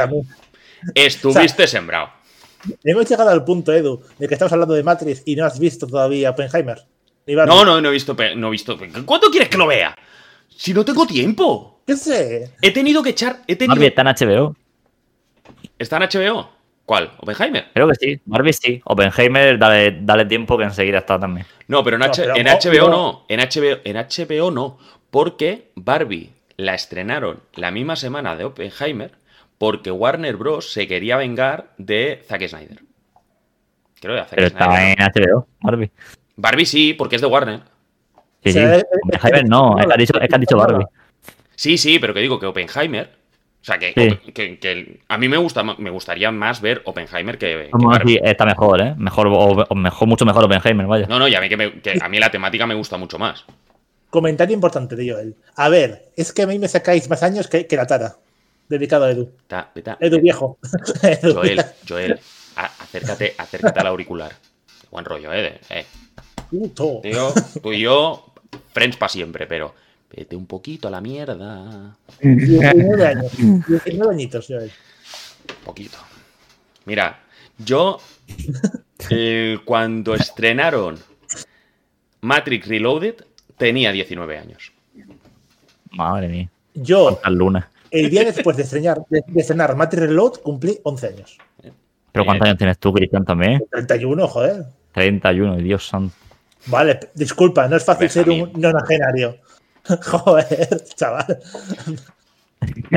estuviste 0.95 1.67
sembrado. 1.67 2.11
Hemos 2.85 3.09
llegado 3.09 3.31
al 3.31 3.45
punto, 3.45 3.73
Edu, 3.73 4.03
de 4.19 4.29
que 4.29 4.35
estamos 4.35 4.53
hablando 4.53 4.75
de 4.75 4.83
Matrix 4.83 5.23
y 5.25 5.37
no 5.37 5.45
has 5.45 5.59
visto 5.59 5.87
todavía 5.87 6.31
Oppenheimer. 6.31 6.79
No, 7.27 7.65
no, 7.65 7.81
no 7.81 7.89
he 7.89 7.93
visto, 7.93 8.17
no 8.37 8.49
he 8.49 8.51
visto. 8.51 8.79
¿Cuánto 9.05 9.31
quieres 9.31 9.49
que 9.49 9.59
lo 9.59 9.67
vea? 9.67 9.97
Si 10.49 10.73
no 10.73 10.85
tengo 10.85 11.07
tiempo. 11.07 11.81
¿Qué 11.87 11.97
sé? 11.97 12.53
He 12.63 12.71
tenido 12.73 13.03
que 13.03 13.11
echar, 13.11 13.43
he 13.47 13.57
tenido. 13.57 13.75
Barbie 13.75 13.89
está 13.89 14.03
en 14.03 14.09
HBO. 14.09 14.57
¿Está 15.79 15.97
en 15.97 16.03
HBO? 16.05 16.49
¿Cuál? 16.85 17.13
¿Oppenheimer? 17.19 17.67
Creo 17.75 17.89
que 17.89 17.95
sí. 17.97 18.21
Barbie 18.25 18.53
sí. 18.53 18.81
Oppenheimer, 18.85 19.59
dale, 19.59 19.99
dale 20.03 20.25
tiempo 20.27 20.57
que 20.57 20.65
enseguida 20.65 20.99
está 20.99 21.19
también. 21.19 21.47
No, 21.69 21.83
pero 21.83 21.97
en, 21.97 22.01
No, 22.01 22.07
H- 22.07 22.23
pero- 22.23 22.37
en 22.37 22.47
HBO 22.47 22.89
no. 22.89 22.97
no. 22.97 23.25
En 23.29 23.41
HBO, 23.41 23.81
en 23.85 23.97
HBO 23.97 24.51
no. 24.53 24.79
Porque 25.11 25.71
Barbie 25.75 26.31
la 26.57 26.75
estrenaron 26.75 27.41
la 27.55 27.71
misma 27.71 27.97
semana 27.97 28.37
de 28.37 28.45
Oppenheimer 28.45 29.13
porque 29.59 29.91
Warner 29.91 30.37
Bros. 30.37 30.73
se 30.73 30.87
quería 30.87 31.17
vengar 31.17 31.71
de 31.79 32.23
Zack 32.27 32.47
Snyder. 32.49 32.81
Creo 34.01 34.15
que 34.15 34.21
de 34.21 34.27
Zack 34.27 34.35
Pero 34.35 34.49
Snyder. 34.49 34.63
está 34.63 34.67
¿no? 34.67 34.77
en 34.79 35.35
HBO, 35.37 35.47
Barbie. 35.61 35.91
Barbie 36.37 36.67
sí, 36.67 36.95
porque 36.95 37.17
es 37.17 37.23
de 37.23 37.29
Warner. 37.29 37.61
Sí, 38.45 38.53
sí. 38.53 38.61
Oppenheimer 38.61 39.49
no. 39.49 39.79
Es 39.79 39.87
que 39.87 39.93
has 39.93 39.99
dicho, 39.99 40.21
es 40.21 40.29
que 40.29 40.35
has 40.35 40.41
dicho 40.41 40.57
Barbie. 40.57 40.87
Sí, 41.55 41.79
sí, 41.79 41.99
pero 41.99 42.13
que 42.15 42.21
digo 42.21 42.39
que 42.39 42.47
Oppenheimer. 42.47 43.11
O 43.63 43.65
sea, 43.67 43.79
que, 43.79 43.93
Sí. 43.97 44.33
que- 44.33 44.59
que 44.61 45.01
a 45.09 45.19
mí 45.19 45.29
me, 45.29 45.37
gusta, 45.39 45.65
me 45.65 45.91
gustaría 45.91 46.31
más 46.31 46.61
ver 46.61 46.83
Oppenheimer 46.85 47.37
que, 47.37 47.69
Barbie. 47.73 48.21
está 48.23 48.45
mejor, 48.47 48.81
¿eh? 48.81 48.95
Mejor, 48.97 49.27
o, 49.27 49.33
o 49.69 49.75
mejor, 49.75 50.07
mucho 50.07 50.25
mejor 50.25 50.45
Oppenheimer, 50.45 50.87
vaya. 50.87 51.07
No, 51.09 51.19
no, 51.19 51.27
y 51.27 51.35
a 51.35 51.41
mí, 51.41 51.49
que 51.49 51.57
me- 51.57 51.81
que 51.81 51.99
a 52.01 52.09
mí 52.09 52.21
la 52.21 52.31
temática 52.31 52.65
me 52.67 52.75
gusta 52.75 52.97
mucho 52.97 53.19
más. 53.19 53.45
Comentario 54.11 54.55
importante 54.55 54.95
de 54.95 55.11
Joel. 55.11 55.35
A 55.57 55.69
ver, 55.69 56.11
es 56.17 56.33
que 56.33 56.43
a 56.43 56.47
mí 56.47 56.61
me 56.61 56.69
sacáis 56.69 57.11
más 57.11 57.25
años 57.25 57.49
que, 57.49 57.67
que 57.67 57.75
la 57.77 57.87
tara. 57.89 58.15
Dedicado 58.69 59.05
a 59.05 59.11
Edu. 59.11 59.31
Ta- 59.47 59.71
ta- 59.83 59.97
Edu 60.01 60.21
viejo. 60.21 60.59
Edu 61.03 61.35
Joel, 61.35 61.55
viejo. 61.55 61.71
Joel, 61.89 62.21
a- 62.57 62.65
acércate, 62.83 63.35
acércate 63.39 63.81
al 63.81 63.87
auricular. 63.87 64.33
Buen 64.91 65.05
rollo, 65.05 65.33
eh. 65.33 65.61
eh. 65.71 65.87
Puto. 66.51 67.01
Tío, 67.03 67.33
tú 67.63 67.73
y 67.73 67.81
yo, 67.81 68.33
friends 68.73 68.97
para 68.97 69.09
siempre, 69.09 69.47
pero 69.47 69.75
vete 70.11 70.37
un 70.37 70.47
poquito 70.47 70.89
a 70.89 70.91
la 70.91 71.01
mierda. 71.01 71.97
19 72.21 73.05
años. 73.07 73.33
19 73.37 74.13
añitos, 74.15 74.47
Joel. 74.49 74.71
Un 75.59 75.65
poquito. 75.65 75.99
Mira, 76.85 77.21
yo, 77.59 77.99
eh, 79.11 79.59
cuando 79.65 80.15
estrenaron 80.15 80.99
Matrix 82.21 82.67
Reloaded, 82.69 83.17
tenía 83.57 83.93
19 83.93 84.39
años. 84.39 84.73
Madre 85.91 86.29
mía. 86.29 86.49
Yo, 86.75 87.21
lunas. 87.31 87.65
El 87.91 88.11
día 88.11 88.25
después 88.25 88.57
de 88.57 88.63
estrenar, 88.63 89.03
de, 89.09 89.23
de 89.27 89.41
estrenar 89.41 89.75
Matrix 89.77 90.03
Reload, 90.03 90.41
cumplí 90.43 90.79
11 90.83 91.07
años. 91.07 91.39
Pero 92.13 92.25
¿cuántos 92.25 92.47
años 92.47 92.59
tienes 92.59 92.79
tú, 92.79 92.93
Cristian, 92.93 93.25
también? 93.25 93.63
31, 93.71 94.27
joder. 94.29 94.65
31, 94.93 95.57
Dios 95.57 95.87
santo. 95.87 96.15
Vale, 96.67 96.99
disculpa, 97.15 97.69
no 97.69 97.77
es 97.77 97.85
fácil 97.85 98.11
ser 98.11 98.29
un 98.31 98.53
nonagenario. 98.57 99.37
Joder, 100.03 100.85
chaval. 100.97 101.39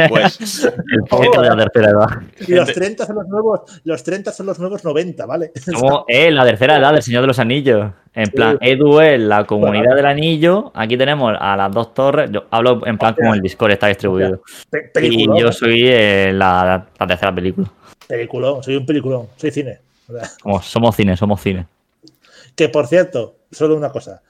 Pues, 0.07 0.63
El 0.93 1.03
poquito 1.09 1.41
de 1.41 1.49
la 1.49 1.57
tercera 1.57 1.89
edad. 1.91 2.21
Y 2.47 2.53
los 2.53 2.65
Gente- 2.65 2.79
30 2.81 3.05
son 3.05 3.15
los 3.17 3.27
nuevos, 3.27 3.81
los 3.83 4.03
30 4.03 4.31
son 4.31 4.45
los 4.45 4.59
nuevos 4.59 4.83
90, 4.83 5.25
¿vale? 5.25 5.51
Somos 5.65 6.03
eh, 6.07 6.31
la 6.31 6.43
tercera 6.45 6.77
edad 6.77 6.93
del 6.93 7.03
Señor 7.03 7.21
de 7.21 7.27
los 7.27 7.39
Anillos. 7.39 7.91
En 8.13 8.29
plan, 8.31 8.57
Edu 8.61 8.99
es 8.99 9.19
la 9.19 9.45
comunidad 9.45 9.95
del 9.95 10.05
anillo. 10.05 10.71
Aquí 10.73 10.97
tenemos 10.97 11.33
a 11.39 11.55
las 11.55 11.71
dos 11.71 11.93
torres. 11.93 12.29
Yo 12.31 12.45
hablo 12.49 12.85
en 12.85 12.97
plan 12.97 13.13
como 13.13 13.33
el 13.33 13.41
Discord 13.41 13.71
está 13.71 13.87
distribuido. 13.87 14.41
Y 15.01 15.25
yo 15.39 15.51
soy 15.51 15.83
eh, 15.85 16.31
la, 16.33 16.87
la 16.99 17.07
tercera 17.07 17.33
película. 17.33 17.71
peliculón, 18.07 18.63
soy 18.63 18.75
un 18.77 18.85
peliculón, 18.85 19.27
soy 19.37 19.51
cine. 19.51 19.79
O 20.09 20.13
sea, 20.13 20.29
Como 20.41 20.61
somos 20.61 20.95
cine, 20.95 21.15
somos 21.15 21.39
cine. 21.39 21.67
Que 22.55 22.67
por 22.67 22.87
cierto, 22.87 23.35
solo 23.51 23.75
una 23.77 23.89
cosa. 23.91 24.21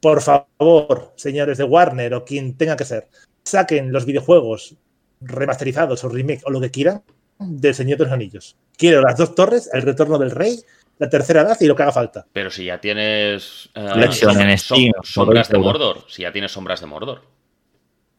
Por 0.00 0.22
favor, 0.22 1.12
señores 1.16 1.58
de 1.58 1.64
Warner 1.64 2.14
o 2.14 2.24
quien 2.24 2.56
tenga 2.56 2.76
que 2.76 2.84
ser, 2.84 3.08
saquen 3.46 3.92
los 3.92 4.04
videojuegos 4.04 4.74
remasterizados 5.20 6.02
o 6.04 6.08
remake 6.08 6.42
o 6.44 6.50
lo 6.50 6.60
que 6.60 6.70
quieran 6.70 7.02
del 7.38 7.74
Señor 7.74 7.98
de 7.98 8.04
los 8.04 8.12
Anillos. 8.12 8.56
Quiero 8.76 9.00
las 9.00 9.16
dos 9.16 9.34
torres, 9.34 9.70
el 9.72 9.82
retorno 9.82 10.18
del 10.18 10.30
rey, 10.30 10.58
la 10.98 11.08
tercera 11.08 11.42
edad 11.42 11.56
y 11.60 11.66
lo 11.66 11.76
que 11.76 11.82
haga 11.82 11.92
falta. 11.92 12.26
pero 12.32 12.50
si 12.50 12.64
ya 12.64 12.80
tienes. 12.80 13.70
som- 13.74 14.40
en 14.40 14.48
som- 14.48 14.58
Steam, 14.58 14.92
sombras 15.02 15.48
de 15.48 15.58
Mordor. 15.58 16.04
Si 16.08 16.22
ya 16.22 16.32
tienes 16.32 16.52
sombras 16.52 16.80
de 16.80 16.86
Mordor. 16.86 17.22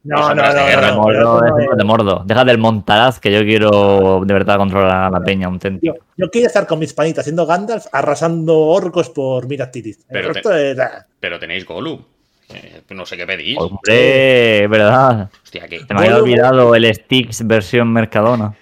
No, 0.03 0.15
no, 0.15 0.21
no, 0.21 0.27
sombras 0.29 0.53
de 0.53 0.75
no, 0.75 0.81
no, 0.95 1.01
Mordo, 1.01 1.41
no 1.41 1.75
de 1.75 1.83
Mordo. 1.83 2.23
Deja 2.25 2.45
del 2.45 2.57
Montaraz, 2.59 3.19
que 3.19 3.31
yo 3.31 3.41
quiero 3.41 4.21
de 4.23 4.33
verdad 4.33 4.57
controlar 4.57 5.05
a 5.05 5.09
la 5.09 5.19
peña 5.21 5.49
un 5.49 5.59
tento. 5.59 5.81
Yo, 5.83 5.93
yo 6.15 6.29
quiero 6.29 6.47
estar 6.47 6.65
con 6.65 6.79
mis 6.79 6.93
panitas 6.93 7.25
siendo 7.25 7.45
Gandalf 7.45 7.87
arrasando 7.91 8.57
orcos 8.57 9.09
por 9.09 9.47
Minas 9.47 9.69
Pero 10.07 10.31
te- 10.31 10.75
Pero 11.19 11.39
tenéis 11.39 11.65
Gollum. 11.65 12.01
Eh, 12.53 12.81
no 12.91 13.05
sé 13.05 13.17
qué 13.17 13.25
pedís. 13.27 13.57
Hombre, 13.57 14.63
es 14.63 14.69
verdad. 14.69 15.29
Hostia, 15.43 15.67
que, 15.67 15.79
Se 15.79 15.93
me 15.93 15.99
había 16.01 16.17
olvidado 16.17 16.73
el 16.75 16.93
Sticks 16.93 17.45
versión 17.45 17.91
Mercadona. 17.91 18.55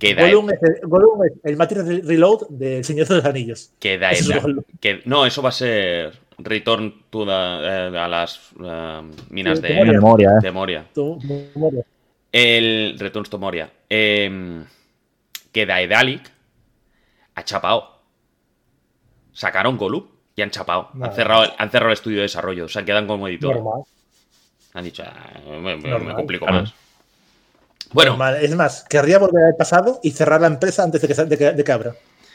Gollum 0.00 0.50
es 0.50 0.62
el, 0.62 0.88
Gollum 0.88 1.24
es 1.24 1.32
el 1.42 2.02
Reload 2.06 2.48
del 2.50 2.84
Señor 2.84 3.08
de 3.08 3.16
los 3.16 3.24
Anillos. 3.24 3.72
queda 3.80 4.12
Eso 4.12 4.32
que- 4.80 5.02
no, 5.06 5.26
eso 5.26 5.42
va 5.42 5.48
a 5.48 5.52
ser 5.52 6.12
Return 6.38 7.02
to 7.10 7.24
the, 7.26 7.32
eh, 7.32 7.98
a 7.98 8.06
las 8.06 8.52
eh, 8.64 9.00
minas 9.30 9.58
Sí, 9.58 9.66
de, 9.66 9.98
Moria. 10.00 10.28
Eh. 10.30 10.40
de 10.40 10.50
Moria. 10.52 10.86
Tú- 10.94 11.18
tú- 11.20 11.84
El 12.30 12.96
Return 12.96 13.24
to 13.24 13.38
Moria. 13.38 13.68
Eh, 13.90 14.62
que 15.50 15.66
Daedalic 15.66 16.30
ha 17.34 17.42
chapado. 17.44 17.98
Sacaron 19.32 19.76
Gollum 19.76 20.04
y 20.38 20.42
han 20.42 20.50
chapado. 20.52 20.90
Han 21.02 21.12
cerrado, 21.14 21.42
el- 21.44 21.52
han 21.58 21.68
cerrado 21.70 21.88
el 21.90 21.94
estudio 21.94 22.18
de 22.18 22.22
desarrollo. 22.22 22.68
Se 22.68 22.84
quedan 22.84 23.08
como 23.08 23.26
editor. 23.26 23.56
Normal. 23.56 23.82
Han 24.74 24.84
dicho, 24.84 25.02
"Ah, 25.04 25.40
me, 25.60 25.76
me- 25.76 26.14
complico 26.14 26.46
Claro. 26.46 26.62
más. 26.62 26.74
Bueno, 27.92 28.10
Normal. 28.12 28.36
Es 28.44 28.54
más, 28.54 28.84
querría 28.88 29.18
volver 29.18 29.44
al 29.46 29.56
pasado 29.56 29.98
y 30.02 30.12
cerrar 30.12 30.40
la 30.40 30.46
empresa 30.46 30.84
antes 30.84 31.00
de 31.02 31.08
que, 31.08 31.14
de 31.14 31.36
que, 31.38 31.52
de 31.52 31.64
que 31.64 31.72
abra. 31.72 31.94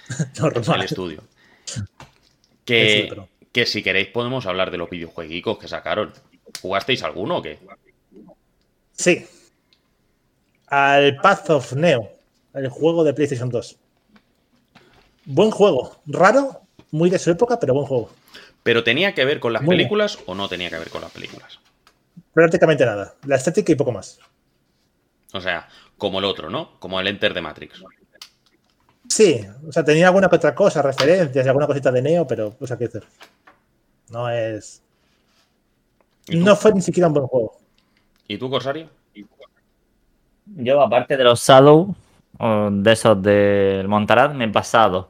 el 0.36 0.42
Normal. 0.42 0.84
estudio. 0.84 1.24
Sí, 1.66 1.82
Que, 2.66 3.06
pero- 3.10 3.30
Que 3.54 3.66
si 3.66 3.82
queréis 3.84 4.08
podemos 4.10 4.46
hablar 4.48 4.70
de 4.72 4.78
los 4.78 4.90
videojuegos 4.90 5.58
que 5.60 5.68
sacaron. 5.70 6.12
¿Jugasteis 6.62 7.04
alguno 7.04 7.38
o 7.38 7.42
qué? 7.42 7.58
Sí. 8.92 9.26
Al 10.68 11.18
Path 11.22 11.50
of 11.52 11.74
Neo, 11.74 12.10
el 12.54 12.68
juego 12.70 13.04
de 13.06 13.14
PlayStation 13.14 13.50
2. 13.50 13.78
Buen 15.26 15.52
juego. 15.52 16.02
Raro, 16.08 16.63
muy 16.94 17.10
de 17.10 17.18
su 17.20 17.32
época, 17.32 17.60
pero 17.60 17.74
buen 17.74 17.88
juego. 17.88 18.10
¿Pero 18.62 18.84
tenía 18.84 19.14
que 19.14 19.26
ver 19.26 19.40
con 19.40 19.52
las 19.52 19.64
Muy 19.64 19.76
bien. 19.76 19.80
películas 19.80 20.20
o 20.28 20.36
no 20.36 20.48
tenía 20.48 20.70
que 20.70 20.78
ver 20.78 20.90
con 20.90 21.02
las 21.02 21.12
películas? 21.12 21.60
Prácticamente 22.34 22.86
nada. 22.86 23.16
La 23.26 23.36
estética 23.36 23.72
y 23.72 23.76
poco 23.76 23.92
más. 23.92 24.20
O 25.34 25.42
sea, 25.42 25.68
como 25.98 26.20
el 26.20 26.26
otro, 26.26 26.52
¿no? 26.52 26.80
Como 26.80 27.00
el 27.00 27.08
Enter 27.08 27.34
de 27.34 27.42
Matrix. 27.42 27.84
Sí, 29.10 29.46
o 29.68 29.72
sea, 29.72 29.84
tenía 29.84 30.08
alguna 30.08 30.30
que 30.30 30.36
otra 30.36 30.54
cosa, 30.54 30.82
referencias 30.84 31.44
y 31.44 31.50
alguna 31.50 31.68
cosita 31.68 31.92
de 31.92 32.02
Neo, 32.02 32.28
pero, 32.28 32.56
o 32.60 32.68
sea, 32.68 32.78
qué 32.78 32.86
hacer. 32.86 33.04
No 34.10 34.30
es. 34.30 34.82
No 36.30 36.56
fue 36.56 36.74
ni 36.74 36.82
siquiera 36.82 37.08
un 37.08 37.16
buen 37.16 37.26
juego. 37.26 37.58
¿Y 38.28 38.38
tú, 38.38 38.50
Corsario? 38.50 38.88
Yo, 40.46 40.80
aparte 40.80 41.18
de 41.18 41.24
los 41.24 41.42
Shadow, 41.42 41.96
de 42.72 42.92
esos 42.92 43.22
del 43.22 43.88
Montaraz, 43.88 44.34
me 44.36 44.46
he 44.46 44.50
pasado 44.50 45.10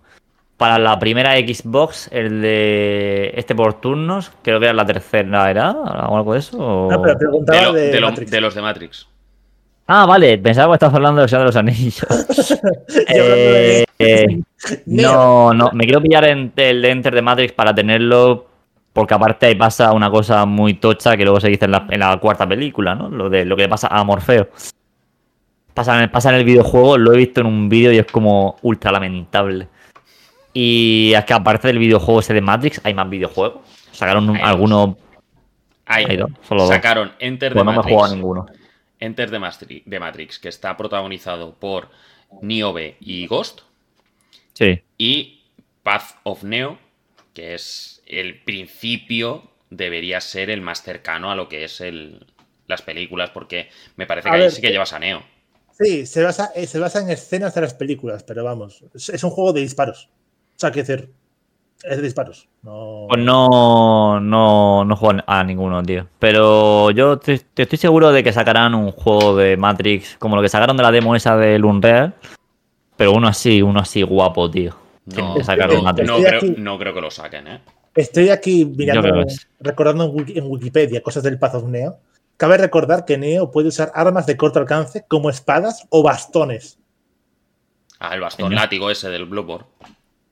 para 0.57 0.77
la 0.80 0.97
primera 0.99 1.34
Xbox, 1.35 2.09
el 2.11 2.41
de 2.41 3.34
este 3.35 3.53
por 3.55 3.73
turnos, 3.75 4.31
creo 4.43 4.59
que 4.59 4.65
era 4.67 4.73
la 4.73 4.85
tercera, 4.85 5.49
¿era? 5.49 5.71
¿O 5.71 6.15
algo 6.17 6.34
de 6.34 6.39
eso? 6.39 6.57
o- 6.59 6.91
No, 6.91 7.01
pero 7.01 7.13
De, 7.13 7.19
preguntaba 7.19 7.61
lo- 7.63 7.73
de, 7.73 7.91
de 7.91 7.99
lo- 7.99 8.09
Matrix. 8.09 8.31
de 8.31 8.41
los 8.41 8.55
de 8.55 8.61
Matrix. 8.61 9.07
Ah, 9.88 10.05
vale, 10.05 10.38
pensaba 10.38 10.71
que 10.73 10.75
estabas 10.75 10.95
hablando 10.95 11.25
de 11.25 11.38
de 11.38 11.43
los 11.43 11.55
Anillos. 11.57 12.05
Yo 12.07 13.23
hablando 13.23 13.35
de- 13.35 13.85
Eh, 13.99 14.41
no, 14.85 15.53
no, 15.53 15.71
me 15.73 15.84
quiero 15.85 16.01
pillar 16.01 16.25
en- 16.25 16.51
el 16.55 16.81
de 16.81 16.89
Enter 16.89 17.13
de 17.15 17.21
Matrix 17.21 17.51
para 17.53 17.73
tenerlo, 17.75 18.45
porque 18.93 19.13
aparte 19.13 19.47
ahí 19.47 19.55
pasa 19.55 19.91
una 19.91 20.09
cosa 20.09 20.45
muy 20.45 20.75
tocha 20.75 21.17
que 21.17 21.23
luego 21.23 21.39
se 21.41 21.49
dice 21.49 21.65
en 21.65 21.71
la, 21.71 21.85
en 21.89 21.99
la 21.99 22.17
cuarta 22.17 22.47
película, 22.47 22.95
¿no? 22.95 23.09
Lo 23.09 23.30
de 23.30 23.43
lo 23.43 23.55
que 23.57 23.63
le 23.63 23.69
pasa 23.69 23.88
a 23.89 24.03
Morfeo. 24.03 24.47
Pasa 25.73 25.95
en, 25.97 26.03
el, 26.03 26.11
pasa 26.11 26.30
en 26.30 26.35
el 26.35 26.43
videojuego, 26.45 26.97
lo 26.99 27.13
he 27.13 27.17
visto 27.17 27.41
en 27.41 27.47
un 27.47 27.67
vídeo 27.67 27.91
y 27.91 27.97
es 27.97 28.05
como 28.05 28.57
ultra 28.61 28.91
lamentable. 28.91 29.67
Y 30.53 31.13
es 31.15 31.25
que 31.25 31.34
aparte 31.34 31.67
del 31.67 31.80
videojuego 31.80 32.19
ese 32.19 32.34
de 32.34 32.41
Matrix, 32.41 32.80
hay 32.84 32.93
más 32.93 33.09
videojuegos. 33.09 33.61
Sacaron 33.91 34.30
un- 34.30 34.35
Hay 34.38 34.41
dos. 34.41 34.49
algunos. 34.49 34.97
Hay, 35.85 36.05
Hay 36.07 36.17
dos, 36.17 36.31
solo 36.47 36.61
dos. 36.63 36.69
sacaron 36.69 37.11
Enter 37.19 37.51
de 37.51 37.55
Pues 37.55 37.65
no 37.65 37.71
me 37.71 37.75
he 37.75 37.77
Matrix. 37.77 37.95
jugado 37.95 38.11
a 38.13 38.15
ninguno. 38.15 38.45
Enter 38.99 39.30
de 39.31 39.39
Matrix, 39.39 39.85
de 39.85 39.99
Matrix, 39.99 40.39
que 40.39 40.47
está 40.49 40.77
protagonizado 40.77 41.55
por 41.55 41.89
Niobe 42.41 42.95
y 43.01 43.27
Ghost. 43.27 43.61
Sí. 44.53 44.81
Y 44.97 45.41
Path 45.84 46.15
of 46.23 46.43
Neo, 46.43 46.77
que 47.34 47.53
es 47.55 48.01
el 48.05 48.39
principio, 48.43 49.49
debería 49.69 50.21
ser 50.21 50.49
el 50.49 50.61
más 50.61 50.84
cercano 50.84 51.31
a 51.31 51.35
lo 51.35 51.49
que 51.49 51.65
es 51.65 51.81
el, 51.81 52.25
las 52.67 52.81
películas, 52.81 53.31
porque 53.31 53.69
me 53.97 54.05
parece 54.05 54.30
A 54.30 54.31
que 54.31 54.35
ahí 54.38 54.41
ver, 54.43 54.51
sí 54.51 54.61
que 54.61 54.67
que- 54.67 54.73
llevas 54.73 54.93
a 54.93 54.99
Neo. 54.99 55.23
Sí, 55.71 56.05
se 56.05 56.21
basa, 56.23 56.51
eh, 56.55 56.67
se 56.67 56.77
basa 56.80 57.01
en 57.01 57.09
escenas 57.09 57.55
de 57.55 57.61
las 57.61 57.73
películas, 57.73 58.23
pero 58.23 58.43
vamos, 58.43 58.85
es 58.93 59.23
un 59.23 59.31
juego 59.31 59.51
de 59.53 59.61
disparos. 59.61 60.07
O 60.55 60.59
sea, 60.59 60.71
quiero 60.71 60.88
decir, 60.88 61.09
es 61.84 61.97
de 61.97 62.01
disparos. 62.03 62.47
No... 62.61 63.07
Pues 63.09 63.21
no, 63.21 64.19
no, 64.19 64.85
no 64.85 64.95
juego 64.95 65.21
a 65.25 65.43
ninguno, 65.43 65.84
tío. 65.84 66.07
Pero 66.19 66.91
yo 66.91 67.17
te, 67.19 67.39
te 67.39 67.63
estoy 67.63 67.77
seguro 67.77 68.11
de 68.11 68.23
que 68.23 68.31
sacarán 68.31 68.73
un 68.75 68.91
juego 68.91 69.35
de 69.35 69.57
Matrix 69.57 70.15
como 70.17 70.35
lo 70.35 70.41
que 70.41 70.49
sacaron 70.49 70.77
de 70.77 70.84
la 70.84 70.91
demo 70.91 71.15
esa 71.15 71.35
del 71.38 71.65
Unreal. 71.65 72.13
Pero 72.95 73.11
uno 73.11 73.27
así, 73.27 73.61
uno 73.61 73.80
así 73.80 74.01
guapo, 74.03 74.49
tío. 74.49 74.75
No, 75.05 75.35
que 75.35 75.43
sacar 75.43 75.69
no, 75.69 75.80
un 75.80 75.84
Matrix. 75.84 76.07
no 76.09 76.17
creo, 76.17 76.38
aquí. 76.38 76.55
no 76.57 76.77
creo 76.80 76.93
que 76.93 77.01
lo 77.01 77.11
saquen, 77.11 77.47
¿eh? 77.47 77.61
Estoy 77.95 78.30
aquí 78.30 78.65
mirando, 78.65 79.25
recordando 79.59 80.05
en, 80.05 80.11
Wiki- 80.11 80.38
en 80.38 80.45
Wikipedia 80.49 81.01
cosas 81.01 81.21
del 81.23 81.38
Path 81.38 81.55
of 81.55 81.65
Neo. 81.65 81.97
Cabe 82.38 82.57
recordar 82.57 83.05
que 83.05 83.17
Neo 83.17 83.51
puede 83.51 83.67
usar 83.67 83.91
armas 83.93 84.25
de 84.25 84.35
corto 84.38 84.59
alcance 84.59 85.05
como 85.07 85.30
espadas 85.30 85.85
o 85.89 86.01
bastones. 86.01 86.80
Ah, 87.99 88.15
el 88.15 88.21
bastón 88.21 88.55
látigo 88.55 88.89
ese 88.89 89.09
del 89.09 89.25
Bloodborne. 89.25 89.67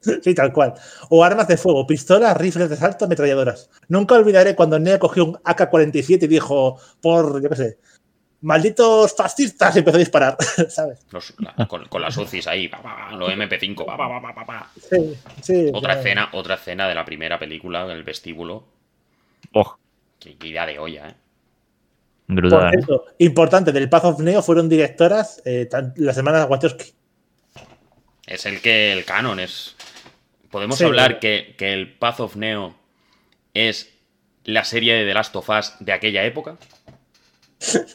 Sí, 0.23 0.33
tal 0.33 0.51
cual. 0.51 0.73
O 1.09 1.23
armas 1.23 1.47
de 1.47 1.57
fuego, 1.57 1.85
pistolas, 1.85 2.35
rifles 2.37 2.69
de 2.69 2.75
asalto, 2.75 3.05
ametralladoras. 3.05 3.69
Nunca 3.87 4.15
olvidaré 4.15 4.55
cuando 4.55 4.79
Neo 4.79 4.97
cogió 4.99 5.25
un 5.25 5.33
AK-47 5.43 6.23
y 6.23 6.27
dijo, 6.27 6.79
por, 7.01 7.41
yo 7.41 7.49
qué 7.49 7.55
sé, 7.55 7.77
malditos 8.41 9.13
fascistas, 9.15 9.75
y 9.75 9.79
empezó 9.79 9.97
a 9.97 9.99
disparar, 9.99 10.37
¿sabes? 10.69 10.99
Los- 11.11 11.33
la- 11.39 11.67
con, 11.67 11.85
con 11.85 12.01
las 12.01 12.17
UCIs 12.17 12.47
ahí, 12.47 12.67
pa, 12.67 12.81
pa, 12.81 13.11
los 13.11 13.29
MP5, 13.29 13.85
pa, 13.85 13.95
pa, 13.97 14.07
pa, 14.09 14.21
pa, 14.21 14.33
pa, 14.35 14.45
pa. 14.45 14.71
Sí, 14.89 15.15
sí. 15.41 15.71
Otra 15.73 15.99
escena, 15.99 16.29
otra 16.33 16.55
escena 16.55 16.87
de 16.87 16.95
la 16.95 17.05
primera 17.05 17.37
película, 17.37 17.85
el 17.91 18.03
vestíbulo. 18.03 18.63
Oh, 19.53 19.75
Qué, 20.19 20.35
qué 20.37 20.47
idea 20.47 20.65
de 20.65 20.79
olla, 20.79 21.09
¿eh? 21.09 21.15
Por 22.27 22.35
brutal. 22.37 22.67
¿eh? 22.67 22.69
cierto, 22.77 23.05
importante, 23.19 23.71
del 23.71 23.89
Path 23.89 24.05
of 24.05 24.19
Neo 24.21 24.41
fueron 24.41 24.69
directoras 24.69 25.41
eh, 25.45 25.67
las 25.97 26.17
hermanas 26.17 26.47
Wachowski. 26.49 26.93
Es 28.25 28.45
el 28.45 28.61
que 28.61 28.93
el 28.93 29.03
canon 29.03 29.39
es. 29.39 29.75
Podemos 30.51 30.77
Sí. 30.77 30.83
hablar 30.83 31.19
que, 31.19 31.55
que 31.57 31.73
el 31.73 31.93
Path 31.97 32.19
of 32.19 32.35
Neo 32.35 32.75
es 33.53 33.89
la 34.43 34.63
serie 34.63 34.93
de 34.95 35.05
The 35.05 35.13
Last 35.13 35.35
of 35.35 35.49
Us 35.49 35.73
de 35.79 35.93
aquella 35.93 36.23
época. 36.25 36.57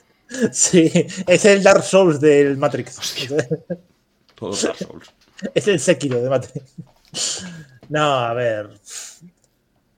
Sí, 0.51 0.91
es 1.29 1.45
el 1.45 1.63
Dark 1.63 1.85
Souls 1.85 2.21
del 2.21 2.57
Matrix. 2.57 3.29
Todos 4.35 4.61
Dark 4.65 4.77
Souls. 4.77 5.13
Es 5.55 5.69
el 5.69 5.79
Sekiro 5.79 6.21
de 6.21 6.29
Matrix. 6.29 7.45
No, 7.89 8.03
a 8.19 8.35
ver. 8.35 8.69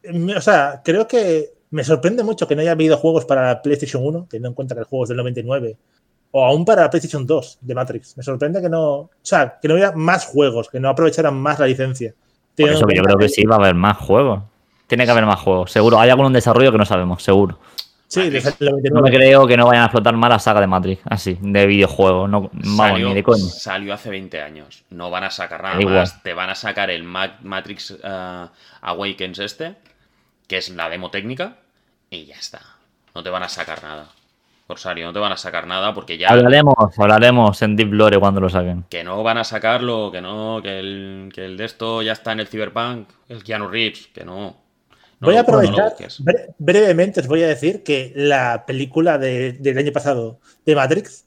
Me- 0.03 0.37
O 0.37 0.41
sea, 0.43 0.83
creo 0.85 1.09
que 1.09 1.55
me 1.71 1.83
sorprende 1.83 2.23
mucho 2.23 2.47
que 2.47 2.55
no 2.55 2.61
haya 2.61 2.73
habido 2.73 2.99
juegos 2.99 3.25
para 3.25 3.47
la 3.47 3.63
PlayStation 3.63 4.05
1, 4.05 4.27
teniendo 4.29 4.49
en 4.49 4.55
cuenta 4.55 4.75
que 4.75 4.81
el 4.81 4.87
juego 4.87 5.05
es 5.05 5.09
del 5.09 5.17
99, 5.17 5.77
o 6.33 6.45
aún 6.45 6.65
para 6.67 6.83
la 6.83 6.91
PlayStation 6.91 7.27
2 7.27 7.59
de 7.63 7.75
Matrix. 7.75 8.15
Me 8.19 8.23
sorprende 8.23 8.61
que 8.61 8.69
no. 8.69 8.85
O 8.97 9.11
sea, 9.23 9.59
que 9.61 9.67
no 9.67 9.75
hubiera 9.75 9.93
más 9.93 10.27
juegos, 10.27 10.69
que 10.69 10.79
no 10.79 10.91
aprovecharan 10.91 11.35
más 11.37 11.59
la 11.59 11.67
licencia. 11.67 12.15
Por 12.63 12.71
eso 12.73 12.87
que 12.87 12.97
yo 12.97 13.03
creo 13.03 13.17
que 13.19 13.29
sí 13.29 13.45
va 13.45 13.57
a 13.57 13.59
haber 13.59 13.75
más 13.75 13.97
juegos. 13.97 14.43
Tiene 14.87 15.05
que 15.05 15.11
haber 15.11 15.27
más 15.27 15.41
juegos, 15.41 15.71
seguro. 15.71 15.99
Hay 16.01 16.11
algún 16.11 16.33
desarrollo 16.33 16.73
que 16.73 16.79
no 16.79 16.85
sabemos, 16.87 17.23
seguro. 17.23 17.59
Sí, 18.07 18.21
No 18.21 18.41
99. 18.71 19.03
me 19.03 19.11
creo 19.11 19.47
que 19.47 19.57
no 19.59 19.67
vayan 19.67 19.83
a 19.83 19.87
explotar 19.87 20.17
más 20.17 20.31
la 20.31 20.39
saga 20.39 20.63
de 20.63 20.67
Matrix, 20.67 21.03
así, 21.05 21.37
de 21.43 21.67
videojuegos. 21.67 22.31
No, 22.31 22.51
vamos, 22.55 22.77
Salió, 22.77 23.09
ni 23.11 23.15
de 23.15 23.23
coña. 23.23 23.45
salió 23.45 23.93
hace 23.93 24.09
20 24.09 24.41
años. 24.41 24.85
No 24.89 25.11
van 25.11 25.25
a 25.25 25.31
sacar 25.31 25.63
nada 25.63 25.75
Da 25.75 25.81
igual. 25.83 25.97
más. 25.97 26.23
Te 26.23 26.33
van 26.33 26.49
a 26.49 26.55
sacar 26.55 26.89
el 26.91 27.05
Ma- 27.05 27.37
Matrix 27.43 27.99
eh, 28.03 28.47
Awakens 28.81 29.39
este, 29.41 29.75
que 30.47 30.57
es 30.57 30.71
la 30.71 30.89
demo 30.89 31.11
técnica, 31.11 31.57
y 32.09 32.25
ya 32.25 32.37
está. 32.37 32.61
No 33.15 33.23
te 33.23 33.29
van 33.29 33.43
a 33.43 33.49
sacar 33.51 33.83
nada. 33.83 34.09
Corsario, 34.69 35.07
no 35.07 35.15
te 35.15 35.19
van 35.19 35.33
a 35.33 35.37
sacar 35.39 35.67
nada 35.67 35.95
porque 35.95 36.19
ya. 36.19 36.29
Hablaremos, 36.29 36.75
hablaremos 36.99 37.63
en 37.63 37.75
Deep 37.75 37.91
Lore 37.91 38.19
cuando 38.21 38.39
lo 38.43 38.51
saquen. 38.51 38.85
Que 38.91 39.03
no 39.03 39.23
van 39.23 39.39
a 39.39 39.45
sacarlo, 39.45 40.11
que 40.13 40.21
no, 40.21 40.61
que 40.63 40.79
el, 40.79 41.31
que 41.35 41.47
el 41.47 41.57
de 41.57 41.65
esto 41.65 42.03
ya 42.03 42.13
está 42.13 42.33
en 42.33 42.41
el 42.41 42.49
Cyberpunk, 42.49 43.09
el 43.31 43.43
Keanu 43.43 43.69
Reeves, 43.69 44.09
que 44.13 44.27
no. 44.27 44.57
No 45.21 45.27
voy 45.27 45.37
a 45.37 45.39
no 45.39 45.41
aprovechar, 45.43 45.95
bre- 46.21 46.55
brevemente 46.59 47.21
os 47.21 47.27
voy 47.27 47.43
a 47.45 47.49
decir 47.49 47.83
que 47.83 48.13
la 48.15 48.67
película 48.67 49.17
de- 49.17 49.53
del 49.55 49.79
año 49.79 49.91
pasado 49.91 50.39
de 50.67 50.77
Matrix 50.77 51.25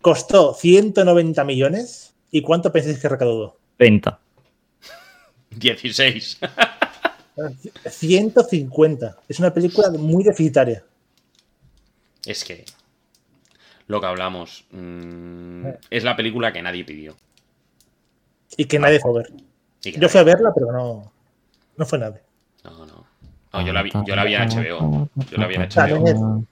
costó 0.00 0.54
190 0.54 1.42
millones. 1.42 2.14
¿Y 2.30 2.42
cuánto 2.42 2.70
pensáis 2.70 3.00
que 3.00 3.08
recaudó? 3.08 3.56
30. 3.78 4.18
16. 5.50 6.38
150. 7.88 9.16
Es 9.28 9.38
una 9.40 9.52
película 9.52 9.90
muy 9.90 10.22
deficitaria. 10.22 10.84
Es 12.26 12.44
que. 12.44 12.64
Lo 13.86 14.00
que 14.00 14.06
hablamos. 14.06 14.66
mm, 14.72 15.66
es 15.90 16.04
la 16.04 16.16
película 16.16 16.52
que 16.52 16.62
nadie 16.62 16.84
pidió. 16.84 17.16
Y 18.56 18.64
que 18.64 18.78
nadie 18.78 19.00
fue 19.00 19.10
a 19.10 19.14
ver. 19.14 19.32
Yo 19.82 20.08
fui 20.08 20.20
a 20.20 20.24
verla, 20.24 20.52
pero 20.54 20.72
no, 20.72 21.12
no 21.76 21.86
fue 21.86 21.98
nadie. 21.98 22.20
No, 22.64 22.84
no. 22.86 23.06
No, 23.52 23.62
yo 23.66 23.72
la 23.72 23.82
vi, 23.82 23.90
yo 24.06 24.16
la 24.16 24.24
vi 24.24 24.34
en 24.34 24.48
HBO. 24.48 25.08
Yo 25.30 25.38
la 25.38 25.46
vi 25.46 25.54
en 25.54 25.62
HBO. 25.62 26.44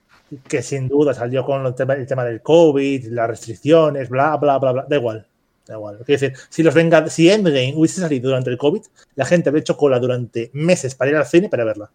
Que 0.48 0.62
sin 0.62 0.88
duda 0.88 1.12
salió 1.12 1.44
con 1.44 1.66
el 1.66 1.74
tema, 1.74 1.94
el 1.94 2.06
tema 2.06 2.24
del 2.24 2.40
COVID, 2.40 3.06
las 3.08 3.28
restricciones, 3.28 4.08
bla, 4.08 4.36
bla, 4.36 4.58
bla, 4.58 4.72
bla. 4.72 4.86
Da 4.88 4.96
igual. 4.96 5.26
Da 5.66 5.74
igual. 5.74 5.98
Quiero 6.04 6.20
decir, 6.20 6.38
si 6.48 6.62
los 6.62 6.74
venga, 6.74 7.08
si 7.08 7.30
Endgame 7.30 7.74
hubiese 7.76 8.00
salido 8.00 8.28
durante 8.28 8.50
el 8.50 8.58
COVID, 8.58 8.82
la 9.16 9.24
gente 9.24 9.48
habría 9.48 9.60
hecho 9.60 9.76
cola 9.76 9.98
durante 9.98 10.50
meses 10.54 10.94
para 10.94 11.10
ir 11.10 11.16
al 11.16 11.26
cine 11.26 11.48
para 11.48 11.64
verla. 11.64 11.90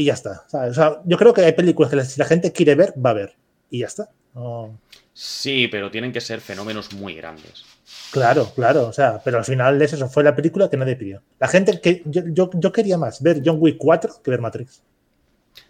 Y 0.00 0.06
ya 0.06 0.14
está. 0.14 0.44
¿sabes? 0.48 0.70
O 0.70 0.74
sea, 0.74 1.02
yo 1.04 1.18
creo 1.18 1.34
que 1.34 1.42
hay 1.42 1.52
películas 1.52 1.90
que 1.92 2.02
si 2.04 2.18
la 2.18 2.24
gente 2.24 2.52
quiere 2.52 2.74
ver, 2.74 2.94
va 2.96 3.10
a 3.10 3.14
ver. 3.14 3.36
Y 3.68 3.80
ya 3.80 3.86
está. 3.86 4.08
No- 4.34 4.78
Sí, 5.12 5.68
pero 5.70 5.90
tienen 5.90 6.10
que 6.12 6.22
ser 6.22 6.40
fenómenos 6.40 6.94
muy 6.94 7.14
grandes. 7.14 7.64
Claro, 8.10 8.50
claro. 8.54 8.86
O 8.86 8.92
sea, 8.94 9.20
pero 9.22 9.36
al 9.36 9.44
final 9.44 9.78
de 9.78 9.84
eso 9.84 10.08
fue 10.08 10.24
la 10.24 10.34
película 10.34 10.70
que 10.70 10.78
nadie 10.78 10.96
pidió. 10.96 11.22
La 11.38 11.48
gente 11.48 11.78
que 11.82 12.02
yo, 12.06 12.22
yo, 12.28 12.48
yo 12.54 12.72
quería 12.72 12.96
más 12.96 13.20
ver 13.20 13.42
John 13.44 13.58
Wick 13.60 13.76
4 13.76 14.22
que 14.24 14.30
ver 14.30 14.40
Matrix. 14.40 14.82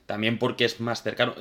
También 0.06 0.38
porque 0.38 0.64
es 0.66 0.78
más 0.78 1.02
cercano. 1.02 1.34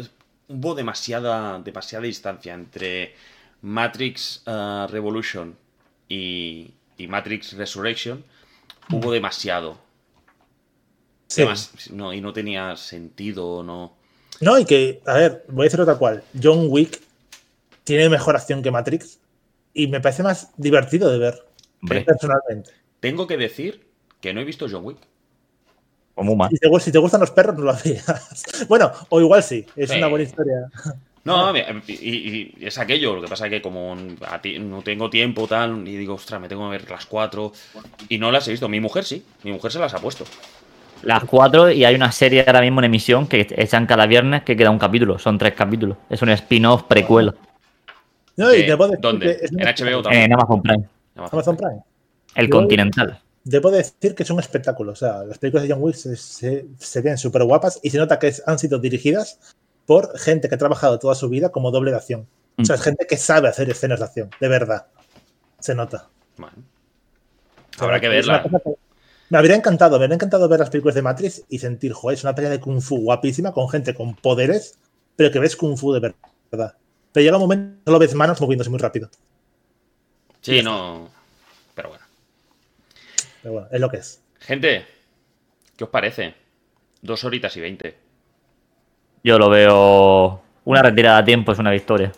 Hubo 0.48 0.74
demasiada, 0.74 1.60
demasiada 1.60 2.06
distancia 2.06 2.56
entre 2.56 3.14
Matrix 3.62 4.42
eh, 4.48 4.88
Revolution 4.90 5.56
y, 6.08 6.74
y 6.98 7.08
Matrix 7.08 7.54
Resurrection. 7.54 8.24
Hubo 8.92 9.12
demasiado. 9.12 9.78
Sí. 11.30 11.42
Además, 11.44 11.72
no, 11.92 12.12
y 12.14 12.22
no 12.22 12.34
tenía 12.34 12.76
sentido, 12.76 13.64
no. 13.64 13.94
No, 14.42 14.58
y 14.58 14.66
que, 14.66 15.02
a 15.06 15.14
ver, 15.14 15.46
voy 15.50 15.64
a 15.64 15.66
decir 15.66 15.80
otra 15.82 15.96
cual. 15.96 16.24
John 16.42 16.66
Wick 16.70 17.00
tiene 17.84 18.10
mejor 18.10 18.36
acción 18.36 18.62
que 18.64 18.72
Matrix 18.72 19.20
y 19.74 19.88
me 19.88 20.02
parece 20.02 20.24
más 20.24 20.50
divertido 20.58 21.10
de 21.12 21.20
ver, 21.20 21.46
Hombre, 21.82 22.02
personalmente. 22.02 22.72
Tengo 23.00 23.28
que 23.28 23.38
decir 23.38 23.88
que 24.20 24.34
no 24.34 24.42
he 24.42 24.44
visto 24.44 24.68
John 24.70 24.84
Wick. 24.86 24.98
o 26.16 26.24
muy 26.24 26.36
mal. 26.36 26.50
Si 26.50 26.58
te, 26.58 26.68
gu- 26.68 26.80
si 26.80 26.92
te 26.92 26.98
gustan 26.98 27.22
los 27.22 27.32
perros, 27.32 27.56
no 27.58 27.64
lo 27.64 27.74
veas. 27.86 28.44
Bueno, 28.68 28.92
o 29.10 29.22
igual 29.22 29.44
sí, 29.44 29.66
es 29.76 29.90
Sí. 29.92 29.98
una 29.98 30.08
buena 30.08 30.24
historia. 30.26 30.68
No, 31.24 31.54
y, 31.56 31.62
y- 31.94 32.56
y 32.58 32.66
es 32.66 32.78
aquello, 32.80 33.16
lo 33.16 33.22
que 33.22 33.28
pasa 33.28 33.46
es 33.46 33.52
que 33.52 33.62
como 33.62 33.96
a 34.28 34.42
ti 34.42 34.58
no 34.58 34.82
tengo 34.82 35.10
tiempo 35.10 35.48
tal, 35.48 35.88
y 35.88 35.96
digo, 35.96 36.16
ostras, 36.16 36.42
me 36.42 36.48
tengo 36.50 36.64
que 36.70 36.78
ver 36.78 36.90
las 36.90 37.06
cuatro, 37.06 37.52
y 38.08 38.18
no 38.18 38.32
las 38.32 38.48
he 38.48 38.52
visto. 38.52 38.68
Mi 38.68 38.80
mujer 38.80 39.04
sí, 39.06 39.24
mi 39.44 39.52
mujer 39.52 39.72
se 39.72 39.80
las 39.80 39.94
ha 39.94 40.00
puesto. 40.00 40.26
Las 41.04 41.24
cuatro 41.26 41.72
y 41.72 41.86
hay 41.86 41.96
una 41.96 42.12
serie 42.12 42.44
ahora 42.46 42.62
mismo 42.62 42.82
en 42.82 42.86
emisión 42.86 43.28
que 43.28 43.48
echan 43.58 43.86
cada 43.86 44.06
viernes 44.06 44.44
que 44.44 44.56
queda 44.58 44.70
un 44.70 44.80
capítulo. 44.80 45.18
Son 45.20 45.38
tres 45.38 45.54
capítulos. 45.54 45.98
Es 46.10 46.22
un 46.22 46.30
spin-off 46.30 46.84
precuela 46.84 47.34
No, 48.36 48.54
y 48.54 48.64
debo 48.64 48.86
decir 48.88 49.00
¿Dónde? 49.02 49.26
que 49.38 49.46
es 49.46 49.52
En 49.52 49.60
HBO 49.60 50.02
también. 50.04 50.24
en 50.24 50.34
Amazon 50.34 50.62
Prime. 50.62 50.84
Amazon 51.16 51.58
Prime. 51.58 51.82
El 52.36 52.48
Yo- 52.48 52.52
Continental. 52.52 53.20
Debo 53.44 53.72
decir 53.72 54.14
que 54.14 54.24
es 54.24 54.30
un 54.30 54.40
espectáculo. 54.40 54.92
O 54.92 54.96
sea, 54.96 55.24
las 55.24 55.38
películas 55.40 55.64
de 55.68 55.74
John 55.74 55.82
Wick 55.82 55.96
se, 55.96 56.16
se, 56.18 56.66
se 56.78 57.02
ven 57.02 57.18
súper 57.18 57.44
guapas 57.46 57.80
y 57.82 57.90
se 57.90 57.98
nota 57.98 58.20
que 58.20 58.34
han 58.46 58.60
sido 58.60 58.78
dirigidas 58.80 59.40
por 59.86 60.18
gente 60.20 60.50
que 60.50 60.56
ha 60.56 60.58
trabajado 60.58 61.00
toda 61.00 61.16
su 61.16 61.30
vida 61.30 61.50
como 61.50 61.72
doble 61.72 61.92
de 61.92 61.98
acción. 61.98 62.28
O 62.58 62.66
sea, 62.66 62.76
es 62.76 62.82
gente 62.82 63.08
que 63.08 63.16
sabe 63.16 63.48
hacer 63.48 63.70
escenas 63.70 64.00
de 64.00 64.06
acción, 64.06 64.30
de 64.40 64.48
verdad. 64.50 64.88
Se 65.60 65.74
nota. 65.74 66.10
Bueno. 66.38 66.58
Habrá 67.80 68.00
que 68.02 68.20
es 68.20 68.28
una 68.28 68.40
verla. 68.44 68.62
Me 69.30 69.38
habría 69.38 69.56
encantado, 69.56 69.98
me 69.98 70.06
habría 70.06 70.16
encantado 70.16 70.50
ver 70.50 70.60
las 70.60 70.70
películas 70.70 70.96
de 70.96 71.04
Matrix 71.04 71.44
y 71.50 71.60
sentir, 71.60 71.94
joder, 71.94 72.18
es 72.18 72.24
una 72.24 72.34
pelea 72.34 72.50
de 72.50 72.60
Kung 72.60 72.82
Fu 72.82 72.98
guapísima 72.98 73.52
con 73.52 73.70
gente 73.70 73.94
con 73.94 74.16
poderes, 74.16 74.80
pero 75.16 75.32
que 75.32 75.40
ves 75.40 75.56
Kung 75.56 75.78
Fu 75.78 75.94
de 75.94 76.14
verdad. 76.52 76.76
Pero 77.12 77.24
llega 77.24 77.38
un 77.38 77.44
momento 77.44 77.78
que 77.78 77.86
solo 77.86 78.00
ves 78.00 78.16
manos 78.16 78.42
moviéndose 78.42 78.70
muy 78.70 78.80
rápido. 78.80 79.10
Sí, 80.42 80.64
no. 80.64 81.10
Pero 81.76 81.90
bueno. 81.90 82.06
Pero 83.42 83.54
bueno, 83.54 83.68
es 83.72 83.80
lo 83.80 83.90
que 83.90 83.98
es. 83.98 84.22
Gente, 84.40 84.86
¿qué 85.78 85.84
os 85.84 85.90
parece? 85.90 86.34
Dos 87.02 87.24
horitas 87.24 87.56
y 87.58 87.62
veinte. 87.62 87.98
Yo 89.24 89.38
lo 89.38 89.50
veo. 89.50 90.42
Una 90.66 90.82
retirada 90.82 91.20
a 91.20 91.26
tiempo 91.26 91.52
es 91.52 91.60
una 91.60 91.72
victoria. 91.72 92.12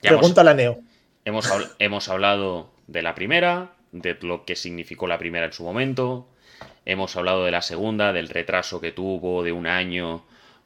Pregúntale 0.00 0.50
a 0.50 0.54
Neo. 0.54 0.78
hemos, 1.24 1.48
hemos 1.78 2.08
hablado 2.08 2.70
de 2.86 3.02
la 3.02 3.14
primera, 3.14 3.72
de 3.92 4.16
lo 4.22 4.44
que 4.44 4.56
significó 4.56 5.06
la 5.06 5.18
primera 5.18 5.46
en 5.46 5.52
su 5.52 5.62
momento. 5.62 6.26
Hemos 6.84 7.16
hablado 7.16 7.44
de 7.44 7.50
la 7.50 7.62
segunda, 7.62 8.12
del 8.12 8.28
retraso 8.28 8.80
que 8.80 8.90
tuvo 8.90 9.42
de 9.42 9.52
un 9.52 9.66
año 9.66 10.24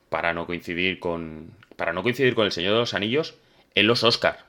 para 0.09 0.32
no 0.32 0.47
coincidir 0.47 0.98
con. 0.98 1.51
Para 1.77 1.93
no 1.93 2.03
coincidir 2.03 2.35
con 2.35 2.47
el 2.47 2.53
Señor 2.53 2.73
de 2.73 2.78
los 2.78 2.94
Anillos 2.94 3.35
en 3.74 3.86
los 3.86 4.03
Oscar. 4.03 4.47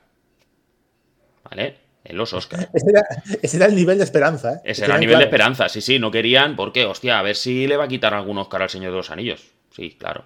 ¿Vale? 1.49 1.75
En 2.05 2.17
los 2.17 2.31
Oscar. 2.31 2.69
Ese 2.73 2.89
era, 2.89 3.03
ese 3.41 3.57
era 3.57 3.65
el 3.65 3.75
nivel 3.75 3.97
de 3.97 4.05
esperanza. 4.05 4.53
¿eh? 4.53 4.61
Ese 4.63 4.85
era 4.85 4.95
el 4.95 5.01
nivel 5.01 5.17
de 5.17 5.25
esperanza. 5.25 5.67
Sí, 5.67 5.81
sí, 5.81 5.99
no 5.99 6.09
querían. 6.09 6.55
porque 6.55 6.85
Hostia, 6.85 7.19
a 7.19 7.21
ver 7.21 7.35
si 7.35 7.67
le 7.67 7.75
va 7.75 7.85
a 7.85 7.87
quitar 7.89 8.13
algún 8.13 8.37
Oscar 8.37 8.61
al 8.61 8.69
Señor 8.69 8.91
de 8.91 8.97
los 8.97 9.11
Anillos. 9.11 9.51
Sí, 9.71 9.97
claro. 9.99 10.23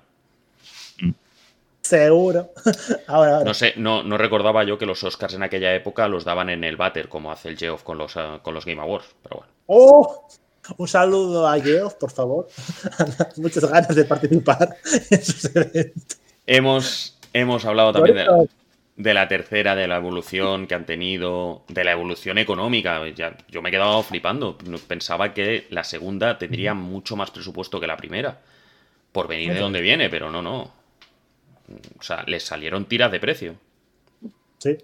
Seguro. 1.82 2.52
Ahora, 3.08 3.32
ahora. 3.34 3.44
No 3.46 3.54
sé, 3.54 3.74
no, 3.76 4.04
no 4.04 4.18
recordaba 4.18 4.64
yo 4.64 4.78
que 4.78 4.86
los 4.86 5.04
Oscars 5.04 5.34
en 5.34 5.44
aquella 5.44 5.74
época 5.74 6.08
los 6.08 6.24
daban 6.24 6.50
en 6.50 6.64
el 6.64 6.78
váter, 6.78 7.10
como 7.10 7.32
hace 7.32 7.50
el 7.50 7.58
Geoff 7.58 7.84
con 7.84 7.98
los, 7.98 8.16
ah, 8.18 8.40
con 8.44 8.54
los 8.54 8.66
Game 8.66 8.82
Awards. 8.82 9.08
Pero 9.24 9.38
bueno. 9.38 9.52
¡Oh! 9.68 10.28
Un 10.78 10.88
saludo 10.88 11.48
a 11.48 11.60
Geoff, 11.60 11.96
por 11.96 12.12
favor. 12.12 12.48
Muchas 13.38 13.66
ganas 13.66 13.96
de 13.96 14.06
participar 14.06 14.78
en 15.10 15.24
sus 15.24 15.56
eventos. 15.56 16.18
Hemos, 16.46 17.18
hemos 17.34 17.66
hablado 17.66 17.94
también 17.94 18.16
de, 18.18 18.24
eso- 18.24 18.48
de 18.96 19.14
la 19.16 19.28
tercera, 19.28 19.76
de 19.76 19.88
la 19.88 19.98
evolución 19.98 20.68
que 20.68 20.76
han 20.76 20.86
tenido, 20.86 21.64
de 21.68 21.84
la 21.84 21.94
evolución 21.94 22.38
económica. 22.38 23.02
Ya, 23.10 23.36
yo 23.50 23.62
me 23.64 23.70
he 23.70 23.72
quedado 23.72 24.04
flipando. 24.04 24.56
Pensaba 24.88 25.34
que 25.34 25.66
la 25.72 25.84
segunda 25.84 26.38
tendría 26.38 26.76
mucho 26.76 27.16
más 27.16 27.32
presupuesto 27.32 27.80
que 27.80 27.88
la 27.88 27.98
primera. 27.98 28.40
Por 29.12 29.28
venir 29.28 29.54
de 29.54 29.60
donde 29.60 29.82
viene, 29.82 30.10
pero 30.10 30.30
no, 30.32 30.42
no. 30.44 30.72
O 32.00 32.04
sea, 32.04 32.24
les 32.28 32.44
salieron 32.44 32.86
tiras 32.86 33.12
de 33.12 33.20
precio. 33.20 33.56
Sí. 34.58 34.78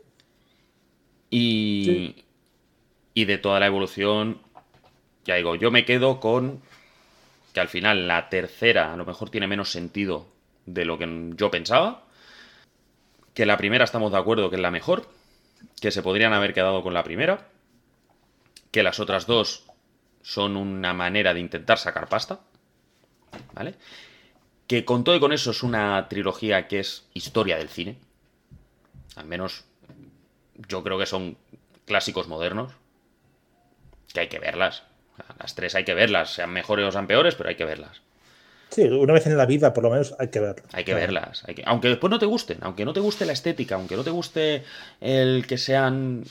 Y, 1.30 1.84
Sí. 1.86 2.26
y 3.14 3.26
de 3.26 3.38
toda 3.38 3.60
la 3.60 3.68
evolución, 3.68 4.40
ya 5.26 5.36
digo, 5.36 5.56
yo 5.56 5.72
me 5.72 5.86
quedo 5.86 6.20
con 6.20 6.62
que 7.54 7.60
al 7.60 7.68
final 7.70 8.08
la 8.08 8.30
tercera 8.30 8.94
a 8.94 8.98
lo 8.98 9.06
mejor 9.06 9.30
tiene 9.30 9.48
menos 9.48 9.72
sentido 9.72 10.28
de 10.66 10.86
lo 10.86 10.98
que 10.98 11.32
yo 11.36 11.50
pensaba. 11.52 12.04
Que 13.34 13.46
la 13.46 13.58
primera 13.58 13.84
estamos 13.84 14.12
de 14.12 14.18
acuerdo 14.18 14.50
que 14.50 14.56
es 14.56 14.62
la 14.62 14.72
mejor. 14.72 15.08
Que 15.82 15.92
se 15.92 16.02
podrían 16.04 16.34
haber 16.34 16.54
quedado 16.54 16.84
con 16.84 16.94
la 16.94 17.04
primera. 17.04 17.48
Que 18.72 18.84
las 18.84 19.00
otras 19.00 19.26
dos 19.28 19.66
son 20.22 20.56
una 20.58 20.94
manera 20.94 21.34
de 21.34 21.40
intentar 21.40 21.78
sacar 21.78 22.10
pasta. 22.10 22.40
¿Vale? 23.54 23.76
Que 24.68 24.84
con 24.86 25.04
todo 25.04 25.16
y 25.16 25.20
con 25.20 25.32
eso 25.32 25.52
es 25.52 25.64
una 25.64 26.08
trilogía 26.10 26.68
que 26.68 26.80
es 26.80 27.06
historia 27.14 27.58
del 27.58 27.70
cine. 27.70 27.98
Al 29.16 29.26
menos 29.26 29.64
yo 30.68 30.84
creo 30.84 30.98
que 31.00 31.06
son 31.06 31.38
clásicos 31.86 32.28
modernos. 32.28 32.74
Que 34.14 34.22
hay 34.22 34.28
que 34.28 34.40
verlas. 34.40 34.84
Las 35.40 35.56
tres 35.56 35.74
hay 35.76 35.84
que 35.86 35.94
verlas, 35.94 36.34
sean 36.34 36.52
mejores 36.52 36.86
o 36.86 36.92
sean 36.92 37.08
peores, 37.08 37.36
pero 37.36 37.50
hay 37.50 37.56
que 37.56 37.66
verlas. 37.66 38.02
Sí, 38.70 38.84
una 38.84 39.14
vez 39.14 39.26
en 39.26 39.38
la 39.38 39.46
vida, 39.46 39.74
por 39.74 39.84
lo 39.86 39.90
menos, 39.90 40.14
hay 40.20 40.28
que 40.28 40.40
verlo. 40.42 40.64
Hay 40.74 40.84
que 40.84 40.94
verlas. 40.94 41.44
hay 41.48 41.56
que- 41.56 41.64
Aunque 41.66 41.88
después 41.88 42.12
no 42.12 42.20
te 42.20 42.26
gusten, 42.26 42.58
aunque 42.62 42.84
no 42.86 42.92
te 42.94 43.00
guste 43.00 43.26
la 43.26 43.32
estética, 43.34 43.76
aunque 43.76 43.96
no 43.96 44.04
te 44.04 44.10
guste 44.10 44.64
el 45.00 45.46
que 45.48 45.58
sean 45.58 46.24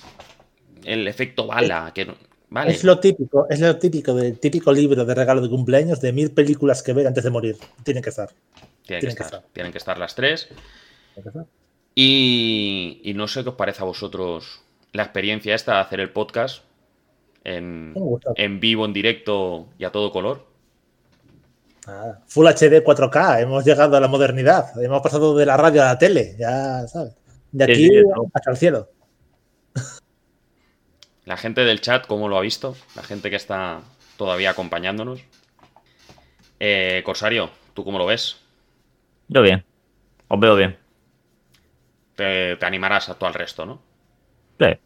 el 0.85 1.09
efecto 1.09 1.47
bala, 1.47 1.93
que 1.95 2.05
no- 2.05 2.17
Vale. 2.49 2.71
Es 2.71 2.85
lo 2.85 3.01
típico, 3.01 3.47
es 3.51 3.61
lo 3.61 3.77
típico 3.77 4.15
del 4.15 4.39
típico 4.39 4.73
libro 4.73 5.05
de 5.05 5.15
regalo 5.15 5.41
de 5.41 5.49
cumpleaños 5.49 6.01
de 6.01 6.13
mil 6.13 6.31
películas 6.31 6.83
que 6.83 6.93
ver 6.93 7.07
antes 7.07 7.25
de 7.25 7.31
morir. 7.31 7.57
Tienen 7.83 8.03
que 8.03 8.11
estar. 8.11 8.29
Tienen 8.29 8.77
que 8.83 8.87
tienen 8.87 9.17
que 9.17 9.23
estar. 9.23 9.27
estar. 9.27 9.53
Tienen 9.53 9.73
que 9.73 9.79
estar 9.79 9.99
las 9.99 10.15
tres. 10.15 10.49
Tienen 11.15 11.23
que 11.23 11.29
estar. 11.29 11.47
Y, 11.95 13.01
y 13.05 13.15
no 13.15 13.27
sé 13.27 13.43
qué 13.43 13.49
os 13.49 13.55
parece 13.57 13.83
a 13.83 13.87
vosotros 13.87 14.61
la 14.93 15.03
experiencia 15.03 15.55
esta 15.55 15.75
de 15.75 15.81
hacer 15.81 16.01
el 16.01 16.11
podcast 16.11 16.63
en, 17.45 17.95
en 18.35 18.61
vivo, 18.61 18.85
en 18.85 18.93
directo 18.93 19.69
y 19.79 19.85
a 19.85 19.93
todo 19.93 20.13
color. 20.13 20.47
Nada. 21.87 22.23
Full 22.27 22.47
HD 22.47 22.83
4K, 22.83 23.43
hemos 23.43 23.65
llegado 23.65 23.97
a 23.97 24.01
la 24.01 24.09
modernidad. 24.09 24.83
Hemos 24.83 25.01
pasado 25.03 25.37
de 25.37 25.47
la 25.47 25.57
radio 25.57 25.83
a 25.83 25.87
la 25.87 25.99
tele, 25.99 26.35
ya 26.39 26.87
sabes. 26.89 27.15
De 27.53 27.65
aquí 27.65 27.87
sí, 27.87 28.03
hasta 28.35 28.51
el 28.51 28.57
cielo. 28.57 28.89
La 31.27 31.37
gente 31.37 31.65
del 31.65 31.81
chat, 31.81 32.07
¿cómo 32.07 32.29
lo 32.29 32.39
ha 32.39 32.41
visto? 32.41 32.77
La 32.95 33.03
gente 33.03 33.31
que 33.31 33.37
está 33.37 33.81
todavía 34.17 34.51
acompañándonos. 34.51 35.21
Eh, 36.61 37.03
Corsario, 37.05 37.51
¿tú 37.75 37.85
cómo 37.85 37.99
lo 37.99 38.07
ves? 38.07 38.41
Yo 39.29 39.43
bien. 39.43 39.65
Os 40.29 40.39
veo 40.41 40.55
bien. 40.55 40.79
Te, 42.15 42.57
te 42.57 42.65
animarás 42.65 43.09
a 43.09 43.19
todo 43.19 43.29
el 43.29 43.35
resto, 43.35 43.67
¿no? 43.67 43.83
Sí. 44.61 44.67
Eh, 44.67 44.79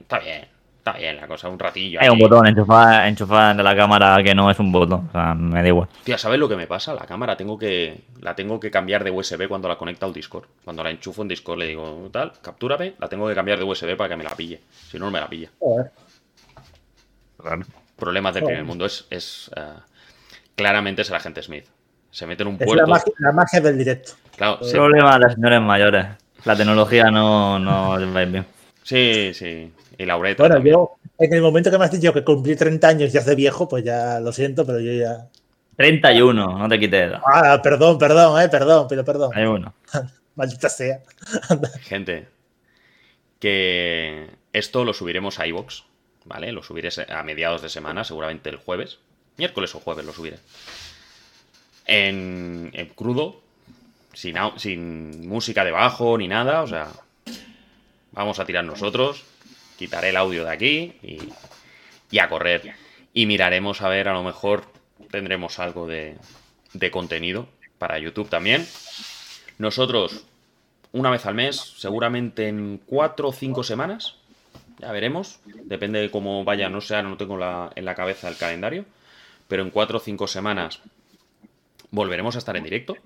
está 0.00 0.18
bien, 0.18 0.48
está 0.80 0.92
bien 0.92 1.16
la 1.16 1.26
cosa, 1.28 1.48
un 1.48 1.58
ratillo. 1.58 2.00
Hay 2.02 2.08
un 2.08 2.18
botón 2.18 2.46
enchufar, 2.46 3.06
enchufar 3.06 3.54
de 3.56 3.62
la 3.62 3.76
cámara 3.76 4.22
que 4.22 4.34
no 4.34 4.50
es 4.50 4.58
un 4.58 4.72
botón. 4.72 5.08
O 5.08 5.12
sea, 5.12 5.34
me 5.34 5.62
da 5.62 5.68
igual. 5.68 5.88
Tía, 6.04 6.16
¿sabes 6.18 6.38
lo 6.38 6.48
que 6.48 6.56
me 6.56 6.66
pasa? 6.66 6.94
La 6.94 7.04
cámara 7.06 7.36
tengo 7.36 7.58
que 7.58 8.00
la 8.20 8.34
tengo 8.34 8.58
que 8.58 8.70
cambiar 8.70 9.04
de 9.04 9.10
USB 9.10 9.46
cuando 9.46 9.68
la 9.68 9.76
conecto 9.76 10.06
al 10.06 10.12
Discord. 10.12 10.44
Cuando 10.64 10.82
la 10.82 10.90
enchufo 10.90 11.22
en 11.22 11.28
Discord 11.28 11.58
le 11.58 11.66
digo, 11.66 12.08
tal, 12.12 12.32
captúrame, 12.42 12.94
la 12.98 13.08
tengo 13.08 13.28
que 13.28 13.34
cambiar 13.34 13.58
de 13.58 13.64
USB 13.64 13.96
para 13.96 14.08
que 14.08 14.16
me 14.16 14.24
la 14.24 14.30
pille. 14.34 14.60
Si 14.90 14.98
no, 14.98 15.04
no 15.06 15.10
me 15.10 15.20
la 15.20 15.28
pilla. 15.28 15.50
Joder. 15.58 15.90
Problemas 17.96 18.34
del 18.34 18.42
Joder. 18.42 18.56
primer 18.56 18.64
mundo. 18.68 18.86
Es, 18.86 19.06
es 19.10 19.50
eh, 19.56 19.60
claramente 20.56 21.02
es 21.02 21.10
el 21.10 21.16
agente 21.16 21.42
Smith. 21.42 21.64
Se 22.10 22.26
mete 22.26 22.42
en 22.42 22.48
un 22.48 22.54
Es 22.54 22.60
la 22.60 22.66
puerto. 22.66 22.86
magia, 22.88 23.12
la 23.18 23.32
magia 23.32 23.60
del 23.60 23.78
directo. 23.78 24.12
Claro, 24.36 24.64
se- 24.64 24.76
Problema 24.76 25.14
de 25.14 25.18
las 25.20 25.34
señores 25.34 25.60
mayores. 25.60 26.06
La 26.44 26.56
tecnología 26.56 27.10
no, 27.10 27.58
no 27.58 27.90
va 28.14 28.24
bien. 28.24 28.46
sí, 28.82 29.32
sí. 29.34 29.72
Y 30.00 30.06
Laureta. 30.06 30.44
Bueno, 30.44 30.54
también. 30.54 30.76
yo, 30.76 30.96
en 31.18 31.34
el 31.34 31.42
momento 31.42 31.70
que 31.70 31.76
me 31.76 31.84
has 31.84 31.92
dicho 31.92 32.10
que 32.14 32.24
cumplí 32.24 32.56
30 32.56 32.88
años 32.88 33.14
es 33.14 33.26
de 33.26 33.34
viejo, 33.34 33.68
pues 33.68 33.84
ya 33.84 34.18
lo 34.18 34.32
siento, 34.32 34.64
pero 34.64 34.80
yo 34.80 34.92
ya. 34.94 35.28
31, 35.76 36.58
no 36.58 36.68
te 36.70 36.80
quites. 36.80 37.12
Ah, 37.22 37.60
perdón, 37.62 37.98
perdón, 37.98 38.40
eh, 38.40 38.48
perdón, 38.48 38.86
pero 38.88 39.04
perdón. 39.04 39.30
31. 39.30 39.74
Maldita 40.36 40.70
sea. 40.70 41.00
Gente, 41.82 42.28
que 43.38 44.30
esto 44.54 44.86
lo 44.86 44.94
subiremos 44.94 45.38
a 45.38 45.46
iVoox, 45.46 45.82
¿vale? 46.24 46.50
Lo 46.52 46.62
subiré 46.62 46.88
a 47.06 47.22
mediados 47.22 47.60
de 47.60 47.68
semana, 47.68 48.02
seguramente 48.02 48.48
el 48.48 48.56
jueves. 48.56 49.00
Miércoles 49.36 49.74
o 49.74 49.80
jueves 49.80 50.06
lo 50.06 50.14
subiré. 50.14 50.38
En, 51.84 52.70
en 52.72 52.86
crudo, 52.88 53.42
sin, 54.14 54.36
sin 54.56 55.28
música 55.28 55.62
debajo 55.62 56.16
ni 56.16 56.26
nada, 56.26 56.62
o 56.62 56.66
sea, 56.66 56.88
vamos 58.12 58.38
a 58.38 58.46
tirar 58.46 58.64
nosotros, 58.64 59.26
quitaré 59.80 60.10
el 60.10 60.16
audio 60.18 60.44
de 60.44 60.50
aquí 60.52 60.92
y, 62.10 62.18
a 62.18 62.28
correr. 62.28 62.74
Y 63.14 63.24
miraremos 63.24 63.80
a 63.80 63.88
ver 63.88 64.08
a 64.08 64.12
lo 64.12 64.22
mejor 64.22 64.70
tendremos 65.10 65.58
algo 65.58 65.86
de, 65.86 66.18
de 66.74 66.90
contenido 66.90 67.48
para 67.78 67.98
YouTube 67.98 68.28
también. 68.28 68.68
Nosotros, 69.56 70.26
una 70.92 71.08
vez 71.08 71.24
al 71.24 71.34
mes, 71.34 71.56
seguramente 71.78 72.46
en 72.48 72.78
cuatro 72.84 73.28
o 73.28 73.32
cinco 73.32 73.64
semanas, 73.64 74.16
ya 74.78 74.92
veremos, 74.92 75.40
depende 75.64 75.98
de 75.98 76.10
cómo 76.10 76.44
vaya, 76.44 76.68
no 76.68 76.82
sé, 76.82 77.02
no 77.02 77.16
tengo 77.16 77.38
la- 77.38 77.72
en 77.74 77.86
la 77.86 77.94
cabeza 77.94 78.28
el 78.28 78.36
calendario, 78.36 78.84
pero 79.48 79.62
en 79.62 79.70
cuatro 79.70 79.96
o 79.96 80.00
cinco 80.00 80.26
semanas 80.26 80.80
volveremos 81.90 82.34
a 82.36 82.38
estar 82.38 82.54
en 82.54 82.64
directo, 82.64 82.96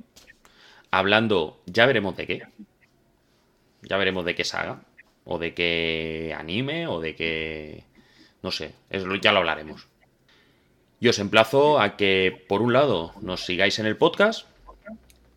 hablando, 0.90 1.60
ya 1.66 1.86
veremos 1.86 2.16
de 2.16 2.26
qué, 2.26 2.42
ya 3.82 3.96
veremos 3.96 4.24
de 4.24 4.34
qué 4.34 4.44
saga, 4.44 4.82
o 5.24 5.38
de 5.38 5.54
qué 5.54 6.34
anime, 6.36 6.86
o 6.86 7.00
de 7.00 7.14
qué, 7.14 7.84
no 8.42 8.50
sé, 8.50 8.72
eso 8.90 9.14
ya 9.16 9.32
lo 9.32 9.38
hablaremos. 9.38 9.88
Y 11.00 11.08
os 11.08 11.18
emplazo 11.18 11.80
a 11.80 11.96
que, 11.96 12.44
por 12.48 12.62
un 12.62 12.72
lado, 12.72 13.12
nos 13.20 13.44
sigáis 13.44 13.78
en 13.78 13.86
el 13.86 13.96
podcast, 13.96 14.46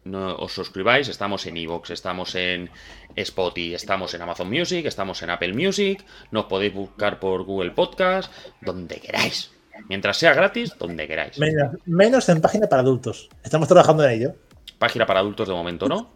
no, 0.04 0.36
os 0.36 0.54
suscribáis, 0.54 1.10
estamos 1.10 1.46
en 1.46 1.58
Evox, 1.58 1.90
estamos 1.90 2.36
en 2.36 2.70
Spotify, 3.16 3.74
estamos 3.74 4.14
en 4.14 4.22
Amazon 4.22 4.50
Music, 4.50 4.86
estamos 4.86 5.22
en 5.22 5.30
Apple 5.30 5.54
Music, 5.54 6.06
nos 6.32 6.46
podéis 6.46 6.74
buscar 6.74 7.20
por 7.20 7.44
Google 7.44 7.72
Podcast, 7.72 8.32
donde 8.62 8.96
queráis. 9.02 9.52
Mientras 9.90 10.18
sea 10.18 10.34
gratis, 10.34 10.74
donde 10.80 11.08
queráis. 11.08 11.38
Menos, 11.38 11.76
menos 11.86 12.30
en 12.30 12.42
página 12.42 12.68
para 12.68 12.82
adultos. 12.82 13.30
Estamos 13.44 13.68
trabajando 13.68 14.04
en 14.06 14.12
ello. 14.12 14.36
Página 14.80 15.06
para 15.06 15.20
adultos 15.20 15.48
de 15.48 15.54
momento 15.54 15.88
no. 15.88 16.10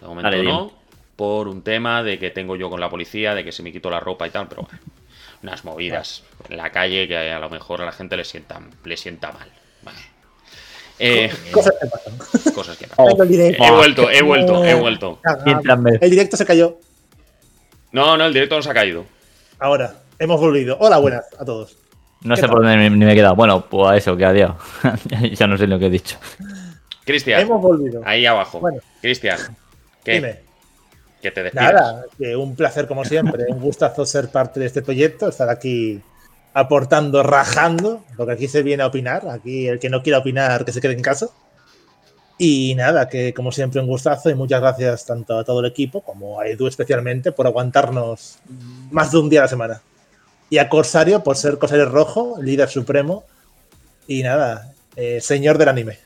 De 0.00 0.06
momento 0.06 0.40
bien. 0.40 0.70
No. 1.18 1.24
Por 1.24 1.48
un 1.48 1.62
tema 1.62 2.02
de 2.02 2.18
que 2.18 2.30
tengo 2.30 2.56
yo 2.56 2.70
con 2.70 2.80
la 2.80 2.88
policía, 2.88 3.34
de 3.34 3.44
que 3.44 3.52
se 3.52 3.62
me 3.62 3.72
quitó 3.72 3.90
la 3.90 4.00
ropa 4.00 4.26
y 4.26 4.30
tal, 4.30 4.48
pero 4.48 4.62
bueno. 4.62 4.78
Unas 5.42 5.64
movidas 5.64 6.24
en 6.48 6.56
la 6.56 6.70
calle 6.70 7.06
que 7.06 7.16
a 7.16 7.38
lo 7.38 7.48
mejor 7.48 7.80
a 7.82 7.84
la 7.84 7.92
gente 7.92 8.16
le 8.16 8.24
sienta, 8.24 8.60
le 8.84 8.96
sienta 8.96 9.30
mal. 9.30 9.48
Vale. 9.82 9.98
Eh, 10.98 11.30
Cosas 11.52 11.74
que 11.80 11.86
pasan. 11.86 12.52
cosas 12.54 12.76
que 12.76 12.86
pasan. 12.88 13.06
He 13.30 13.70
vuelto, 13.70 14.10
he 14.10 14.22
vuelto, 14.22 14.64
he 14.64 14.74
vuelto. 14.74 15.20
Mientras 15.44 15.78
me- 15.78 15.98
El 16.00 16.10
directo 16.10 16.36
se 16.36 16.44
cayó. 16.44 16.78
No, 17.92 18.16
no, 18.16 18.26
el 18.26 18.32
directo 18.32 18.56
nos 18.56 18.66
ha 18.66 18.74
caído. 18.74 19.04
Ahora, 19.60 19.94
hemos 20.18 20.40
volvido. 20.40 20.76
Hola, 20.80 20.98
buenas 20.98 21.24
a 21.38 21.44
todos. 21.44 21.76
No 22.22 22.34
¿Qué 22.34 22.40
sé 22.40 22.46
tal? 22.48 22.50
por 22.50 22.62
dónde 22.64 22.90
ni 22.90 22.96
me 22.96 23.12
he 23.12 23.14
quedado. 23.14 23.36
Bueno, 23.36 23.64
pues 23.70 23.88
a 23.90 23.96
eso, 23.96 24.16
que 24.16 24.24
adiós. 24.24 24.56
ya 25.38 25.46
no 25.46 25.56
sé 25.56 25.68
lo 25.68 25.78
que 25.78 25.86
he 25.86 25.90
dicho. 25.90 26.18
Cristian, 27.04 27.40
Hemos 27.42 27.62
volvido. 27.62 28.02
ahí 28.04 28.26
abajo. 28.26 28.58
Bueno. 28.60 28.80
Cristian, 29.00 29.38
¿qué? 30.04 30.14
Dime. 30.14 30.47
Que 31.22 31.30
te 31.30 31.42
despidas. 31.42 31.72
Nada, 31.72 32.04
que 32.16 32.36
un 32.36 32.54
placer 32.54 32.86
como 32.86 33.04
siempre. 33.04 33.46
un 33.48 33.60
gustazo 33.60 34.06
ser 34.06 34.30
parte 34.30 34.60
de 34.60 34.66
este 34.66 34.82
proyecto, 34.82 35.28
estar 35.28 35.48
aquí 35.48 36.00
aportando, 36.52 37.22
rajando, 37.22 38.04
porque 38.16 38.32
aquí 38.32 38.48
se 38.48 38.62
viene 38.62 38.82
a 38.82 38.86
opinar. 38.86 39.28
Aquí 39.28 39.66
el 39.66 39.78
que 39.78 39.90
no 39.90 40.02
quiera 40.02 40.18
opinar, 40.18 40.64
que 40.64 40.72
se 40.72 40.80
quede 40.80 40.94
en 40.94 41.02
casa. 41.02 41.28
Y 42.38 42.76
nada, 42.76 43.08
que 43.08 43.34
como 43.34 43.50
siempre 43.50 43.80
un 43.80 43.88
gustazo 43.88 44.30
y 44.30 44.34
muchas 44.34 44.60
gracias 44.60 45.04
tanto 45.04 45.38
a 45.38 45.44
todo 45.44 45.58
el 45.58 45.66
equipo 45.66 46.02
como 46.02 46.40
a 46.40 46.46
Edu 46.46 46.68
especialmente 46.68 47.32
por 47.32 47.48
aguantarnos 47.48 48.38
más 48.92 49.10
de 49.10 49.18
un 49.18 49.28
día 49.28 49.40
a 49.40 49.42
la 49.44 49.48
semana. 49.48 49.82
Y 50.48 50.58
a 50.58 50.68
Corsario 50.68 51.24
por 51.24 51.36
ser 51.36 51.58
Corsario 51.58 51.86
Rojo, 51.86 52.36
líder 52.40 52.68
supremo. 52.68 53.24
Y 54.06 54.22
nada, 54.22 54.72
eh, 54.94 55.20
señor 55.20 55.58
del 55.58 55.68
anime. 55.68 55.98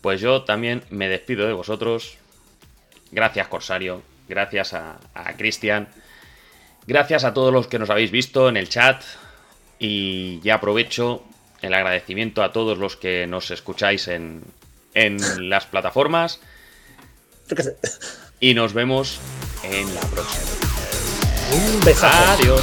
Pues 0.00 0.20
yo 0.20 0.42
también 0.44 0.82
me 0.90 1.08
despido 1.08 1.46
de 1.46 1.52
vosotros. 1.52 2.16
Gracias, 3.12 3.48
Corsario. 3.48 4.02
Gracias 4.28 4.74
a, 4.74 4.98
a 5.14 5.32
Cristian. 5.36 5.88
Gracias 6.86 7.24
a 7.24 7.34
todos 7.34 7.52
los 7.52 7.66
que 7.66 7.78
nos 7.78 7.90
habéis 7.90 8.10
visto 8.10 8.48
en 8.48 8.56
el 8.56 8.68
chat. 8.68 9.02
Y 9.78 10.40
ya 10.40 10.54
aprovecho 10.54 11.24
el 11.62 11.74
agradecimiento 11.74 12.42
a 12.42 12.52
todos 12.52 12.78
los 12.78 12.96
que 12.96 13.26
nos 13.26 13.50
escucháis 13.50 14.08
en, 14.08 14.42
en 14.94 15.18
las 15.50 15.66
plataformas. 15.66 16.40
Y 18.40 18.54
nos 18.54 18.72
vemos 18.72 19.18
en 19.62 19.94
la 19.94 20.00
próxima. 20.02 20.44
Un 21.52 21.80
besazo. 21.80 22.32
Adiós. 22.32 22.62